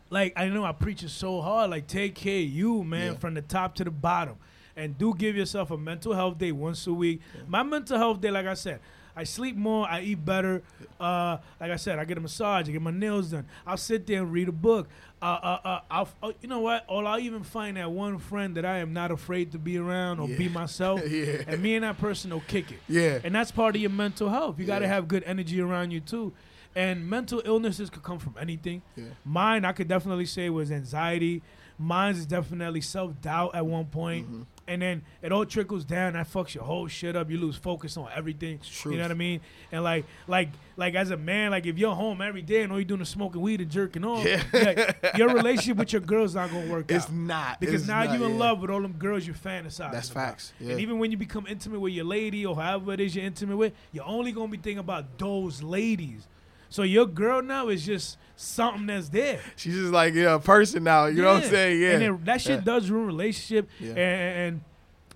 like, 0.10 0.34
I 0.36 0.48
know 0.48 0.64
I 0.66 0.72
preach 0.72 1.04
it 1.04 1.10
so 1.10 1.42
hard. 1.42 1.70
Like, 1.70 1.88
take 1.88 2.16
care 2.16 2.40
of 2.42 2.50
you, 2.50 2.84
man, 2.84 3.14
Yeah. 3.14 3.18
from 3.20 3.34
the 3.36 3.42
top 3.42 3.76
to 3.76 3.84
the 3.84 3.92
bottom. 3.92 4.38
And 4.76 4.98
do 4.98 5.14
give 5.14 5.36
yourself 5.36 5.70
a 5.70 5.78
mental 5.78 6.14
health 6.14 6.38
day 6.38 6.52
once 6.52 6.88
a 6.88 6.94
week. 6.94 7.22
My 7.48 7.62
mental 7.62 7.98
health 7.98 8.22
day, 8.22 8.32
like 8.32 8.48
I 8.48 8.54
said, 8.54 8.80
I 9.16 9.24
sleep 9.24 9.56
more, 9.56 9.88
I 9.90 10.02
eat 10.02 10.24
better. 10.24 10.62
Uh, 11.00 11.38
like 11.60 11.72
I 11.72 11.76
said, 11.76 12.00
I 12.00 12.06
get 12.06 12.18
a 12.18 12.22
massage, 12.22 12.70
I 12.70 12.72
get 12.72 12.82
my 12.82 12.92
nails 12.92 13.32
done. 13.32 13.46
I'll 13.68 13.78
sit 13.78 14.08
there 14.08 14.22
and 14.22 14.32
read 14.32 14.48
a 14.48 14.52
book. 14.54 14.88
Uh, 15.22 15.26
uh, 15.26 15.60
uh, 15.64 15.80
I'll, 15.92 16.10
uh, 16.24 16.32
you 16.42 16.48
know 16.48 16.60
what? 16.62 16.86
Or 16.88 17.06
I'll 17.06 17.20
even 17.20 17.44
find 17.44 17.78
that 17.78 17.92
one 17.92 18.18
friend 18.18 18.56
that 18.58 18.66
I 18.66 18.78
am 18.78 18.94
not 18.94 19.12
afraid 19.12 19.52
to 19.52 19.60
be 19.60 19.78
around 19.78 20.20
or 20.20 20.28
be 20.28 20.50
myself. 20.62 21.02
Yeah. 21.08 21.44
And 21.48 21.62
me 21.62 21.76
and 21.76 21.84
that 21.84 21.98
person 22.00 22.32
will 22.32 22.40
kick 22.48 22.72
it. 22.72 22.80
Yeah. 22.88 23.20
And 23.24 23.36
that's 23.36 23.52
part 23.52 23.76
of 23.76 23.82
your 23.82 23.92
mental 23.92 24.30
health. 24.30 24.60
You 24.60 24.66
got 24.66 24.80
to 24.80 24.86
Yeah. 24.86 24.94
have 24.94 25.08
good 25.08 25.24
energy 25.26 25.62
around 25.62 25.92
you 25.92 26.00
too. 26.00 26.34
And 26.76 27.08
mental 27.10 27.42
illnesses 27.44 27.90
could 27.90 28.02
come 28.04 28.18
from 28.18 28.36
anything. 28.40 28.82
Yeah. 28.96 29.04
Mine, 29.26 29.66
I 29.66 29.74
could 29.74 29.90
definitely 29.90 30.26
say, 30.26 30.50
was 30.50 30.72
anxiety. 30.72 31.42
Mine 31.78 32.16
is 32.16 32.26
definitely 32.26 32.82
self 32.82 33.20
doubt 33.22 33.54
at 33.56 33.66
one 33.66 33.86
point. 33.86 34.26
Mm-hmm. 34.28 34.42
And 34.68 34.82
then 34.82 35.02
it 35.22 35.32
all 35.32 35.46
trickles 35.46 35.84
down. 35.84 36.14
That 36.14 36.32
fucks 36.32 36.54
your 36.54 36.64
whole 36.64 36.88
shit 36.88 37.16
up. 37.16 37.30
You 37.30 37.38
lose 37.40 37.56
focus 37.58 37.98
on 37.98 38.08
everything. 38.16 38.60
truth. 38.60 38.94
You 38.94 39.00
know 39.00 39.06
what 39.06 39.12
I 39.12 39.16
mean? 39.16 39.42
And 39.72 39.84
like, 39.84 40.06
like, 40.28 40.50
like 40.78 40.96
as 40.96 41.10
a 41.12 41.18
man, 41.18 41.52
like 41.52 41.66
if 41.66 41.78
you're 41.78 41.96
home 41.96 42.22
every 42.22 42.42
day 42.44 42.62
and 42.62 42.72
all 42.72 42.78
you're 42.80 42.86
doing 42.86 43.02
is 43.02 43.10
smoking 43.10 43.42
weed 43.42 43.60
and 43.60 43.70
jerking 43.70 44.06
off, 44.06 44.24
Yeah. 44.26 44.42
like, 44.54 45.18
your 45.18 45.34
relationship 45.34 45.78
with 45.78 45.92
your 45.92 46.02
girl's 46.02 46.36
not 46.36 46.52
gonna 46.52 46.70
work 46.72 46.86
It's 46.92 47.06
out. 47.06 47.12
not 47.14 47.60
Because 47.60 47.82
It's 47.82 47.88
now 47.88 48.04
not, 48.06 48.18
you 48.18 48.24
in 48.24 48.32
yeah. 48.34 48.38
love 48.38 48.62
with 48.62 48.70
all 48.70 48.82
them 48.82 48.94
girls 48.94 49.26
you 49.28 49.34
fantasize. 49.34 49.92
That's 49.92 50.10
about. 50.12 50.26
facts, 50.28 50.54
yeah. 50.60 50.72
And 50.72 50.80
even 50.80 51.00
when 51.00 51.12
you 51.12 51.18
become 51.18 51.48
intimate 51.48 51.80
with 51.80 51.94
your 51.94 52.06
lady 52.06 52.46
or 52.46 52.56
however 52.56 52.94
it 52.94 53.00
is 53.02 53.16
you're 53.16 53.26
intimate 53.26 53.58
with, 53.58 53.74
you're 53.92 54.06
only 54.06 54.32
gonna 54.32 54.48
be 54.48 54.58
thinking 54.58 54.78
about 54.78 55.18
those 55.18 55.62
ladies. 55.62 56.28
So 56.72 56.82
your 56.84 57.06
girl 57.06 57.44
now 57.44 57.68
is 57.68 57.86
just 57.86 58.18
something 58.36 58.88
that's 58.88 59.10
there. 59.10 59.40
She's 59.58 59.76
just 59.76 59.92
like 59.92 60.14
yeah, 60.16 60.34
a 60.36 60.40
person 60.40 60.84
now. 60.84 61.06
You 61.06 61.22
know 61.22 61.34
what 61.36 61.44
I'm 61.44 61.50
saying? 61.50 61.82
Yeah. 61.82 61.90
And 61.92 62.02
then 62.02 62.20
that 62.24 62.42
shit 62.42 62.60
Yeah. 62.60 62.66
does 62.66 62.90
ruin 62.90 63.06
relationship. 63.06 63.70
Yeah. 63.80 63.90
And, 63.90 64.00
and 64.00 64.62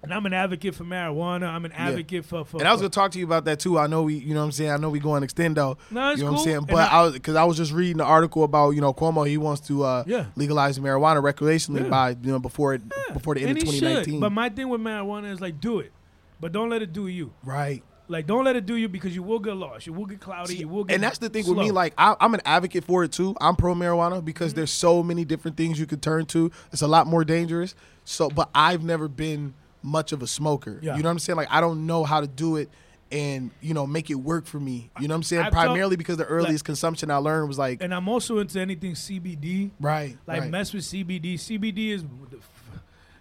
and 0.03 0.13
I'm 0.13 0.23
an 0.27 0.33
advocate 0.33 0.75
for 0.75 0.83
marijuana. 0.83 1.47
I'm 1.47 1.65
an 1.65 1.71
advocate 1.71 2.25
for, 2.25 2.45
for 2.45 2.57
And 2.57 2.67
I 2.67 2.71
was 2.71 2.79
gonna 2.81 2.89
talk 2.91 3.09
to 3.13 3.17
you 3.19 3.25
about 3.25 3.45
that 3.45 3.59
too. 3.59 3.79
I 3.79 3.87
know 3.87 4.03
we, 4.03 4.13
you 4.15 4.35
know 4.35 4.41
what 4.41 4.45
I'm 4.47 4.51
saying. 4.51 4.69
I 4.69 4.77
know 4.77 4.89
we 4.91 4.99
going 4.99 5.23
extendo. 5.23 5.77
No, 5.89 6.11
it's 6.11 6.19
you 6.19 6.25
know 6.25 6.33
what. 6.33 6.39
I'm 6.39 6.43
saying. 6.45 6.65
But 6.67 6.75
I- 6.91 6.99
I, 6.99 7.01
was 7.03 7.13
because 7.13 7.35
I 7.35 7.43
was 7.45 7.57
just 7.57 7.71
reading 7.71 7.97
the 7.97 8.03
article 8.03 8.43
about 8.43 8.71
you 8.71 8.81
know 8.81 8.93
Cuomo. 8.93 9.27
He 9.27 9.37
wants 9.37 9.61
to 9.67 9.83
uh, 9.83 10.03
Yeah. 10.05 10.25
legalize 10.35 10.77
marijuana 10.77 11.23
recreationally 11.23 11.83
Yeah. 11.83 11.89
by 11.89 12.09
you 12.09 12.31
know 12.31 12.37
before 12.39 12.75
it 12.75 12.81
before 13.13 13.33
the 13.33 13.41
end 13.41 13.51
and 13.51 13.57
of 13.59 13.63
2019. 13.73 14.13
should. 14.15 14.21
But 14.21 14.31
my 14.31 14.49
thing 14.49 14.69
with 14.69 14.81
marijuana 14.81 15.31
is 15.31 15.41
like 15.41 15.59
do 15.59 15.79
it. 15.79 15.91
But 16.39 16.51
don't 16.51 16.69
let 16.69 16.81
it 16.83 16.91
do 16.93 17.07
you. 17.07 17.31
right. 17.43 17.81
Like 18.07 18.27
don't 18.27 18.43
let 18.45 18.55
it 18.55 18.65
do 18.65 18.75
you 18.75 18.87
because 18.87 19.15
you 19.15 19.23
will 19.23 19.39
get 19.39 19.55
lost. 19.55 19.87
You 19.87 19.93
will 19.93 20.05
get 20.05 20.19
cloudy. 20.19 20.55
you 20.57 20.67
will 20.67 20.83
get 20.83 20.93
and 20.95 21.03
that's 21.03 21.17
the 21.17 21.29
thing 21.29 21.47
with 21.47 21.57
me. 21.57 21.71
Like 21.71 21.93
I, 21.97 22.15
I'm 22.19 22.33
an 22.33 22.41
advocate 22.45 22.83
for 22.83 23.03
it 23.03 23.11
too. 23.11 23.35
I'm 23.41 23.55
pro 23.55 23.73
marijuana 23.73 24.23
because 24.23 24.51
Mm-hmm. 24.51 24.57
there's 24.57 24.71
so 24.71 25.01
many 25.01 25.25
different 25.25 25.57
things 25.57 25.79
you 25.79 25.85
could 25.87 26.01
turn 26.03 26.25
to. 26.27 26.51
It's 26.71 26.81
a 26.83 26.87
lot 26.87 27.07
more 27.07 27.23
dangerous. 27.25 27.73
So, 28.03 28.29
but 28.29 28.49
I've 28.53 28.83
never 28.83 29.07
been 29.07 29.53
much 29.81 30.11
of 30.11 30.21
a 30.21 30.27
smoker. 30.27 30.79
Yeah. 30.81 30.95
You 30.97 31.03
know 31.03 31.09
what 31.09 31.13
I'm 31.13 31.19
saying? 31.19 31.37
Like 31.37 31.47
I 31.51 31.61
don't 31.61 31.85
know 31.87 32.03
how 32.03 32.21
to 32.21 32.27
do 32.27 32.57
it 32.57 32.69
and 33.11 33.51
you 33.61 33.73
know 33.73 33.85
make 33.87 34.09
it 34.09 34.15
work 34.15 34.45
for 34.45 34.59
me. 34.59 34.89
You 34.99 35.07
know 35.07 35.13
what 35.13 35.17
I'm 35.17 35.23
saying? 35.23 35.43
I've 35.43 35.53
told- 35.53 35.65
Primarily 35.65 35.95
because 35.95 36.17
the 36.17 36.25
earliest 36.25 36.63
consumption 36.65 37.09
I 37.11 37.17
learned 37.17 37.47
was 37.47 37.57
like 37.57 37.81
and 37.81 37.93
I'm 37.93 38.07
also 38.07 38.37
into 38.39 38.59
anything 38.59 38.93
CBD. 38.93 39.71
right, 39.79 40.15
Like 40.27 40.41
right. 40.41 40.49
mess 40.51 40.73
with 40.73 40.83
CBD. 40.83 41.35
CBD 41.35 41.89
is 41.89 42.03
the, 42.03 42.37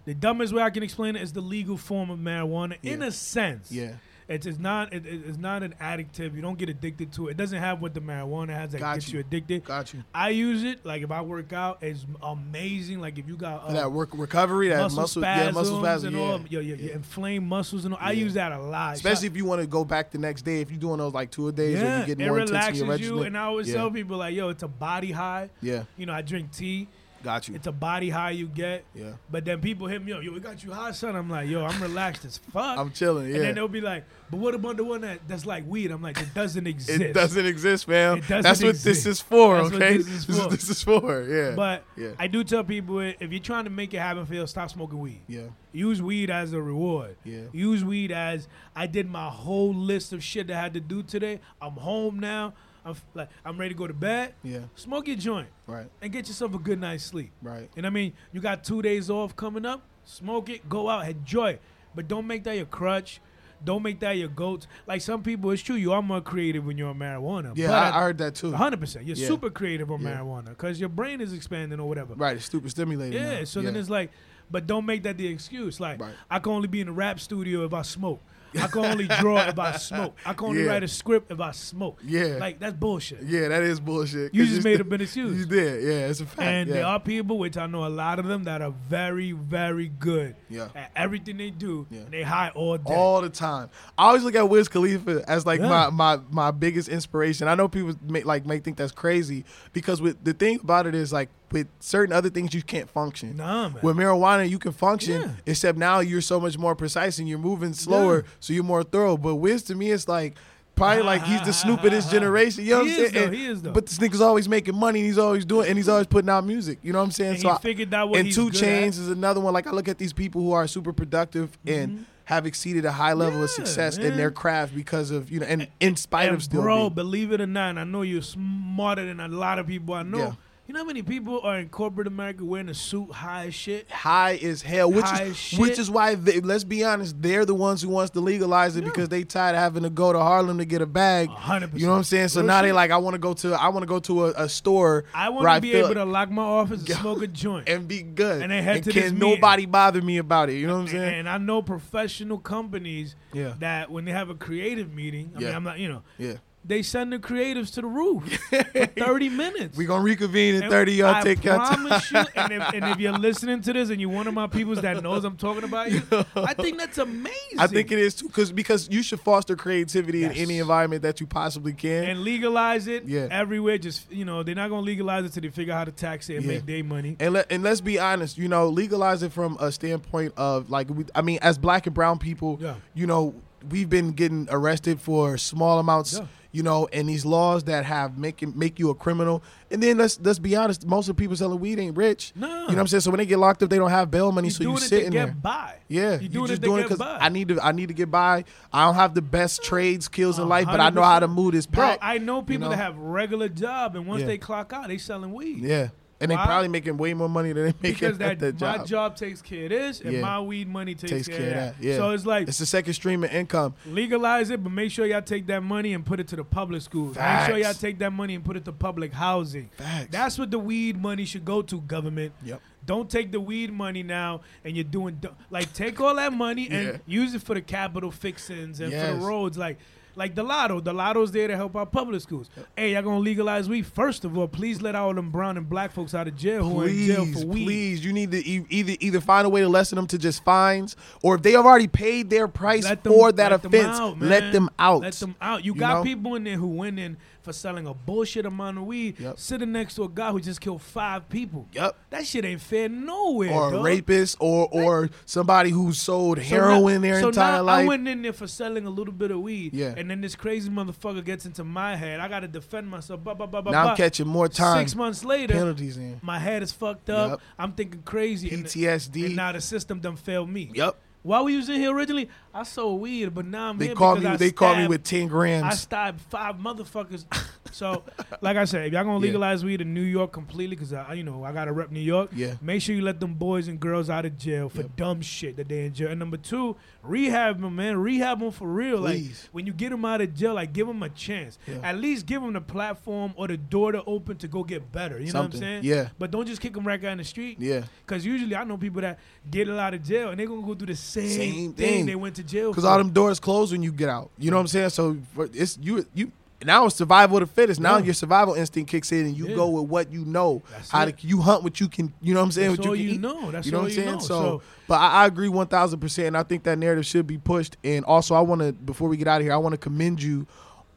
the 0.05 0.13
dumbest 0.13 0.53
way 0.53 0.61
I 0.61 0.69
can 0.69 0.83
explain 0.83 1.15
it 1.15 1.21
is 1.23 1.33
the 1.33 1.41
legal 1.41 1.77
form 1.77 2.09
of 2.11 2.19
marijuana 2.19 2.77
in 2.83 3.01
a 3.01 3.11
sense. 3.11 3.71
Yeah. 3.71 3.93
It's, 4.27 4.47
it's 4.47 4.57
not 4.57 4.91
it, 4.91 5.05
it's 5.05 5.37
not 5.37 5.61
an 5.61 5.75
addictive. 5.79 6.33
You 6.35 6.41
don't 6.41 6.57
get 6.57 6.67
addicted 6.67 7.13
to 7.13 7.27
it. 7.27 7.31
It 7.31 7.37
doesn't 7.37 7.59
have 7.59 7.79
what 7.81 7.93
the 7.93 7.99
marijuana 8.01 8.49
has 8.55 8.71
that 8.71 8.79
Got 8.79 8.95
gets 8.95 9.09
you. 9.09 9.13
you 9.13 9.19
addicted. 9.19 9.63
Got 9.65 9.93
you. 9.93 10.03
I 10.15 10.29
use 10.29 10.63
it 10.63 10.83
like 10.83 11.03
if 11.03 11.11
I 11.11 11.21
work 11.21 11.53
out, 11.53 11.77
it's 11.83 12.05
amazing. 12.23 12.99
Like 13.01 13.19
if 13.19 13.27
you 13.27 13.35
got 13.35 13.63
uh, 13.63 13.73
that 13.73 13.91
work 13.91 14.09
recovery, 14.13 14.69
that 14.69 14.81
muscle, 14.81 15.01
muscle, 15.01 15.21
spasms 15.21 15.45
yeah, 15.45 15.51
muscle 15.61 15.79
spasms, 15.81 16.03
and 16.05 16.15
yeah. 16.15 16.21
all 16.31 16.39
your, 16.49 16.61
your, 16.61 16.77
your 16.77 16.91
inflamed 16.93 17.45
muscles 17.47 17.85
and 17.85 17.93
all. 17.93 17.99
I 18.01 18.11
Yeah. 18.13 18.23
use 18.23 18.33
that 18.33 18.51
a 18.51 18.59
lot. 18.59 18.95
Especially 18.95 19.27
if 19.27 19.37
you 19.37 19.45
want 19.45 19.61
to 19.61 19.67
go 19.67 19.85
back 19.85 20.09
the 20.11 20.17
next 20.17 20.41
day, 20.41 20.61
if 20.61 20.71
you're 20.71 20.79
doing 20.79 20.97
those 20.97 21.13
like 21.13 21.29
two 21.29 21.47
a 21.47 21.51
days, 21.51 21.79
or 21.79 21.83
yeah, 21.85 21.99
you 22.01 22.05
get 22.15 22.21
it 22.21 22.27
more 22.27 22.39
intense 22.39 22.79
in 22.79 22.87
relaxes 22.87 23.01
your 23.07 23.17
you. 23.19 23.23
And 23.23 23.37
I 23.37 23.43
always 23.43 23.67
yeah. 23.67 23.75
tell 23.75 23.91
people 23.91 24.17
like, 24.17 24.33
yo, 24.35 24.49
it's 24.49 24.63
a 24.63 24.67
body 24.67 25.11
high. 25.11 25.49
yeah, 25.61 25.83
You 25.97 26.07
know, 26.07 26.13
I 26.13 26.21
drink 26.23 26.51
tea. 26.51 26.87
Got 27.25 27.47
you. 27.49 27.55
It's 27.55 27.67
a 27.67 27.71
body 27.71 28.09
high 28.09 28.31
you 28.31 28.47
get. 28.47 28.85
Yeah, 28.93 29.13
But 29.29 29.43
then 29.45 29.59
people 29.59 29.87
hit 29.87 30.03
me 30.05 30.13
up, 30.13 30.21
yo, 30.23 30.31
we 30.31 30.39
got 30.39 30.63
you 30.63 30.71
high, 30.71 30.91
son. 30.91 31.15
I'm 31.15 31.29
like, 31.29 31.49
yo, 31.49 31.65
I'm 31.65 31.81
relaxed 31.81 32.23
as 32.23 32.37
fuck. 32.37 32.77
I'm 32.77 32.91
chilling. 32.91 33.29
Yeah, 33.29 33.35
And 33.35 33.43
then 33.43 33.55
they'll 33.55 33.67
be 33.67 33.81
like, 33.81 34.05
but 34.29 34.37
what 34.37 34.53
about 34.55 34.77
the 34.77 34.83
one 34.83 35.01
that, 35.01 35.27
that's 35.27 35.45
like 35.45 35.65
weed? 35.67 35.91
I'm 35.91 36.01
like, 36.01 36.19
it 36.21 36.33
doesn't 36.33 36.65
exist. 36.67 37.01
It 37.01 37.13
doesn't 37.13 37.45
exist, 37.45 37.85
fam. 37.85 38.19
It 38.19 38.21
doesn't 38.27 38.43
That's 38.43 38.63
what 38.63 38.75
this 38.77 39.05
is 39.05 39.19
for, 39.21 39.57
That's 39.63 39.75
okay? 39.75 39.97
this 39.97 40.07
is 40.07 40.25
This, 40.27 40.37
is, 40.37 40.43
for. 40.43 40.49
this 40.49 40.69
is 40.69 40.83
for, 40.83 41.23
yeah. 41.23 41.55
But 41.55 41.83
yeah, 41.97 42.11
I 42.19 42.27
do 42.27 42.43
tell 42.43 42.63
people 42.63 42.99
if 42.99 43.19
you're 43.31 43.39
trying 43.39 43.63
to 43.65 43.69
make 43.69 43.93
it 43.93 43.99
happen 43.99 44.25
for 44.25 44.33
you, 44.35 44.45
stop 44.47 44.69
smoking 44.69 44.99
weed. 44.99 45.21
yeah, 45.27 45.41
Use 45.73 46.01
weed 46.01 46.29
as 46.29 46.53
a 46.53 46.61
reward. 46.61 47.17
Yeah. 47.25 47.41
Use 47.51 47.83
weed 47.83 48.11
as 48.11 48.47
I 48.75 48.87
did 48.87 49.09
my 49.09 49.29
whole 49.29 49.73
list 49.73 50.13
of 50.13 50.23
shit 50.23 50.47
that 50.47 50.55
I 50.57 50.61
had 50.61 50.73
to 50.75 50.79
do 50.79 51.03
today. 51.03 51.39
I'm 51.61 51.73
home 51.73 52.19
now. 52.19 52.53
I'm 52.85 52.95
like 53.13 53.29
I'm 53.43 53.57
ready 53.59 53.73
to 53.73 53.77
go 53.77 53.87
to 53.87 53.93
bed. 53.93 54.33
yeah. 54.43 54.59
Smoke 54.75 55.07
your 55.07 55.17
joint 55.17 55.47
Right, 55.67 55.87
and 56.01 56.11
get 56.11 56.27
yourself 56.27 56.53
a 56.53 56.59
good 56.59 56.79
night's 56.79 57.03
sleep. 57.03 57.31
right. 57.41 57.69
And 57.75 57.85
I 57.87 57.89
mean, 57.89 58.13
you 58.31 58.39
got 58.41 58.63
two 58.63 58.81
days 58.81 59.09
off 59.09 59.35
coming 59.35 59.65
up. 59.65 59.81
Smoke 60.03 60.49
it, 60.49 60.69
go 60.69 60.87
out, 60.89 61.07
enjoy 61.09 61.51
it. 61.51 61.61
But 61.95 62.07
don't 62.07 62.27
make 62.27 62.43
that 62.43 62.55
your 62.55 62.65
crutch. 62.67 63.19
Don't 63.63 63.81
make 63.81 63.99
that 64.01 64.11
your 64.17 64.27
goats. 64.27 64.67
Like 64.85 65.01
some 65.01 65.23
people, 65.23 65.49
it's 65.49 65.61
true. 65.63 65.77
You 65.77 65.93
are 65.93 66.01
more 66.01 66.21
creative 66.21 66.63
when 66.65 66.77
you're 66.77 66.89
on 66.89 66.99
marijuana. 66.99 67.53
Yeah, 67.55 67.71
I, 67.71 67.97
I 67.97 68.01
heard 68.03 68.17
that 68.19 68.35
too. 68.35 68.51
100%. 68.51 69.07
You're 69.07 69.15
Yeah. 69.15 69.27
super 69.27 69.49
creative 69.49 69.89
on 69.89 70.01
Yeah. 70.01 70.17
marijuana 70.17 70.49
because 70.49 70.79
your 70.79 70.89
brain 70.89 71.21
is 71.21 71.33
expanding 71.33 71.79
or 71.79 71.87
whatever. 71.87 72.13
Right, 72.13 72.35
it's 72.35 72.45
stupid 72.45 72.69
stimulating. 72.69 73.13
Yeah, 73.19 73.39
now. 73.39 73.43
so 73.45 73.61
then 73.61 73.75
it's 73.75 73.89
like, 73.89 74.11
but 74.51 74.67
don't 74.67 74.85
make 74.85 75.01
that 75.03 75.17
the 75.17 75.25
excuse. 75.25 75.79
Like, 75.79 75.99
Right. 75.99 76.13
I 76.29 76.37
can 76.37 76.51
only 76.51 76.67
be 76.67 76.81
in 76.81 76.87
the 76.87 76.93
rap 76.93 77.19
studio 77.19 77.65
if 77.65 77.73
I 77.73 77.81
smoke. 77.81 78.21
I 78.57 78.67
can 78.67 78.85
only 78.85 79.07
draw 79.07 79.37
if 79.47 79.57
I 79.59 79.73
smoke. 79.77 80.17
I 80.25 80.33
can 80.33 80.47
only 80.47 80.63
Yeah. 80.63 80.69
write 80.71 80.83
a 80.83 80.87
script 80.87 81.31
if 81.31 81.39
I 81.39 81.51
smoke. 81.51 81.99
Yeah. 82.05 82.37
Like, 82.39 82.59
that's 82.59 82.73
bullshit. 82.75 83.23
yeah, 83.23 83.47
that 83.49 83.63
is 83.63 83.79
bullshit. 83.79 84.33
You 84.33 84.45
just 84.45 84.63
made 84.63 84.81
up 84.81 84.91
an 84.91 85.01
excuse. 85.01 85.37
You 85.39 85.45
did, 85.45 85.83
yeah. 85.83 86.07
It's 86.07 86.19
a 86.21 86.25
fact. 86.25 86.41
And 86.41 86.67
yeah. 86.69 86.75
there 86.75 86.85
are 86.85 86.99
people, 86.99 87.37
which 87.37 87.57
I 87.57 87.65
know 87.67 87.85
a 87.85 87.89
lot 87.89 88.19
of 88.19 88.25
them, 88.25 88.43
that 88.45 88.61
are 88.61 88.73
very, 88.89 89.31
very 89.31 89.87
good 89.87 90.35
Yeah. 90.49 90.67
at 90.75 90.91
everything 90.95 91.37
they 91.37 91.49
do. 91.51 91.87
Yeah. 91.89 92.01
And 92.01 92.11
they 92.11 92.23
high 92.23 92.49
all 92.55 92.77
day. 92.77 92.93
all 92.93 93.21
the 93.21 93.29
time. 93.29 93.69
I 93.97 94.07
always 94.07 94.23
look 94.23 94.35
at 94.35 94.47
Wiz 94.49 94.67
Khalifa 94.67 95.23
as 95.27 95.45
like 95.45 95.61
my, 95.61 95.89
my 95.89 96.19
my 96.29 96.51
biggest 96.51 96.89
inspiration. 96.89 97.47
I 97.47 97.55
know 97.55 97.67
people 97.67 97.93
may 98.07 98.23
like 98.23 98.45
may 98.45 98.59
think 98.59 98.77
that's 98.77 98.91
crazy 98.91 99.45
because 99.73 100.01
with 100.01 100.23
the 100.23 100.33
thing 100.33 100.59
about 100.61 100.87
it 100.87 100.95
is 100.95 101.11
like 101.13 101.29
with 101.51 101.67
certain 101.79 102.13
other 102.13 102.29
things 102.29 102.53
you 102.53 102.61
can't 102.61 102.89
function. 102.89 103.37
Nah, 103.37 103.69
man. 103.69 103.79
With 103.81 103.95
marijuana 103.95 104.49
you 104.49 104.59
can 104.59 104.71
function, 104.71 105.21
Yeah. 105.21 105.29
except 105.45 105.77
now 105.77 105.99
you're 105.99 106.21
so 106.21 106.39
much 106.39 106.57
more 106.57 106.75
precise 106.75 107.19
and 107.19 107.27
you're 107.29 107.39
moving 107.39 107.73
slower, 107.73 108.17
Yeah. 108.17 108.31
so 108.39 108.53
you're 108.53 108.63
more 108.63 108.83
thorough. 108.83 109.17
But 109.17 109.35
Wiz 109.35 109.63
to 109.63 109.75
me 109.75 109.91
it's 109.91 110.07
like 110.07 110.35
probably 110.75 111.03
like 111.03 111.23
he's 111.23 111.41
the 111.43 111.53
Snoop 111.53 111.83
of 111.83 111.91
this 111.91 112.09
generation. 112.11 112.65
You 112.65 112.71
know 112.79 112.83
He 112.83 112.91
what 112.91 112.99
I'm 112.99 113.05
is, 113.05 113.11
saying? 113.11 113.25
though. 113.31 113.35
He 113.37 113.45
is, 113.45 113.61
though. 113.61 113.71
But 113.71 113.85
this 113.85 113.97
nigga's 113.97 114.19
always 114.21 114.49
making 114.49 114.75
money. 114.75 114.99
and 114.99 115.05
He's 115.07 115.17
always 115.17 115.45
doing, 115.45 115.69
and 115.69 115.77
he's 115.77 115.87
always 115.87 116.07
putting 116.07 116.29
out 116.29 116.45
music. 116.45 116.79
You 116.83 116.91
know 116.91 116.99
what 116.99 117.05
I'm 117.05 117.11
saying? 117.11 117.35
And 117.35 117.41
he 117.43 117.47
I- 117.47 117.57
figured 117.59 117.93
out 117.93 118.09
what 118.09 118.19
and 118.19 118.31
2 118.31 118.49
Chainz 118.49 118.81
at. 118.87 118.87
is 118.89 119.07
another 119.09 119.39
one. 119.39 119.53
Like 119.53 119.67
I 119.67 119.71
look 119.71 119.87
at 119.87 119.97
these 119.97 120.11
people 120.13 120.41
who 120.41 120.51
are 120.51 120.67
super 120.67 120.91
productive 120.91 121.57
and 121.65 122.05
have 122.25 122.45
exceeded 122.47 122.83
a 122.85 122.91
high 122.91 123.13
level 123.13 123.43
of 123.43 123.49
Mm-hmm. 123.51 123.61
Yeah, 123.61 123.65
success 123.67 123.97
in 123.97 124.17
their 124.17 124.31
craft 124.31 124.75
because 124.75 125.11
of 125.11 125.31
you 125.31 125.39
know, 125.39 125.45
and 125.45 125.67
in 125.79 125.95
spite 125.95 126.27
And 126.27 126.35
of 126.35 126.43
still 126.43 126.61
bro, 126.63 126.77
being- 126.89 126.93
believe 126.95 127.31
it 127.31 127.39
or 127.39 127.45
not, 127.47 127.77
I 127.77 127.83
know 127.85 128.01
you're 128.01 128.21
smarter 128.23 129.05
than 129.05 129.19
a 129.21 129.27
lot 129.29 129.59
of 129.59 129.67
people 129.67 129.93
I 129.93 130.03
know. 130.03 130.17
Yeah. 130.17 130.31
You 130.67 130.73
know 130.73 130.79
how 130.79 130.85
many 130.87 131.03
people 131.03 131.41
are 131.41 131.59
in 131.59 131.69
corporate 131.69 132.07
America 132.07 132.43
wearing 132.43 132.69
a 132.69 132.73
suit 132.73 133.11
high 133.11 133.45
as 133.47 133.53
shit? 133.53 133.89
high 133.91 134.37
as 134.37 134.63
hell, 134.63 134.91
which 134.91 135.05
High 135.05 135.25
is 135.25 135.37
shit. 135.37 135.59
which 135.59 135.77
is 135.77 135.91
why 135.91 136.15
they, 136.15 136.39
let's 136.41 136.63
be 136.63 136.83
honest, 136.83 137.21
they're 137.21 137.45
the 137.45 137.53
ones 137.53 137.83
who 137.83 137.89
wants 137.89 138.09
to 138.11 138.19
legalize 138.19 138.75
it 138.75 138.81
Yeah. 138.83 138.89
because 138.89 139.09
they 139.09 139.23
tired 139.23 139.53
of 139.53 139.61
having 139.61 139.83
to 139.83 139.91
go 139.91 140.11
to 140.11 140.17
Harlem 140.17 140.57
to 140.57 140.65
get 140.65 140.81
a 140.81 140.87
bag. 140.87 141.29
Hundred 141.29 141.67
percent. 141.67 141.81
You 141.81 141.85
know 141.85 141.91
what 141.91 141.97
I'm 141.99 142.03
saying? 142.05 142.29
So 142.29 142.39
Real 142.39 142.47
now 142.47 142.61
they 142.63 142.71
like, 142.71 142.89
I 142.89 142.97
want 142.97 143.13
to 143.13 143.19
go 143.19 143.35
to 143.35 143.53
I 143.53 143.67
want 143.69 143.83
to 143.83 143.87
go 143.87 143.99
to 143.99 144.25
a, 144.25 144.29
a 144.45 144.49
store 144.49 145.05
I 145.13 145.29
want 145.29 145.47
to 145.47 145.61
be 145.61 145.73
able 145.73 145.93
to 145.93 146.03
lock 146.05 146.31
my 146.31 146.41
office 146.41 146.79
and 146.79 146.89
smoke 146.99 147.21
a 147.21 147.27
joint. 147.27 147.69
and 147.69 147.87
be 147.87 148.01
good, 148.01 148.41
And 148.41 148.51
then 148.51 148.63
head 148.63 148.83
to 148.85 148.91
can 148.91 149.03
meeting. 149.13 149.19
nobody 149.19 149.67
bother 149.67 150.01
me 150.01 150.17
about 150.17 150.49
it. 150.49 150.53
You 150.55 150.65
know 150.65 150.77
what 150.77 150.81
I'm 150.81 150.87
saying? 150.87 151.13
And 151.19 151.29
I 151.29 151.37
know 151.37 151.61
professional 151.61 152.39
companies 152.39 153.15
Yeah. 153.33 153.53
that 153.59 153.91
when 153.91 154.05
they 154.05 154.11
have 154.13 154.31
a 154.31 154.35
creative 154.35 154.91
meeting, 154.91 155.31
I 155.35 155.39
mean, 155.39 155.47
Yeah. 155.49 155.55
I'm 155.55 155.63
not, 155.63 155.77
you 155.77 155.89
know, 155.89 156.01
yeah, 156.17 156.37
they 156.67 156.81
send 156.81 157.13
the 157.13 157.19
creatives 157.19 157.71
to 157.75 157.81
the 157.81 157.87
roof 157.87 158.23
for 158.49 158.63
30 158.97 159.29
minutes. 159.29 159.77
We're 159.77 159.87
gonna 159.87 160.03
reconvene 160.03 160.55
in 160.55 160.63
And 160.63 160.71
30. 160.71 160.93
Y'all 160.93 161.13
I 161.15 161.21
take 161.21 161.43
your 161.43 161.57
time. 161.57 161.87
promise 161.87 162.11
you, 162.11 162.17
and 162.35 162.53
if, 162.53 162.73
and 162.73 162.85
if 162.85 162.99
you're 162.99 163.11
listening 163.19 163.61
to 163.61 163.73
this 163.73 163.89
and 163.89 164.01
you're 164.01 164.09
one 164.09 164.25
of 164.27 164.33
my 164.33 164.47
peoples 164.47 164.81
that 164.81 165.03
knows 165.03 165.23
I'm 165.25 165.37
talking 165.37 165.63
about 165.63 165.91
you, 165.91 166.01
I 166.35 166.53
think 166.55 166.77
that's 166.79 166.97
amazing. 166.97 167.59
I 167.59 167.67
think 167.67 167.91
it 167.91 167.99
is 167.99 168.15
too, 168.15 168.27
because 168.27 168.51
because 168.51 168.89
you 168.91 169.03
should 169.03 169.19
foster 169.19 169.55
creativity 169.55 170.19
Yes. 170.19 170.35
in 170.35 170.41
any 170.41 170.59
environment 170.59 171.01
that 171.03 171.19
you 171.19 171.27
possibly 171.27 171.73
can. 171.73 172.05
and 172.05 172.21
legalize 172.23 172.87
it 172.87 173.05
Yeah. 173.05 173.27
everywhere. 173.29 173.77
Just 173.77 174.11
you 174.11 174.25
know, 174.25 174.41
they're 174.43 174.55
not 174.55 174.69
gonna 174.69 174.81
legalize 174.81 175.25
it 175.25 175.33
till 175.33 175.41
they 175.43 175.49
figure 175.49 175.73
out 175.73 175.77
how 175.77 175.83
to 175.85 175.91
tax 175.91 176.29
it 176.29 176.37
and 176.37 176.45
Yeah. 176.45 176.51
make 176.53 176.65
their 176.65 176.83
money. 176.83 177.15
And 177.19 177.33
let 177.33 177.51
and 177.51 177.61
let's 177.63 177.81
be 177.81 177.99
honest, 177.99 178.37
you 178.37 178.47
know, 178.47 178.69
legalize 178.69 179.21
it 179.23 179.31
from 179.31 179.57
a 179.59 179.71
standpoint 179.71 180.33
of 180.37 180.69
like, 180.69 180.89
we, 180.89 181.05
I 181.13 181.21
mean, 181.21 181.39
as 181.41 181.57
black 181.57 181.85
and 181.85 181.93
brown 181.93 182.17
people, 182.17 182.57
Yeah. 182.61 182.75
you 182.93 183.05
know, 183.07 183.35
we've 183.69 183.89
been 183.89 184.11
getting 184.11 184.47
arrested 184.51 185.01
for 185.01 185.37
small 185.37 185.79
amounts, 185.79 186.13
Yeah. 186.13 186.25
You 186.55 186.63
know, 186.63 186.87
and 186.93 187.09
these 187.09 187.25
laws 187.25 187.65
that 187.65 187.83
have 187.85 188.17
make 188.17 188.41
make 188.55 188.79
you 188.79 188.89
a 188.89 188.95
criminal. 188.95 189.43
And 189.69 189.83
then 189.83 189.97
let's 189.97 190.19
let's 190.21 190.39
be 190.39 190.55
honest, 190.55 190.87
most 190.87 191.09
of 191.09 191.15
the 191.15 191.19
people 191.21 191.35
selling 191.35 191.59
weed 191.59 191.79
ain't 191.79 191.97
rich. 191.97 192.31
No. 192.35 192.47
You 192.47 192.53
know 192.53 192.65
what 192.67 192.77
I'm 192.79 192.87
saying? 192.87 193.01
So 193.01 193.11
when 193.11 193.17
they 193.17 193.25
get 193.25 193.39
locked 193.39 193.61
up, 193.61 193.69
they 193.69 193.77
don't 193.77 193.89
have 193.89 194.09
bail 194.09 194.31
money, 194.31 194.47
You're 194.47 194.53
so 194.53 194.63
you 194.63 194.67
doing 194.69 194.77
it 194.77 194.79
to 194.81 194.85
sitting 194.87 195.09
get 195.11 195.25
there. 195.25 195.35
by. 195.35 195.75
Yeah, 195.87 196.11
You're 196.13 196.21
you 196.21 196.29
doing 196.29 196.47
just 196.47 196.61
it 196.63 196.65
doing 196.65 196.79
it 196.85 196.89
because. 196.89 197.01
I 197.01 197.29
need 197.29 197.49
to. 197.49 197.59
I 197.63 197.71
need 197.73 197.87
to 197.89 197.93
get 197.93 198.09
by. 198.09 198.45
I 198.71 198.85
don't 198.85 198.95
have 198.95 199.13
the 199.13 199.21
best 199.21 199.63
trade 199.63 200.01
skills 200.03 200.39
in 200.39 200.47
life, 200.47 200.65
but 200.65 200.79
I 200.79 200.89
know 200.91 201.03
how 201.03 201.19
to 201.19 201.27
move 201.27 201.51
this 201.53 201.65
Bro, 201.65 201.83
pack. 201.85 201.99
I 202.01 202.17
know 202.19 202.41
people 202.41 202.65
know? 202.65 202.69
that 202.71 202.77
have 202.77 202.97
regular 202.97 203.49
job, 203.49 203.95
and 203.95 204.07
once 204.07 204.21
Yeah. 204.21 204.27
they 204.27 204.37
clock 204.37 204.71
out, 204.73 204.87
they 204.87 204.97
selling 204.97 205.33
weed. 205.33 205.59
yeah, 205.63 205.89
and 206.21 206.31
they 206.31 206.35
probably 206.35 206.67
making 206.69 206.97
way 206.97 207.13
more 207.13 207.27
money 207.27 207.51
than 207.51 207.65
they 207.65 207.73
make 207.81 207.99
Because 207.99 208.19
at 208.21 208.39
that 208.39 208.57
that 208.57 208.61
my 208.61 208.77
job. 208.77 208.87
job 208.87 209.15
takes 209.17 209.41
care 209.41 209.65
of 209.65 209.69
this, 209.71 210.01
and 210.01 210.13
Yeah. 210.13 210.21
my 210.21 210.39
weed 210.39 210.67
money 210.67 210.95
takes, 210.95 211.11
Takes 211.11 211.27
care, 211.27 211.37
care 211.37 211.47
of 211.49 211.53
that. 211.55 211.77
that, 211.81 211.83
yeah. 211.85 211.95
So 211.97 212.11
it's 212.11 212.25
like 212.25 212.47
It's 212.47 212.57
the 212.57 212.65
second 212.65 212.93
stream 212.93 213.23
of 213.23 213.31
income. 213.31 213.73
legalize 213.85 214.49
it, 214.49 214.63
but 214.63 214.71
make 214.71 214.91
sure 214.91 215.05
y'all 215.05 215.21
take 215.21 215.47
that 215.47 215.61
money 215.63 215.93
and 215.93 216.05
put 216.05 216.19
it 216.19 216.27
to 216.29 216.35
the 216.35 216.43
public 216.43 216.81
schools. 216.81 217.15
Make 217.17 217.45
sure 217.47 217.57
y'all 217.57 217.73
take 217.73 217.99
that 217.99 218.13
money 218.13 218.35
and 218.35 218.43
put 218.45 218.55
it 218.55 218.65
to 218.65 218.71
public 218.71 219.13
housing. 219.13 219.69
Facts. 219.77 220.07
That's 220.11 220.37
what 220.39 220.51
the 220.51 220.59
weed 220.59 221.01
money 221.01 221.25
should 221.25 221.43
go 221.45 221.61
to, 221.63 221.81
government. 221.81 222.33
Yep. 222.43 222.61
Don't 222.85 223.09
take 223.09 223.31
the 223.31 223.39
weed 223.39 223.73
money 223.73 224.03
now 224.03 224.41
and 224.63 224.75
you're 224.75 224.83
doing 224.83 225.19
like 225.49 225.73
take 225.73 225.99
all 225.99 226.15
that 226.17 226.31
money 226.31 226.69
and 226.69 226.87
Yeah. 226.87 226.97
use 227.07 227.33
it 227.33 227.41
for 227.41 227.55
the 227.55 227.61
capital 227.61 228.11
fixings 228.11 228.79
and 228.79 228.93
for 228.93 229.13
the 229.19 229.25
roads. 229.25 229.57
Like 229.57 229.79
like 230.17 230.35
the 230.35 230.43
lotto. 230.43 230.79
The 230.79 230.93
lotto's 230.93 231.31
there 231.31 231.47
to 231.47 231.55
help 231.55 231.75
our 231.75 231.85
public 231.85 232.21
schools. 232.21 232.49
Hey, 232.75 232.93
y'all 232.93 233.01
gonna 233.03 233.19
legalize 233.19 233.67
weed? 233.69 233.85
First 233.85 234.25
of 234.25 234.37
all, 234.37 234.47
please 234.47 234.81
let 234.81 234.95
all 234.95 235.13
them 235.13 235.31
brown 235.31 235.57
and 235.57 235.69
black 235.69 235.91
folks 235.91 236.13
out 236.13 236.27
of 236.27 236.35
jail 236.35 236.67
who 236.67 236.81
are 236.81 236.87
in 236.87 237.05
jail 237.07 237.23
Please, 237.25 237.41
for 237.41 237.47
weed. 237.47 237.63
please, 237.65 238.05
you 238.05 238.13
need 238.13 238.31
to 238.31 238.47
e- 238.49 238.65
either 238.69 238.93
either 238.99 239.21
find 239.21 239.45
a 239.45 239.49
way 239.49 239.61
to 239.61 239.69
lessen 239.69 239.95
them 239.95 240.07
to 240.07 240.17
just 240.17 240.43
fines, 240.43 240.95
or 241.21 241.35
if 241.35 241.41
they 241.41 241.51
have 241.53 241.65
already 241.65 241.87
paid 241.87 242.29
their 242.29 242.47
price 242.47 242.85
them- 242.87 242.97
for 243.03 243.31
that 243.31 243.51
let 243.51 243.61
them 243.61 243.73
offense, 243.73 243.99
out, 243.99 244.19
let 244.19 244.51
them 244.53 244.69
out. 244.79 245.01
Let 245.01 245.13
them 245.13 245.35
out. 245.41 245.65
You, 245.65 245.73
You 245.73 245.79
got 245.79 245.97
know? 245.97 246.03
people 246.03 246.35
in 246.35 246.43
there 246.43 246.57
who 246.57 246.67
went 246.67 246.99
in 246.99 247.17
for 247.45 247.53
selling 247.53 247.87
a 247.87 247.93
bullshit 247.93 248.45
amount 248.45 248.77
of 248.77 248.83
weed, 248.85 249.19
Yep. 249.19 249.39
sitting 249.39 249.71
next 249.71 249.93
to 249.95 250.03
a 250.03 250.09
guy 250.09 250.31
who 250.31 250.41
just 250.41 250.59
killed 250.59 250.81
five 250.81 251.29
people. 251.29 251.67
Yep. 251.71 251.95
That 252.09 252.25
shit 252.25 252.43
ain't 252.43 252.59
fair 252.59 252.89
nowhere. 252.89 253.51
Or 253.53 253.69
a 253.69 253.71
dog. 253.71 253.85
rapist, 253.85 254.35
or 254.39 254.67
or 254.71 255.09
somebody 255.25 255.69
who 255.69 255.93
sold 255.93 256.39
So 256.39 256.43
heroin 256.43 256.95
now- 256.95 256.99
their 257.01 257.21
so 257.21 257.27
entire 257.29 257.57
now 257.57 257.61
life. 257.63 257.85
I 257.85 257.87
went 257.87 258.07
in 258.07 258.21
there 258.23 258.33
for 258.33 258.47
selling 258.47 258.85
a 258.85 258.89
little 258.89 259.13
bit 259.13 259.31
of 259.31 259.39
weed. 259.39 259.73
Yeah. 259.73 259.93
And 259.95 260.09
then 260.09 260.21
this 260.21 260.35
crazy 260.35 260.69
motherfucker 260.69 261.23
gets 261.23 261.45
into 261.45 261.63
my 261.63 261.95
head. 261.95 262.19
I 262.19 262.27
gotta 262.27 262.47
defend 262.47 262.89
myself. 262.89 263.23
Blah, 263.23 263.35
blah, 263.35 263.45
blah, 263.45 263.61
blah, 263.61 263.71
now 263.71 263.83
blah. 263.83 263.91
I'm 263.91 263.97
catching 263.97 264.27
more 264.27 264.47
time 264.49 264.79
Six 264.79 264.95
months 264.95 265.23
later, 265.23 265.53
penalties 265.53 265.97
in 265.97 266.19
my 266.23 266.39
head 266.39 266.63
is 266.63 266.71
fucked 266.71 267.09
up. 267.11 267.29
Yep. 267.29 267.39
I'm 267.59 267.71
thinking 267.73 268.01
crazy. 268.03 268.49
and- 268.53 268.65
PTSD. 268.65 269.25
And 269.27 269.35
now 269.35 269.51
the 269.51 269.61
system 269.61 269.99
done 269.99 270.15
failed 270.15 270.49
me. 270.49 270.71
yep. 270.73 270.97
While 271.25 271.45
we 271.45 271.57
was 271.57 271.67
in 271.69 271.79
here 271.81 271.91
originally, 271.91 272.29
I 272.53 272.61
sold 272.61 273.01
weed, 273.01 273.33
but 273.33 273.47
now 273.47 273.69
I'm 273.69 273.79
They 273.79 273.87
here 273.87 273.95
called 273.95 274.19
because 274.19 274.39
me. 274.39 274.45
I 274.45 274.49
They 274.49 274.51
called 274.51 274.77
me 274.77 274.83
stabbed- 274.83 274.89
with 274.91 275.03
ten 275.03 275.27
grams. 275.27 275.63
I 275.65 275.71
stabbed 275.71 276.21
five 276.21 276.57
motherfuckers. 276.57 277.25
so, 277.75 278.03
like 278.41 278.55
I 278.55 278.63
said, 278.65 278.85
if 278.87 278.93
y'all 278.93 279.03
gonna 279.03 279.17
legalize 279.17 279.65
weed 279.65 279.81
in 279.81 279.93
New 279.93 280.01
York 280.01 280.31
completely, 280.31 280.75
because 280.77 280.93
I, 280.93 281.13
you 281.13 281.23
know, 281.23 281.43
I 281.43 281.51
gotta 281.51 281.73
rep 281.73 281.91
New 281.91 281.99
York. 281.99 282.29
Yeah. 282.33 282.53
Make 282.61 282.81
sure 282.81 282.95
you 282.95 283.01
let 283.01 283.19
them 283.19 283.33
boys 283.33 283.67
and 283.67 283.79
girls 283.79 284.09
out 284.09 284.25
of 284.25 284.37
jail 284.37 284.69
for 284.69 284.81
Yep. 284.83 284.95
dumb 284.95 285.21
shit 285.21 285.57
that 285.57 285.67
they 285.67 285.85
in 285.85 285.93
jail. 285.93 286.09
And 286.09 286.19
number 286.19 286.37
two, 286.37 286.77
rehab 287.03 287.59
them, 287.61 287.75
man. 287.75 287.97
Rehab 287.97 288.39
them 288.39 288.51
for 288.51 288.67
real. 288.67 288.99
Like 288.99 289.23
when 289.51 289.65
you 289.67 289.73
get 289.73 289.89
them 289.89 290.05
out 290.05 290.21
of 290.21 290.33
jail, 290.33 290.53
like 290.53 290.71
give 290.71 290.87
them 290.87 291.03
a 291.03 291.09
chance. 291.09 291.57
Yeah. 291.67 291.79
At 291.83 291.97
least 291.97 292.25
give 292.25 292.41
them 292.41 292.53
the 292.53 292.61
platform 292.61 293.33
or 293.35 293.47
the 293.47 293.57
door 293.57 293.91
to 293.91 294.03
open 294.05 294.37
to 294.37 294.47
go 294.47 294.63
get 294.63 294.91
better. 294.91 295.19
You 295.19 295.33
know 295.33 295.41
what 295.41 295.53
I'm 295.53 295.59
saying? 295.59 295.83
Yeah. 295.83 296.09
But 296.17 296.31
don't 296.31 296.45
just 296.47 296.61
kick 296.61 296.73
them 296.73 296.87
right 296.87 297.03
out 297.03 297.11
in 297.11 297.17
the 297.17 297.23
street. 297.25 297.57
Yeah. 297.59 297.83
Because 298.05 298.25
usually 298.25 298.55
I 298.55 298.63
know 298.63 298.77
people 298.77 299.01
that 299.01 299.19
get 299.51 299.69
out 299.69 299.93
of 299.93 300.01
jail 300.03 300.29
and 300.29 300.39
they're 300.39 300.47
gonna 300.47 300.65
go 300.65 300.75
through 300.75 300.87
the 300.87 300.95
same, 300.95 301.27
Same 301.29 301.73
thing. 301.73 301.73
thing. 301.73 302.05
they 302.05 302.15
went 302.15 302.35
to 302.37 302.43
jail 302.43 302.71
Because 302.71 302.85
all 302.85 302.97
them 302.97 303.11
doors 303.11 303.39
close 303.39 303.71
when 303.71 303.83
you 303.83 303.91
get 303.91 304.07
out. 304.09 304.29
You 304.37 304.49
know 304.51 304.57
what 304.57 304.61
I'm 304.61 304.67
saying? 304.67 304.89
So 304.91 305.17
it's 305.53 305.77
you 305.81 306.05
you 306.13 306.31
now 306.65 306.85
it's 306.85 306.95
survival 306.95 307.37
of 307.37 307.47
the 307.47 307.53
fittest. 307.53 307.79
Now 307.79 307.97
Yeah. 307.97 308.05
your 308.05 308.13
survival 308.13 308.53
instinct 308.55 308.89
kicks 308.91 309.11
in 309.11 309.25
and 309.25 309.37
you 309.37 309.47
Yeah. 309.49 309.55
go 309.55 309.69
with 309.69 309.89
what 309.89 310.11
you 310.11 310.25
know. 310.25 310.61
That's 310.71 310.89
how 310.89 311.05
to 311.05 311.13
you 311.19 311.41
hunt 311.41 311.63
what 311.63 311.79
you 311.79 311.87
can 311.87 312.13
you 312.21 312.33
know 312.33 312.39
what 312.41 312.45
I'm 312.45 312.51
saying? 312.51 312.69
That's 312.71 312.79
what 312.79 312.87
all 312.89 312.95
you, 312.95 313.09
you 313.11 313.19
know. 313.19 313.51
That's 313.51 313.65
you 313.65 313.71
know 313.71 313.79
what 313.79 313.89
I'm 313.89 313.93
saying? 313.95 314.11
know. 314.13 314.19
So, 314.19 314.27
So- 314.27 314.61
but 314.87 314.95
I, 314.95 315.23
I 315.23 315.25
agree 315.27 315.49
one 315.49 315.67
thousand 315.67 315.99
percent. 315.99 316.27
And 316.27 316.37
I 316.37 316.43
think 316.43 316.63
that 316.63 316.77
narrative 316.77 317.05
should 317.05 317.27
be 317.27 317.37
pushed. 317.37 317.77
And 317.83 318.03
also, 318.05 318.35
I 318.35 318.41
want 318.41 318.61
to 318.61 318.73
before 318.73 319.09
we 319.09 319.17
get 319.17 319.27
out 319.27 319.41
of 319.41 319.45
here, 319.45 319.53
I 319.53 319.57
want 319.57 319.73
to 319.73 319.77
commend 319.77 320.21
you 320.21 320.47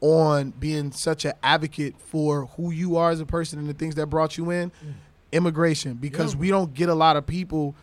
on 0.01 0.51
being 0.59 0.91
such 0.91 1.25
an 1.25 1.33
advocate 1.43 1.95
for 1.99 2.45
who 2.55 2.71
you 2.71 2.95
are 2.95 3.11
as 3.11 3.19
a 3.19 3.25
person 3.25 3.59
and 3.59 3.67
the 3.67 3.73
things 3.73 3.95
that 3.95 4.07
brought 4.07 4.37
you 4.37 4.49
in, 4.49 4.69
mm. 4.69 4.93
immigration. 5.31 5.95
Because 5.95 6.33
Yeah. 6.33 6.39
we 6.39 6.49
don't 6.49 6.73
get 6.73 6.89
a 6.89 6.93
lot 6.95 7.17
of 7.17 7.25
people 7.25 7.75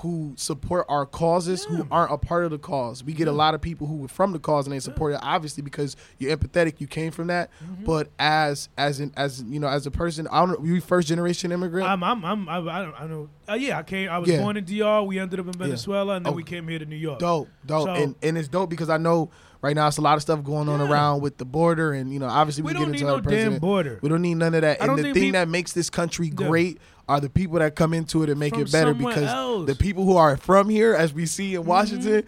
who 0.00 0.32
support 0.36 0.86
our 0.88 1.04
causes 1.06 1.66
Yeah. 1.68 1.76
who 1.78 1.86
aren't 1.90 2.12
a 2.12 2.18
part 2.18 2.44
of 2.44 2.50
the 2.50 2.58
cause. 2.58 3.04
We 3.04 3.12
get 3.12 3.28
a 3.28 3.32
lot 3.32 3.54
of 3.54 3.60
people 3.60 3.86
who 3.86 3.96
were 3.96 4.08
from 4.08 4.32
the 4.32 4.38
cause 4.38 4.66
and 4.66 4.74
they 4.74 4.80
support 4.80 5.12
it 5.14 5.20
obviously 5.22 5.62
because 5.62 5.96
you're 6.18 6.36
empathetic, 6.36 6.80
you 6.80 6.86
came 6.86 7.12
from 7.12 7.26
that. 7.28 7.50
Mm-hmm. 7.64 7.84
But 7.84 8.08
as 8.18 8.68
as 8.78 9.00
an 9.00 9.12
as 9.16 9.42
you 9.42 9.60
know 9.60 9.68
as 9.68 9.86
a 9.86 9.90
person, 9.90 10.26
I 10.30 10.44
don't 10.46 10.64
you 10.64 10.80
first 10.80 11.08
generation 11.08 11.52
immigrant. 11.52 11.88
I'm, 11.88 12.02
I'm, 12.02 12.24
I'm, 12.24 12.48
I, 12.48 12.56
I 12.58 12.82
don't, 12.82 13.00
I 13.00 13.06
know. 13.06 13.28
Uh, 13.48 13.54
yeah, 13.54 13.78
I 13.78 13.82
came. 13.82 14.08
I 14.10 14.18
was 14.18 14.28
Yeah. 14.28 14.40
born 14.40 14.56
in 14.56 14.64
DR. 14.64 15.02
We 15.06 15.18
ended 15.18 15.40
up 15.40 15.46
in 15.46 15.52
Venezuela, 15.52 16.14
and 16.16 16.24
then 16.26 16.32
Oh. 16.32 16.36
we 16.36 16.44
came 16.44 16.66
here 16.68 16.78
to 16.78 16.86
New 16.86 16.96
York. 16.96 17.18
dope, 17.18 17.48
dope, 17.66 17.86
So- 17.86 17.94
and 17.94 18.14
and 18.22 18.38
it's 18.38 18.48
dope 18.48 18.70
because 18.70 18.88
I 18.90 18.96
know 18.96 19.30
right 19.62 19.74
now 19.76 19.88
it's 19.88 19.98
a 19.98 20.02
lot 20.02 20.16
of 20.16 20.22
stuff 20.22 20.42
going 20.42 20.68
on 20.68 20.80
Yeah. 20.80 20.90
around 20.90 21.20
with 21.20 21.36
the 21.36 21.44
border, 21.44 21.92
and 21.92 22.12
you 22.12 22.18
know 22.20 22.26
obviously 22.26 22.62
we, 22.62 22.68
we 22.68 22.72
get 22.74 22.78
don't 22.84 22.94
into 22.94 23.04
no 23.06 23.20
damn 23.20 23.58
border. 23.58 23.98
We 24.02 24.08
don't 24.08 24.22
need 24.22 24.34
none 24.36 24.54
of 24.54 24.62
that. 24.62 24.80
I 24.80 24.86
And 24.86 24.98
the 24.98 25.02
thing 25.02 25.14
peop- 25.14 25.32
that 25.32 25.48
makes 25.48 25.72
this 25.72 25.90
country 25.90 26.28
Yeah. 26.28 26.34
great 26.46 26.78
are 27.10 27.20
the 27.20 27.28
people 27.28 27.58
that 27.58 27.74
come 27.74 27.92
into 27.92 28.22
it 28.22 28.30
and 28.30 28.38
make 28.38 28.54
From 28.54 28.62
it 28.62 28.70
better 28.70 28.94
because 28.94 29.24
else. 29.24 29.66
the 29.66 29.74
people 29.74 30.04
who 30.04 30.16
are 30.16 30.36
from 30.36 30.68
here, 30.68 30.94
as 30.94 31.12
we 31.12 31.26
see 31.26 31.54
in 31.56 31.62
mm-hmm. 31.62 31.68
Washington, 31.70 32.24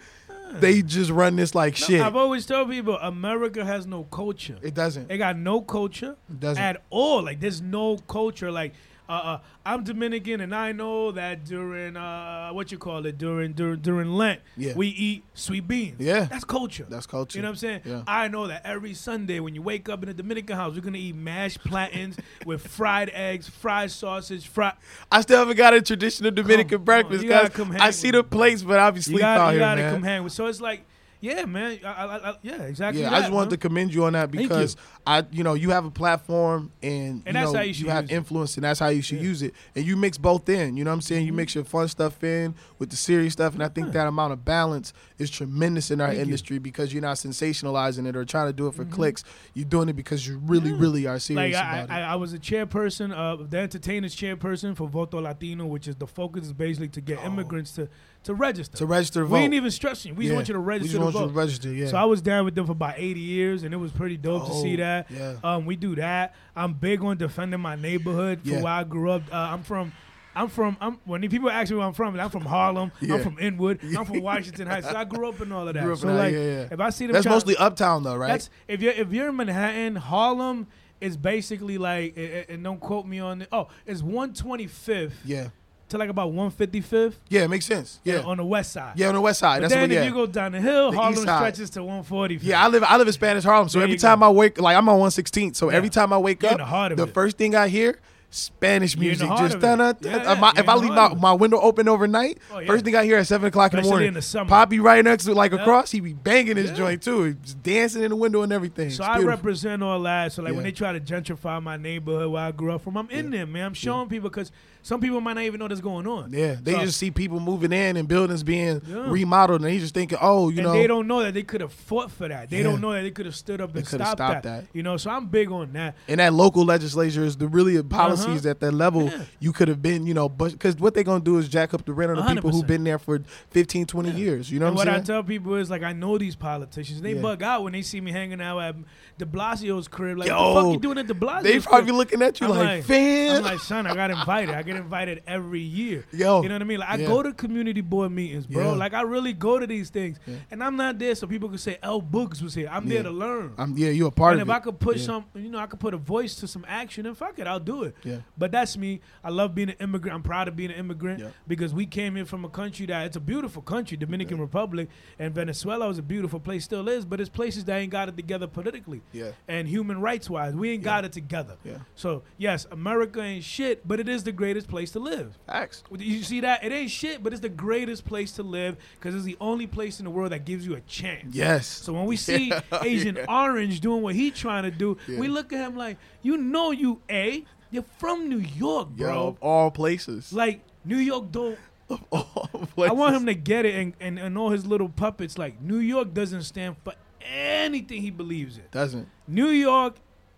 they 0.59 0.81
just 0.81 1.09
run 1.09 1.37
this 1.37 1.55
like 1.55 1.79
No, 1.79 1.87
shit. 1.87 2.01
I've 2.01 2.17
always 2.17 2.45
told 2.45 2.69
people 2.69 2.97
America 2.97 3.63
has 3.63 3.87
no 3.87 4.03
culture. 4.03 4.57
it 4.61 4.73
doesn't. 4.73 5.09
It 5.09 5.19
got 5.19 5.37
no 5.37 5.61
culture 5.61 6.17
It 6.29 6.39
doesn't. 6.41 6.61
at 6.61 6.81
all. 6.89 7.23
Like 7.23 7.39
there's 7.39 7.61
no 7.61 7.97
culture. 8.09 8.51
Like 8.51 8.73
uh, 9.09 9.11
uh, 9.11 9.39
I'm 9.65 9.83
Dominican, 9.83 10.39
and 10.41 10.55
I 10.55 10.71
know 10.71 11.11
that 11.11 11.43
during 11.45 11.97
uh, 11.97 12.49
what 12.51 12.71
you 12.71 12.77
call 12.77 13.05
it 13.05 13.17
during 13.17 13.53
during 13.53 13.79
during 13.81 14.09
Lent, 14.13 14.41
Yeah. 14.55 14.73
we 14.75 14.87
eat 14.87 15.23
sweet 15.33 15.67
beans. 15.67 15.99
Yeah. 15.99 16.21
that's 16.25 16.43
culture. 16.45 16.85
That's 16.89 17.05
culture. 17.05 17.37
You 17.37 17.41
know 17.43 17.49
what 17.49 17.53
I'm 17.53 17.57
saying? 17.57 17.81
Yeah. 17.85 18.03
I 18.07 18.27
know 18.29 18.47
that 18.47 18.61
every 18.65 18.93
Sunday 18.93 19.39
when 19.39 19.55
you 19.55 19.61
wake 19.61 19.89
up 19.89 20.03
in 20.03 20.09
a 20.09 20.13
Dominican 20.13 20.55
house, 20.55 20.75
we're 20.75 20.81
gonna 20.81 20.97
eat 20.97 21.15
mashed 21.15 21.63
plantains 21.63 22.17
with 22.45 22.65
fried 22.65 23.09
eggs, 23.13 23.49
fried 23.49 23.91
sausage, 23.91 24.47
fried. 24.47 24.73
I 25.11 25.21
still 25.21 25.39
haven't 25.39 25.57
got 25.57 25.73
a 25.73 25.81
traditional 25.81 26.31
Dominican 26.31 26.79
on, 26.79 26.83
breakfast, 26.85 27.27
gotta 27.27 27.49
come 27.49 27.75
I 27.79 27.91
see 27.91 28.11
the 28.11 28.23
plates, 28.23 28.63
but 28.63 28.79
I 28.79 28.89
be 28.91 28.97
You 28.97 29.01
sleep 29.01 29.19
got 29.19 29.37
out 29.37 29.45
you 29.47 29.51
here, 29.53 29.59
gotta 29.59 29.81
man. 29.81 29.93
come 29.93 30.03
hang 30.03 30.23
with. 30.23 30.33
So 30.33 30.47
it's 30.47 30.61
like, 30.61 30.85
yeah, 31.23 31.45
man. 31.45 31.79
I, 31.85 31.87
I, 31.87 32.29
I, 32.31 32.35
yeah, 32.41 32.61
exactly. 32.63 33.01
Yeah, 33.01 33.09
that, 33.09 33.15
I 33.15 33.19
just 33.21 33.31
wanted 33.31 33.45
man. 33.45 33.49
to 33.51 33.57
commend 33.57 33.93
you 33.93 34.03
on 34.03 34.11
that 34.13 34.29
Thank 34.29 34.41
you. 34.41 34.47
because 34.49 34.75
I, 35.07 35.23
you 35.31 35.41
know, 35.41 35.53
you 35.53 35.69
have 35.69 35.85
a 35.85 35.89
platform 35.91 36.69
and, 36.83 37.17
you 37.19 37.23
And 37.25 37.35
that's 37.37 37.53
know, 37.53 37.61
you 37.61 37.73
should 37.73 37.87
have 37.87 38.03
use 38.03 38.11
it. 38.11 38.15
influence 38.15 38.55
and 38.57 38.65
that's 38.65 38.79
how 38.81 38.89
you 38.89 39.01
should 39.01 39.15
Yeah. 39.19 39.21
Mm-hmm. 39.21 39.29
use 39.29 39.41
it. 39.43 39.53
And 39.73 39.85
you 39.85 39.95
mix 39.95 40.17
both 40.17 40.49
in. 40.49 40.75
You 40.75 40.83
know 40.83 40.91
what 40.91 40.95
I'm 40.95 41.01
saying? 41.01 41.25
You 41.25 41.31
mix 41.31 41.55
your 41.55 41.63
fun 41.63 41.87
stuff 41.87 42.21
in 42.25 42.55
with 42.77 42.89
the 42.89 42.97
serious 42.97 43.31
stuff, 43.33 43.53
and 43.53 43.63
I 43.63 43.69
think 43.69 43.93
that 43.93 44.05
amount 44.05 44.33
of 44.33 44.43
balance 44.43 44.91
is 45.23 45.31
tremendous 45.31 45.89
in 45.89 45.99
our 46.01 46.07
Thank 46.07 46.17
you. 46.17 46.21
Mm-hmm. 46.21 46.29
industry 46.29 46.57
because 46.59 46.93
you're 46.93 47.01
not 47.01 47.17
sensationalizing 47.17 48.07
it 48.07 48.15
or 48.15 48.23
trying 48.25 48.47
to 48.47 48.53
do 48.53 48.67
it 48.67 48.75
for 48.75 48.85
clicks. 48.85 49.23
You're 49.55 49.65
doing 49.65 49.89
it 49.89 49.93
because 49.95 50.27
you 50.27 50.37
really, 50.45 50.71
really 50.73 51.07
are 51.07 51.13
Like 51.13 51.21
serious 51.21 51.57
I, 51.57 51.77
about 51.79 51.89
I, 51.89 51.99
it. 51.99 52.03
I 52.03 52.15
was 52.15 52.33
a 52.33 52.39
chairperson 52.39 53.11
of 53.11 53.49
the 53.49 53.57
entertainers 53.57 54.15
chairperson 54.15 54.75
for 54.75 54.87
Voto 54.87 55.19
Latino, 55.19 55.65
which 55.65 55.87
is 55.87 55.95
the 55.95 56.05
focus 56.07 56.45
is 56.45 56.53
basically 56.53 56.89
to 56.89 57.01
get 57.01 57.23
immigrants 57.23 57.71
to 57.73 57.89
to 58.23 58.33
register. 58.33 58.77
To 58.77 58.85
register 58.85 59.19
to 59.19 59.25
we 59.25 59.31
vote. 59.31 59.35
ain't 59.37 59.53
even 59.53 59.69
stressing 59.69 60.11
you. 60.11 60.15
We 60.15 60.25
just 60.25 60.35
want 60.35 60.47
you 60.47 60.53
to 60.53 60.59
We 60.61 60.65
register 60.65 60.91
just 60.93 61.03
want 61.03 61.13
Social 61.13 61.27
vote. 61.27 61.35
register, 61.37 61.73
yeah. 61.73 61.87
So 61.87 61.97
I 61.97 62.05
was 62.05 62.21
down 62.21 62.45
with 62.45 62.55
them 62.55 62.65
for 62.65 62.71
about 62.71 62.93
80 62.97 63.19
years, 63.19 63.63
and 63.63 63.73
it 63.73 63.77
was 63.77 63.91
pretty 63.91 64.15
dope 64.15 64.47
to 64.47 64.53
see 64.61 64.75
Oh, 64.75 64.77
that. 64.77 65.11
yeah. 65.11 65.33
Um, 65.43 65.65
we 65.65 65.75
do 65.75 65.93
that. 65.95 66.33
I'm 66.55 66.71
big 66.73 67.03
on 67.03 67.17
defending 67.17 67.59
my 67.59 67.75
neighborhood 67.75 68.39
for 68.43 68.47
Yeah. 68.49 68.61
where 68.61 68.71
I 68.73 68.83
grew 68.85 69.11
up. 69.11 69.23
Uh, 69.29 69.35
I'm 69.35 69.63
from. 69.63 69.91
I'm 70.35 70.47
from. 70.49 70.77
I'm 70.81 70.99
when 71.05 71.21
people 71.29 71.49
ask 71.49 71.69
me 71.71 71.77
where 71.77 71.85
I'm 71.87 71.93
from, 71.93 72.19
I'm 72.19 72.29
from 72.29 72.45
Harlem. 72.45 72.91
Yeah. 73.01 73.15
I'm 73.15 73.23
from 73.23 73.37
Inwood. 73.39 73.79
I'm 73.97 74.05
from 74.05 74.21
Washington 74.31 74.67
Heights. 74.67 74.89
So 74.89 74.95
I 74.95 75.03
grew 75.03 75.29
up 75.29 75.39
in 75.41 75.51
all 75.51 75.67
of 75.67 75.73
that. 75.73 75.97
So 75.97 76.07
like, 76.13 76.33
yeah, 76.33 76.39
yeah. 76.39 76.67
if 76.71 76.79
I 76.79 76.89
see 76.89 77.05
them, 77.05 77.13
That's 77.13 77.23
trying- 77.23 77.35
mostly 77.35 77.55
uptown 77.57 78.03
though, 78.03 78.15
right? 78.15 78.27
That's 78.29 78.49
if 78.67 78.81
you're 78.81 78.93
if 78.93 79.11
you're 79.11 79.29
in 79.29 79.35
Manhattan, 79.35 79.95
Harlem 79.95 80.67
is 81.01 81.17
basically 81.17 81.77
like, 81.77 82.17
and- 82.17 82.63
don't 82.63 82.79
quote 82.79 83.05
me 83.05 83.19
on 83.19 83.41
it. 83.43 83.47
Oh, 83.51 83.67
it's 83.85 84.01
125th 84.01 85.11
yeah. 85.25 85.49
to 85.89 85.97
like 85.97 86.09
about 86.09 86.31
155th. 86.33 87.15
Yeah, 87.29 87.43
it 87.43 87.49
makes 87.49 87.65
sense. 87.65 87.99
Yeah. 88.03 88.19
on 88.21 88.37
the 88.37 88.45
west 88.45 88.71
side. 88.73 88.93
yeah, 88.97 89.09
on 89.09 89.15
the 89.15 89.21
west 89.21 89.39
side. 89.39 89.57
But 89.57 89.61
That's 89.69 89.73
then 89.73 89.81
what, 89.81 89.91
yeah. 89.91 89.99
if 90.01 90.05
you 90.05 90.11
go 90.13 90.25
down 90.25 90.53
the 90.53 90.61
hill, 90.61 90.91
The 90.91 90.97
Harlem 90.97 91.21
stretches 91.21 91.69
to 91.71 91.81
140. 91.81 92.35
Yeah, 92.41 92.63
I 92.63 92.67
live 92.69 92.83
I 92.83 92.97
live 92.97 93.07
in 93.07 93.13
Spanish 93.13 93.43
Harlem, 93.43 93.69
so 93.69 93.79
There 93.79 93.85
every 93.85 93.97
time 93.97 94.19
go. 94.19 94.27
I 94.27 94.29
wake 94.29 94.59
like 94.59 94.75
I'm 94.77 94.87
on 94.89 94.99
116th, 94.99 95.55
so 95.55 95.69
Yeah. 95.69 95.77
every 95.77 95.89
time 95.89 96.13
I 96.13 96.17
wake 96.17 96.41
You're 96.41 96.59
up, 96.61 96.95
the 96.95 97.03
it. 97.03 97.13
first 97.13 97.37
thing 97.37 97.55
I 97.55 97.67
hear 97.67 97.99
Spanish 98.33 98.95
You're 98.95 99.13
in 99.13 99.19
the 99.19 99.25
music. 99.25 99.37
Just 99.43 99.55
of 99.55 99.63
it. 99.63 99.65
dun 99.67 99.77
dun 99.77 99.95
Yeah, 100.01 100.23
dun. 100.23 100.37
yeah, 100.39 100.51
If 100.57 100.67
I 100.69 100.75
leave 100.75 100.91
my, 100.93 101.13
my 101.13 101.33
window 101.33 101.59
open 101.59 101.87
overnight, 101.87 102.39
Oh, 102.51 102.59
yeah. 102.59 102.67
first 102.67 102.83
thing 102.83 102.95
I 102.95 103.03
hear 103.05 103.17
at 103.17 103.27
seven 103.27 103.47
o'clock 103.47 103.73
in 103.73 103.83
the 103.83 103.87
morning. 103.89 104.07
in 104.09 104.13
the 104.15 104.21
summer. 104.21 104.49
Poppy 104.49 104.79
right 104.79 105.03
next 105.03 105.25
to 105.25 105.33
like 105.33 105.51
Yeah. 105.51 105.59
across, 105.61 105.91
he 105.91 105.99
be 105.99 106.13
banging 106.13 106.57
his 106.57 106.71
joint 106.71 107.01
too, 107.03 107.35
He's 107.43 107.53
dancing 107.53 108.01
in 108.03 108.09
the 108.09 108.15
window 108.15 108.41
and 108.41 108.51
everything. 108.51 108.89
So 108.89 109.03
It's 109.03 109.09
I 109.09 109.13
beautiful. 109.17 109.29
represent 109.29 109.83
all 109.83 110.01
that. 110.03 110.31
So 110.33 110.41
like 110.43 110.53
when 110.55 110.63
they 110.63 110.71
try 110.71 110.93
to 110.93 110.99
gentrify 110.99 111.61
my 111.61 111.77
neighborhood 111.77 112.31
where 112.31 112.43
I 112.43 112.51
grew 112.51 112.71
up 112.73 112.81
from, 112.81 112.97
I'm 112.97 113.09
in 113.11 113.29
there, 113.29 113.45
man. 113.45 113.65
I'm 113.67 113.73
showing 113.73 114.09
people 114.09 114.29
because 114.29 114.51
some 114.83 114.99
people 115.01 115.19
might 115.21 115.33
not 115.33 115.43
even 115.45 115.59
know 115.59 115.67
that's 115.67 115.81
going 115.81 116.05
on. 116.05 116.31
Yeah, 116.31 116.57
they 116.61 116.73
So- 116.73 116.79
just 116.81 116.97
see 116.99 117.09
people 117.09 117.39
moving 117.39 117.71
in 117.73 117.97
and 117.97 118.07
buildings 118.07 118.43
being 118.43 118.79
Yeah. 118.87 119.05
remodeled, 119.09 119.61
and 119.61 119.69
they 119.71 119.79
just 119.79 119.95
thinking, 119.95 120.19
oh, 120.21 120.49
you 120.49 120.57
and 120.59 120.67
know, 120.67 120.73
they 120.73 120.85
don't 120.85 121.07
know 121.07 121.23
that 121.23 121.33
they 121.33 121.41
could 121.41 121.61
have 121.61 121.73
fought 121.73 122.11
for 122.11 122.27
that. 122.27 122.51
They 122.51 122.57
Yeah. 122.57 122.63
don't 122.63 122.81
know 122.81 122.93
that 122.93 123.01
they 123.01 123.09
could 123.11 123.25
have 123.25 123.35
stood 123.35 123.59
up 123.61 123.73
They 123.73 123.79
and 123.79 123.87
stopped, 123.87 124.17
stopped 124.19 124.43
that. 124.43 124.43
that. 124.43 124.65
You 124.73 124.83
know, 124.83 124.97
so 124.97 125.09
I'm 125.09 125.25
big 125.27 125.49
on 125.51 125.73
that. 125.73 125.95
and 126.07 126.19
that 126.19 126.33
local 126.33 126.63
legislature 126.65 127.23
is 127.23 127.37
the 127.37 127.47
really 127.47 127.81
policies 127.81 128.41
Uh-huh. 128.41 128.49
at 128.49 128.59
that 128.59 128.73
level 128.73 129.05
Yeah. 129.05 129.23
you 129.39 129.51
could 129.53 129.67
have 129.69 129.81
been 129.81 130.05
you 130.05 130.13
know 130.13 130.27
but 130.29 130.51
because 130.51 130.75
what 130.77 130.93
they're 130.93 131.03
going 131.03 131.21
to 131.21 131.25
do 131.25 131.37
is 131.37 131.47
jack 131.49 131.73
up 131.73 131.85
the 131.85 131.93
rent 131.93 132.11
on 132.11 132.17
the 132.17 132.33
people 132.35 132.51
who've 132.51 132.67
been 132.67 132.83
there 132.83 132.99
for 132.99 133.19
15 133.51 133.85
20 133.85 134.11
years 134.11 134.51
you 134.51 134.59
know 134.59 134.67
and 134.67 134.75
what 134.75 134.85
what 134.85 134.87
i'm 134.89 135.05
saying? 135.05 135.07
What 135.07 135.09
I 135.09 135.13
tell 135.21 135.23
people 135.23 135.55
is 135.55 135.69
like 135.69 135.81
I 135.83 135.93
know 135.93 136.17
these 136.17 136.35
politicians. 136.35 137.01
They 137.01 137.13
bug 137.13 137.41
out 137.41 137.63
when 137.63 137.71
they 137.73 137.81
see 137.81 138.01
me 138.01 138.11
hanging 138.11 138.41
out 138.41 138.59
at 138.59 138.75
De 139.17 139.25
Blasio's 139.25 139.87
crib. 139.87 140.17
Like, 140.17 140.29
what 140.29 140.37
Yo, 140.37 140.53
the 140.55 140.61
fuck 140.61 140.73
you 140.73 140.79
doing 140.79 140.97
at 140.97 141.07
De 141.07 141.13
Blasio's 141.13 141.43
they 141.43 141.51
crib? 141.53 141.63
probably 141.63 141.91
looking 141.93 142.21
at 142.21 142.41
you 142.41 142.47
like, 142.47 142.59
like- 142.59 142.83
fam 142.83 143.37
I'm 143.37 143.43
like, 143.43 143.59
son, 143.59 143.87
I 143.87 143.95
got 143.95 144.11
invited. 144.11 144.53
I 144.55 144.63
get 144.73 144.81
invited 144.81 145.23
every 145.27 145.61
year. 145.61 146.05
Yo, 146.11 146.41
You 146.41 146.49
know 146.49 146.55
what 146.55 146.61
I 146.61 146.65
mean? 146.65 146.79
Like 146.79 146.89
I 146.89 146.95
yeah. 146.95 147.07
go 147.07 147.23
to 147.23 147.33
community 147.33 147.81
board 147.81 148.11
meetings, 148.11 148.45
bro. 148.47 148.71
Yeah. 148.71 148.77
Like 148.77 148.93
I 148.93 149.01
really 149.01 149.33
go 149.33 149.59
to 149.59 149.67
these 149.67 149.89
things. 149.89 150.19
Yeah. 150.25 150.35
And 150.51 150.63
I'm 150.63 150.75
not 150.75 150.99
there 150.99 151.15
so 151.15 151.27
people 151.27 151.49
can 151.49 151.57
say 151.57 151.77
L 151.81 152.01
Books 152.01 152.41
was 152.41 152.53
here. 152.53 152.69
I'm 152.71 152.87
there 152.87 153.03
to 153.03 153.11
learn. 153.11 153.53
I'm, 153.57 153.77
yeah 153.77 153.89
you're 153.89 154.07
a 154.07 154.11
part 154.11 154.33
and 154.33 154.41
of 154.41 154.49
if 154.49 154.53
I 154.53 154.59
could 154.59 154.79
put 154.79 154.99
some, 154.99 155.25
you 155.35 155.49
know, 155.49 155.59
I 155.59 155.67
could 155.67 155.79
put 155.79 155.93
a 155.93 155.97
voice 155.97 156.35
to 156.35 156.47
some 156.47 156.65
action, 156.67 157.05
and 157.05 157.17
fuck 157.17 157.39
it, 157.39 157.47
I'll 157.47 157.59
do 157.59 157.83
it. 157.83 157.95
Yeah. 158.03 158.17
But 158.37 158.51
that's 158.51 158.77
me. 158.77 159.01
I 159.23 159.29
love 159.29 159.55
being 159.55 159.69
an 159.69 159.75
immigrant. 159.79 160.15
I'm 160.15 160.23
proud 160.23 160.47
of 160.47 160.55
being 160.55 160.71
an 160.71 160.77
immigrant 160.77 161.23
because 161.47 161.73
we 161.73 161.85
came 161.85 162.15
here 162.15 162.25
from 162.25 162.45
a 162.45 162.49
country 162.49 162.85
that 162.87 163.05
it's 163.05 163.15
a 163.15 163.19
beautiful 163.19 163.61
country, 163.61 163.97
Dominican 163.97 164.39
Republic, 164.39 164.89
and 165.19 165.33
Venezuela 165.33 165.87
was 165.87 165.97
a 165.97 166.01
beautiful 166.03 166.39
place, 166.39 166.63
still 166.63 166.87
is. 166.89 167.05
But 167.05 167.19
it's 167.21 167.29
places 167.29 167.65
that 167.65 167.77
ain't 167.77 167.91
got 167.91 168.09
it 168.09 168.17
together 168.17 168.47
politically 168.47 169.01
yeah 169.11 169.31
and 169.47 169.67
human 169.67 169.99
rights 170.01 170.29
wise. 170.29 170.53
We 170.53 170.71
ain't 170.71 170.83
got 170.83 171.05
it 171.05 171.11
together. 171.11 171.57
yeah 171.63 171.79
So 171.95 172.23
yes, 172.37 172.65
America 172.71 173.21
ain't 173.21 173.43
shit, 173.43 173.87
but 173.87 173.99
it 173.99 174.09
is 174.09 174.23
the 174.23 174.31
greatest 174.31 174.62
place 174.67 174.91
to 174.91 174.99
live. 174.99 175.37
facts 175.47 175.83
You 175.97 176.23
see 176.23 176.41
that? 176.41 176.63
It 176.63 176.71
ain't 176.71 176.91
shit, 176.91 177.21
but 177.23 177.33
it's 177.33 177.41
the 177.41 177.49
greatest 177.49 178.05
place 178.05 178.31
to 178.33 178.43
live 178.43 178.77
because 178.95 179.15
it's 179.15 179.23
the 179.25 179.37
only 179.41 179.67
place 179.67 179.99
in 179.99 180.05
the 180.05 180.11
world 180.11 180.31
that 180.31 180.45
gives 180.45 180.65
you 180.65 180.75
a 180.75 180.81
chance. 180.81 181.35
yes 181.35 181.67
So 181.67 181.93
when 181.93 182.05
we 182.05 182.15
see 182.15 182.47
Yeah, 182.49 182.61
Agent 182.83 183.17
yeah. 183.17 183.25
Orange 183.43 183.79
doing 183.79 184.01
what 184.01 184.15
he 184.15 184.31
trying 184.31 184.63
to 184.63 184.71
do, 184.71 184.97
Yeah. 185.07 185.19
we 185.19 185.27
look 185.27 185.51
at 185.53 185.59
him 185.59 185.75
like, 185.75 185.97
you 186.21 186.37
know, 186.37 186.71
you 186.71 187.01
a, 187.09 187.43
you're 187.71 187.85
from 187.97 188.29
New 188.29 188.37
York, 188.39 188.89
Yo, 188.95 189.05
bro. 189.05 189.27
of 189.27 189.37
all 189.41 189.71
places 189.71 190.31
Like 190.33 190.61
New 190.85 190.97
York 190.97 191.31
don't. 191.31 191.57
Of 191.89 192.01
all 192.11 192.47
places. 192.75 192.91
I 192.91 192.93
want 192.93 193.15
him 193.15 193.25
to 193.27 193.35
get 193.35 193.65
it 193.65 193.75
and, 193.75 193.93
and 193.99 194.17
and 194.17 194.37
all 194.37 194.49
his 194.49 194.65
little 194.65 194.89
puppets. 194.89 195.37
Like 195.37 195.61
New 195.61 195.77
York 195.79 196.13
doesn't 196.13 196.43
stand 196.43 196.77
for 196.83 196.93
anything 197.21 198.01
he 198.01 198.09
believes 198.09 198.57
in. 198.57 198.63
doesn't 198.71 199.07
New 199.27 199.49
York. 199.49 199.95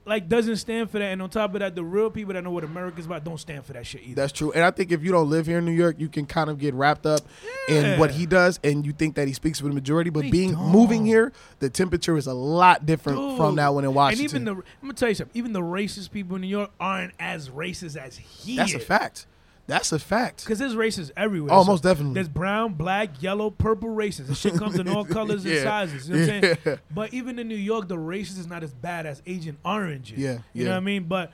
Like 0.07 0.29
doesn't 0.29 0.57
stand 0.57 0.91
for 0.91 0.99
that, 0.99 1.05
and 1.05 1.21
on 1.21 1.31
top 1.31 1.55
of 1.55 1.61
that, 1.61 1.73
the 1.73 1.83
real 1.83 2.11
people 2.11 2.35
that 2.35 2.43
know 2.43 2.51
what 2.51 2.63
America's 2.63 3.07
about 3.07 3.23
don't 3.23 3.39
stand 3.39 3.65
for 3.65 3.73
that 3.73 3.87
shit 3.87 4.01
either. 4.03 4.13
That's 4.21 4.31
true. 4.31 4.51
And 4.51 4.63
I 4.63 4.69
think 4.69 4.91
if 4.91 5.03
you 5.03 5.11
don't 5.11 5.31
live 5.31 5.47
here 5.47 5.57
in 5.57 5.65
New 5.65 5.71
York, 5.71 5.95
you 5.97 6.09
can 6.09 6.27
kind 6.27 6.47
of 6.47 6.59
get 6.59 6.75
wrapped 6.75 7.07
up 7.07 7.21
Yeah. 7.67 7.93
in 7.93 7.99
what 7.99 8.11
he 8.11 8.27
does 8.27 8.59
and 8.63 8.85
you 8.85 8.93
think 8.93 9.15
that 9.15 9.27
he 9.27 9.33
speaks 9.33 9.59
for 9.59 9.67
the 9.67 9.73
majority. 9.73 10.11
But 10.11 10.21
They 10.25 10.29
being 10.29 10.51
don't. 10.51 10.69
moving 10.71 11.07
here, 11.07 11.33
the 11.57 11.71
temperature 11.71 12.17
is 12.17 12.27
a 12.27 12.35
lot 12.35 12.85
different 12.85 13.17
Dude. 13.17 13.37
from 13.37 13.55
that 13.55 13.73
one 13.73 13.83
in 13.83 13.95
Washington. 13.95 14.25
And 14.25 14.43
even 14.43 14.45
the, 14.45 14.51
I'm 14.61 14.63
gonna 14.89 14.93
tell 14.93 15.09
you 15.09 15.15
something. 15.15 15.35
Even 15.37 15.53
the 15.53 15.61
racist 15.61 16.11
people 16.11 16.35
in 16.35 16.41
New 16.43 16.47
York 16.49 16.69
aren't 16.79 17.13
as 17.19 17.49
racist 17.49 17.97
as 17.97 18.17
he 18.17 18.57
That's 18.57 18.75
a 18.75 18.79
fact. 18.79 19.25
That's 19.67 19.91
a 19.91 19.97
fact. 19.99 20.43
Because 20.43 20.59
there's 20.59 20.75
races 20.75 21.11
everywhere. 21.17 21.51
Oh, 21.53 21.63
So 21.63 21.71
most 21.71 21.81
definitely. 21.83 22.13
There's 22.13 22.29
brown, 22.29 22.73
black, 22.73 23.21
yellow, 23.23 23.49
purple 23.49 23.89
races. 23.89 24.27
This 24.27 24.37
shit 24.39 24.53
comes 24.55 24.77
in 24.77 24.87
all 24.87 25.03
colors 25.17 25.43
and 25.43 25.53
Yeah. 25.55 25.63
sizes. 25.63 26.07
You 26.07 26.15
know 26.15 26.21
what 26.21 26.33
I'm 26.33 26.41
saying? 26.41 26.57
Yeah. 26.65 26.75
But 26.93 27.13
even 27.13 27.39
in 27.39 27.47
New 27.47 27.55
York, 27.55 27.87
the 27.87 27.97
racist 27.97 28.37
is 28.37 28.47
not 28.47 28.63
as 28.63 28.73
bad 28.73 29.05
as 29.07 29.21
Agent 29.25 29.57
Orange 29.65 30.11
is. 30.13 30.19
Yeah, 30.19 30.31
You 30.33 30.39
yeah. 30.53 30.63
know 30.65 30.69
what 30.71 30.77
I 30.77 30.79
mean? 30.81 31.03
But 31.05 31.31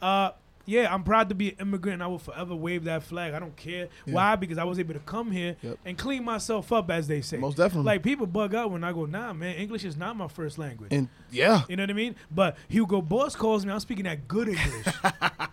uh, 0.00 0.30
yeah, 0.66 0.92
I'm 0.92 1.02
proud 1.02 1.28
to 1.30 1.34
be 1.34 1.50
an 1.50 1.56
immigrant 1.60 1.94
and 1.94 2.02
I 2.02 2.06
will 2.06 2.18
forever 2.18 2.54
wave 2.54 2.84
that 2.84 3.02
flag. 3.02 3.34
I 3.34 3.38
don't 3.38 3.56
care. 3.56 3.88
Yeah. 4.06 4.14
Why? 4.14 4.36
Because 4.36 4.58
I 4.58 4.64
was 4.64 4.78
able 4.78 4.94
to 4.94 5.00
come 5.00 5.30
here 5.30 5.56
Yep. 5.62 5.78
and 5.84 5.98
clean 5.98 6.24
myself 6.24 6.72
up, 6.72 6.90
as 6.90 7.08
they 7.08 7.20
say. 7.20 7.38
Most 7.38 7.56
definitely. 7.56 7.86
Like 7.86 8.02
people 8.02 8.26
bug 8.26 8.54
out 8.54 8.70
when 8.70 8.84
I 8.84 8.92
go, 8.92 9.06
nah, 9.06 9.32
man, 9.32 9.56
English 9.56 9.84
is 9.84 9.96
not 9.96 10.16
my 10.16 10.28
first 10.28 10.58
language. 10.58 10.92
and 10.92 11.08
yeah. 11.30 11.62
You 11.68 11.76
know 11.76 11.82
what 11.84 11.90
I 11.90 11.94
mean? 11.94 12.14
But 12.30 12.56
Hugo 12.68 13.00
Boss 13.02 13.34
calls 13.34 13.64
me. 13.64 13.72
I'm 13.72 13.80
speaking 13.80 14.04
that 14.04 14.28
good 14.28 14.48
English. 14.48 14.86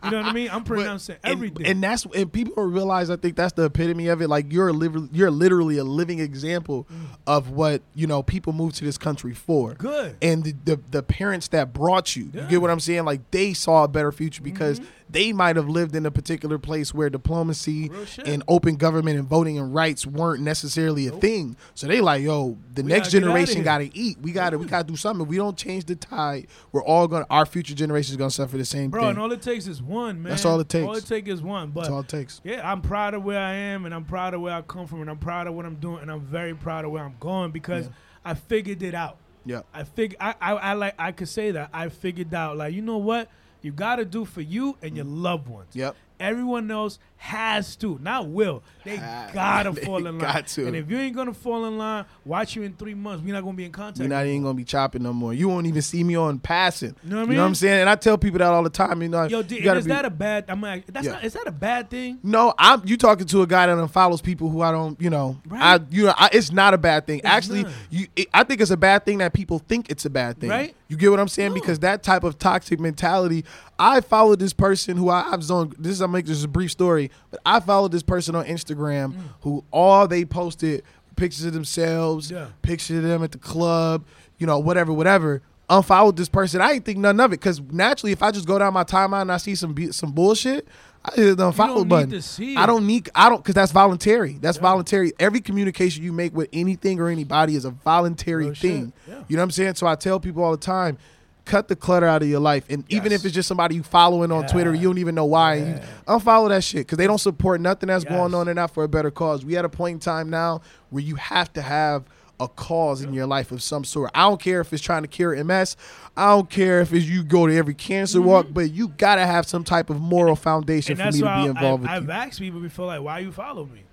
you 0.04 0.12
know 0.12 0.18
what 0.18 0.26
I 0.26 0.34
mean? 0.34 0.50
I'm 0.52 0.64
pronouncing 0.64 1.16
and- 1.24 1.32
everything. 1.34 1.66
And, 1.66 1.82
that's 1.84 2.06
and 2.06 2.32
people 2.32 2.54
don't 2.56 2.72
realize 2.74 3.10
I 3.10 3.16
think 3.16 3.36
that's 3.36 3.54
the 3.54 3.64
epitome 3.66 4.08
of 4.08 4.22
it. 4.22 4.28
Like 4.28 4.52
you're 4.52 4.70
a 4.70 4.74
liv- 4.74 5.10
you're 5.14 5.32
literally 5.32 5.78
a 5.78 5.84
living 5.84 6.20
example 6.20 6.86
of 7.26 7.52
what, 7.52 7.82
you 7.96 8.08
know, 8.08 8.22
people 8.24 8.54
move 8.54 8.74
to 8.74 8.84
this 8.86 8.98
country 8.98 9.34
for. 9.34 9.74
Mm. 9.74 9.78
good. 9.78 10.18
And 10.22 10.44
the, 10.44 10.56
the 10.66 10.80
the 10.92 11.04
parents 11.04 11.48
that 11.50 11.74
brought 11.74 12.16
you, 12.16 12.24
you 12.26 12.32
Yeah. 12.34 12.42
Mm-hmm. 12.42 12.50
get 12.50 12.62
what 12.62 12.72
I'm 12.72 12.80
saying? 12.80 13.06
Like 13.06 13.32
they 13.32 13.54
saw 13.54 13.84
a 13.84 13.88
better 13.88 14.12
future 14.12 14.42
because 14.44 14.82
they 15.12 15.34
might 15.34 15.56
have 15.56 15.68
lived 15.68 15.96
in 15.96 16.06
a 16.06 16.12
particular 16.12 16.60
place 16.60 16.94
where 16.94 17.10
diplomacy 17.10 17.90
and 18.26 18.44
open 18.48 18.76
government 18.76 19.18
and 19.18 19.28
voting 19.28 19.58
and 19.58 19.74
rights 19.74 20.06
weren't 20.06 20.42
necessarily 20.44 21.08
a 21.08 21.12
Nope. 21.12 21.22
thing. 21.22 21.56
So 21.74 21.88
they 21.88 22.00
like, 22.02 22.22
yo, 22.22 22.58
the 22.74 22.84
We 22.84 22.90
next 22.90 23.08
gotta 23.08 23.20
generation 23.20 23.64
gotta 23.64 23.90
eat. 23.94 24.20
We 24.22 24.32
gotta 24.32 24.58
we 24.58 24.66
gotta 24.68 24.88
do 24.88 24.96
something. 24.96 25.24
If 25.24 25.30
we 25.30 25.38
don't 25.38 25.58
change 25.58 25.86
the 25.86 25.96
tide, 25.96 26.48
we're 26.72 26.84
all 26.84 27.08
gonna 27.08 27.26
our 27.30 27.46
future 27.46 27.74
generation 27.74 28.12
is 28.14 28.18
gonna 28.18 28.30
suffer 28.32 28.58
the 28.58 28.66
same 28.66 28.90
Bro, 28.92 29.02
thing. 29.02 29.10
and 29.12 29.20
all 29.20 29.32
it 29.32 29.42
takes 29.42 29.66
is 29.68 29.82
one, 29.82 30.22
man. 30.22 30.30
That's 30.32 30.46
all 30.46 30.60
it 30.60 30.70
takes. 30.70 30.88
All 30.88 30.96
it 30.96 31.06
takes 31.06 31.30
is 31.30 31.42
one. 31.42 31.72
But 31.72 31.82
That's 31.82 31.92
all 31.92 32.00
it 32.02 32.08
takes. 32.08 32.42
yeah, 32.44 32.70
I'm 32.70 32.82
proud 32.82 33.14
of 33.14 33.24
where 33.24 33.40
I 33.40 33.54
am, 33.54 33.86
and 33.86 33.96
I'm 33.96 34.06
proud 34.06 34.34
of 34.34 34.42
where 34.42 34.54
I 34.54 34.62
come 34.62 34.86
from, 34.88 35.02
and 35.02 35.10
I'm 35.10 35.18
proud 35.18 35.48
of 35.48 35.54
what 35.56 35.66
I'm 35.66 35.76
doing, 35.76 36.02
and 36.02 36.12
I'm 36.12 36.22
very 36.22 36.54
proud 36.56 36.86
of 36.86 36.92
where 36.92 37.04
I'm 37.04 37.16
going 37.20 37.52
because 37.52 37.86
Yeah. 37.86 37.92
I 38.26 38.34
figured 38.36 38.84
it 38.84 38.94
out. 38.94 39.18
Yeah. 39.46 39.62
I 39.74 39.84
fig 39.86 40.16
I, 40.20 40.36
I 40.42 40.52
I 40.54 40.74
like 40.74 40.94
I 41.00 41.12
could 41.14 41.30
say 41.30 41.52
that 41.52 41.70
I 41.74 41.90
figured 41.90 42.34
out 42.34 42.58
like 42.58 42.74
you 42.74 42.82
know 42.82 42.98
what 42.98 43.30
you 43.62 43.72
got 43.72 43.98
to 43.98 44.06
do 44.06 44.26
for 44.26 44.42
you 44.42 44.78
and 44.82 44.96
your 44.96 45.06
mm. 45.06 45.22
loved 45.22 45.48
ones. 45.48 45.70
Yep. 45.74 45.96
Everyone 46.20 46.70
else 46.70 47.00
has 47.16 47.78
to, 47.78 47.98
not 48.02 48.28
will. 48.28 48.62
They 48.84 48.98
gotta 49.34 49.72
they 49.72 49.86
fall 49.86 50.06
in 50.06 50.18
line. 50.18 50.18
got 50.18 50.48
to. 50.48 50.68
And 50.68 50.76
if 50.76 50.92
you 50.92 50.98
ain't 50.98 51.16
gonna 51.16 51.34
fall 51.34 51.64
in 51.64 51.78
line, 51.78 52.04
watch 52.26 52.58
you 52.58 52.64
in 52.64 52.74
three 52.74 52.94
months. 52.94 53.24
We're 53.24 53.34
not 53.34 53.42
gonna 53.42 53.56
be 53.56 53.64
in 53.64 53.72
contact. 53.72 54.00
You're 54.00 54.10
not 54.10 54.26
even 54.26 54.44
gonna 54.44 54.54
be 54.54 54.66
chopping 54.66 55.04
no 55.04 55.14
more. 55.14 55.34
You 55.34 55.48
won't 55.48 55.66
even 55.66 55.82
see 55.82 56.04
me 56.04 56.16
on 56.16 56.40
passing. 56.40 56.94
You 57.04 57.10
know 57.10 57.16
what 57.18 57.22
I 57.22 57.24
mean? 57.24 57.32
You 57.32 57.38
know 57.38 57.44
what 57.44 57.48
I'm 57.48 57.56
saying? 57.56 57.82
And 57.82 57.90
I 57.90 57.96
tell 57.96 58.18
people 58.18 58.40
that 58.40 58.48
all 58.48 58.64
the 58.64 58.70
time. 58.70 59.02
You 59.02 59.08
know, 59.08 59.24
Yo, 59.26 59.38
you 59.38 59.44
D, 59.44 59.58
is 59.60 59.86
be- 59.86 59.90
that 59.90 60.04
a 60.04 60.10
bad? 60.10 60.46
I'm 60.50 60.60
like, 60.60 60.88
that's 60.88 61.06
Yeah. 61.06 61.14
not. 61.14 61.24
Is 61.24 61.34
that 61.34 61.48
a 61.48 61.52
bad 61.52 61.90
thing? 61.90 62.20
No, 62.22 62.54
I'm 62.58 62.82
you 62.86 62.98
talking 62.98 63.28
to 63.28 63.42
a 63.42 63.48
guy 63.48 63.68
that 63.68 63.78
unfollows 63.78 64.22
people 64.22 64.50
who 64.50 64.62
I 64.62 64.72
don't, 64.74 65.00
you 65.02 65.10
know, 65.10 65.38
Right. 65.48 65.62
I 65.62 65.80
you 65.90 66.06
know, 66.06 66.14
I, 66.18 66.30
it's 66.34 66.52
not 66.52 66.74
a 66.74 66.78
bad 66.78 67.08
thing. 67.08 67.20
It's 67.20 67.28
Actually, 67.28 67.64
not. 67.64 67.72
you 67.90 68.08
it, 68.18 68.28
I 68.34 68.44
think 68.44 68.60
it's 68.60 68.72
a 68.72 68.78
bad 68.78 69.06
thing 69.06 69.20
that 69.20 69.32
people 69.32 69.60
think 69.60 69.90
it's 69.90 70.04
a 70.04 70.10
bad 70.10 70.38
thing. 70.40 70.50
Right. 70.50 70.76
You 70.90 70.98
get 70.98 71.12
what 71.12 71.20
I'm 71.20 71.28
saying? 71.28 71.54
Because 71.54 71.80
that 71.80 72.02
type 72.02 72.24
of 72.24 72.40
toxic 72.40 72.80
mentality, 72.80 73.46
I 73.78 74.02
followed 74.02 74.40
this 74.40 74.54
person 74.54 74.98
who 74.98 75.10
I, 75.10 75.32
I've 75.32 75.44
zoned. 75.44 75.76
This 75.78 75.94
is 75.94 76.02
I'm 76.02 76.12
make 76.12 76.26
this 76.26 76.44
a 76.44 76.48
brief 76.48 76.72
story, 76.72 77.12
but 77.30 77.40
I 77.46 77.60
followed 77.60 77.92
this 77.92 78.02
person 78.02 78.36
on 78.36 78.46
Instagram 78.46 79.14
mm. 79.14 79.20
who 79.42 79.64
all 79.72 80.08
they 80.08 80.26
posted 80.26 80.84
pictures 81.16 81.46
of 81.46 81.54
themselves, 81.54 82.32
Yeah. 82.32 82.48
pictures 82.64 82.98
of 82.98 83.04
them 83.04 83.24
at 83.24 83.32
the 83.32 83.38
club, 83.38 84.04
you 84.40 84.48
know, 84.48 84.58
whatever, 84.58 84.92
whatever. 84.92 85.44
Unfollowed 85.70 86.18
this 86.18 86.30
person. 86.30 86.60
I 86.60 86.74
didn't 86.74 86.86
think 86.86 86.98
none 86.98 87.20
of 87.20 87.32
it 87.32 87.40
because 87.40 87.62
naturally, 87.62 88.12
if 88.12 88.24
I 88.24 88.32
just 88.32 88.48
go 88.48 88.58
down 88.58 88.74
my 88.74 88.84
timeline 88.84 89.22
and 89.22 89.32
I 89.32 89.38
see 89.38 89.54
some 89.54 89.76
some 89.92 90.12
bullshit, 90.12 90.68
The 91.16 91.36
unfollow 91.36 91.78
need 91.80 91.90
button. 91.90 92.58
I 92.58 92.66
don't 92.66 92.86
need. 92.88 93.10
I 93.16 93.30
don't 93.30 93.38
because 93.44 93.56
that's 93.56 93.72
voluntary. 93.72 94.38
That's 94.42 94.58
Yeah. 94.58 94.62
voluntary. 94.64 95.14
Every 95.20 95.42
communication 95.42 96.04
you 96.04 96.12
make 96.14 96.36
with 96.36 96.50
anything 96.54 97.00
or 97.00 97.08
anybody 97.10 97.56
is 97.56 97.66
a 97.66 97.72
voluntary 97.72 98.48
shit. 98.54 98.58
thing. 98.58 98.94
Yeah. 99.08 99.16
You 99.28 99.36
know 99.38 99.42
what 99.42 99.46
I'm 99.46 99.52
saying? 99.52 99.76
So 99.76 99.88
I 99.88 99.96
tell 99.96 100.20
people 100.20 100.44
all 100.44 100.52
the 100.52 100.58
time, 100.58 100.98
cut 101.46 101.68
the 101.68 101.76
clutter 101.76 102.06
out 102.06 102.22
of 102.22 102.28
your 102.28 102.40
life, 102.40 102.64
and 102.70 102.84
even 102.90 103.12
if 103.12 103.26
it's 103.26 103.34
just 103.34 103.48
somebody 103.48 103.74
you 103.76 103.82
following 103.84 104.32
on 104.32 104.46
Twitter, 104.48 104.74
you 104.74 104.88
don't 104.88 105.00
even 105.00 105.16
know 105.16 105.26
why. 105.26 105.56
and 105.56 105.76
You 105.76 105.82
unfollow 106.08 106.50
that 106.50 106.64
shit 106.64 106.82
because 106.86 106.98
they 107.00 107.08
don't 107.08 107.18
support 107.18 107.60
nothing 107.60 107.88
that's 107.88 108.04
going 108.04 108.34
on. 108.36 108.46
They're 108.46 108.54
not 108.56 108.72
for 108.72 108.84
a 108.84 108.88
better 108.88 109.10
cause. 109.10 109.44
We 109.44 109.58
at 109.58 109.66
a 109.66 109.70
point 109.70 109.96
in 109.96 110.00
time 110.00 110.30
now 110.30 110.62
where 110.92 111.04
you 111.04 111.16
have 111.16 111.52
to 111.54 111.62
have 111.62 112.04
a 112.40 112.48
cause 112.48 113.02
in 113.02 113.14
your 113.14 113.26
life 113.28 113.52
of 113.52 113.62
some 113.62 113.84
sort. 113.84 114.12
I 114.16 114.22
don't 114.30 114.40
care 114.42 114.62
if 114.62 114.72
it's 114.72 114.82
trying 114.82 115.02
to 115.02 115.08
cure 115.08 115.36
MS. 115.44 115.76
I 116.16 116.28
don't 116.30 116.50
care 116.50 116.80
if 116.82 116.94
it's 116.94 117.06
you 117.06 117.24
go 117.24 117.48
to 117.48 117.56
every 117.56 117.74
cancer 117.74 118.22
walk, 118.22 118.48
but 118.52 118.72
you 118.72 118.88
gotta 118.90 119.26
have 119.26 119.46
some 119.48 119.64
type 119.64 119.90
of 119.90 120.00
moral 120.00 120.36
foundation 120.36 120.98
Mm-hmm. 120.98 121.08
and 121.08 121.16
for 121.16 121.26
me 121.26 121.30
to 121.30 121.44
be 121.44 121.50
involved 121.50 121.86
I, 121.86 122.00
with 122.00 122.10
I've 122.10 122.10
asked 122.28 122.40
people 122.40 122.60
before, 122.62 122.86
like, 122.88 123.02
why 123.02 123.20
you 123.20 123.32
follow 123.32 123.66
me? 123.66 123.84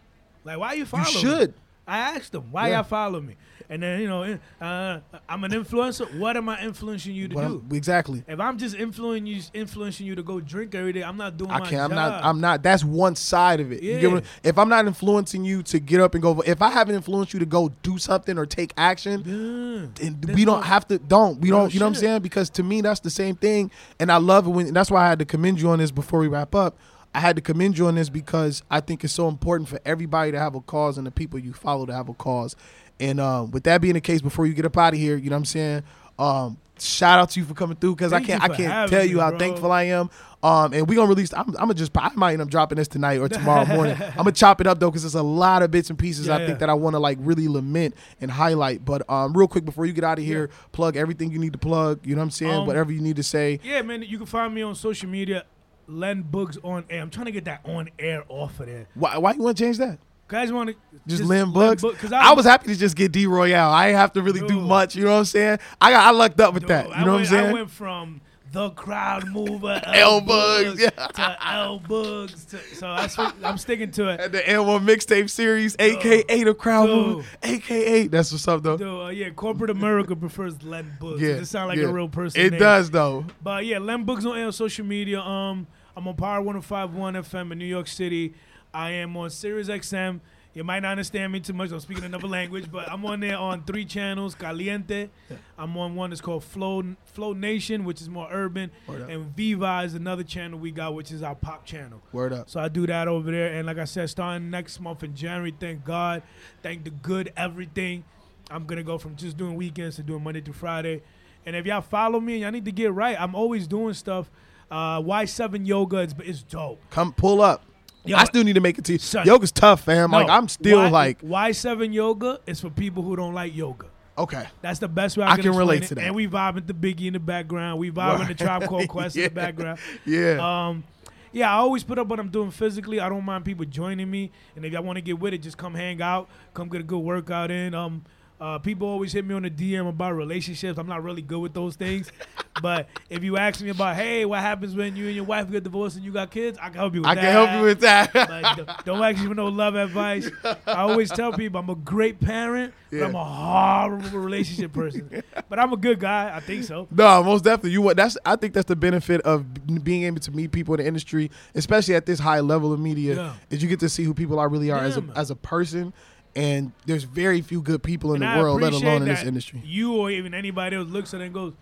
Like, 0.44 0.58
why 0.58 0.74
you 0.74 0.86
follow 0.86 1.04
You 1.08 1.14
me? 1.14 1.20
should. 1.20 1.54
I 1.88 1.98
asked 1.98 2.32
them, 2.32 2.50
why 2.52 2.68
Yeah. 2.68 2.76
y'all 2.76 2.82
follow 2.84 3.20
me? 3.20 3.34
And 3.68 3.82
then, 3.82 4.00
you 4.00 4.08
know, 4.08 4.38
uh, 4.60 5.00
I'm 5.28 5.44
an 5.44 5.52
influencer. 5.52 6.18
What 6.18 6.36
am 6.36 6.48
I 6.48 6.62
influencing 6.62 7.14
you 7.14 7.28
to 7.28 7.34
do? 7.34 7.40
I'm- 7.40 7.68
exactly. 7.72 8.22
If 8.26 8.40
I'm 8.40 8.58
just 8.58 8.76
influencing 8.76 9.26
you, 9.26 9.42
influencing 9.54 10.06
you 10.06 10.14
to 10.14 10.22
go 10.22 10.40
drink 10.40 10.74
every 10.74 10.92
day, 10.92 11.02
I'm 11.02 11.16
not 11.16 11.36
doing 11.36 11.50
I 11.50 11.60
can't. 11.60 11.82
I'm 11.82 11.94
not. 11.94 12.24
I'm 12.24 12.40
not. 12.40 12.62
That's 12.62 12.84
one 12.84 13.16
side 13.16 13.60
of 13.60 13.72
it. 13.72 13.82
Yeah. 13.82 14.20
if 14.42 14.58
I'm 14.58 14.68
not 14.68 14.86
influencing 14.86 15.44
you 15.44 15.62
to 15.64 15.78
get 15.78 16.00
up 16.00 16.14
and 16.14 16.22
go, 16.22 16.40
if 16.46 16.62
I 16.62 16.70
haven't 16.70 16.94
influenced 16.94 17.32
you 17.32 17.40
to 17.40 17.46
go 17.46 17.70
do 17.82 17.98
something 17.98 18.38
or 18.38 18.46
take 18.46 18.72
action, 18.76 19.22
Yeah. 19.24 20.10
There's 20.20 20.36
we 20.36 20.44
don't 20.44 20.62
have 20.62 20.86
to. 20.88 20.98
Don't 20.98 21.40
we 21.40 21.50
No 21.50 21.60
don't? 21.60 21.74
You 21.74 21.80
know 21.80 21.86
what 21.86 21.90
I'm 21.90 21.94
saying? 21.96 22.22
Because 22.22 22.50
to 22.50 22.62
me, 22.62 22.80
that's 22.80 23.00
the 23.00 23.10
same 23.10 23.36
thing, 23.36 23.70
and 23.98 24.10
I 24.10 24.16
love 24.16 24.46
it 24.46 24.50
when. 24.50 24.72
That's 24.72 24.90
why 24.90 25.04
I 25.04 25.08
had 25.08 25.18
to 25.20 25.24
commend 25.24 25.60
you 25.60 25.70
on 25.70 25.78
this 25.78 25.90
before 25.90 26.20
we 26.20 26.28
wrap 26.28 26.54
up. 26.54 26.76
I 27.14 27.20
had 27.20 27.36
to 27.36 27.42
commend 27.42 27.78
you 27.78 27.86
on 27.86 27.94
this 27.94 28.10
because 28.10 28.62
I 28.70 28.80
think 28.80 29.02
it's 29.02 29.12
so 29.14 29.26
important 29.26 29.70
for 29.70 29.80
everybody 29.86 30.32
to 30.32 30.38
have 30.38 30.54
a 30.54 30.60
cause 30.60 30.98
and 30.98 31.06
the 31.06 31.10
people 31.10 31.38
you 31.38 31.54
follow 31.54 31.86
to 31.86 31.94
have 31.94 32.10
a 32.10 32.14
cause. 32.14 32.54
And 33.00 33.20
um, 33.20 33.50
with 33.50 33.64
that 33.64 33.80
being 33.80 33.94
the 33.94 34.00
case, 34.00 34.20
before 34.22 34.46
you 34.46 34.54
get 34.54 34.64
up 34.64 34.76
out 34.76 34.94
of 34.94 34.98
here, 34.98 35.16
you 35.16 35.28
know 35.30 35.36
what 35.36 35.40
I'm 35.40 35.44
saying? 35.44 35.82
Um, 36.18 36.56
shout 36.78 37.18
out 37.18 37.30
to 37.30 37.40
you 37.40 37.46
for 37.46 37.54
coming 37.54 37.76
through 37.76 37.94
because 37.94 38.12
I 38.12 38.20
can't 38.20 38.42
I 38.42 38.48
can't 38.48 38.90
tell 38.90 39.02
me, 39.04 39.10
you 39.10 39.20
how 39.20 39.30
bro. 39.30 39.38
thankful 39.38 39.70
I 39.72 39.84
am. 39.84 40.08
Um, 40.42 40.72
and 40.72 40.88
we 40.88 40.94
gonna 40.96 41.08
release. 41.08 41.32
I'm, 41.34 41.48
I'm 41.48 41.54
gonna 41.54 41.74
just 41.74 41.90
I 41.96 42.10
might 42.14 42.34
end 42.34 42.42
up 42.42 42.48
dropping 42.48 42.76
this 42.76 42.88
tonight 42.88 43.18
or 43.18 43.28
tomorrow 43.28 43.66
morning. 43.74 43.96
I'm 44.00 44.16
gonna 44.16 44.32
chop 44.32 44.60
it 44.60 44.66
up 44.66 44.78
though 44.80 44.90
because 44.90 45.02
there's 45.02 45.14
a 45.14 45.22
lot 45.22 45.62
of 45.62 45.70
bits 45.70 45.90
and 45.90 45.98
pieces 45.98 46.28
I 46.28 46.38
Yeah. 46.38 46.46
think 46.46 46.58
that 46.60 46.70
I 46.70 46.74
want 46.74 46.94
to 46.94 46.98
like 46.98 47.18
really 47.20 47.48
lament 47.48 47.94
and 48.20 48.30
highlight. 48.30 48.84
But 48.84 49.08
um, 49.10 49.36
real 49.36 49.48
quick 49.48 49.64
before 49.64 49.84
you 49.86 49.92
get 49.92 50.04
out 50.04 50.18
of 50.18 50.24
here, 50.24 50.48
plug 50.72 50.96
everything 50.96 51.30
you 51.32 51.38
need 51.38 51.52
to 51.52 51.58
plug. 51.58 52.00
You 52.06 52.14
know 52.14 52.20
what 52.20 52.24
I'm 52.26 52.30
saying? 52.30 52.52
Um, 52.52 52.66
Whatever 52.66 52.92
you 52.92 53.00
need 53.00 53.16
to 53.16 53.22
say. 53.22 53.60
Yeah, 53.62 53.82
man, 53.82 54.02
you 54.02 54.16
can 54.18 54.26
find 54.26 54.54
me 54.54 54.62
on 54.62 54.74
social 54.74 55.08
media, 55.08 55.44
Len 55.88 56.24
Boogs 56.24 56.58
on 56.64 56.84
air. 56.90 57.02
I'm 57.02 57.10
trying 57.10 57.26
to 57.26 57.32
get 57.32 57.44
that 57.46 57.60
on 57.64 57.88
air 57.98 58.24
off 58.28 58.60
of 58.60 58.66
there. 58.66 58.86
Why, 58.94 59.18
why 59.18 59.32
you 59.32 59.42
want 59.42 59.56
to 59.56 59.64
change 59.64 59.78
that? 59.78 59.98
Guys 60.28 60.52
want 60.52 60.70
to 60.70 60.76
Just, 61.06 61.22
Lynn 61.22 61.52
Books. 61.52 61.82
Because 61.82 62.12
I, 62.12 62.32
was 62.32 62.44
happy 62.44 62.68
to 62.68 62.76
just 62.76 62.96
get 62.96 63.12
D 63.12 63.26
Royale. 63.26 63.70
I 63.70 63.88
ain't 63.88 63.96
have 63.96 64.12
to 64.14 64.22
really 64.22 64.46
do 64.46 64.60
much. 64.60 64.96
You 64.96 65.04
know 65.04 65.12
what 65.12 65.18
I'm 65.18 65.24
saying? 65.24 65.58
I 65.80 65.92
got 65.92 66.04
I 66.06 66.10
lucked 66.10 66.40
up 66.40 66.52
with 66.52 66.64
Dude, 66.64 66.70
that. 66.70 66.88
You 66.88 66.94
I 66.94 67.04
know 67.04 67.12
what 67.12 67.20
I'm 67.20 67.26
saying? 67.26 67.50
I 67.50 67.52
went 67.52 67.70
from 67.70 68.20
the 68.52 68.70
crowd 68.70 69.28
mover 69.28 69.80
L 69.84 69.92
L 69.94 70.20
Bugs, 70.20 70.68
Bugs 70.68 70.80
yeah. 70.80 70.88
to 70.90 71.36
L 71.46 71.78
Bugs. 71.78 72.44
To, 72.46 72.58
so 72.74 72.88
I 72.88 73.32
I'm 73.44 73.58
sticking 73.58 73.90
to 73.92 74.08
it. 74.08 74.20
At 74.26 74.32
the 74.32 74.38
N1 74.38 74.84
mixtape 74.84 75.30
series, 75.30 75.76
aka 75.78 76.42
the 76.42 76.54
crowd 76.54 76.86
Dude. 76.86 77.06
move, 77.06 77.36
aka 77.42 78.06
that's 78.08 78.32
what's 78.32 78.48
up 78.48 78.62
though. 78.62 78.76
Dude, 78.76 78.88
uh, 78.88 79.08
yeah, 79.08 79.30
corporate 79.30 79.70
America 79.70 80.16
prefers 80.16 80.62
Len 80.62 80.96
Boogs. 81.00 81.20
Yeah, 81.20 81.28
it 81.28 81.38
just 81.40 81.52
sound 81.52 81.68
like 81.68 81.78
yeah. 81.78 81.84
a 81.84 81.92
real 81.92 82.08
person. 82.08 82.40
It 82.40 82.52
name. 82.52 82.60
does 82.60 82.90
though. 82.90 83.26
But 83.42 83.66
yeah, 83.66 83.78
Lem 83.78 84.04
Books 84.04 84.24
on 84.24 84.38
on 84.38 84.52
social 84.52 84.86
media. 84.86 85.20
Um, 85.20 85.66
I'm 85.96 86.06
on 86.08 86.14
Power 86.14 86.42
105.1 86.42 86.92
FM 86.92 87.52
in 87.52 87.58
New 87.58 87.64
York 87.64 87.88
City. 87.88 88.34
I 88.76 88.90
am 88.90 89.16
on 89.16 89.30
Sirius 89.30 89.68
XM. 89.68 90.20
You 90.52 90.62
might 90.62 90.80
not 90.80 90.92
understand 90.92 91.32
me 91.32 91.40
too 91.40 91.54
much. 91.54 91.70
I'm 91.70 91.80
speaking 91.80 92.04
another 92.04 92.26
language, 92.28 92.70
but 92.70 92.90
I'm 92.92 93.06
on 93.06 93.20
there 93.20 93.38
on 93.38 93.64
three 93.64 93.86
channels. 93.86 94.34
Caliente. 94.34 95.08
I'm 95.56 95.74
on 95.78 95.94
one 95.94 96.10
that's 96.10 96.20
called 96.20 96.44
Flow 96.44 96.82
Flow 97.06 97.32
Nation, 97.32 97.84
which 97.84 98.02
is 98.02 98.10
more 98.10 98.28
urban, 98.30 98.70
Word 98.86 99.02
up. 99.02 99.08
and 99.08 99.34
Viva 99.34 99.80
is 99.82 99.94
another 99.94 100.22
channel 100.22 100.58
we 100.58 100.72
got, 100.72 100.94
which 100.94 101.10
is 101.10 101.22
our 101.22 101.34
pop 101.34 101.64
channel. 101.64 102.02
Word 102.12 102.34
up. 102.34 102.50
So 102.50 102.60
I 102.60 102.68
do 102.68 102.86
that 102.86 103.08
over 103.08 103.30
there, 103.30 103.54
and 103.54 103.66
like 103.66 103.78
I 103.78 103.86
said, 103.86 104.10
starting 104.10 104.50
next 104.50 104.78
month 104.78 105.02
in 105.02 105.14
January, 105.14 105.54
thank 105.58 105.82
God, 105.82 106.22
thank 106.62 106.84
the 106.84 106.90
good 106.90 107.32
everything. 107.34 108.04
I'm 108.50 108.66
gonna 108.66 108.82
go 108.82 108.98
from 108.98 109.16
just 109.16 109.38
doing 109.38 109.54
weekends 109.54 109.96
to 109.96 110.02
doing 110.02 110.22
Monday 110.22 110.42
through 110.42 110.52
Friday. 110.54 111.02
And 111.46 111.56
if 111.56 111.64
y'all 111.64 111.80
follow 111.80 112.20
me, 112.20 112.34
and 112.34 112.42
y'all 112.42 112.50
need 112.50 112.66
to 112.66 112.72
get 112.72 112.92
right. 112.92 113.18
I'm 113.18 113.34
always 113.34 113.66
doing 113.66 113.94
stuff. 113.94 114.30
Uh, 114.70 115.00
Y7 115.00 115.66
yoga, 115.66 115.98
it's, 115.98 116.14
it's 116.18 116.42
dope. 116.42 116.78
Come 116.90 117.12
pull 117.14 117.40
up. 117.40 117.62
Yo, 118.06 118.16
I 118.16 118.24
still 118.24 118.44
need 118.44 118.54
to 118.54 118.60
make 118.60 118.78
it 118.78 118.84
to. 118.84 118.98
Son. 118.98 119.26
Yoga's 119.26 119.52
tough, 119.52 119.82
fam. 119.84 120.10
like 120.10 120.28
I'm 120.28 120.48
still 120.48 120.78
Y- 120.78 120.88
like 120.90 121.20
Y7 121.22 121.92
yoga 121.92 122.40
is 122.46 122.60
for 122.60 122.70
people 122.70 123.02
who 123.02 123.16
don't 123.16 123.34
like 123.34 123.54
yoga. 123.54 123.86
okay. 124.18 124.46
That's 124.62 124.78
the 124.78 124.88
best 124.88 125.16
way 125.16 125.24
I, 125.24 125.32
I 125.32 125.36
can, 125.36 125.52
relate 125.52 125.82
it. 125.84 125.86
to 125.88 125.94
that. 125.96 126.04
And 126.04 126.14
we 126.14 126.26
vibing 126.26 126.66
to 126.66 126.74
Biggie 126.74 127.06
in 127.06 127.12
the 127.14 127.18
background. 127.18 127.78
We 127.78 127.90
vibing 127.90 128.28
the 128.28 128.34
Tribe 128.34 128.64
Called 128.66 128.88
Quest 128.94 129.16
in 129.16 129.24
the 129.24 129.30
background. 129.30 129.78
Yeah. 130.04 130.38
Um, 130.68 130.84
yeah, 131.32 131.50
I 131.52 131.56
always 131.58 131.84
put 131.84 131.98
up 131.98 132.06
what 132.06 132.18
I'm 132.18 132.30
doing 132.30 132.50
physically. 132.50 132.98
I 132.98 133.10
don't 133.10 133.24
mind 133.24 133.44
people 133.44 133.66
joining 133.66 134.10
me, 134.10 134.30
and 134.54 134.64
if 134.64 134.72
y'all 134.72 134.82
want 134.82 134.96
to 134.96 135.02
get 135.02 135.18
with 135.18 135.34
it, 135.34 135.38
just 135.38 135.58
come 135.58 135.74
hang 135.74 136.00
out, 136.00 136.28
come 136.54 136.68
get 136.70 136.80
a 136.80 136.84
good 136.84 137.00
workout 137.00 137.50
in. 137.50 137.74
Um, 137.74 138.04
uh, 138.40 138.58
people 138.58 138.88
always 138.88 139.12
hit 139.12 139.24
me 139.24 139.34
on 139.34 139.42
the 139.42 139.50
DM 139.50 139.88
about 139.88 140.12
relationships. 140.14 140.78
I'm 140.78 140.86
not 140.86 141.02
really 141.02 141.22
good 141.22 141.38
with 141.40 141.54
those 141.54 141.74
things, 141.76 142.10
but 142.62 142.88
if 143.08 143.22
you 143.24 143.36
ask 143.36 143.60
me 143.60 143.70
about, 143.70 143.96
hey, 143.96 144.24
what 144.24 144.40
happens 144.40 144.74
when 144.76 144.94
you 144.96 145.06
and 145.06 145.14
your 145.16 145.24
wife 145.24 145.50
get 145.50 145.64
divorced 145.64 145.96
and 145.96 146.04
you 146.04 146.12
got 146.12 146.30
kids, 146.30 146.58
I 146.60 146.66
can 146.68 146.74
help 146.74 146.94
you 146.94 147.00
with 147.00 147.08
I 147.10 147.14
that. 147.14 147.20
I 147.20 147.24
can 147.24 147.32
help 147.32 147.60
you 147.60 147.66
with 147.66 147.80
that. 147.80 148.14
Like, 148.28 148.56
don't- 148.56 148.84
don't 148.84 149.02
ask 149.02 149.20
me 149.22 149.28
for 149.28 149.34
no 149.34 149.46
love 149.46 149.74
advice. 149.74 150.28
I 150.44 150.72
always 150.74 151.10
tell 151.10 151.32
people 151.32 151.60
I'm 151.60 151.70
a 151.70 151.74
great 151.74 152.20
parent, 152.20 152.72
but 152.90 153.02
I'm 153.02 153.14
a 153.14 153.24
horrible 153.24 154.18
relationship 154.18 154.72
person. 154.72 155.22
But 155.48 155.60
I'm 155.60 155.72
a 155.72 155.76
good 155.76 156.00
guy. 156.00 156.34
I 156.34 156.40
think 156.40 156.64
so. 156.64 156.88
No, 156.90 157.22
most 157.22 157.44
definitely. 157.44 157.70
You 157.70 157.80
what? 157.82 157.96
That's 157.96 158.18
I 158.26 158.34
think 158.36 158.52
that's 158.52 158.66
the 158.66 158.74
benefit 158.74 159.20
of 159.20 159.44
being 159.84 160.02
able 160.02 160.18
to 160.20 160.30
meet 160.32 160.50
people 160.50 160.74
in 160.74 160.80
the 160.80 160.86
industry, 160.86 161.30
especially 161.54 161.94
at 161.94 162.04
this 162.04 162.18
high 162.18 162.40
level 162.40 162.72
of 162.72 162.80
media, 162.80 163.14
Yeah. 163.14 163.34
is 163.50 163.62
you 163.62 163.68
get 163.68 163.78
to 163.80 163.88
see 163.88 164.02
who 164.02 164.12
people 164.12 164.40
are 164.40 164.48
really 164.48 164.70
are 164.72 164.80
as 164.80 164.96
a 164.96 165.02
man. 165.02 165.16
as 165.16 165.30
a 165.30 165.36
person. 165.36 165.92
And 166.36 166.72
there's 166.84 167.04
very 167.04 167.40
few 167.40 167.62
good 167.62 167.82
people 167.82 168.10
in 168.14 168.22
And 168.22 168.30
the 168.30 168.34
I 168.36 168.38
world, 168.42 168.60
let 168.60 168.72
alone 168.74 169.02
in 169.02 169.08
this 169.08 169.22
industry. 169.24 169.62
You 169.64 169.96
or 169.96 170.10
even 170.10 170.34
anybody 170.34 170.76
else 170.76 170.88
looks 170.88 171.14
at 171.14 171.20
it 171.22 171.24
and 171.24 171.34
goes, 171.34 171.54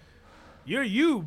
"You're 0.64 0.83
you, 0.83 1.27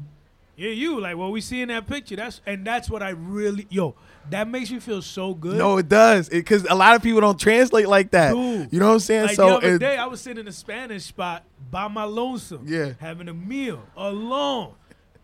you're 0.58 0.74
you." 0.74 1.00
Like 1.00 1.16
what 1.16 1.32
we 1.32 1.40
see 1.40 1.62
in 1.62 1.70
that 1.70 1.88
picture. 1.88 2.18
That's 2.18 2.42
and 2.46 2.68
that's 2.68 2.90
what 2.90 3.02
I 3.02 3.10
really 3.12 3.66
yo. 3.70 3.96
That 4.30 4.50
makes 4.50 4.70
me 4.70 4.80
feel 4.82 5.02
so 5.02 5.34
good. 5.34 5.58
No, 5.58 5.78
it 5.78 5.88
does, 5.88 6.28
because 6.28 6.66
a 6.70 6.76
lot 6.76 6.98
of 6.98 7.02
people 7.02 7.22
don't 7.22 7.40
translate 7.40 7.88
like 7.88 8.12
that. 8.12 8.34
Dude. 8.34 8.74
You 8.74 8.80
know 8.82 8.88
what 8.88 8.94
I'm 8.96 9.00
saying? 9.00 9.28
Like 9.28 9.36
so 9.38 9.48
the 9.48 9.56
other 9.56 9.76
it- 9.76 9.80
day, 9.80 9.96
I 9.96 10.06
was 10.08 10.20
sitting 10.20 10.42
in 10.42 10.48
a 10.50 10.52
Spanish 10.52 11.06
spot 11.06 11.46
by 11.72 11.88
my 11.88 12.04
lonesome, 12.04 12.66
Yeah. 12.68 12.92
having 13.00 13.30
a 13.30 13.34
meal 13.34 13.82
alone. 13.96 14.74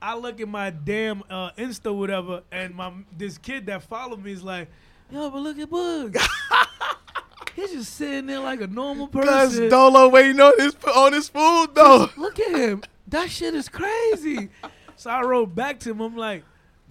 I 0.01 0.15
look 0.15 0.39
at 0.39 0.47
my 0.47 0.69
damn 0.69 1.23
uh, 1.29 1.51
Insta, 1.57 1.93
whatever, 1.93 2.43
and 2.51 2.73
my 2.75 2.93
this 3.17 3.37
kid 3.37 3.65
that 3.65 3.83
followed 3.83 4.23
me 4.23 4.31
is 4.31 4.43
like, 4.43 4.69
"Yo, 5.11 5.29
but 5.29 5.39
look 5.41 5.59
at 5.59 5.69
Bugs. 5.69 6.25
He's 7.55 7.71
just 7.71 7.93
sitting 7.93 8.25
there 8.25 8.39
like 8.39 8.61
a 8.61 8.67
normal 8.67 9.07
person. 9.07 9.69
Dolo 9.69 10.09
waiting 10.09 10.39
on 10.41 10.53
his 10.57 10.75
on 10.95 11.13
his 11.13 11.29
food 11.29 11.67
though. 11.73 12.09
Look 12.17 12.39
at 12.39 12.55
him. 12.55 12.83
That 13.07 13.29
shit 13.29 13.53
is 13.53 13.69
crazy." 13.69 14.49
so 14.95 15.09
I 15.09 15.21
wrote 15.21 15.53
back 15.53 15.79
to 15.81 15.91
him. 15.91 16.01
I'm 16.01 16.17
like, 16.17 16.43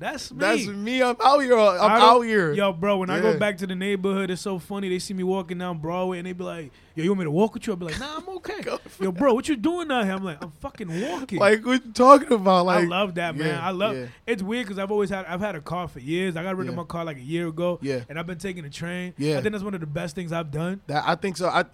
"That's 0.02 0.30
me." 0.32 0.38
That's 0.38 0.66
me. 0.66 1.02
I'm 1.02 1.16
out 1.24 1.38
here. 1.40 1.58
I'm 1.58 2.02
out 2.02 2.20
here. 2.22 2.52
Yo, 2.52 2.72
bro, 2.72 2.98
when 2.98 3.10
I 3.10 3.20
go 3.20 3.38
back 3.38 3.56
to 3.58 3.66
the 3.66 3.74
neighborhood, 3.74 4.30
it's 4.30 4.42
so 4.42 4.58
funny. 4.58 4.88
They 4.88 4.98
see 4.98 5.14
me 5.14 5.22
walking 5.22 5.58
down 5.58 5.78
Broadway 5.78 6.18
and 6.18 6.26
they 6.26 6.32
be 6.32 6.44
like, 6.44 6.70
Yo, 6.94 7.02
you 7.04 7.08
want 7.10 7.20
me 7.20 7.24
to 7.24 7.30
walk 7.30 7.54
with 7.54 7.66
you? 7.66 7.72
I'll 7.72 7.78
be 7.78 7.86
like, 7.86 7.98
Nah, 7.98 8.18
I'm 8.18 8.28
okay. 8.36 8.60
Yo, 9.00 9.10
bro, 9.12 9.32
what 9.32 9.48
you 9.48 9.56
doing 9.56 9.90
out 9.90 10.04
here? 10.04 10.12
I'm 10.12 10.22
like, 10.24 10.42
I'm 10.44 10.50
fucking 10.60 10.88
walking. 11.10 11.38
Like 11.38 11.64
what 11.64 11.84
you 11.86 11.92
talking 11.92 12.30
about? 12.32 12.66
Like 12.66 12.84
I 12.84 12.86
love 12.86 13.14
that, 13.14 13.34
man. 13.34 13.48
Yeah, 13.48 13.66
I 13.66 13.70
love 13.70 13.96
yeah. 13.96 14.06
It's 14.26 14.42
weird 14.42 14.66
because 14.66 14.78
I've 14.78 14.90
always 14.90 15.08
had 15.08 15.24
I've 15.26 15.40
had 15.40 15.54
a 15.54 15.60
car 15.62 15.88
for 15.88 16.00
years. 16.00 16.36
I 16.36 16.42
got 16.42 16.56
rid 16.56 16.68
of 16.68 16.74
my 16.74 16.84
car 16.84 17.04
like 17.04 17.16
a 17.16 17.20
year 17.22 17.48
ago. 17.48 17.78
Yeah. 17.80 18.00
And 18.10 18.18
I've 18.18 18.26
been 18.26 18.38
taking 18.38 18.64
the 18.64 18.70
train. 18.70 19.14
Yeah. 19.16 19.38
I 19.38 19.40
think 19.40 19.52
that's 19.52 19.64
one 19.64 19.72
of 19.74 19.80
the 19.80 19.86
best 19.86 20.14
things 20.14 20.32
I've 20.32 20.50
done. 20.50 20.80
That 20.86 21.04
I 21.06 21.14
think 21.14 21.36
so. 21.38 21.48
I 21.48 21.64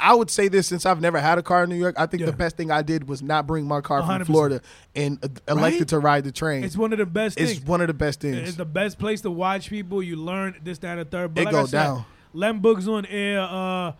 I 0.00 0.14
would 0.14 0.30
say 0.30 0.48
this 0.48 0.66
since 0.66 0.86
I've 0.86 1.00
never 1.00 1.20
had 1.20 1.38
a 1.38 1.42
car 1.42 1.62
in 1.64 1.70
New 1.70 1.76
York. 1.76 1.94
I 1.98 2.06
think 2.06 2.22
Yeah. 2.22 2.26
the 2.26 2.32
best 2.36 2.56
thing 2.56 2.70
I 2.72 2.82
did 2.82 3.08
was 3.08 3.22
not 3.22 3.46
bring 3.46 3.66
my 3.66 3.80
car 3.80 4.00
from 4.00 4.22
100%. 4.22 4.26
Florida 4.26 4.60
and 4.96 5.22
uh, 5.24 5.28
elected 5.52 5.80
Right? 5.82 5.88
to 5.88 5.98
ride 6.00 6.24
the 6.24 6.32
train. 6.32 6.64
It's 6.64 6.76
one 6.76 6.92
of 6.92 6.98
the 6.98 7.06
best 7.06 7.38
It's 7.38 7.52
things. 7.52 7.64
One 7.74 7.80
of 7.80 7.88
the 7.88 7.94
best 7.94 8.24
It's 8.24 8.56
the 8.56 8.64
best 8.64 8.98
place 8.98 9.20
to 9.22 9.30
watch 9.30 9.68
people. 9.68 10.02
You 10.02 10.16
learn 10.16 10.56
this, 10.62 10.78
that, 10.78 10.98
and 10.98 11.00
the 11.00 11.04
third. 11.04 11.34
But 11.34 11.42
It 11.42 11.44
like 11.46 11.52
go 11.52 11.66
said, 11.66 11.84
down. 11.84 12.04
Lem 12.32 12.60
Books 12.60 12.86
on 12.86 13.04
air. 13.06 13.40
Uh, 13.40 13.92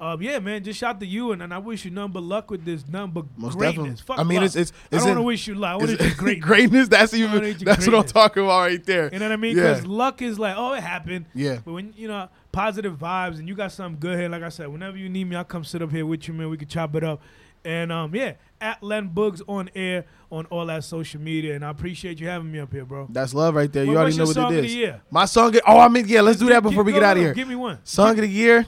uh, 0.00 0.16
yeah, 0.20 0.38
man. 0.38 0.62
Just 0.62 0.78
shout 0.78 1.00
to 1.00 1.06
you, 1.06 1.32
and, 1.32 1.42
and 1.42 1.52
I 1.52 1.58
wish 1.58 1.84
you 1.84 1.90
nothing 1.90 2.12
but 2.12 2.22
luck 2.22 2.50
with 2.50 2.64
this. 2.64 2.86
Nothing 2.86 3.10
but 3.10 3.24
Most 3.36 3.58
greatness. 3.58 4.02
I 4.08 4.22
mean, 4.22 4.36
luck. 4.36 4.46
it's 4.46 4.56
it's 4.56 4.72
I 4.92 4.96
don't 4.98 5.06
want 5.06 5.16
to 5.18 5.22
wish 5.22 5.46
you 5.48 5.54
luck. 5.56 5.70
I 5.70 5.76
want 5.76 5.98
to 5.98 6.14
great. 6.14 6.40
greatness. 6.40 6.88
That's 6.88 7.12
even 7.14 7.58
that's 7.58 7.84
what 7.84 7.96
I'm 7.96 8.04
talking 8.04 8.44
about 8.44 8.60
right 8.60 8.84
there. 8.84 9.12
You 9.12 9.18
know 9.18 9.26
what 9.26 9.32
I 9.32 9.36
mean? 9.36 9.56
Yeah. 9.56 9.74
Because 9.74 9.86
luck 9.86 10.22
is 10.22 10.38
like, 10.38 10.54
oh, 10.56 10.72
it 10.74 10.82
happened. 10.82 11.26
Yeah. 11.34 11.58
But 11.64 11.72
when 11.72 11.92
you 11.96 12.06
know 12.06 12.28
positive 12.52 12.96
vibes 12.96 13.40
and 13.40 13.48
you 13.48 13.56
got 13.56 13.72
something 13.72 13.98
good 13.98 14.18
here, 14.18 14.28
like 14.28 14.42
I 14.42 14.50
said, 14.50 14.68
whenever 14.68 14.96
you 14.96 15.08
need 15.08 15.24
me, 15.24 15.34
I'll 15.34 15.44
come 15.44 15.64
sit 15.64 15.82
up 15.82 15.90
here 15.90 16.06
with 16.06 16.28
you, 16.28 16.34
man. 16.34 16.48
We 16.48 16.56
can 16.56 16.68
chop 16.68 16.94
it 16.94 17.02
up. 17.02 17.20
And 17.64 17.90
um, 17.92 18.14
yeah, 18.14 18.34
at 18.60 18.82
Len 18.82 19.10
Boogs 19.10 19.42
on 19.48 19.68
air 19.74 20.04
on 20.30 20.46
all 20.46 20.66
that 20.66 20.84
social 20.84 21.20
media, 21.20 21.54
and 21.54 21.64
I 21.64 21.70
appreciate 21.70 22.20
you 22.20 22.28
having 22.28 22.50
me 22.50 22.58
up 22.60 22.72
here, 22.72 22.84
bro. 22.84 23.06
That's 23.10 23.34
love 23.34 23.54
right 23.54 23.72
there. 23.72 23.84
You 23.84 23.90
What- 23.92 23.98
already 23.98 24.16
know 24.16 24.24
what 24.26 24.34
song 24.34 24.52
it 24.54 24.58
of 24.58 24.62
the 24.64 24.68
year? 24.70 25.00
My 25.10 25.24
song. 25.24 25.54
Oh, 25.66 25.78
I 25.78 25.88
mean, 25.88 26.06
yeah. 26.08 26.20
Let's 26.20 26.38
do 26.38 26.48
that 26.48 26.62
before 26.62 26.82
we 26.84 26.92
get 26.92 27.02
out 27.02 27.16
of 27.16 27.22
here. 27.22 27.34
Give 27.34 27.48
me 27.48 27.56
one. 27.56 27.78
Song 27.84 28.10
of 28.10 28.16
the 28.18 28.28
year. 28.28 28.66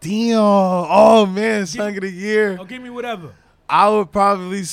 Damn. 0.00 0.38
Oh 0.38 1.26
man, 1.26 1.66
song 1.66 1.94
of 1.96 2.00
the 2.02 2.10
year. 2.10 2.56
Oh, 2.60 2.64
give 2.64 2.82
me 2.82 2.90
whatever. 2.90 3.32
I 3.68 3.88
would 3.88 4.10
probably 4.12 4.64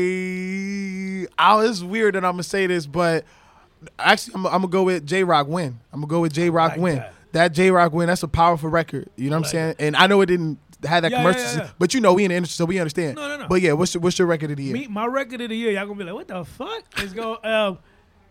say. 0.00 1.26
I, 1.38 1.64
it's 1.64 1.82
weird 1.82 2.14
that 2.14 2.24
I'm 2.24 2.32
gonna 2.32 2.42
say 2.42 2.66
this, 2.66 2.86
but 2.86 3.24
actually, 3.98 4.34
I'm, 4.34 4.46
I'm 4.46 4.52
gonna 4.52 4.68
go 4.68 4.82
with 4.84 5.06
Jay 5.06 5.24
Rock 5.24 5.48
win. 5.48 5.80
I'm 5.92 6.00
gonna 6.00 6.10
go 6.10 6.20
with 6.20 6.32
Jay 6.32 6.50
Rock 6.50 6.72
like 6.72 6.80
win. 6.80 6.96
that. 6.96 7.14
That 7.32 7.48
Jay 7.54 7.70
Rock 7.70 7.92
win. 7.92 8.08
That's 8.08 8.22
a 8.22 8.28
powerful 8.28 8.68
record. 8.68 9.08
You 9.16 9.30
know 9.30 9.36
what 9.36 9.36
I'm 9.38 9.42
like 9.42 9.50
saying? 9.50 9.74
And 9.78 9.96
I 9.96 10.06
know 10.06 10.20
it 10.20 10.26
didn't 10.26 10.58
had 10.84 11.04
that 11.04 11.10
Yeah, 11.10 11.18
commercial. 11.18 11.42
yeah, 11.42 11.56
yeah. 11.64 11.70
But 11.78 11.94
you 11.94 12.00
know, 12.00 12.14
we 12.14 12.24
in 12.24 12.30
the 12.30 12.36
industry, 12.36 12.54
so 12.56 12.64
we 12.64 12.78
understand. 12.78 13.16
No, 13.16 13.28
no, 13.28 13.36
no. 13.38 13.48
But 13.48 13.60
yeah, 13.62 13.72
what's 13.72 13.94
your, 13.94 14.00
what's 14.02 14.18
your 14.18 14.26
record 14.28 14.50
of 14.50 14.56
the 14.56 14.64
year? 14.64 14.72
Me, 14.74 14.86
my 14.86 15.06
record 15.06 15.40
of 15.40 15.48
the 15.50 15.56
year, 15.56 15.72
y'all 15.72 15.86
gonna 15.86 15.98
be 15.98 16.04
like, 16.04 16.14
what 16.14 16.28
the 16.28 16.44
fuck? 16.44 16.84
It's 16.98 17.12
go, 17.12 17.38
um, 17.44 17.78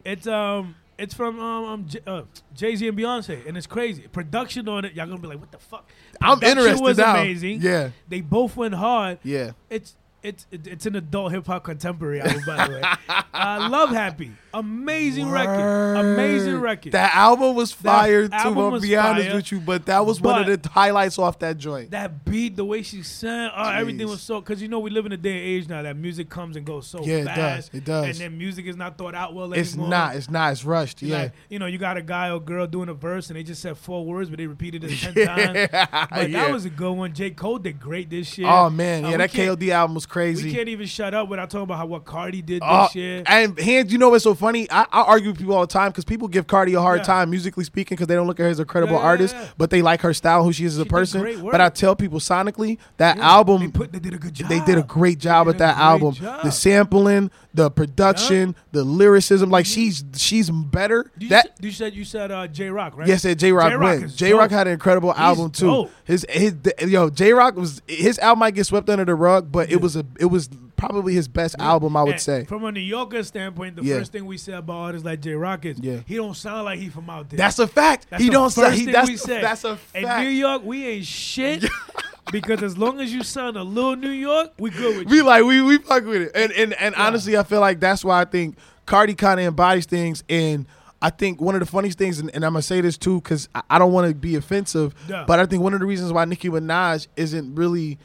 it's 0.05 0.27
um, 0.27 0.75
it's 0.97 1.13
from 1.13 1.39
um, 1.39 1.63
um 1.65 1.87
J- 1.87 1.99
uh, 2.07 2.23
Jay 2.55 2.75
Z 2.75 2.87
and 2.87 2.97
Beyonce, 2.97 3.47
and 3.47 3.55
it's 3.57 3.67
crazy. 3.67 4.07
Production 4.07 4.67
on 4.67 4.85
it, 4.85 4.93
y'all 4.93 5.05
gonna 5.07 5.19
be 5.19 5.27
like, 5.27 5.39
what 5.39 5.51
the 5.51 5.59
fuck? 5.59 5.87
I'm 6.21 6.39
Production 6.39 6.57
interested 6.65 6.83
was 6.83 6.97
now. 6.97 7.15
amazing. 7.21 7.61
Yeah, 7.61 7.89
They 8.07 8.21
both 8.21 8.55
went 8.57 8.73
hard. 8.75 9.19
yeah. 9.23 9.51
It's 9.69 9.95
it's 10.23 10.45
it- 10.51 10.67
it's 10.67 10.85
an 10.85 10.95
adult 10.95 11.31
hip 11.31 11.45
hop 11.47 11.63
contemporary 11.63 12.21
album, 12.21 12.41
by 12.45 12.67
the 12.67 12.73
way. 12.73 12.81
uh, 13.33 13.67
Love 13.71 13.89
Happy, 13.91 14.31
amazing 14.53 15.29
record, 15.29 15.95
amazing 15.97 16.59
record. 16.59 16.91
That 16.93 17.15
album 17.15 17.55
was 17.55 17.71
fire 17.71 18.27
too. 18.27 18.33
I'll 18.33 18.79
be 18.79 18.95
honest 18.95 19.27
fire, 19.27 19.35
with 19.35 19.51
you, 19.51 19.59
but 19.59 19.85
that 19.85 20.05
was 20.05 20.21
one 20.21 20.47
of 20.49 20.61
the 20.61 20.69
highlights 20.69 21.17
off 21.19 21.39
that 21.39 21.57
joint. 21.57 21.91
that 21.91 22.25
beat, 22.25 22.55
the 22.55 22.65
way 22.65 22.81
she 22.81 23.03
sang, 23.03 23.51
oh, 23.55 23.69
everything 23.69 24.07
was 24.07 24.21
so. 24.21 24.39
Because 24.41 24.61
you 24.61 24.67
know 24.67 24.79
we 24.79 24.89
live 24.89 25.05
in 25.05 25.11
a 25.11 25.17
day 25.17 25.31
and 25.37 25.41
age 25.41 25.69
now 25.69 25.81
that 25.81 25.95
music 25.95 26.29
comes 26.29 26.55
and 26.55 26.65
goes 26.65 26.87
so 26.87 27.03
Yeah, 27.03 27.17
it 27.17 27.25
does, 27.25 27.69
it 27.73 27.85
does. 27.85 28.05
And 28.05 28.15
then 28.15 28.37
music 28.37 28.65
is 28.65 28.75
not 28.75 28.97
thought 28.97 29.15
out 29.15 29.33
well 29.33 29.53
It's 29.53 29.73
anymore. 29.73 29.89
not. 29.89 30.15
It's 30.15 30.29
not. 30.29 30.51
It's 30.51 30.65
rushed. 30.65 31.01
Yeah. 31.01 31.17
Like, 31.23 31.33
you 31.49 31.59
know, 31.59 31.65
you 31.65 31.77
got 31.77 31.97
a 31.97 32.01
guy 32.01 32.29
or 32.31 32.39
girl 32.39 32.67
doing 32.67 32.89
a 32.89 32.93
verse 32.93 33.29
and 33.29 33.37
they 33.37 33.43
just 33.43 33.61
said 33.61 33.77
four 33.77 34.05
words, 34.05 34.29
but 34.29 34.37
they 34.37 34.47
repeated 34.47 34.83
it 34.83 34.97
ten 34.99 35.13
Yeah, 35.15 35.35
times. 35.67 36.07
But 36.11 36.29
yeah. 36.29 36.43
that 36.45 36.51
was 36.53 36.65
a 36.65 36.69
good 36.69 36.91
one. 36.93 37.13
J. 37.13 37.31
Cole 37.31 37.59
did 37.59 37.79
great 37.79 38.09
this 38.09 38.37
year. 38.37 38.47
Oh 38.49 38.69
man, 38.69 39.05
Uh, 39.05 39.09
yeah, 39.09 39.17
that 39.17 39.31
KOD 39.31 39.69
album 39.69 39.95
was 39.95 40.05
We 40.15 40.51
can't 40.53 40.67
even 40.69 40.87
shut 40.87 41.13
up 41.13 41.29
without 41.29 41.49
talking 41.49 41.63
about 41.63 41.77
how 41.77 41.85
what 41.85 42.05
Cardi 42.05 42.41
did 42.41 42.61
Oh, 42.65 42.83
this 42.83 42.95
year. 42.95 43.23
and 43.25 43.57
hands, 43.59 43.91
you 43.91 43.97
know 43.97 44.09
what's 44.09 44.23
so 44.23 44.33
funny? 44.33 44.69
I, 44.71 44.81
I 44.91 45.01
argue 45.03 45.29
with 45.29 45.37
people 45.39 45.53
all 45.55 45.61
the 45.61 45.67
time 45.67 45.91
because 45.91 46.05
people 46.05 46.27
give 46.27 46.47
Cardi 46.47 46.73
a 46.73 46.81
hard 46.81 46.99
Yeah. 46.99 47.03
time 47.05 47.29
musically 47.29 47.63
speaking 47.63 47.95
because 47.95 48.07
they 48.07 48.15
don't 48.15 48.27
look 48.27 48.39
at 48.39 48.43
her 48.43 48.49
as 48.49 48.59
a 48.59 48.65
credible 48.65 48.95
Yeah, 48.95 49.01
yeah, 49.01 49.05
artist, 49.07 49.35
but 49.57 49.69
they 49.69 49.81
like 49.81 50.01
her 50.01 50.13
style, 50.13 50.43
who 50.43 50.51
she 50.53 50.65
is 50.65 50.73
as 50.75 50.79
a 50.79 50.85
person. 50.85 51.41
But 51.43 51.61
I 51.61 51.69
tell 51.69 51.95
people 51.95 52.19
sonically 52.19 52.77
that 52.97 53.17
album, 53.19 53.61
they 53.61 53.67
put 53.67 53.91
they 53.91 53.99
did 53.99 54.13
a 54.13 54.17
good 54.17 54.33
job. 54.33 54.49
they 54.49 54.59
did 54.61 54.77
a 54.77 54.83
great 54.83 55.19
job 55.19 55.47
with 55.47 55.57
that 55.59 55.77
album. 55.77 56.13
job. 56.13 56.43
The 56.43 56.51
sampling, 56.51 57.31
the 57.53 57.69
production, 57.71 58.55
the 58.71 58.83
lyricism, 58.83 59.49
like 59.49 59.65
she's 59.65 60.03
she's 60.15 60.49
better. 60.49 61.11
You, 61.17 61.29
that 61.29 61.45
said, 61.57 61.65
you 61.65 61.71
said 61.71 61.93
you 61.95 62.03
said 62.05 62.31
uh, 62.31 62.47
Jay 62.47 62.69
Rock, 62.69 62.97
right? 62.97 63.07
Yes, 63.07 63.23
Jay 63.23 63.51
Rock 63.51 63.69
Jay 63.69 63.75
Rock 63.75 63.99
went. 63.99 64.15
Jay 64.15 64.33
Rock 64.33 64.51
had 64.51 64.67
an 64.67 64.73
incredible 64.73 65.13
album 65.13 65.51
too. 65.51 65.65
dope. 65.67 65.91
His 66.05 66.25
his 66.29 66.55
yo 66.87 67.09
Jay 67.09 67.33
Rock 67.33 67.55
was 67.55 67.81
his 67.87 68.17
album 68.19 68.39
might 68.39 68.55
get 68.55 68.65
swept 68.65 68.89
under 68.89 69.05
the 69.05 69.15
rug, 69.15 69.51
but 69.51 69.71
it 69.71 69.81
was 69.81 69.95
a 69.99 70.05
it 70.19 70.25
was 70.25 70.49
probably 70.77 71.13
his 71.13 71.27
best 71.27 71.55
album 71.59 71.95
I 71.97 72.03
would 72.03 72.13
And 72.13 72.21
say. 72.21 72.45
From 72.45 72.63
a 72.65 72.71
New 72.71 72.79
Yorker 72.79 73.21
standpoint, 73.23 73.75
the 73.75 73.83
Yeah. 73.83 73.97
first 73.99 74.11
thing 74.13 74.25
we 74.25 74.37
say 74.37 74.53
about 74.53 74.75
artists 74.77 75.05
like 75.05 75.21
Jay 75.21 75.33
Rock 75.33 75.65
is 75.65 75.77
Yeah. 75.79 75.99
he 76.05 76.15
don't 76.15 76.35
sound 76.35 76.65
like 76.65 76.79
he 76.79 76.89
from 76.89 77.09
out 77.09 77.29
there. 77.29 77.37
That's 77.37 77.59
a 77.59 77.67
fact. 77.67 78.07
That's 78.09 78.23
he 78.23 78.29
don't 78.29 78.49
sound. 78.49 78.73
say 78.73 78.79
he, 78.79 78.85
thing 78.85 78.93
that's 78.93 79.27
we 79.27 79.33
that's 79.41 79.63
a 79.65 79.77
In 79.93 80.03
New. 80.23 80.29
York, 80.29 80.63
we 80.63 80.87
ain't 80.87 81.05
shit. 81.05 81.65
because 82.31 82.63
as 82.63 82.77
long 82.77 82.99
as 83.01 83.11
you 83.13 83.23
sound 83.23 83.57
a 83.57 83.63
little 83.63 83.95
New 83.95 84.09
York, 84.11 84.51
we 84.57 84.69
good 84.69 84.97
with 84.99 85.07
you. 85.07 85.11
We 85.11 85.17
you. 85.17 85.23
like 85.25 85.43
we 85.43 85.61
we 85.61 85.77
fuck 85.79 86.05
with 86.05 86.21
it, 86.23 86.31
and 86.35 86.51
and 86.53 86.73
and 86.73 86.95
Yeah. 86.97 87.05
honestly, 87.07 87.37
I 87.37 87.43
feel 87.43 87.59
like 87.59 87.79
that's 87.79 88.03
why 88.05 88.21
I 88.21 88.25
think 88.25 88.55
Cardi 88.85 89.15
kind 89.15 89.39
of 89.39 89.45
embodies 89.47 89.85
things, 89.85 90.23
and 90.29 90.65
I 91.01 91.09
think 91.09 91.39
one 91.41 91.55
of 91.55 91.59
the 91.61 91.65
funniest 91.65 91.97
things, 91.97 92.19
and, 92.19 92.29
and 92.33 92.45
I'm 92.45 92.53
gonna 92.53 92.61
say 92.61 92.81
this 92.81 92.97
too, 92.97 93.19
because 93.21 93.49
I, 93.55 93.61
I 93.71 93.79
don't 93.79 93.91
want 93.93 94.07
to 94.09 94.13
be 94.15 94.35
offensive, 94.35 94.93
Yeah. 95.09 95.23
but 95.27 95.39
I 95.39 95.45
think 95.45 95.63
one 95.63 95.73
of 95.73 95.79
the 95.79 95.85
reasons 95.85 96.11
why 96.13 96.25
Nicki 96.25 96.49
Minaj 96.49 97.07
isn't 97.15 97.55
really 97.55 97.97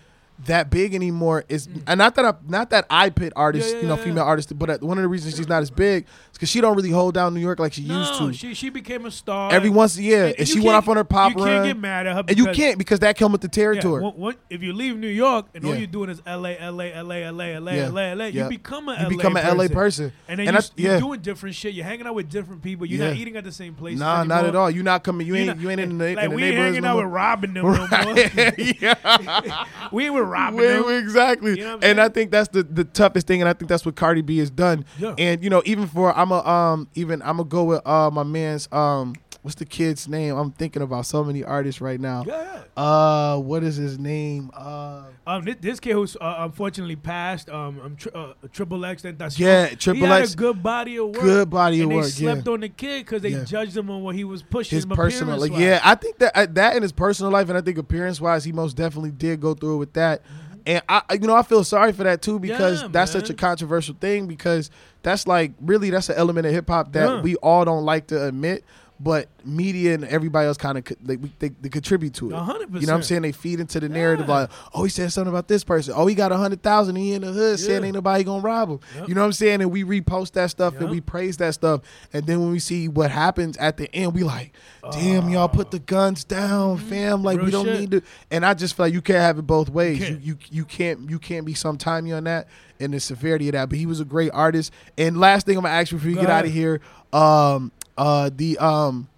that 0.47 0.69
big 0.69 0.94
anymore 0.94 1.44
is, 1.48 1.69
Mm. 1.69 1.82
and 1.86 1.98
not 1.98 2.16
that 2.16 2.24
I 2.24 2.35
not 2.48 2.70
that 2.70 2.86
I 2.90 3.09
pit 3.11 3.32
artists, 3.36 3.70
Yeah, 3.70 3.77
yeah, 3.77 3.82
you 3.82 3.89
know, 3.89 3.97
yeah, 3.97 4.02
female 4.05 4.24
artists, 4.24 4.52
but 4.52 4.82
one 4.82 4.98
of 4.98 5.02
the 5.02 5.09
reasons 5.09 5.36
she's 5.36 5.48
not 5.48 5.62
as 5.62 5.70
big 5.70 6.05
is 6.05 6.11
because 6.35 6.48
she 6.48 6.61
don't 6.61 6.77
really 6.77 6.90
hold 6.90 7.15
down 7.15 7.32
New 7.35 7.40
York 7.40 7.59
like 7.61 7.73
she 7.73 7.82
used 7.82 8.19
to. 8.19 8.32
she 8.32 8.52
she 8.52 8.69
became 8.69 9.06
a 9.06 9.11
star 9.11 9.52
Every 9.52 9.70
once, 9.70 9.97
a 9.97 10.02
year, 10.02 10.27
and, 10.27 10.39
you 10.40 10.44
she 10.47 10.61
went 10.61 10.74
off 10.77 10.89
on 10.89 10.97
her 10.97 11.05
pop 11.05 11.31
You 11.31 11.36
can't 11.44 11.65
get 11.66 11.78
mad 11.78 12.06
at 12.06 12.15
her. 12.16 12.24
and 12.28 12.36
you 12.36 12.47
can't 12.47 12.78
because 12.78 12.98
that 13.01 13.16
come 13.16 13.31
with 13.32 13.40
the 13.43 13.48
territory. 13.48 14.02
one- 14.02 14.12
one- 14.16 14.35
if 14.51 14.62
you 14.62 14.73
leave 14.73 14.97
New 14.98 15.06
York 15.09 15.47
and 15.55 15.65
all 15.65 15.74
you're 15.74 15.86
doing 15.86 16.11
is 16.11 16.20
LA, 16.27 16.56
LA, 16.61 16.86
LA, 17.01 17.31
LA, 17.31 17.59
LA, 17.59 17.73
LA, 17.89 18.12
LA, 18.15 18.24
you 18.27 18.44
become 18.48 18.89
a 18.89 18.93
you 18.94 19.02
LA 19.05 19.09
become 19.09 19.36
an 19.36 19.56
LA 19.56 19.69
person. 19.69 20.12
And 20.28 20.40
then 20.40 20.48
And 20.48 20.70
you, 20.77 20.89
you're 20.90 20.98
doing 21.01 21.20
different 21.20 21.55
shit. 21.55 21.74
You're 21.74 21.85
hanging 21.85 22.06
out 22.06 22.15
with 22.16 22.28
different 22.28 22.62
people. 22.62 22.86
You're 22.86 23.06
not 23.06 23.16
eating 23.16 23.36
at 23.36 23.44
the 23.44 23.52
same 23.52 23.74
place. 23.74 23.98
Nah, 23.98 24.24
not 24.24 24.44
at 24.44 24.55
all. 24.56 24.70
You're 24.70 24.82
not 24.85 25.05
coming. 25.05 25.27
You 25.27 25.36
ain't. 25.36 25.61
you 25.61 25.70
ain't 25.70 25.81
in 25.81 25.97
the, 25.97 26.15
like 26.16 26.31
we 26.31 26.43
hanging 26.52 26.85
out 26.85 26.97
with 26.97 27.06
Robin 27.06 27.55
them 27.55 27.65
no 27.65 27.73
more. 28.05 28.19
yeah. 28.59 29.65
we 29.93 30.11
with 30.11 30.24
Robin 30.25 30.57
We- 30.59 30.67
them. 30.67 30.87
we- 30.87 30.97
exactly. 30.97 31.59
You 31.59 31.65
know 31.65 31.79
and 31.83 32.01
I 32.01 32.09
think 32.09 32.31
that's 32.31 32.49
the, 32.49 32.63
the 32.63 32.85
toughest 32.85 33.27
thing, 33.27 33.41
and 33.43 33.49
I 33.49 33.53
think 33.53 33.69
that's 33.69 33.85
what 33.87 33.97
Cardi 33.97 34.23
B 34.23 34.39
has 34.39 34.51
done. 34.51 34.85
Yeah. 34.99 35.15
And 35.19 35.43
you 35.43 35.51
know, 35.51 35.63
even 35.65 35.87
for 35.87 36.17
I'm 36.17 36.31
a 36.33 36.45
um 36.47 36.89
even 36.95 37.21
I'm 37.23 37.37
gonna 37.39 37.45
go 37.49 37.65
with 37.65 37.87
uh 37.87 38.11
my 38.11 38.23
man's 38.23 38.69
um 38.73 39.15
what's 39.45 39.57
the 39.57 39.66
kid's 39.66 40.09
name? 40.09 40.35
I'm 40.37 40.51
thinking 40.53 40.81
about 40.81 41.05
so 41.05 41.23
many 41.23 41.45
artists 41.45 41.83
right 41.83 42.01
now. 42.01 42.25
Yeah. 42.27 42.62
Uh, 42.75 43.37
what 43.39 43.62
is 43.62 43.77
his 43.77 43.99
name? 43.99 44.51
Uh, 44.55 45.03
Um, 45.27 45.45
this, 45.45 45.57
this 45.61 45.81
kid 45.81 45.93
who's 45.93 46.16
uh, 46.16 46.37
unfortunately 46.39 46.97
passed, 46.97 47.51
um, 47.51 47.79
um 47.85 47.97
tri- 47.97 48.12
uh, 48.15 48.33
Triple 48.53 48.83
X, 48.87 49.03
that's 49.03 49.39
Yeah, 49.39 49.66
he 49.66 49.77
Triple 49.77 50.07
had 50.07 50.23
X. 50.23 50.33
a 50.33 50.37
good 50.37 50.62
body 50.62 50.97
of 50.99 51.09
work. 51.11 51.21
Good 51.21 51.51
body 51.51 51.81
of 51.83 51.89
and 51.91 51.95
work, 51.97 52.05
They 52.07 52.11
slept 52.11 52.47
yeah. 52.47 52.53
on 52.55 52.61
the 52.61 52.69
kid 52.71 53.05
because 53.05 53.21
they 53.21 53.29
Yeah. 53.31 53.45
judged 53.45 53.77
him 53.77 53.91
on 53.91 54.03
what 54.03 54.15
he 54.15 54.25
was 54.25 54.43
pushing. 54.43 54.77
his 54.77 54.87
personal, 54.87 55.39
like, 55.39 55.53
yeah, 55.53 55.81
I 55.85 55.95
think 55.95 56.19
that 56.19 56.33
uh, 56.35 56.47
that 56.53 56.75
in 56.77 56.83
his 56.83 56.93
personal 56.93 57.31
life, 57.31 57.49
and 57.51 57.59
I 57.59 57.61
think 57.61 57.77
appearance 57.77 58.21
wise, 58.23 58.45
he 58.45 58.53
most 58.53 58.77
definitely 58.79 59.11
did 59.12 59.41
go 59.41 59.53
through 59.53 59.75
it 59.75 59.79
with 59.79 59.93
that. 59.93 60.23
And 60.66 60.83
I, 60.89 61.03
you 61.12 61.27
know, 61.27 61.35
I 61.37 61.43
feel 61.43 61.62
sorry 61.62 61.93
for 61.93 62.05
that 62.05 62.23
too 62.23 62.39
because 62.39 62.81
Yeah, 62.81 62.89
that's 62.91 63.12
such 63.12 63.29
a 63.29 63.35
controversial 63.35 63.95
thing 64.01 64.27
because 64.27 64.71
that's 65.03 65.27
like 65.27 65.53
really 65.61 65.91
that's 65.91 66.09
an 66.09 66.16
element 66.16 66.47
of 66.47 66.55
hip 66.55 66.69
hop 66.71 66.93
that 66.93 67.23
we 67.23 67.37
all 67.37 67.66
don't 67.66 67.85
like 67.85 68.07
to 68.07 68.27
admit, 68.27 68.65
but 69.01 69.29
media 69.45 69.93
and 69.95 70.05
everybody 70.05 70.47
else 70.47 70.57
kind 70.57 70.79
of 70.79 70.85
they, 71.03 71.16
they, 71.16 71.49
they 71.49 71.69
contribute 71.69 72.15
to 72.15 72.31
it. 72.31 72.35
A 72.35 72.39
hundred 72.39 72.73
You 72.75 72.87
know 72.87 72.93
what 72.93 72.99
I'm 72.99 73.03
saying? 73.03 73.23
They 73.23 73.33
feed 73.33 73.59
into 73.59 73.81
the 73.81 73.89
narrative 73.89 74.29
Yeah. 74.29 74.35
like, 74.35 74.51
oh, 74.73 74.85
he 74.85 74.91
said 74.91 75.12
something 75.12 75.31
about 75.33 75.49
this 75.49 75.65
person. 75.65 75.95
Oh, 75.97 76.07
he 76.07 76.15
got 76.15 76.31
a 76.31 76.37
hundred 76.37 76.62
thousand. 76.62 76.97
He 76.97 77.12
in 77.12 77.23
the 77.23 77.33
hood 77.33 77.59
saying 77.59 77.83
ain't 77.85 77.95
nobody 77.95 78.23
gonna 78.23 78.41
rob 78.43 78.71
him. 78.71 78.81
Yep. 78.97 79.09
You 79.09 79.15
know 79.15 79.23
what 79.23 79.27
I'm 79.27 79.33
saying? 79.33 79.62
And 79.62 79.73
we 79.73 79.83
repost 79.85 80.33
that 80.33 80.51
stuff 80.51 80.77
and 80.77 80.91
we 80.91 81.01
praise 81.01 81.37
that 81.39 81.55
stuff. 81.55 81.81
And 82.12 82.25
then 82.27 82.41
when 82.41 82.51
we 82.53 82.61
see 82.61 82.89
what 82.89 83.11
happens 83.11 83.57
at 83.57 83.77
the 83.77 83.93
end, 83.95 84.15
we 84.15 84.23
like, 84.23 84.53
damn, 84.93 85.29
y'all 85.29 85.49
put 85.49 85.71
the 85.73 85.81
guns 85.81 86.23
down, 86.25 86.79
fam. 86.79 87.23
Like 87.23 87.41
we 87.41 87.51
don't 87.51 87.66
shit. 87.66 87.81
need 87.81 87.91
to. 87.93 88.03
And 88.31 88.47
I 88.47 88.55
just 88.55 88.77
feel 88.77 88.87
like 88.87 88.95
you 88.95 89.03
can't 89.03 89.19
have 89.19 89.39
it 89.39 89.43
both 89.43 89.71
ways. 89.71 89.99
You 89.99 90.07
can't. 90.07 90.23
you 90.23 90.39
you 90.51 90.65
can't 90.65 91.11
you 91.11 91.19
can't 91.19 91.45
be 91.45 91.55
some 91.55 91.77
timey 91.79 92.12
on 92.12 92.25
that 92.25 92.49
and 92.81 92.95
the 92.95 93.01
severity 93.01 93.49
of 93.49 93.53
that. 93.53 93.69
But 93.69 93.79
he 93.79 93.87
was 93.87 94.01
a 94.01 94.05
great 94.05 94.31
artist. 94.33 94.73
And 94.97 95.19
last 95.19 95.47
thing 95.47 95.57
I'm 95.57 95.65
gonna 95.65 95.75
ask 95.75 95.91
you 95.93 95.99
before 95.99 96.11
you 96.11 96.16
Go 96.16 96.23
get 96.23 96.31
out 96.31 96.45
of 96.45 96.53
here, 96.53 96.81
um, 97.12 97.73
uh, 97.97 98.31
the 98.35 98.59
um, 98.59 99.09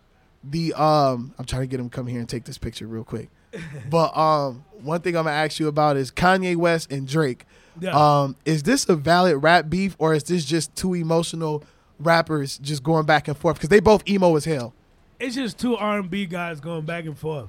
the 0.45 0.75
um, 0.75 1.35
I'm 1.39 1.45
trying 1.45 1.63
to 1.63 1.67
get 1.67 1.81
him 1.81 1.89
to 1.91 1.95
come 1.95 2.07
here 2.07 2.21
and 2.21 2.29
take 2.29 2.45
this 2.45 2.59
picture 2.59 2.87
real 2.87 3.05
quick. 3.05 3.29
but 3.91 4.17
um, 4.17 4.65
one 4.83 5.01
thing 5.01 5.17
I'm 5.17 5.25
gonna 5.25 5.37
ask 5.37 5.59
you 5.59 5.69
about 5.69 5.97
is 5.97 6.11
Kanye 6.11 6.57
West 6.57 6.91
and 6.93 7.07
Drake. 7.07 7.45
Yeah. 7.81 7.91
Um, 7.91 8.37
is 8.45 8.63
this 8.63 8.89
a 8.89 8.97
valid 8.97 9.43
rap 9.43 9.69
beef 9.69 9.97
or 9.99 10.15
is 10.15 10.25
this 10.25 10.45
just 10.45 10.75
two 10.75 10.95
emotional 10.95 11.63
rappers 11.99 12.59
just 12.59 12.83
going 12.83 13.07
back 13.07 13.29
and 13.29 13.37
forth 13.37 13.57
because 13.57 13.69
they 13.69 13.81
both 13.81 14.09
emo 14.09 14.35
as 14.37 14.45
hell? 14.45 14.75
It's 15.19 15.35
just 15.35 15.59
two 15.59 15.77
R 15.77 15.99
and 15.99 16.11
B 16.11 16.27
guys 16.27 16.61
going 16.61 16.85
back 16.85 17.05
and 17.05 17.19
forth. 17.19 17.49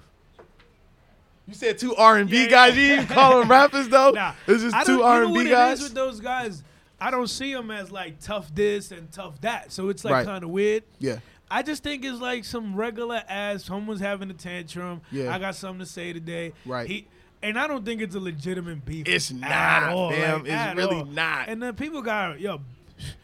You 1.48 1.54
said 1.54 1.78
two 1.78 1.96
R 1.96 2.18
and 2.18 2.30
B 2.30 2.48
guys. 2.48 2.76
You 2.76 2.94
even 2.94 3.08
call 3.08 3.40
them 3.40 3.50
rappers 3.50 3.88
though? 3.88 4.12
Nah, 4.16 4.34
it's 4.48 4.64
just 4.64 4.76
I 4.76 4.84
two 4.84 5.02
R 5.02 5.24
and 5.24 5.34
B 5.34 5.50
guys. 5.50 5.82
with 5.82 5.94
those 5.94 6.20
guys. 6.20 6.64
I 7.00 7.12
don't 7.12 7.28
see 7.28 7.52
him 7.52 7.70
as 7.72 7.92
like 7.92 8.20
tough 8.20 8.54
this 8.56 8.92
and 8.92 9.12
tough 9.12 9.40
that. 9.42 9.72
So 9.72 9.90
it's 9.90 10.04
like 10.04 10.14
Right. 10.14 10.26
kind 10.26 10.44
of 10.44 10.50
weird. 10.50 10.84
Yeah, 11.00 11.20
I 11.50 11.62
just 11.64 11.84
think 11.84 12.04
it's 12.04 12.20
like 12.20 12.44
some 12.44 12.76
regular 12.76 13.24
ass. 13.30 13.66
Someone's 13.66 14.02
having 14.02 14.30
a 14.32 14.34
tantrum. 14.34 15.02
Yeah. 15.12 15.34
I 15.34 15.40
got 15.40 15.56
something 15.56 15.80
to 15.80 15.86
say 15.86 16.12
today. 16.14 16.54
Right. 16.66 16.88
He, 16.90 17.08
and 17.44 17.58
I 17.60 17.68
don't 17.68 17.86
think 17.86 18.02
it's 18.02 18.16
a 18.16 18.20
legitimate 18.20 18.84
beef. 18.84 19.08
It's 19.08 19.30
at 19.30 19.38
not, 19.38 19.84
all, 19.94 20.12
fam. 20.12 20.44
like, 20.44 20.52
It's 20.52 20.76
really 20.76 20.98
all. 20.98 21.06
not. 21.06 21.50
And 21.50 21.62
then 21.62 21.76
people 21.76 22.02
got 22.02 22.40
yo. 22.40 22.62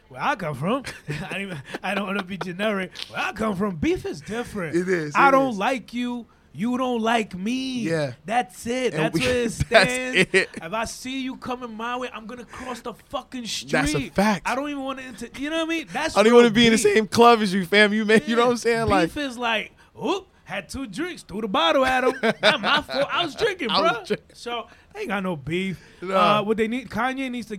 Where 0.09 0.21
I 0.21 0.35
come 0.35 0.53
from, 0.53 0.83
I, 1.09 1.29
don't 1.31 1.41
even- 1.41 1.61
I 1.81 1.95
don't 1.95 2.05
want 2.05 2.19
to 2.19 2.23
be 2.25 2.37
generic. 2.37 2.91
Where 3.09 3.19
I 3.19 3.31
come 3.31 3.55
from, 3.55 3.77
beef 3.77 4.05
is 4.05 4.21
different. 4.21 4.75
It 4.75 4.87
is, 4.87 5.13
I 5.15 5.31
don't 5.31 5.53
is. 5.53 5.57
like 5.57 5.91
you. 5.95 6.27
You 6.55 6.77
don't 6.77 7.01
like 7.01 7.35
me. 7.35 7.79
Yeah. 7.79 8.13
That's 8.25 8.67
it. 8.67 8.93
And 8.93 9.03
That's 9.05 9.13
we- 9.15 9.21
where 9.25 9.37
it 9.37 9.51
that's 9.69 9.91
stands. 9.91 10.15
it. 10.33 10.49
If 10.61 10.73
I 10.73 10.85
see 10.85 11.21
you 11.23 11.35
coming 11.37 11.75
my 11.75 11.97
way, 11.97 12.09
I'm 12.13 12.27
gonna 12.27 12.45
cross 12.45 12.79
the 12.81 12.93
fucking 13.09 13.45
street. 13.47 13.71
That's 13.71 13.95
a 13.95 14.09
fact. 14.09 14.47
I 14.47 14.53
don't 14.53 14.69
even 14.69 14.83
want 14.83 14.99
to. 14.99 15.05
Inter- 15.07 15.29
you 15.39 15.49
know 15.49 15.57
what 15.57 15.65
I 15.65 15.69
mean? 15.69 15.87
That's 15.91 16.15
I 16.15 16.19
don't 16.19 16.27
even 16.27 16.35
want 16.35 16.47
to 16.49 16.53
be 16.53 16.67
in 16.67 16.71
the 16.73 16.77
same 16.77 17.07
club 17.07 17.39
as 17.41 17.51
you, 17.53 17.65
fam. 17.65 17.91
You 17.91 18.05
make, 18.05 18.27
you 18.27 18.35
know 18.35 18.45
what 18.45 18.51
I'm 18.51 18.57
saying? 18.57 18.87
Like, 18.87 19.09
beef 19.13 19.17
is 19.25 19.35
like, 19.37 19.71
oop, 19.99 20.27
had 20.43 20.69
two 20.69 20.85
drinks, 20.85 21.23
threw 21.23 21.41
the 21.41 21.47
bottle 21.47 21.85
at 21.85 22.03
him. 22.03 22.13
Not 22.43 22.61
my 22.61 22.81
fault. 22.83 23.07
I 23.11 23.25
was 23.25 23.33
drinking, 23.33 23.69
bro. 23.69 23.81
was 23.81 24.07
drinking. 24.09 24.27
So 24.35 24.67
they 24.93 24.99
ain't 25.01 25.09
got 25.09 25.23
no 25.23 25.35
beef. 25.35 25.81
Nah. 26.03 26.39
Uh, 26.39 26.43
what 26.43 26.57
they 26.57 26.67
need, 26.67 26.87
Kanye 26.87 27.31
needs 27.31 27.47
to. 27.47 27.57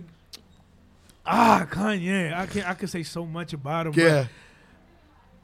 Ah, 1.25 1.67
Kanye. 1.69 2.33
I 2.33 2.45
can 2.45 2.63
I 2.63 2.73
can 2.75 2.87
say 2.87 3.03
so 3.03 3.25
much 3.25 3.51
about 3.53 3.87
him. 3.87 3.93
yeah, 3.95 4.27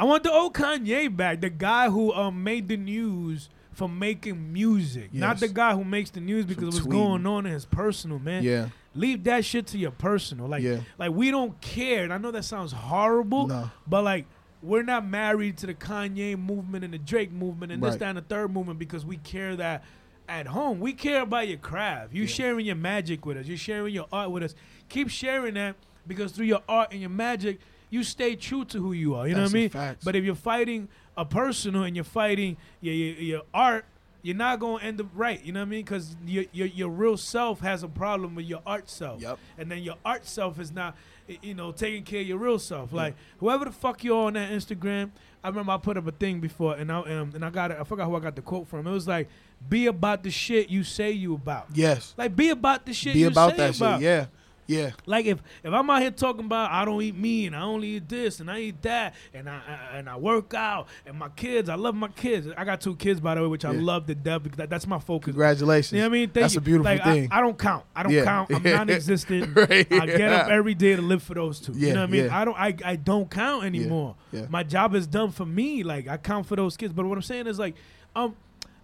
I 0.01 0.03
want 0.03 0.23
the 0.23 0.31
old 0.31 0.55
Kanye 0.55 1.15
back, 1.15 1.41
the 1.41 1.49
guy 1.51 1.87
who 1.89 2.11
um 2.11 2.43
made 2.43 2.67
the 2.67 2.75
news 2.77 3.49
for 3.73 3.87
making 3.87 4.51
music, 4.51 5.13
not 5.13 5.39
the 5.39 5.47
guy 5.47 5.75
who 5.75 5.83
makes 5.83 6.09
the 6.09 6.19
news 6.19 6.43
because 6.45 6.75
of 6.75 6.85
what's 6.85 6.87
going 6.87 7.25
on 7.27 7.45
in 7.45 7.51
his 7.53 7.65
personal 7.65 8.17
man. 8.17 8.43
yeah, 8.43 8.69
Leave 8.95 9.23
that 9.25 9.45
shit 9.45 9.67
to 9.67 9.77
your 9.77 9.91
personal. 9.91 10.47
Like, 10.47 10.63
Yeah. 10.63 10.79
like 10.97 11.11
we 11.11 11.29
don't 11.29 11.59
care. 11.61 12.03
And 12.03 12.11
I 12.11 12.17
know 12.17 12.31
that 12.31 12.45
sounds 12.45 12.71
horrible, 12.71 13.45
No. 13.47 13.69
but 13.87 14.03
like 14.03 14.25
we're 14.63 14.81
not 14.83 15.05
married 15.07 15.57
to 15.59 15.67
the 15.67 15.73
Kanye 15.75 16.35
movement 16.37 16.83
and 16.83 16.93
the 16.93 16.97
Drake 16.97 17.31
movement 17.31 17.71
and 17.71 17.81
this, 17.81 17.95
that, 17.97 18.09
and 18.09 18.17
the 18.17 18.21
third 18.23 18.51
movement 18.51 18.79
because 18.79 19.05
we 19.05 19.17
care 19.17 19.55
that 19.55 19.83
at 20.27 20.47
home. 20.47 20.79
We 20.79 20.93
care 20.93 21.21
about 21.21 21.47
your 21.47 21.57
craft. 21.59 22.11
You 22.13 22.25
sharing 22.25 22.65
your 22.65 22.75
magic 22.75 23.23
with 23.25 23.37
us. 23.37 23.45
You're 23.45 23.57
sharing 23.57 23.93
your 23.93 24.07
art 24.11 24.31
with 24.31 24.41
us. 24.43 24.55
Keep 24.89 25.09
sharing 25.09 25.53
that 25.53 25.75
because 26.07 26.31
through 26.31 26.45
your 26.47 26.61
art 26.67 26.89
and 26.91 26.99
your 27.01 27.09
magic, 27.11 27.59
you 27.91 28.03
stay 28.03 28.35
true 28.35 28.65
to 28.65 28.79
who 28.79 28.93
you 28.93 29.13
are. 29.13 29.27
You 29.27 29.35
know 29.35 29.43
what 29.43 29.51
I 29.51 29.53
mean? 29.53 29.69
fact. 29.69 30.03
But 30.03 30.15
if 30.15 30.23
you're 30.23 30.33
fighting 30.33 30.87
a 31.15 31.25
personal 31.25 31.83
and 31.83 31.95
you're 31.95 32.03
fighting 32.05 32.57
your, 32.79 32.95
your, 32.95 33.15
your 33.15 33.41
art, 33.53 33.85
you're 34.23 34.35
not 34.35 34.59
gonna 34.59 34.83
end 34.83 35.01
up 35.01 35.07
right. 35.13 35.43
You 35.43 35.51
know 35.51 35.59
what 35.59 35.65
I 35.67 35.69
mean? 35.69 35.83
Because 35.83 36.15
your, 36.25 36.45
your 36.51 36.67
your 36.67 36.89
real 36.89 37.17
self 37.17 37.59
has 37.61 37.83
a 37.83 37.87
problem 37.87 38.35
with 38.35 38.45
your 38.45 38.61
art 38.65 38.89
self. 38.89 39.21
Yep. 39.21 39.39
And 39.57 39.71
then 39.71 39.79
your 39.83 39.95
art 40.05 40.25
self 40.27 40.59
is 40.59 40.71
not, 40.71 40.95
you 41.41 41.53
know, 41.53 41.71
taking 41.71 42.03
care 42.03 42.21
of 42.21 42.27
your 42.27 42.37
real 42.37 42.59
self. 42.59 42.93
Like 42.93 43.15
whoever 43.39 43.65
the 43.65 43.71
fuck 43.71 44.03
you 44.03 44.15
are 44.15 44.27
on 44.27 44.33
that 44.33 44.51
Instagram. 44.51 45.11
I 45.43 45.49
remember 45.49 45.71
I 45.71 45.77
put 45.77 45.97
up 45.97 46.05
a 46.05 46.11
thing 46.11 46.39
before, 46.39 46.75
and 46.75 46.91
I 46.91 46.99
um, 46.99 47.31
and 47.33 47.43
I 47.43 47.49
got 47.49 47.71
it. 47.71 47.77
I 47.79 47.83
forgot 47.83 48.05
who 48.05 48.15
I 48.15 48.19
got 48.19 48.35
the 48.35 48.43
quote 48.43 48.67
from. 48.67 48.85
It 48.85 48.91
was 48.91 49.07
like, 49.07 49.27
"Be 49.67 49.87
about 49.87 50.21
the 50.21 50.29
shit 50.29 50.69
you 50.69 50.83
say 50.83 51.09
you 51.11 51.33
about." 51.33 51.65
Yes. 51.73 52.13
Like, 52.15 52.35
be 52.35 52.51
about 52.51 52.85
the 52.85 52.93
shit 52.93 53.15
Be 53.15 53.21
you 53.21 53.27
about 53.27 53.57
that 53.57 53.75
about. 53.75 53.95
shit. 53.95 54.03
Yeah. 54.03 54.25
Yeah. 54.71 54.91
Like 55.05 55.25
if 55.25 55.39
if 55.63 55.73
I'm 55.73 55.89
out 55.89 56.01
here 56.01 56.11
talking 56.11 56.45
about 56.45 56.71
I 56.71 56.85
don't 56.85 57.01
eat 57.01 57.15
meat 57.15 57.47
and 57.47 57.55
I 57.55 57.61
only 57.61 57.89
eat 57.89 58.07
this 58.09 58.39
and 58.39 58.49
I 58.49 58.59
eat 58.59 58.81
that 58.83 59.13
and 59.33 59.49
I, 59.49 59.61
I 59.93 59.97
and 59.97 60.09
I 60.09 60.15
work 60.17 60.53
out 60.53 60.87
and 61.05 61.17
my 61.17 61.29
kids 61.29 61.69
I 61.69 61.75
love 61.75 61.93
my 61.95 62.07
kids 62.07 62.47
I 62.57 62.63
got 62.63 62.81
two 62.81 62.95
kids 62.95 63.19
by 63.19 63.35
the 63.35 63.41
way 63.41 63.47
which 63.47 63.65
I 63.65 63.71
love 63.71 64.05
to 64.07 64.15
death 64.15 64.43
because 64.43 64.57
that, 64.57 64.69
that's 64.69 64.87
my 64.87 64.99
focus. 64.99 65.25
Congratulations. 65.25 65.91
You 65.93 65.99
know 65.99 66.05
what 66.09 66.15
I 66.15 66.19
mean? 66.19 66.29
Thank 66.29 66.43
That's 66.43 66.53
you. 66.55 66.59
a 66.59 66.61
beautiful 66.61 66.91
like, 66.91 67.03
thing. 67.03 67.27
I, 67.31 67.41
don't 67.41 67.57
count. 67.59 67.85
I 67.95 68.03
don't 68.03 68.11
Yeah. 68.13 68.23
count. 68.23 68.51
I'm 68.53 68.63
non-existent. 68.77 69.55
Right, 69.55 69.91
I 69.91 70.05
get 70.05 70.31
up 70.31 70.47
every 70.49 70.73
day 70.73 70.95
to 70.95 71.01
live 71.01 71.21
for 71.21 71.33
those 71.33 71.59
two. 71.59 71.73
you 71.73 71.93
know 71.93 72.01
what 72.01 72.09
I 72.09 72.11
mean? 72.11 72.25
yeah. 72.25 72.39
I 72.39 72.45
don't. 72.45 72.57
I, 72.57 72.75
I 72.85 72.95
don't 72.95 73.29
count 73.29 73.65
anymore. 73.65 74.15
yeah. 74.31 74.45
My 74.49 74.63
job 74.63 74.95
is 74.95 75.05
done 75.07 75.31
for 75.31 75.45
me. 75.45 75.83
Like 75.83 76.07
I 76.07 76.17
count 76.17 76.45
for 76.47 76.55
those 76.55 76.77
kids. 76.77 76.93
But 76.93 77.05
what 77.05 77.17
I'm 77.17 77.21
saying 77.21 77.47
is 77.47 77.59
like, 77.59 77.75
um, 78.15 78.35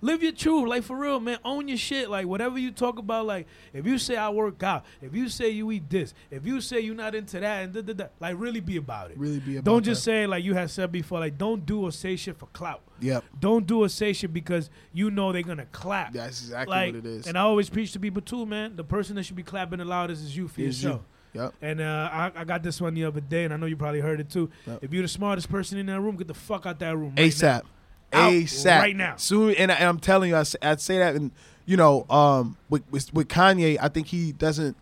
live 0.02 0.24
your 0.24 0.32
truth. 0.32 0.68
Like 0.68 0.84
for 0.84 0.98
real, 0.98 1.19
man. 1.19 1.40
Own 1.44 1.68
your 1.68 1.78
shit. 1.78 2.10
Like 2.10 2.26
whatever 2.26 2.57
you 2.57 2.72
talk 2.72 2.99
about. 2.99 3.26
Like 3.26 3.48
if 3.74 3.86
you 3.86 3.98
say 3.98 4.15
I 4.15 4.30
work 4.30 4.61
out, 4.64 4.86
if 5.02 5.15
you 5.15 5.30
say 5.30 5.49
you 5.49 5.72
eat 5.72 5.90
this, 5.90 6.14
if 6.32 6.45
you 6.45 6.61
say 6.61 6.80
you're 6.80 6.95
not 6.95 7.15
into 7.15 7.40
that, 7.40 7.64
and 7.64 7.74
da, 7.74 7.82
da, 7.82 7.94
da, 7.94 8.06
like 8.19 8.36
really 8.38 8.60
be 8.60 8.78
about 8.78 9.11
it. 9.11 9.18
Really 9.18 9.40
be 9.40 9.57
about 9.57 9.60
it. 9.60 9.65
Don't 9.65 9.84
just 9.84 10.02
that. 10.06 10.11
say 10.11 10.28
like 10.28 10.44
you 10.44 10.53
had 10.53 10.69
said 10.69 10.91
before. 10.91 11.19
Like 11.19 11.38
don't 11.38 11.65
do 11.65 11.84
or 11.84 11.91
say 11.91 12.15
shit 12.15 12.38
for 12.38 12.48
clout. 12.48 12.82
Yep. 12.99 13.24
Don't 13.40 13.68
do 13.68 13.84
or 13.84 13.90
say 13.90 14.14
shit 14.14 14.34
because 14.34 14.69
you 14.94 15.11
know 15.11 15.32
they're 15.32 15.44
gonna 15.44 15.68
clap 15.68 16.14
That's 16.14 16.41
exactly 16.41 16.76
like, 16.76 16.95
what 16.95 17.06
it 17.06 17.06
is. 17.06 17.28
And 17.28 17.38
I 17.38 17.41
always 17.41 17.69
preach 17.69 17.91
to 17.94 17.99
people 17.99 18.22
too, 18.22 18.45
man. 18.45 18.76
The 18.76 18.84
person 18.84 19.15
that 19.15 19.24
should 19.24 19.36
be 19.36 19.44
clapping 19.44 19.80
the 19.80 19.86
loudest 19.86 20.24
is 20.24 20.36
you 20.36 20.48
for 20.48 20.61
Is 20.61 20.84
yourself. 20.84 21.02
you. 21.02 21.41
Yep. 21.41 21.53
And 21.61 21.82
uh, 21.82 22.10
I, 22.11 22.32
I 22.36 22.44
got 22.45 22.64
this 22.64 22.82
one 22.82 22.95
the 22.95 23.06
other 23.06 23.19
day, 23.19 23.44
and 23.44 23.53
I 23.53 23.57
know 23.57 23.68
you 23.68 23.78
probably 23.78 23.99
heard 23.99 24.19
it 24.19 24.30
too. 24.30 24.49
Yep. 24.65 24.80
If 24.82 24.94
you're 24.94 25.03
the 25.03 25.07
smartest 25.07 25.49
person 25.49 25.78
in 25.78 25.86
that 25.86 26.02
room, 26.02 26.15
get 26.15 26.28
the 26.28 26.34
fuck 26.34 26.65
out 26.65 26.80
that 26.80 26.98
room. 26.98 27.14
ASAP. 27.15 27.64
ASAP. 28.11 28.79
right 28.79 28.95
now. 28.95 29.15
Soon, 29.17 29.55
and, 29.55 29.71
I, 29.71 29.75
and 29.75 29.85
I'm 29.85 29.99
telling 29.99 30.29
you, 30.29 30.38
I 30.38 30.43
say, 30.43 30.57
I'd 30.61 30.81
say 30.81 30.97
that, 30.99 31.15
and 31.15 31.31
you 31.65 31.77
know, 31.77 32.05
um, 32.09 32.57
with, 32.69 32.84
with 32.91 33.13
with 33.13 33.27
Kanye, 33.27 33.77
I 33.81 33.89
think 33.89 34.07
he 34.07 34.31
doesn't. 34.31 34.77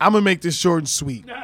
I'm 0.00 0.12
gonna 0.12 0.22
make 0.22 0.40
this 0.40 0.56
short 0.56 0.78
and 0.78 0.88
sweet. 0.88 1.24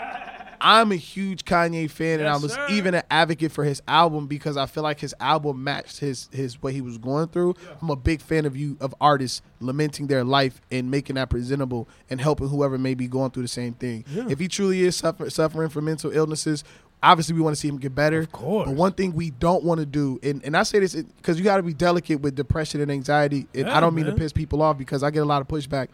I'm 0.65 0.93
a 0.93 0.97
huge 0.97 1.45
Kanye 1.45 1.91
fan, 1.91 2.21
and 2.21 2.29
I 2.29 2.37
was 2.37 2.53
sir. 2.53 2.67
even 2.71 2.95
an 2.95 3.03
advocate 3.11 3.51
for 3.51 3.65
his 3.65 3.83
album 3.89 4.29
because 4.29 4.57
I 4.57 4.67
feel 4.67 4.85
like 4.85 5.01
his 5.01 5.13
album 5.19 5.65
matched 5.65 5.99
his 5.99 6.29
his 6.33 6.63
what 6.63 6.73
he 6.73 6.81
was 6.81 6.99
going 6.99 7.29
through. 7.29 7.57
I'm 7.81 7.91
a 7.91 7.97
big 7.97 8.21
fan 8.21 8.47
of 8.47 8.57
you 8.57 8.77
of 8.81 8.95
artists 9.01 9.43
lamenting 9.61 10.07
their 10.07 10.23
life 10.23 10.61
and 10.71 10.89
making 10.89 11.17
that 11.17 11.31
presentable 11.31 11.89
and 12.09 12.21
helping 12.21 12.49
whoever 12.49 12.79
may 12.79 12.95
be 12.95 13.09
going 13.09 13.33
through 13.33 13.43
the 13.43 13.49
same 13.49 13.75
thing. 13.75 14.05
Yeah. 14.09 14.27
If 14.29 14.39
he 14.39 14.47
truly 14.47 14.83
is 14.83 14.95
suffer, 14.95 15.29
suffering 15.31 15.69
from 15.69 15.87
mental 15.87 16.13
illnesses, 16.13 16.63
obviously 17.03 17.35
we 17.35 17.41
want 17.41 17.57
to 17.57 17.61
see 17.61 17.69
him 17.69 17.79
get 17.79 17.95
better. 17.95 18.21
Of 18.21 18.33
course. 18.33 18.69
But 18.69 18.77
one 18.77 18.93
thing 18.93 19.15
we 19.15 19.31
don't 19.31 19.65
want 19.65 19.81
to 19.81 19.87
do, 19.87 20.21
and, 20.23 20.45
and 20.45 20.57
I 20.57 20.63
say 20.63 20.79
this 20.79 20.95
because 20.95 21.39
you 21.39 21.45
got 21.45 21.57
to 21.57 21.63
be 21.63 21.75
delicate 21.75 22.21
with 22.21 22.35
depression 22.35 22.81
and 22.81 22.91
anxiety. 22.91 23.47
And 23.55 23.67
Yeah, 23.67 23.77
I 23.77 23.81
don't 23.81 23.95
mean 23.95 24.07
to 24.07 24.13
piss 24.13 24.33
people 24.33 24.63
off 24.63 24.79
because 24.79 25.03
I 25.03 25.11
get 25.11 25.21
a 25.21 25.27
lot 25.27 25.41
of 25.41 25.49
pushback. 25.49 25.89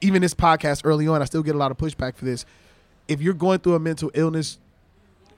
Even 0.00 0.22
this 0.22 0.34
podcast 0.34 0.82
early 0.84 1.08
on, 1.08 1.20
I 1.20 1.24
still 1.24 1.42
get 1.42 1.54
a 1.54 1.58
lot 1.58 1.70
of 1.70 1.78
pushback 1.78 2.16
for 2.16 2.24
this. 2.24 2.44
If 3.08 3.20
you're 3.20 3.34
going 3.34 3.58
through 3.58 3.74
a 3.74 3.80
mental 3.80 4.10
illness, 4.14 4.58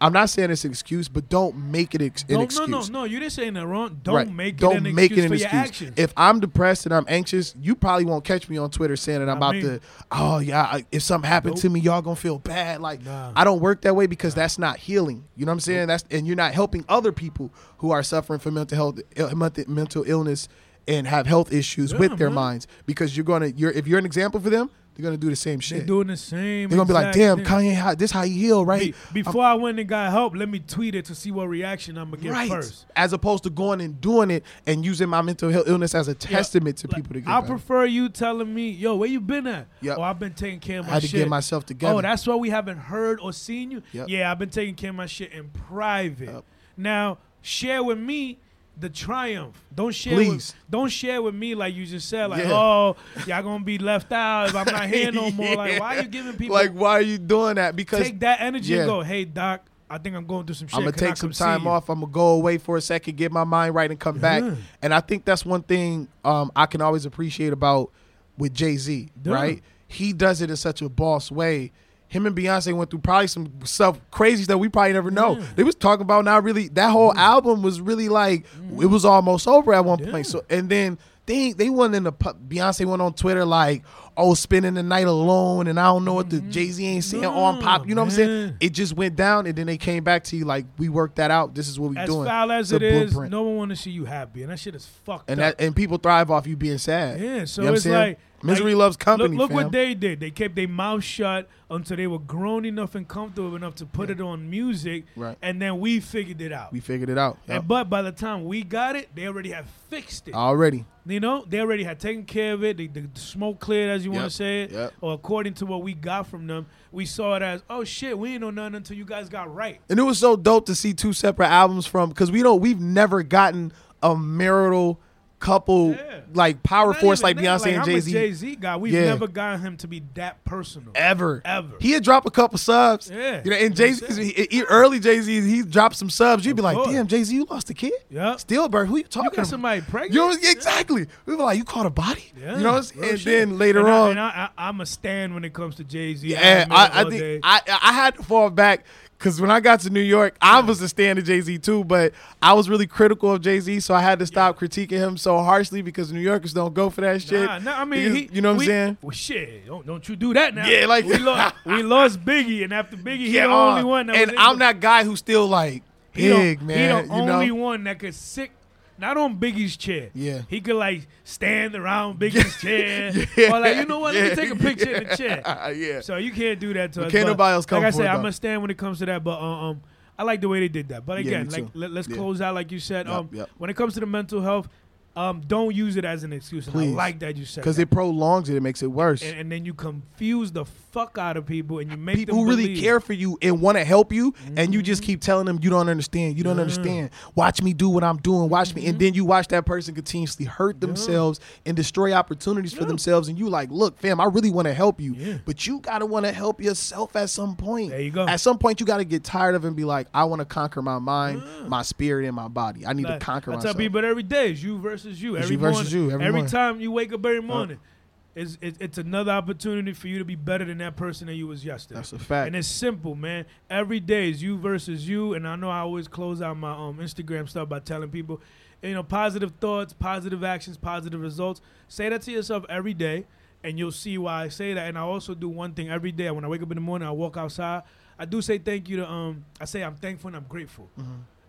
I'm 0.05 0.13
not 0.13 0.29
saying 0.31 0.51
it's 0.51 0.65
an 0.65 0.71
excuse, 0.71 1.09
but 1.09 1.29
don't 1.29 1.57
make 1.57 1.95
it 1.95 2.03
ex- 2.03 2.23
an 2.29 2.35
Don't, 2.35 2.43
excuse. 2.45 2.69
no, 2.69 2.81
no, 2.81 2.87
no. 3.01 3.05
You 3.05 3.19
didn't 3.21 3.33
say 3.33 3.49
that 3.49 3.67
wrong. 3.67 4.01
Don't 4.03 4.15
Right. 4.15 4.33
make 4.33 4.59
Don't 4.59 4.75
it 4.75 4.89
an 4.89 4.95
make 4.95 5.13
excuse 5.13 5.19
it 5.19 5.23
an 5.25 5.29
for 5.31 5.35
excuse. 5.35 5.53
your 5.53 5.61
actions. 5.63 5.93
If 5.97 6.13
I'm 6.17 6.41
depressed 6.41 6.87
and 6.87 6.95
I'm 6.95 7.07
anxious, 7.09 7.55
you 7.61 7.75
probably 7.75 8.05
won't 8.05 8.25
catch 8.25 8.49
me 8.49 8.59
on 8.59 8.71
Twitter 8.71 8.97
saying 8.97 9.21
that 9.21 9.29
I'm 9.29 9.37
I 9.37 9.39
about 9.39 9.55
mean- 9.55 9.63
to. 9.65 9.81
Oh 10.13 10.39
yeah, 10.39 10.63
I- 10.63 10.85
if 10.93 11.03
something 11.03 11.29
happened 11.29 11.55
Nope. 11.55 11.63
to 11.63 11.71
me, 11.71 11.81
y'all 11.81 12.03
gonna 12.03 12.17
feel 12.17 12.39
bad. 12.39 12.81
Like 12.81 13.05
Nah. 13.05 13.33
I 13.35 13.45
don't 13.45 13.61
work 13.61 13.81
that 13.83 13.97
way 13.97 14.07
because 14.07 14.35
that's 14.35 14.59
not 14.59 14.77
healing. 14.79 15.25
You 15.37 15.47
know 15.47 15.51
what 15.51 15.55
I'm 15.55 15.61
saying? 15.61 15.87
That's 15.89 16.05
and 16.11 16.27
you're 16.27 16.37
not 16.37 16.53
helping 16.55 16.85
other 16.89 17.11
people 17.13 17.51
who 17.79 17.91
are 17.91 18.03
suffering 18.03 18.41
from 18.41 18.55
mental 18.55 18.77
health, 18.77 19.01
mental- 19.35 19.65
mental 19.69 20.05
illness, 20.07 20.49
and 20.87 21.07
have 21.07 21.27
health 21.27 21.51
issues 21.53 21.93
Yeah, 21.93 21.99
with 21.99 22.19
their 22.19 22.29
man. 22.29 22.35
minds. 22.35 22.67
Because 22.85 23.17
you're 23.17 23.25
gonna, 23.25 23.47
you're 23.57 23.71
if 23.71 23.87
you're 23.87 23.99
an 23.99 24.05
example 24.07 24.39
for 24.39 24.51
them, 24.51 24.69
they're 24.95 25.03
gonna 25.05 25.17
do 25.17 25.29
the 25.29 25.37
same 25.37 25.59
shit. 25.61 25.79
They're 25.79 25.87
doing 25.87 26.07
the 26.07 26.17
same. 26.17 26.69
They're 26.69 26.77
gonna 26.77 26.87
be 26.87 26.95
like, 26.95 27.13
damn, 27.13 27.39
thing. 27.39 27.47
Kanye, 27.47 27.75
how, 27.75 27.95
this 27.95 28.11
how 28.13 28.23
you 28.23 28.35
heal, 28.39 28.65
right? 28.65 28.95
Be- 29.13 29.23
before 29.23 29.43
I 29.43 29.55
went 29.55 29.79
and 29.81 29.89
got 29.89 30.11
help, 30.13 30.37
let 30.37 30.49
me 30.49 30.61
tweet 30.61 30.95
it 30.95 31.05
to 31.07 31.15
see 31.15 31.31
what 31.33 31.49
reaction 31.49 31.99
I'm 31.99 32.11
gonna 32.11 32.23
get 32.23 32.33
right. 32.33 32.49
first. 32.49 32.87
As 32.95 33.13
opposed 33.13 33.43
to 33.45 33.51
going 33.51 33.81
and 33.81 34.01
doing 34.01 34.31
it 34.31 34.45
and 34.67 34.85
using 34.85 35.09
my 35.09 35.21
mental 35.21 35.51
health 35.51 35.69
illness 35.69 35.95
as 35.95 36.07
a 36.09 36.15
testament 36.15 36.77
to 36.79 36.87
Like, 36.89 36.97
people 36.97 37.15
to 37.15 37.21
get 37.21 37.29
I 37.29 37.41
better. 37.41 37.55
prefer 37.55 37.87
you 37.87 38.09
telling 38.09 38.55
me, 38.55 38.71
"Yo, 38.71 38.95
where 38.95 39.09
you 39.09 39.21
been 39.21 39.47
at?" 39.49 39.67
Yep. 39.81 39.99
Oh, 39.99 40.03
I've 40.03 40.19
been 40.21 40.35
taking 40.35 40.61
care 40.61 40.79
of 40.79 40.87
I 40.87 40.89
my 40.89 40.95
had 40.95 41.03
to 41.03 41.09
shit. 41.09 41.19
get 41.21 41.29
myself 41.29 41.67
together. 41.67 41.95
Oh, 41.95 42.01
that's 42.01 42.27
why 42.27 42.37
we 42.37 42.51
haven't 42.51 42.79
heard 42.79 43.19
or 43.21 43.33
seen 43.33 43.71
you. 43.73 43.83
Yep. 43.93 44.09
Yeah, 44.09 44.31
I've 44.31 44.39
been 44.39 44.51
taking 44.51 44.75
care 44.77 44.91
of 44.91 44.97
my 44.97 45.07
shit 45.07 45.33
in 45.33 45.49
private. 45.51 46.29
Yep. 46.29 46.45
Now 46.77 47.19
share 47.43 47.83
with 47.83 47.99
me 47.99 48.39
the 48.79 48.89
triumph. 48.89 49.61
Don't 49.75 49.95
share. 49.95 50.15
Please. 50.15 50.53
With, 50.53 50.55
don't 50.71 50.89
share 50.89 51.23
with 51.23 51.35
me 51.35 51.55
like 51.55 51.75
you 51.75 51.87
just 51.87 52.09
said. 52.09 52.27
Like, 52.27 52.45
Yeah. 52.45 52.53
oh, 52.53 52.97
y'all 53.27 53.43
gonna 53.43 53.65
be 53.65 53.79
left 53.79 54.11
out 54.13 54.49
if 54.49 54.57
I'm 54.57 54.67
not 54.67 54.89
here 54.89 55.13
no 55.13 55.31
more. 55.33 55.55
Like, 55.55 55.81
why 55.81 55.97
are 55.99 56.03
you 56.03 56.09
giving 56.09 56.33
people 56.37 56.55
like 56.55 56.73
why 56.73 56.91
are 56.93 57.03
you 57.03 57.19
doing 57.19 57.55
that? 57.57 57.77
Because 57.77 58.01
take 58.03 58.21
that 58.21 58.41
energy 58.41 58.73
Yeah. 58.75 58.81
and 58.81 58.89
go, 58.89 59.01
hey 59.03 59.25
doc, 59.25 59.63
I 59.89 59.99
think 59.99 60.17
I'm 60.17 60.27
going 60.27 60.45
through 60.47 60.57
some 60.57 60.67
shit. 60.69 60.77
I'm 60.77 60.85
gonna 60.85 60.97
take 60.97 61.17
some 61.17 61.31
time 61.31 61.67
off. 61.67 61.89
I'm 61.89 62.01
gonna 62.01 62.11
go 62.13 62.29
away 62.31 62.59
for 62.59 62.77
a 62.77 62.81
second, 62.81 63.17
get 63.17 63.31
my 63.31 63.45
mind 63.45 63.75
right, 63.75 63.91
and 63.91 64.01
come 64.01 64.19
back. 64.19 64.43
And 64.83 64.93
I 64.93 65.01
think 65.01 65.25
that's 65.25 65.45
one 65.47 65.63
thing 65.63 66.09
um, 66.25 66.51
I 66.57 66.67
can 66.67 66.81
always 66.81 67.07
appreciate 67.07 67.53
about 67.53 67.93
with 68.37 68.53
Jay 68.55 68.77
Z. 68.77 69.09
Right? 69.25 69.63
He 69.87 70.13
does 70.13 70.41
it 70.41 70.51
in 70.51 70.57
such 70.57 70.83
a 70.83 70.89
boss 70.89 71.31
way. 71.31 71.71
Him 72.15 72.27
and 72.27 72.37
Beyonce 72.37 72.73
went 72.73 72.91
through 72.91 73.01
probably 73.01 73.27
some 73.27 73.53
stuff 73.65 73.99
crazy 74.13 74.45
stuff 74.45 74.61
we 74.61 74.69
probably 74.69 74.93
never 74.93 75.11
know. 75.11 75.37
Yeah. 75.37 75.47
They 75.57 75.65
was 75.65 75.75
talking 75.75 76.03
about 76.03 76.25
not 76.25 76.45
really 76.45 76.69
that 76.69 76.91
whole 76.91 77.13
mm. 77.13 77.17
album 77.19 77.61
was 77.61 77.81
really 77.81 78.09
like 78.09 78.47
mm. 78.53 78.81
it 78.81 78.87
was 78.87 79.05
almost 79.05 79.49
over 79.49 79.75
at 79.75 79.85
one 79.85 79.99
Yeah. 79.99 80.13
point. 80.13 80.29
So 80.29 80.45
and 80.49 80.69
then 80.69 80.97
they 81.27 81.53
they 81.55 81.71
went 81.71 81.93
in 81.95 82.05
the 82.05 82.13
Beyonce 82.13 82.87
went 82.87 83.03
on 83.03 83.15
Twitter 83.15 83.45
like 83.45 83.83
oh 84.17 84.35
spending 84.35 84.75
the 84.75 84.83
night 84.85 85.09
alone 85.09 85.67
and 85.67 85.81
I 85.81 85.87
don't 85.87 86.05
know 86.05 86.15
what 86.15 86.31
the 86.31 86.37
mm-hmm. 86.37 86.51
Jay 86.51 86.67
Z 86.67 86.87
ain't 86.87 87.03
saying 87.03 87.25
on 87.25 87.61
pop. 87.61 87.89
You 87.89 87.97
know 87.97 88.03
what 88.03 88.11
I'm 88.11 88.15
saying? 88.15 88.57
It 88.61 88.71
just 88.71 88.95
went 88.95 89.17
down 89.17 89.47
and 89.47 89.57
then 89.57 89.67
they 89.67 89.77
came 89.77 90.05
back 90.05 90.23
to 90.25 90.37
you 90.37 90.45
like 90.45 90.67
we 90.79 90.89
worked 90.89 91.17
that 91.17 91.33
out. 91.33 91.57
This 91.57 91.67
is 91.67 91.81
what 91.81 91.91
we 91.91 91.97
As 91.97 92.09
doing. 92.09 92.27
foul 92.27 92.53
as 92.53 92.71
it 92.71 92.81
is, 92.81 93.13
blueprint. 93.13 93.33
no 93.33 93.43
one 93.43 93.57
want 93.57 93.71
to 93.71 93.77
see 93.77 93.91
you 93.91 94.05
happy, 94.05 94.43
and 94.43 94.53
that 94.53 94.61
shit 94.61 94.77
is 94.77 94.87
fucked 94.87 95.29
and 95.29 95.41
up. 95.41 95.57
that 95.59 95.65
and 95.65 95.75
people 95.75 95.99
thrive 95.99 96.31
off 96.31 96.47
you 96.47 96.57
being 96.57 96.79
sad. 96.79 97.21
Yeah, 97.21 97.45
so 97.45 97.63
You 97.63 97.67
know 97.67 97.73
what 97.73 97.75
I'm 97.75 97.75
it's 97.75 97.87
like 97.87 98.19
misery 98.45 98.75
like, 98.75 98.79
loves 98.81 98.97
company. 98.97 99.37
Look, 99.37 99.51
look 99.51 99.65
what 99.65 99.73
they 99.73 99.95
did. 99.95 100.21
They 100.21 100.31
kept 100.31 100.55
their 100.55 100.69
mouth 100.69 101.03
shut 101.03 101.49
until 101.71 101.97
they 101.97 102.07
were 102.07 102.19
grown 102.19 102.65
enough 102.65 102.95
and 102.95 103.09
comfortable 103.09 103.57
enough 103.57 103.75
to 103.77 103.87
put 103.87 104.11
it 104.11 104.21
on 104.21 104.49
music, 104.49 105.07
Right. 105.17 105.37
and 105.43 105.61
then 105.61 105.81
we 105.81 106.01
figured 106.01 106.41
it 106.41 106.53
out. 106.53 106.73
we 106.73 106.81
figured 106.81 107.09
it 107.09 107.19
out 107.19 107.39
And 107.49 107.67
but 107.67 107.91
by 107.91 108.03
the 108.03 108.13
time 108.13 108.45
we 108.45 108.63
got 108.63 108.97
it, 108.97 109.09
they 109.15 109.27
already 109.27 109.51
had 109.51 109.65
fixed 109.89 110.29
it. 110.29 110.35
already. 110.35 110.85
You 111.07 111.21
know, 111.21 111.45
they 111.47 111.61
already 111.61 111.85
had 111.85 112.01
taken 112.01 112.25
care 112.25 112.55
of 112.55 112.65
it. 112.65 112.79
They, 112.79 112.87
the 112.87 113.09
smoke 113.15 113.61
cleared, 113.61 113.91
as 113.91 114.05
you 114.07 114.11
want 114.11 114.25
to 114.25 114.31
say 114.31 114.63
it, 114.63 114.71
yep. 114.73 114.95
or 115.03 115.13
according 115.13 115.53
to 115.55 115.67
what 115.67 115.83
we 115.83 115.93
got 115.93 116.27
from 116.27 116.47
them, 116.47 116.67
we 116.93 117.05
saw 117.05 117.35
it 117.37 117.43
as, 117.43 117.63
oh 117.69 117.85
shit, 117.85 118.19
we 118.19 118.31
ain't 118.33 118.41
know 118.41 118.51
nothing 118.51 118.77
until 118.77 118.97
you 118.97 119.05
guys 119.05 119.29
got 119.29 119.55
right. 119.55 119.81
And 119.91 119.99
it 119.99 120.03
was 120.03 120.19
so 120.19 120.35
dope 120.37 120.65
to 120.67 120.75
see 120.75 120.95
two 120.95 121.13
separate 121.13 121.49
albums 121.49 121.87
from 121.87 122.09
because 122.09 122.31
we 122.31 122.43
don't 122.43 122.61
we've 122.61 122.81
never 122.81 123.23
gotten 123.23 123.73
a 124.03 124.17
marital 124.17 124.99
couple 125.41 125.91
Yeah. 125.91 126.21
like 126.33 126.63
power 126.63 126.93
Not 126.93 127.01
force 127.01 127.23
like 127.23 127.37
Beyonce 127.37 127.75
and 127.77 127.85
Jay 127.85 128.01
Z. 128.01 128.13
Jay 128.13 128.33
Z 128.33 128.57
guy. 128.57 128.77
We've 128.77 128.93
Yeah. 128.95 129.07
never 129.07 129.27
gotten 129.29 129.61
him 129.61 129.77
to 129.79 129.87
be 129.89 130.03
that 130.15 130.43
personal. 130.45 130.93
ever. 130.95 131.43
Ever. 131.45 131.77
He 131.81 131.93
had 131.93 132.03
dropped 132.03 132.27
a 132.27 132.31
couple 132.31 132.57
subs. 132.59 133.11
Yeah. 133.13 133.43
You 133.45 133.51
know, 133.51 133.57
and 133.57 133.77
Jay 133.77 133.93
Z 133.93 134.65
early 134.69 135.01
Jay 135.01 135.21
Z, 135.21 135.41
he 135.43 135.63
dropped 135.63 135.97
some 135.97 136.09
subs. 136.09 136.47
You'd 136.47 136.57
be 136.57 136.63
like, 136.63 136.77
course. 136.77 136.91
damn, 136.93 137.07
Jay 137.07 137.23
Z, 137.25 137.35
you 137.35 137.45
lost 137.45 137.69
a 137.71 137.75
kid. 137.75 137.93
Yeah. 138.11 138.35
Stillberg, 138.37 138.87
who 138.87 138.97
you 138.97 139.03
You 139.03 139.05
talking 139.05 139.25
got 139.31 139.35
about? 139.35 139.47
somebody 139.49 139.81
pregnant? 139.83 140.15
You 140.15 140.21
know, 140.21 140.51
exactly. 140.51 141.07
We 141.27 141.35
were 141.37 141.45
like, 141.45 141.59
you 141.59 141.65
caught 141.65 141.87
a 141.87 141.91
body. 141.91 142.33
Yeah, 142.41 142.57
You 142.57 142.63
know, 142.63 142.73
what 142.73 142.77
I'm 142.79 142.83
saying? 142.85 143.01
real 143.01 143.11
and 143.11 143.21
shit. 143.21 143.49
then 143.49 143.59
later 143.59 143.81
And 143.81 143.89
I- 143.89 143.99
on, 144.01 144.11
and 144.13 144.21
I, 144.21 144.49
I, 144.57 144.69
I'm 144.69 144.81
a 144.81 144.87
stand 144.87 145.35
when 145.35 145.45
it 145.45 145.53
comes 145.53 145.75
to 145.77 145.85
Jay 145.85 146.15
Z. 146.15 146.27
Yeah, 146.29 146.67
I, 146.71 147.03
I 147.03 147.11
think 147.11 147.41
I 147.43 147.61
I 147.83 147.93
had 147.93 148.15
to 148.17 148.23
fall 148.23 148.49
back 148.51 148.85
because 149.25 149.41
when 149.41 149.51
I 149.51 149.61
got 149.61 149.81
to 149.81 149.91
New 149.91 150.03
York, 150.03 150.37
I 150.43 150.61
was 150.61 150.83
a 150.83 150.89
stand 150.89 151.19
of 151.19 151.25
Jay 151.25 151.41
Z 151.41 151.57
too, 151.61 151.83
but 151.83 152.13
I 152.43 152.53
was 152.53 152.69
really 152.69 152.87
critical 152.87 153.33
of 153.33 153.41
Jay 153.41 153.59
Z, 153.59 153.81
so 153.81 153.95
I 153.95 154.03
had 154.03 154.19
to 154.19 154.27
stop 154.27 154.59
critiquing 154.59 154.99
him 154.99 155.17
so 155.17 155.39
harshly 155.39 155.81
because 155.81 156.13
New 156.13 156.21
Yorkers 156.21 156.53
don't 156.53 156.75
go 156.75 156.91
for 156.91 157.01
that 157.01 157.23
shit. 157.23 157.47
Nah, 157.47 157.59
nah, 157.59 157.81
I 157.81 157.85
mean, 157.87 158.03
Because- 158.03 158.17
he, 158.19 158.29
you 158.35 158.43
know 158.43 158.53
what 158.53 158.59
we, 158.59 158.65
I'm 158.67 158.69
saying? 158.69 158.99
Well, 159.01 159.11
shit, 159.13 159.67
don't, 159.67 159.87
don't 159.87 160.07
you 160.07 160.17
do 160.17 160.35
that 160.35 160.55
now? 160.55 160.67
Yeah, 160.69 160.85
like- 160.85 161.07
we 161.07 161.17
lost, 161.17 161.55
we 161.65 161.83
lost 161.83 162.23
Biggie, 162.23 162.65
and 162.65 162.75
after 162.75 162.99
Biggie, 162.99 163.29
he 163.29 163.33
the 163.33 163.51
uh, 163.51 163.71
only 163.71 163.85
one. 163.85 164.09
That 164.09 164.17
and 164.17 164.35
I'm 164.37 164.59
that 164.59 164.81
guy 164.81 165.05
who's 165.05 165.21
still 165.21 165.47
like 165.47 165.83
big, 166.13 166.61
man. 166.61 167.05
He 167.05 167.09
the 167.09 167.15
you 167.15 167.23
only 167.23 167.47
know? 167.47 167.55
one 167.55 167.85
that 167.85 168.01
could 168.01 168.15
sit 168.15 168.51
not 168.99 169.17
on 169.17 169.39
Biggie's 169.39 169.77
chair. 169.77 170.11
Yeah. 170.15 170.43
He 170.49 170.61
could 170.61 170.77
like 170.77 171.07
stand 171.25 171.75
around 171.75 172.19
Biggie's 172.19 172.61
chair, 172.61 173.13
Yeah. 173.37 173.55
or 173.57 173.61
like 173.61 173.77
you 173.77 173.87
know 173.87 173.99
what? 174.01 174.15
Let 174.15 174.31
me 174.31 174.35
take 174.43 174.51
a 174.53 174.57
picture 174.57 174.91
in 174.95 175.09
the 175.09 175.17
chair. 175.17 175.43
yeah. 175.77 176.01
So 176.01 176.17
you 176.17 176.33
can't 176.33 176.59
do 176.61 176.73
that 176.75 176.93
to 176.95 177.01
But 177.01 177.07
us. 177.07 177.13
can't 177.13 177.27
nobody 177.27 177.55
else 177.55 177.67
come 177.67 177.83
Like 177.83 177.95
I 177.95 177.97
said, 177.97 178.07
I'm 178.07 178.17
gonna 178.17 178.33
stand 178.33 178.63
when 178.63 178.71
it 178.71 178.79
comes 178.79 178.99
to 179.01 179.07
that. 179.07 179.23
But 179.25 179.39
uh, 179.41 179.71
um, 179.71 179.83
I 180.19 180.23
like 180.23 180.41
the 180.41 180.49
way 180.49 180.61
they 180.61 180.69
did 180.69 180.89
that. 180.89 181.05
But 181.05 181.19
again, 181.19 181.49
like 181.51 181.67
let, 181.75 181.91
us 181.93 182.07
close 182.07 182.41
out 182.41 182.55
like 182.55 182.71
you 182.71 182.79
said. 182.81 183.07
Yep, 183.07 183.15
Um, 183.17 183.29
yep. 183.33 183.51
when 183.59 183.71
it 183.71 183.75
comes 183.77 183.95
to 183.95 184.01
the 184.01 184.07
mental 184.07 184.41
health, 184.41 184.69
um, 185.17 185.43
don't 185.47 185.75
use 185.75 185.97
it 185.97 186.05
as 186.05 186.25
an 186.25 186.33
excuse. 186.33 186.67
And 186.67 186.77
I 186.77 186.79
Please. 186.81 186.95
like 186.95 187.19
that 187.21 187.37
you 187.37 187.45
said 187.45 187.63
Because 187.63 187.79
it 187.79 187.89
prolongs 187.91 188.49
it, 188.51 188.57
it 188.57 188.63
makes 188.63 188.83
it 188.83 188.91
worse. 188.91 189.23
and, 189.23 189.37
and 189.39 189.51
then 189.53 189.65
you 189.65 189.73
confuse 189.75 190.51
the 190.53 190.65
fuck 190.95 191.19
out 191.19 191.37
of 191.37 191.45
people, 191.45 191.81
and 191.81 191.91
you 191.91 191.97
make 191.97 192.15
People 192.17 192.37
who 192.37 192.47
really 192.49 192.69
believe. 192.69 192.83
care 192.83 193.01
for 193.01 193.13
you 193.13 193.37
and 193.43 193.61
want 193.61 193.77
to 193.77 193.85
help 193.85 194.13
you, 194.13 194.33
and 194.57 194.73
you 194.73 194.81
just 194.81 195.03
mm-hmm. 195.03 195.07
keep 195.07 195.21
telling 195.21 195.45
them 195.45 195.59
you 195.61 195.69
don't 195.69 195.89
understand. 195.89 196.39
You 196.39 196.45
don't 196.45 196.57
Yeah. 196.57 196.63
understand. 196.63 197.11
Watch 197.35 197.61
me 197.61 197.73
do 197.73 197.89
what 197.91 198.05
I'm 198.05 198.19
doing. 198.19 198.49
Watch 198.49 198.75
me, 198.75 198.87
and 198.87 198.95
mm-hmm. 198.95 199.05
then 199.05 199.15
you 199.15 199.25
watch 199.25 199.49
that 199.49 199.67
person 199.67 199.95
continuously 199.95 200.47
hurt 200.47 200.81
themselves 200.81 201.41
and 201.67 201.77
destroy 201.77 202.13
opportunities 202.13 202.73
for 202.73 202.85
themselves. 202.85 203.27
And 203.29 203.37
you 203.37 203.49
like, 203.49 203.71
look, 203.73 203.99
fam, 203.99 204.21
I 204.21 204.27
really 204.27 204.51
want 204.53 204.67
to 204.69 204.75
help 204.75 205.01
you, 205.01 205.15
Yeah. 205.15 205.39
but 205.45 205.67
you 205.67 205.81
gotta 205.81 206.07
want 206.07 206.27
to 206.27 206.33
help 206.33 206.61
yourself 206.63 207.17
at 207.17 207.29
some 207.29 207.57
point. 207.57 207.91
There 207.91 208.01
you 208.01 208.13
go. 208.13 208.27
At 208.27 208.41
some 208.41 208.59
point, 208.59 208.79
you 208.79 208.87
got 208.87 208.99
to 208.99 209.05
get 209.05 209.25
tired 209.25 209.57
of 209.57 209.65
it 209.65 209.69
and 209.69 209.77
be 209.77 209.85
like, 209.85 210.07
I 210.15 210.25
want 210.25 210.41
to 210.41 210.45
conquer 210.47 210.81
my 210.81 211.01
mind, 211.01 211.43
my 211.67 211.83
spirit, 211.83 212.25
and 212.27 212.37
my 212.37 212.47
body. 212.49 212.87
I 212.87 212.93
need 212.93 213.05
Like, 213.05 213.19
to 213.19 213.25
conquer 213.27 213.51
I 213.51 213.57
myself. 213.57 213.75
tell 213.75 213.79
people 213.81 214.05
every 214.05 214.23
day 214.23 214.53
is 214.53 214.63
you 214.63 214.79
versus 214.79 215.21
you. 215.21 215.35
It's 215.35 215.45
Every 215.45 215.57
you 215.57 215.61
versus 215.61 215.93
morning, 215.93 216.11
you, 216.11 216.15
every 216.15 216.31
morning. 216.33 216.47
time 216.51 216.81
you 216.81 216.93
wake 216.93 217.13
up 217.13 217.25
every 217.27 217.41
morning, 217.43 217.79
it's, 217.79 217.94
it's 218.35 218.59
it's 218.61 218.99
another 218.99 219.31
opportunity 219.31 219.93
for 219.93 220.09
you 220.09 220.19
to 220.19 220.25
be 220.25 220.35
better 220.35 220.65
than 220.65 220.79
that 220.79 220.97
person 220.97 221.27
that 221.29 221.35
you 221.35 221.47
was 221.47 221.65
yesterday. 221.65 221.97
That's 221.97 222.13
a 222.13 222.19
fact. 222.19 222.49
And 222.49 222.57
it's 222.57 222.67
simple, 222.69 223.15
man. 223.15 223.47
Every 223.71 224.01
day 224.01 224.29
is 224.31 224.43
you 224.43 224.59
versus 224.59 225.09
you. 225.09 225.35
And 225.35 225.47
I 225.47 225.55
know 225.57 225.71
I 225.71 225.79
always 225.81 226.09
close 226.09 226.43
out 226.43 226.57
my 226.57 226.73
um, 226.73 226.99
Instagram 226.99 227.49
stuff 227.49 227.69
by 227.69 227.79
telling 227.79 228.11
people, 228.11 228.41
you 228.83 228.93
know, 228.95 229.03
positive 229.05 229.53
thoughts, 229.61 229.93
positive 229.93 230.43
actions, 230.43 230.77
positive 230.77 231.21
results. 231.21 231.61
Say 231.89 232.09
that 232.09 232.23
to 232.23 232.33
yourself 232.33 232.65
every 232.69 232.95
day, 232.95 233.27
and 233.63 233.79
you'll 233.79 233.93
see 233.93 234.19
why 234.19 234.45
I 234.45 234.49
say 234.49 234.75
that. 234.75 234.89
And 234.89 234.99
I 234.99 235.03
also 235.03 235.35
do 235.35 235.49
one 235.49 235.73
thing 235.73 235.89
every 235.89 236.11
day. 236.13 236.31
When 236.33 236.45
I 236.45 236.49
wake 236.49 236.63
up 236.63 236.71
in 236.73 236.77
the 236.77 236.81
morning, 236.81 237.07
I 237.07 237.13
walk 237.13 237.37
outside. 237.37 237.83
I 238.19 238.25
do 238.25 238.43
say 238.43 238.59
thank 238.59 238.89
you 238.89 238.97
to 238.99 239.09
um. 239.09 239.45
I 239.61 239.65
say 239.65 239.83
I'm 239.85 239.97
thankful 239.97 240.29
and 240.29 240.37
I'm 240.37 240.47
grateful. 240.49 240.89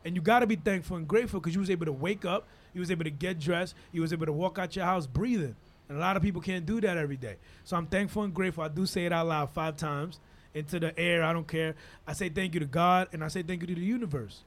And 0.04 0.16
you 0.16 0.22
got 0.22 0.40
to 0.42 0.48
be 0.48 0.56
thankful 0.56 0.98
and 0.98 1.08
grateful 1.08 1.40
because 1.40 1.56
you 1.56 1.60
was 1.62 1.72
able 1.72 1.88
to 1.88 1.92
wake 1.92 2.26
up, 2.26 2.48
you 2.76 2.80
was 2.80 2.92
able 2.92 3.06
to 3.06 3.10
get 3.10 3.40
dressed, 3.40 3.74
you 3.92 4.02
was 4.02 4.14
able 4.14 4.28
to 4.28 4.32
walk 4.32 4.60
out 4.60 4.76
your 4.76 4.86
house 4.86 5.08
breathing. 5.08 5.56
And 5.88 5.98
a 5.98 6.02
lot 6.02 6.18
of 6.18 6.24
people 6.24 6.42
can't 6.42 6.66
do 6.66 6.82
that 6.82 6.98
every 6.98 7.18
day. 7.18 7.36
So 7.64 7.78
I'm 7.78 7.86
thankful 7.86 8.24
and 8.24 8.34
grateful. 8.34 8.64
I 8.64 8.68
do 8.70 8.86
say 8.86 9.06
it 9.06 9.14
out 9.14 9.28
loud 9.28 9.52
five 9.52 9.78
times 9.78 10.20
into 10.54 10.80
the 10.80 10.98
air. 11.00 11.24
I 11.24 11.32
don't 11.34 11.48
care. 11.48 11.76
I 12.08 12.14
say 12.14 12.30
thank 12.30 12.54
you 12.54 12.60
to 12.60 12.66
God 12.66 13.10
and 13.14 13.24
I 13.24 13.28
say 13.28 13.44
thank 13.44 13.62
you 13.62 13.68
to 13.68 13.76
the 13.76 13.82
universe. 13.82 14.44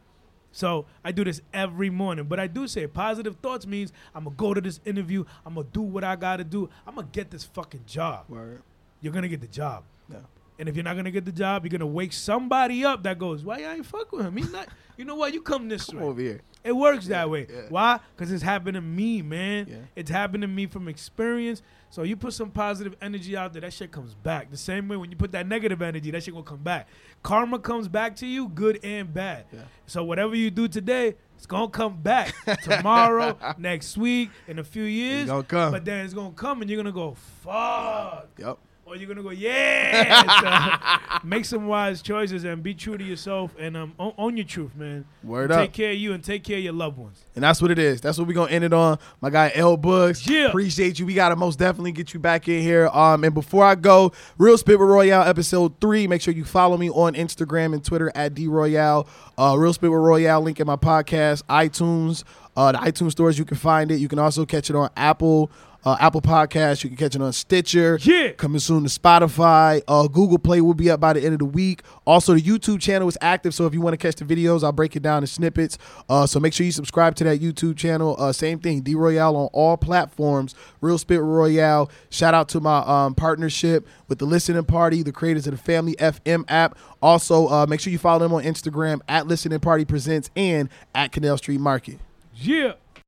So 0.50 0.86
I 1.04 1.12
do 1.12 1.24
this 1.24 1.40
every 1.52 1.90
morning. 1.90 2.24
But 2.24 2.40
I 2.40 2.46
do 2.46 2.66
say 2.66 2.86
positive 2.86 3.36
thoughts 3.36 3.66
means 3.66 3.92
I'm 4.14 4.24
going 4.24 4.36
to 4.36 4.40
go 4.40 4.54
to 4.54 4.60
this 4.60 4.80
interview. 4.84 5.24
I'm 5.46 5.54
going 5.54 5.66
to 5.66 5.72
do 5.72 5.82
what 5.82 6.02
I 6.04 6.16
got 6.16 6.38
to 6.38 6.44
do. 6.44 6.68
I'm 6.86 6.94
going 6.94 7.06
to 7.06 7.12
get 7.12 7.30
this 7.30 7.44
fucking 7.44 7.84
job. 7.86 8.24
Word. 8.28 8.62
You're 9.00 9.12
going 9.12 9.22
to 9.22 9.28
get 9.28 9.40
the 9.40 9.46
job. 9.46 9.84
Yeah. 10.10 10.18
And 10.58 10.68
if 10.68 10.74
you're 10.74 10.82
not 10.82 10.96
gonna 10.96 11.12
get 11.12 11.24
the 11.24 11.30
job, 11.30 11.64
you're 11.64 11.70
gonna 11.70 11.86
wake 11.86 12.12
somebody 12.12 12.84
up 12.84 13.04
that 13.04 13.16
goes, 13.16 13.44
"Why 13.44 13.58
you 13.58 13.66
ain't 13.68 13.86
fuck 13.86 14.10
with 14.10 14.26
him? 14.26 14.36
He's 14.36 14.50
not. 14.50 14.66
You 14.96 15.04
know 15.04 15.14
what? 15.14 15.32
You 15.32 15.40
come 15.40 15.68
this 15.68 15.84
Come 15.84 16.00
way. 16.00 16.06
over 16.06 16.20
here. 16.20 16.40
It 16.64 16.72
works 16.72 17.06
that 17.06 17.30
way. 17.30 17.46
yeah. 17.48 17.62
Why? 17.68 18.00
Because 18.16 18.32
it's 18.32 18.42
happened 18.42 18.74
to 18.74 18.80
me, 18.80 19.22
man. 19.22 19.66
Yeah. 19.68 19.76
It's 19.96 20.10
happened 20.10 20.42
to 20.42 20.48
me 20.48 20.66
from 20.66 20.88
experience. 20.88 21.62
So 21.90 22.02
you 22.02 22.16
put 22.16 22.34
some 22.34 22.50
positive 22.50 22.94
energy 23.00 23.34
out 23.36 23.52
there, 23.54 23.62
that 23.62 23.72
shit 23.72 23.90
comes 23.90 24.12
back. 24.14 24.50
The 24.50 24.56
same 24.58 24.88
way 24.88 24.96
when 24.98 25.10
you 25.10 25.16
put 25.16 25.32
that 25.32 25.46
negative 25.46 25.80
energy, 25.80 26.10
that 26.10 26.22
shit 26.22 26.34
gonna 26.34 26.44
come 26.44 26.62
back. 26.62 26.86
Karma 27.22 27.58
comes 27.58 27.88
back 27.88 28.14
to 28.16 28.26
you, 28.26 28.48
good 28.48 28.78
and 28.84 29.12
bad. 29.14 29.46
Yeah. 29.52 29.60
So 29.86 30.04
whatever 30.04 30.36
you 30.36 30.50
do 30.50 30.68
today, 30.68 31.14
it's 31.36 31.46
gonna 31.46 31.70
come 31.70 32.02
back 32.02 32.34
tomorrow, 32.62 33.38
next 33.56 33.96
week, 33.96 34.30
in 34.46 34.58
a 34.58 34.64
few 34.64 34.82
years. 34.82 35.28
But 35.70 35.84
then 35.86 36.04
it's 36.04 36.12
gonna 36.12 36.32
come, 36.32 36.60
and 36.60 36.70
you're 36.70 36.76
gonna 36.82 36.92
go, 36.92 37.14
fuck 37.42 38.28
Yep. 38.38 38.58
Or 38.88 38.96
you're 38.96 39.08
gonna 39.08 39.22
go, 39.22 39.30
yeah. 39.30 40.98
So, 41.20 41.20
make 41.26 41.44
some 41.44 41.66
wise 41.66 42.00
choices 42.02 42.44
and 42.44 42.62
be 42.62 42.74
true 42.74 42.96
to 42.96 43.04
yourself 43.04 43.54
and 43.58 43.76
um, 43.76 43.94
own, 43.98 44.14
own 44.16 44.36
your 44.36 44.46
truth, 44.46 44.74
man. 44.74 45.04
Word 45.22 45.50
take 45.50 45.70
up. 45.70 45.72
care 45.74 45.90
of 45.92 45.98
you 45.98 46.12
and 46.12 46.24
take 46.24 46.42
care 46.42 46.58
of 46.58 46.64
your 46.64 46.72
loved 46.72 46.96
ones. 46.96 47.24
And 47.34 47.42
that's 47.42 47.60
what 47.60 47.70
it 47.70 47.78
is. 47.78 48.00
That's 48.00 48.18
what 48.18 48.26
we're 48.26 48.34
gonna 48.34 48.50
end 48.50 48.64
it 48.64 48.72
on. 48.72 48.98
My 49.20 49.30
guy 49.30 49.52
L 49.54 49.76
Bugs. 49.76 50.26
Yeah. 50.26 50.46
Appreciate 50.46 50.98
you. 50.98 51.06
We 51.06 51.14
gotta 51.14 51.36
most 51.36 51.58
definitely 51.58 51.92
get 51.92 52.14
you 52.14 52.20
back 52.20 52.48
in 52.48 52.62
here. 52.62 52.88
Um, 52.88 53.24
and 53.24 53.34
before 53.34 53.64
I 53.64 53.74
go, 53.74 54.12
Real 54.38 54.56
Spit 54.56 54.78
with 54.78 54.88
Royale 54.88 55.28
episode 55.28 55.80
three. 55.80 56.06
Make 56.06 56.22
sure 56.22 56.32
you 56.32 56.44
follow 56.44 56.76
me 56.76 56.90
on 56.90 57.14
Instagram 57.14 57.74
and 57.74 57.84
Twitter 57.84 58.10
at 58.14 58.34
D 58.34 58.46
Royale. 58.46 59.06
Uh, 59.36 59.54
Real 59.58 59.72
Spit 59.72 59.90
with 59.90 60.00
Royale, 60.00 60.40
link 60.40 60.60
in 60.60 60.66
my 60.66 60.76
podcast, 60.76 61.42
iTunes, 61.44 62.24
uh, 62.56 62.72
the 62.72 62.78
iTunes 62.78 63.12
stores. 63.12 63.38
You 63.38 63.44
can 63.44 63.56
find 63.56 63.90
it. 63.90 63.96
You 63.96 64.08
can 64.08 64.18
also 64.18 64.46
catch 64.46 64.70
it 64.70 64.76
on 64.76 64.90
Apple. 64.96 65.50
Uh, 65.84 65.96
Apple 66.00 66.20
Podcasts. 66.20 66.82
You 66.82 66.90
can 66.90 66.96
catch 66.96 67.14
it 67.14 67.22
on 67.22 67.32
Stitcher. 67.32 67.98
Yeah. 68.02 68.32
Coming 68.32 68.58
soon 68.58 68.82
to 68.82 68.88
Spotify. 68.88 69.80
Uh, 69.86 70.08
Google 70.08 70.38
Play 70.38 70.60
will 70.60 70.74
be 70.74 70.90
up 70.90 71.00
by 71.00 71.12
the 71.12 71.20
end 71.22 71.32
of 71.34 71.38
the 71.38 71.44
week. 71.44 71.82
Also, 72.06 72.34
the 72.34 72.42
YouTube 72.42 72.80
channel 72.80 73.08
is 73.08 73.16
active, 73.20 73.54
so 73.54 73.64
if 73.66 73.74
you 73.74 73.80
want 73.80 73.94
to 73.94 73.96
catch 73.96 74.16
the 74.16 74.24
videos, 74.24 74.64
I'll 74.64 74.72
break 74.72 74.96
it 74.96 75.02
down 75.02 75.22
in 75.22 75.26
snippets. 75.28 75.78
Uh, 76.08 76.26
so 76.26 76.40
make 76.40 76.52
sure 76.52 76.66
you 76.66 76.72
subscribe 76.72 77.14
to 77.16 77.24
that 77.24 77.40
YouTube 77.40 77.76
channel. 77.76 78.16
Uh, 78.18 78.32
same 78.32 78.58
thing, 78.58 78.80
D 78.80 78.94
Royale 78.94 79.36
on 79.36 79.48
all 79.52 79.76
platforms. 79.76 80.54
Real 80.80 80.98
Spit 80.98 81.20
Royale. 81.20 81.90
Shout 82.10 82.34
out 82.34 82.48
to 82.50 82.60
my 82.60 82.78
um, 82.80 83.14
partnership 83.14 83.86
with 84.08 84.18
the 84.18 84.26
Listening 84.26 84.64
Party, 84.64 85.02
the 85.02 85.12
creators 85.12 85.46
of 85.46 85.52
the 85.52 85.62
Family 85.62 85.94
FM 85.96 86.44
app. 86.48 86.76
Also, 87.00 87.48
uh, 87.48 87.66
make 87.66 87.80
sure 87.80 87.92
you 87.92 87.98
follow 87.98 88.18
them 88.18 88.32
on 88.34 88.42
Instagram 88.42 89.00
at 89.08 89.26
Listening 89.26 89.60
Party 89.60 89.84
Presents 89.84 90.30
and 90.34 90.68
at 90.94 91.12
Canal 91.12 91.38
Street 91.38 91.60
Market. 91.60 91.98
Yeah. 92.34 92.74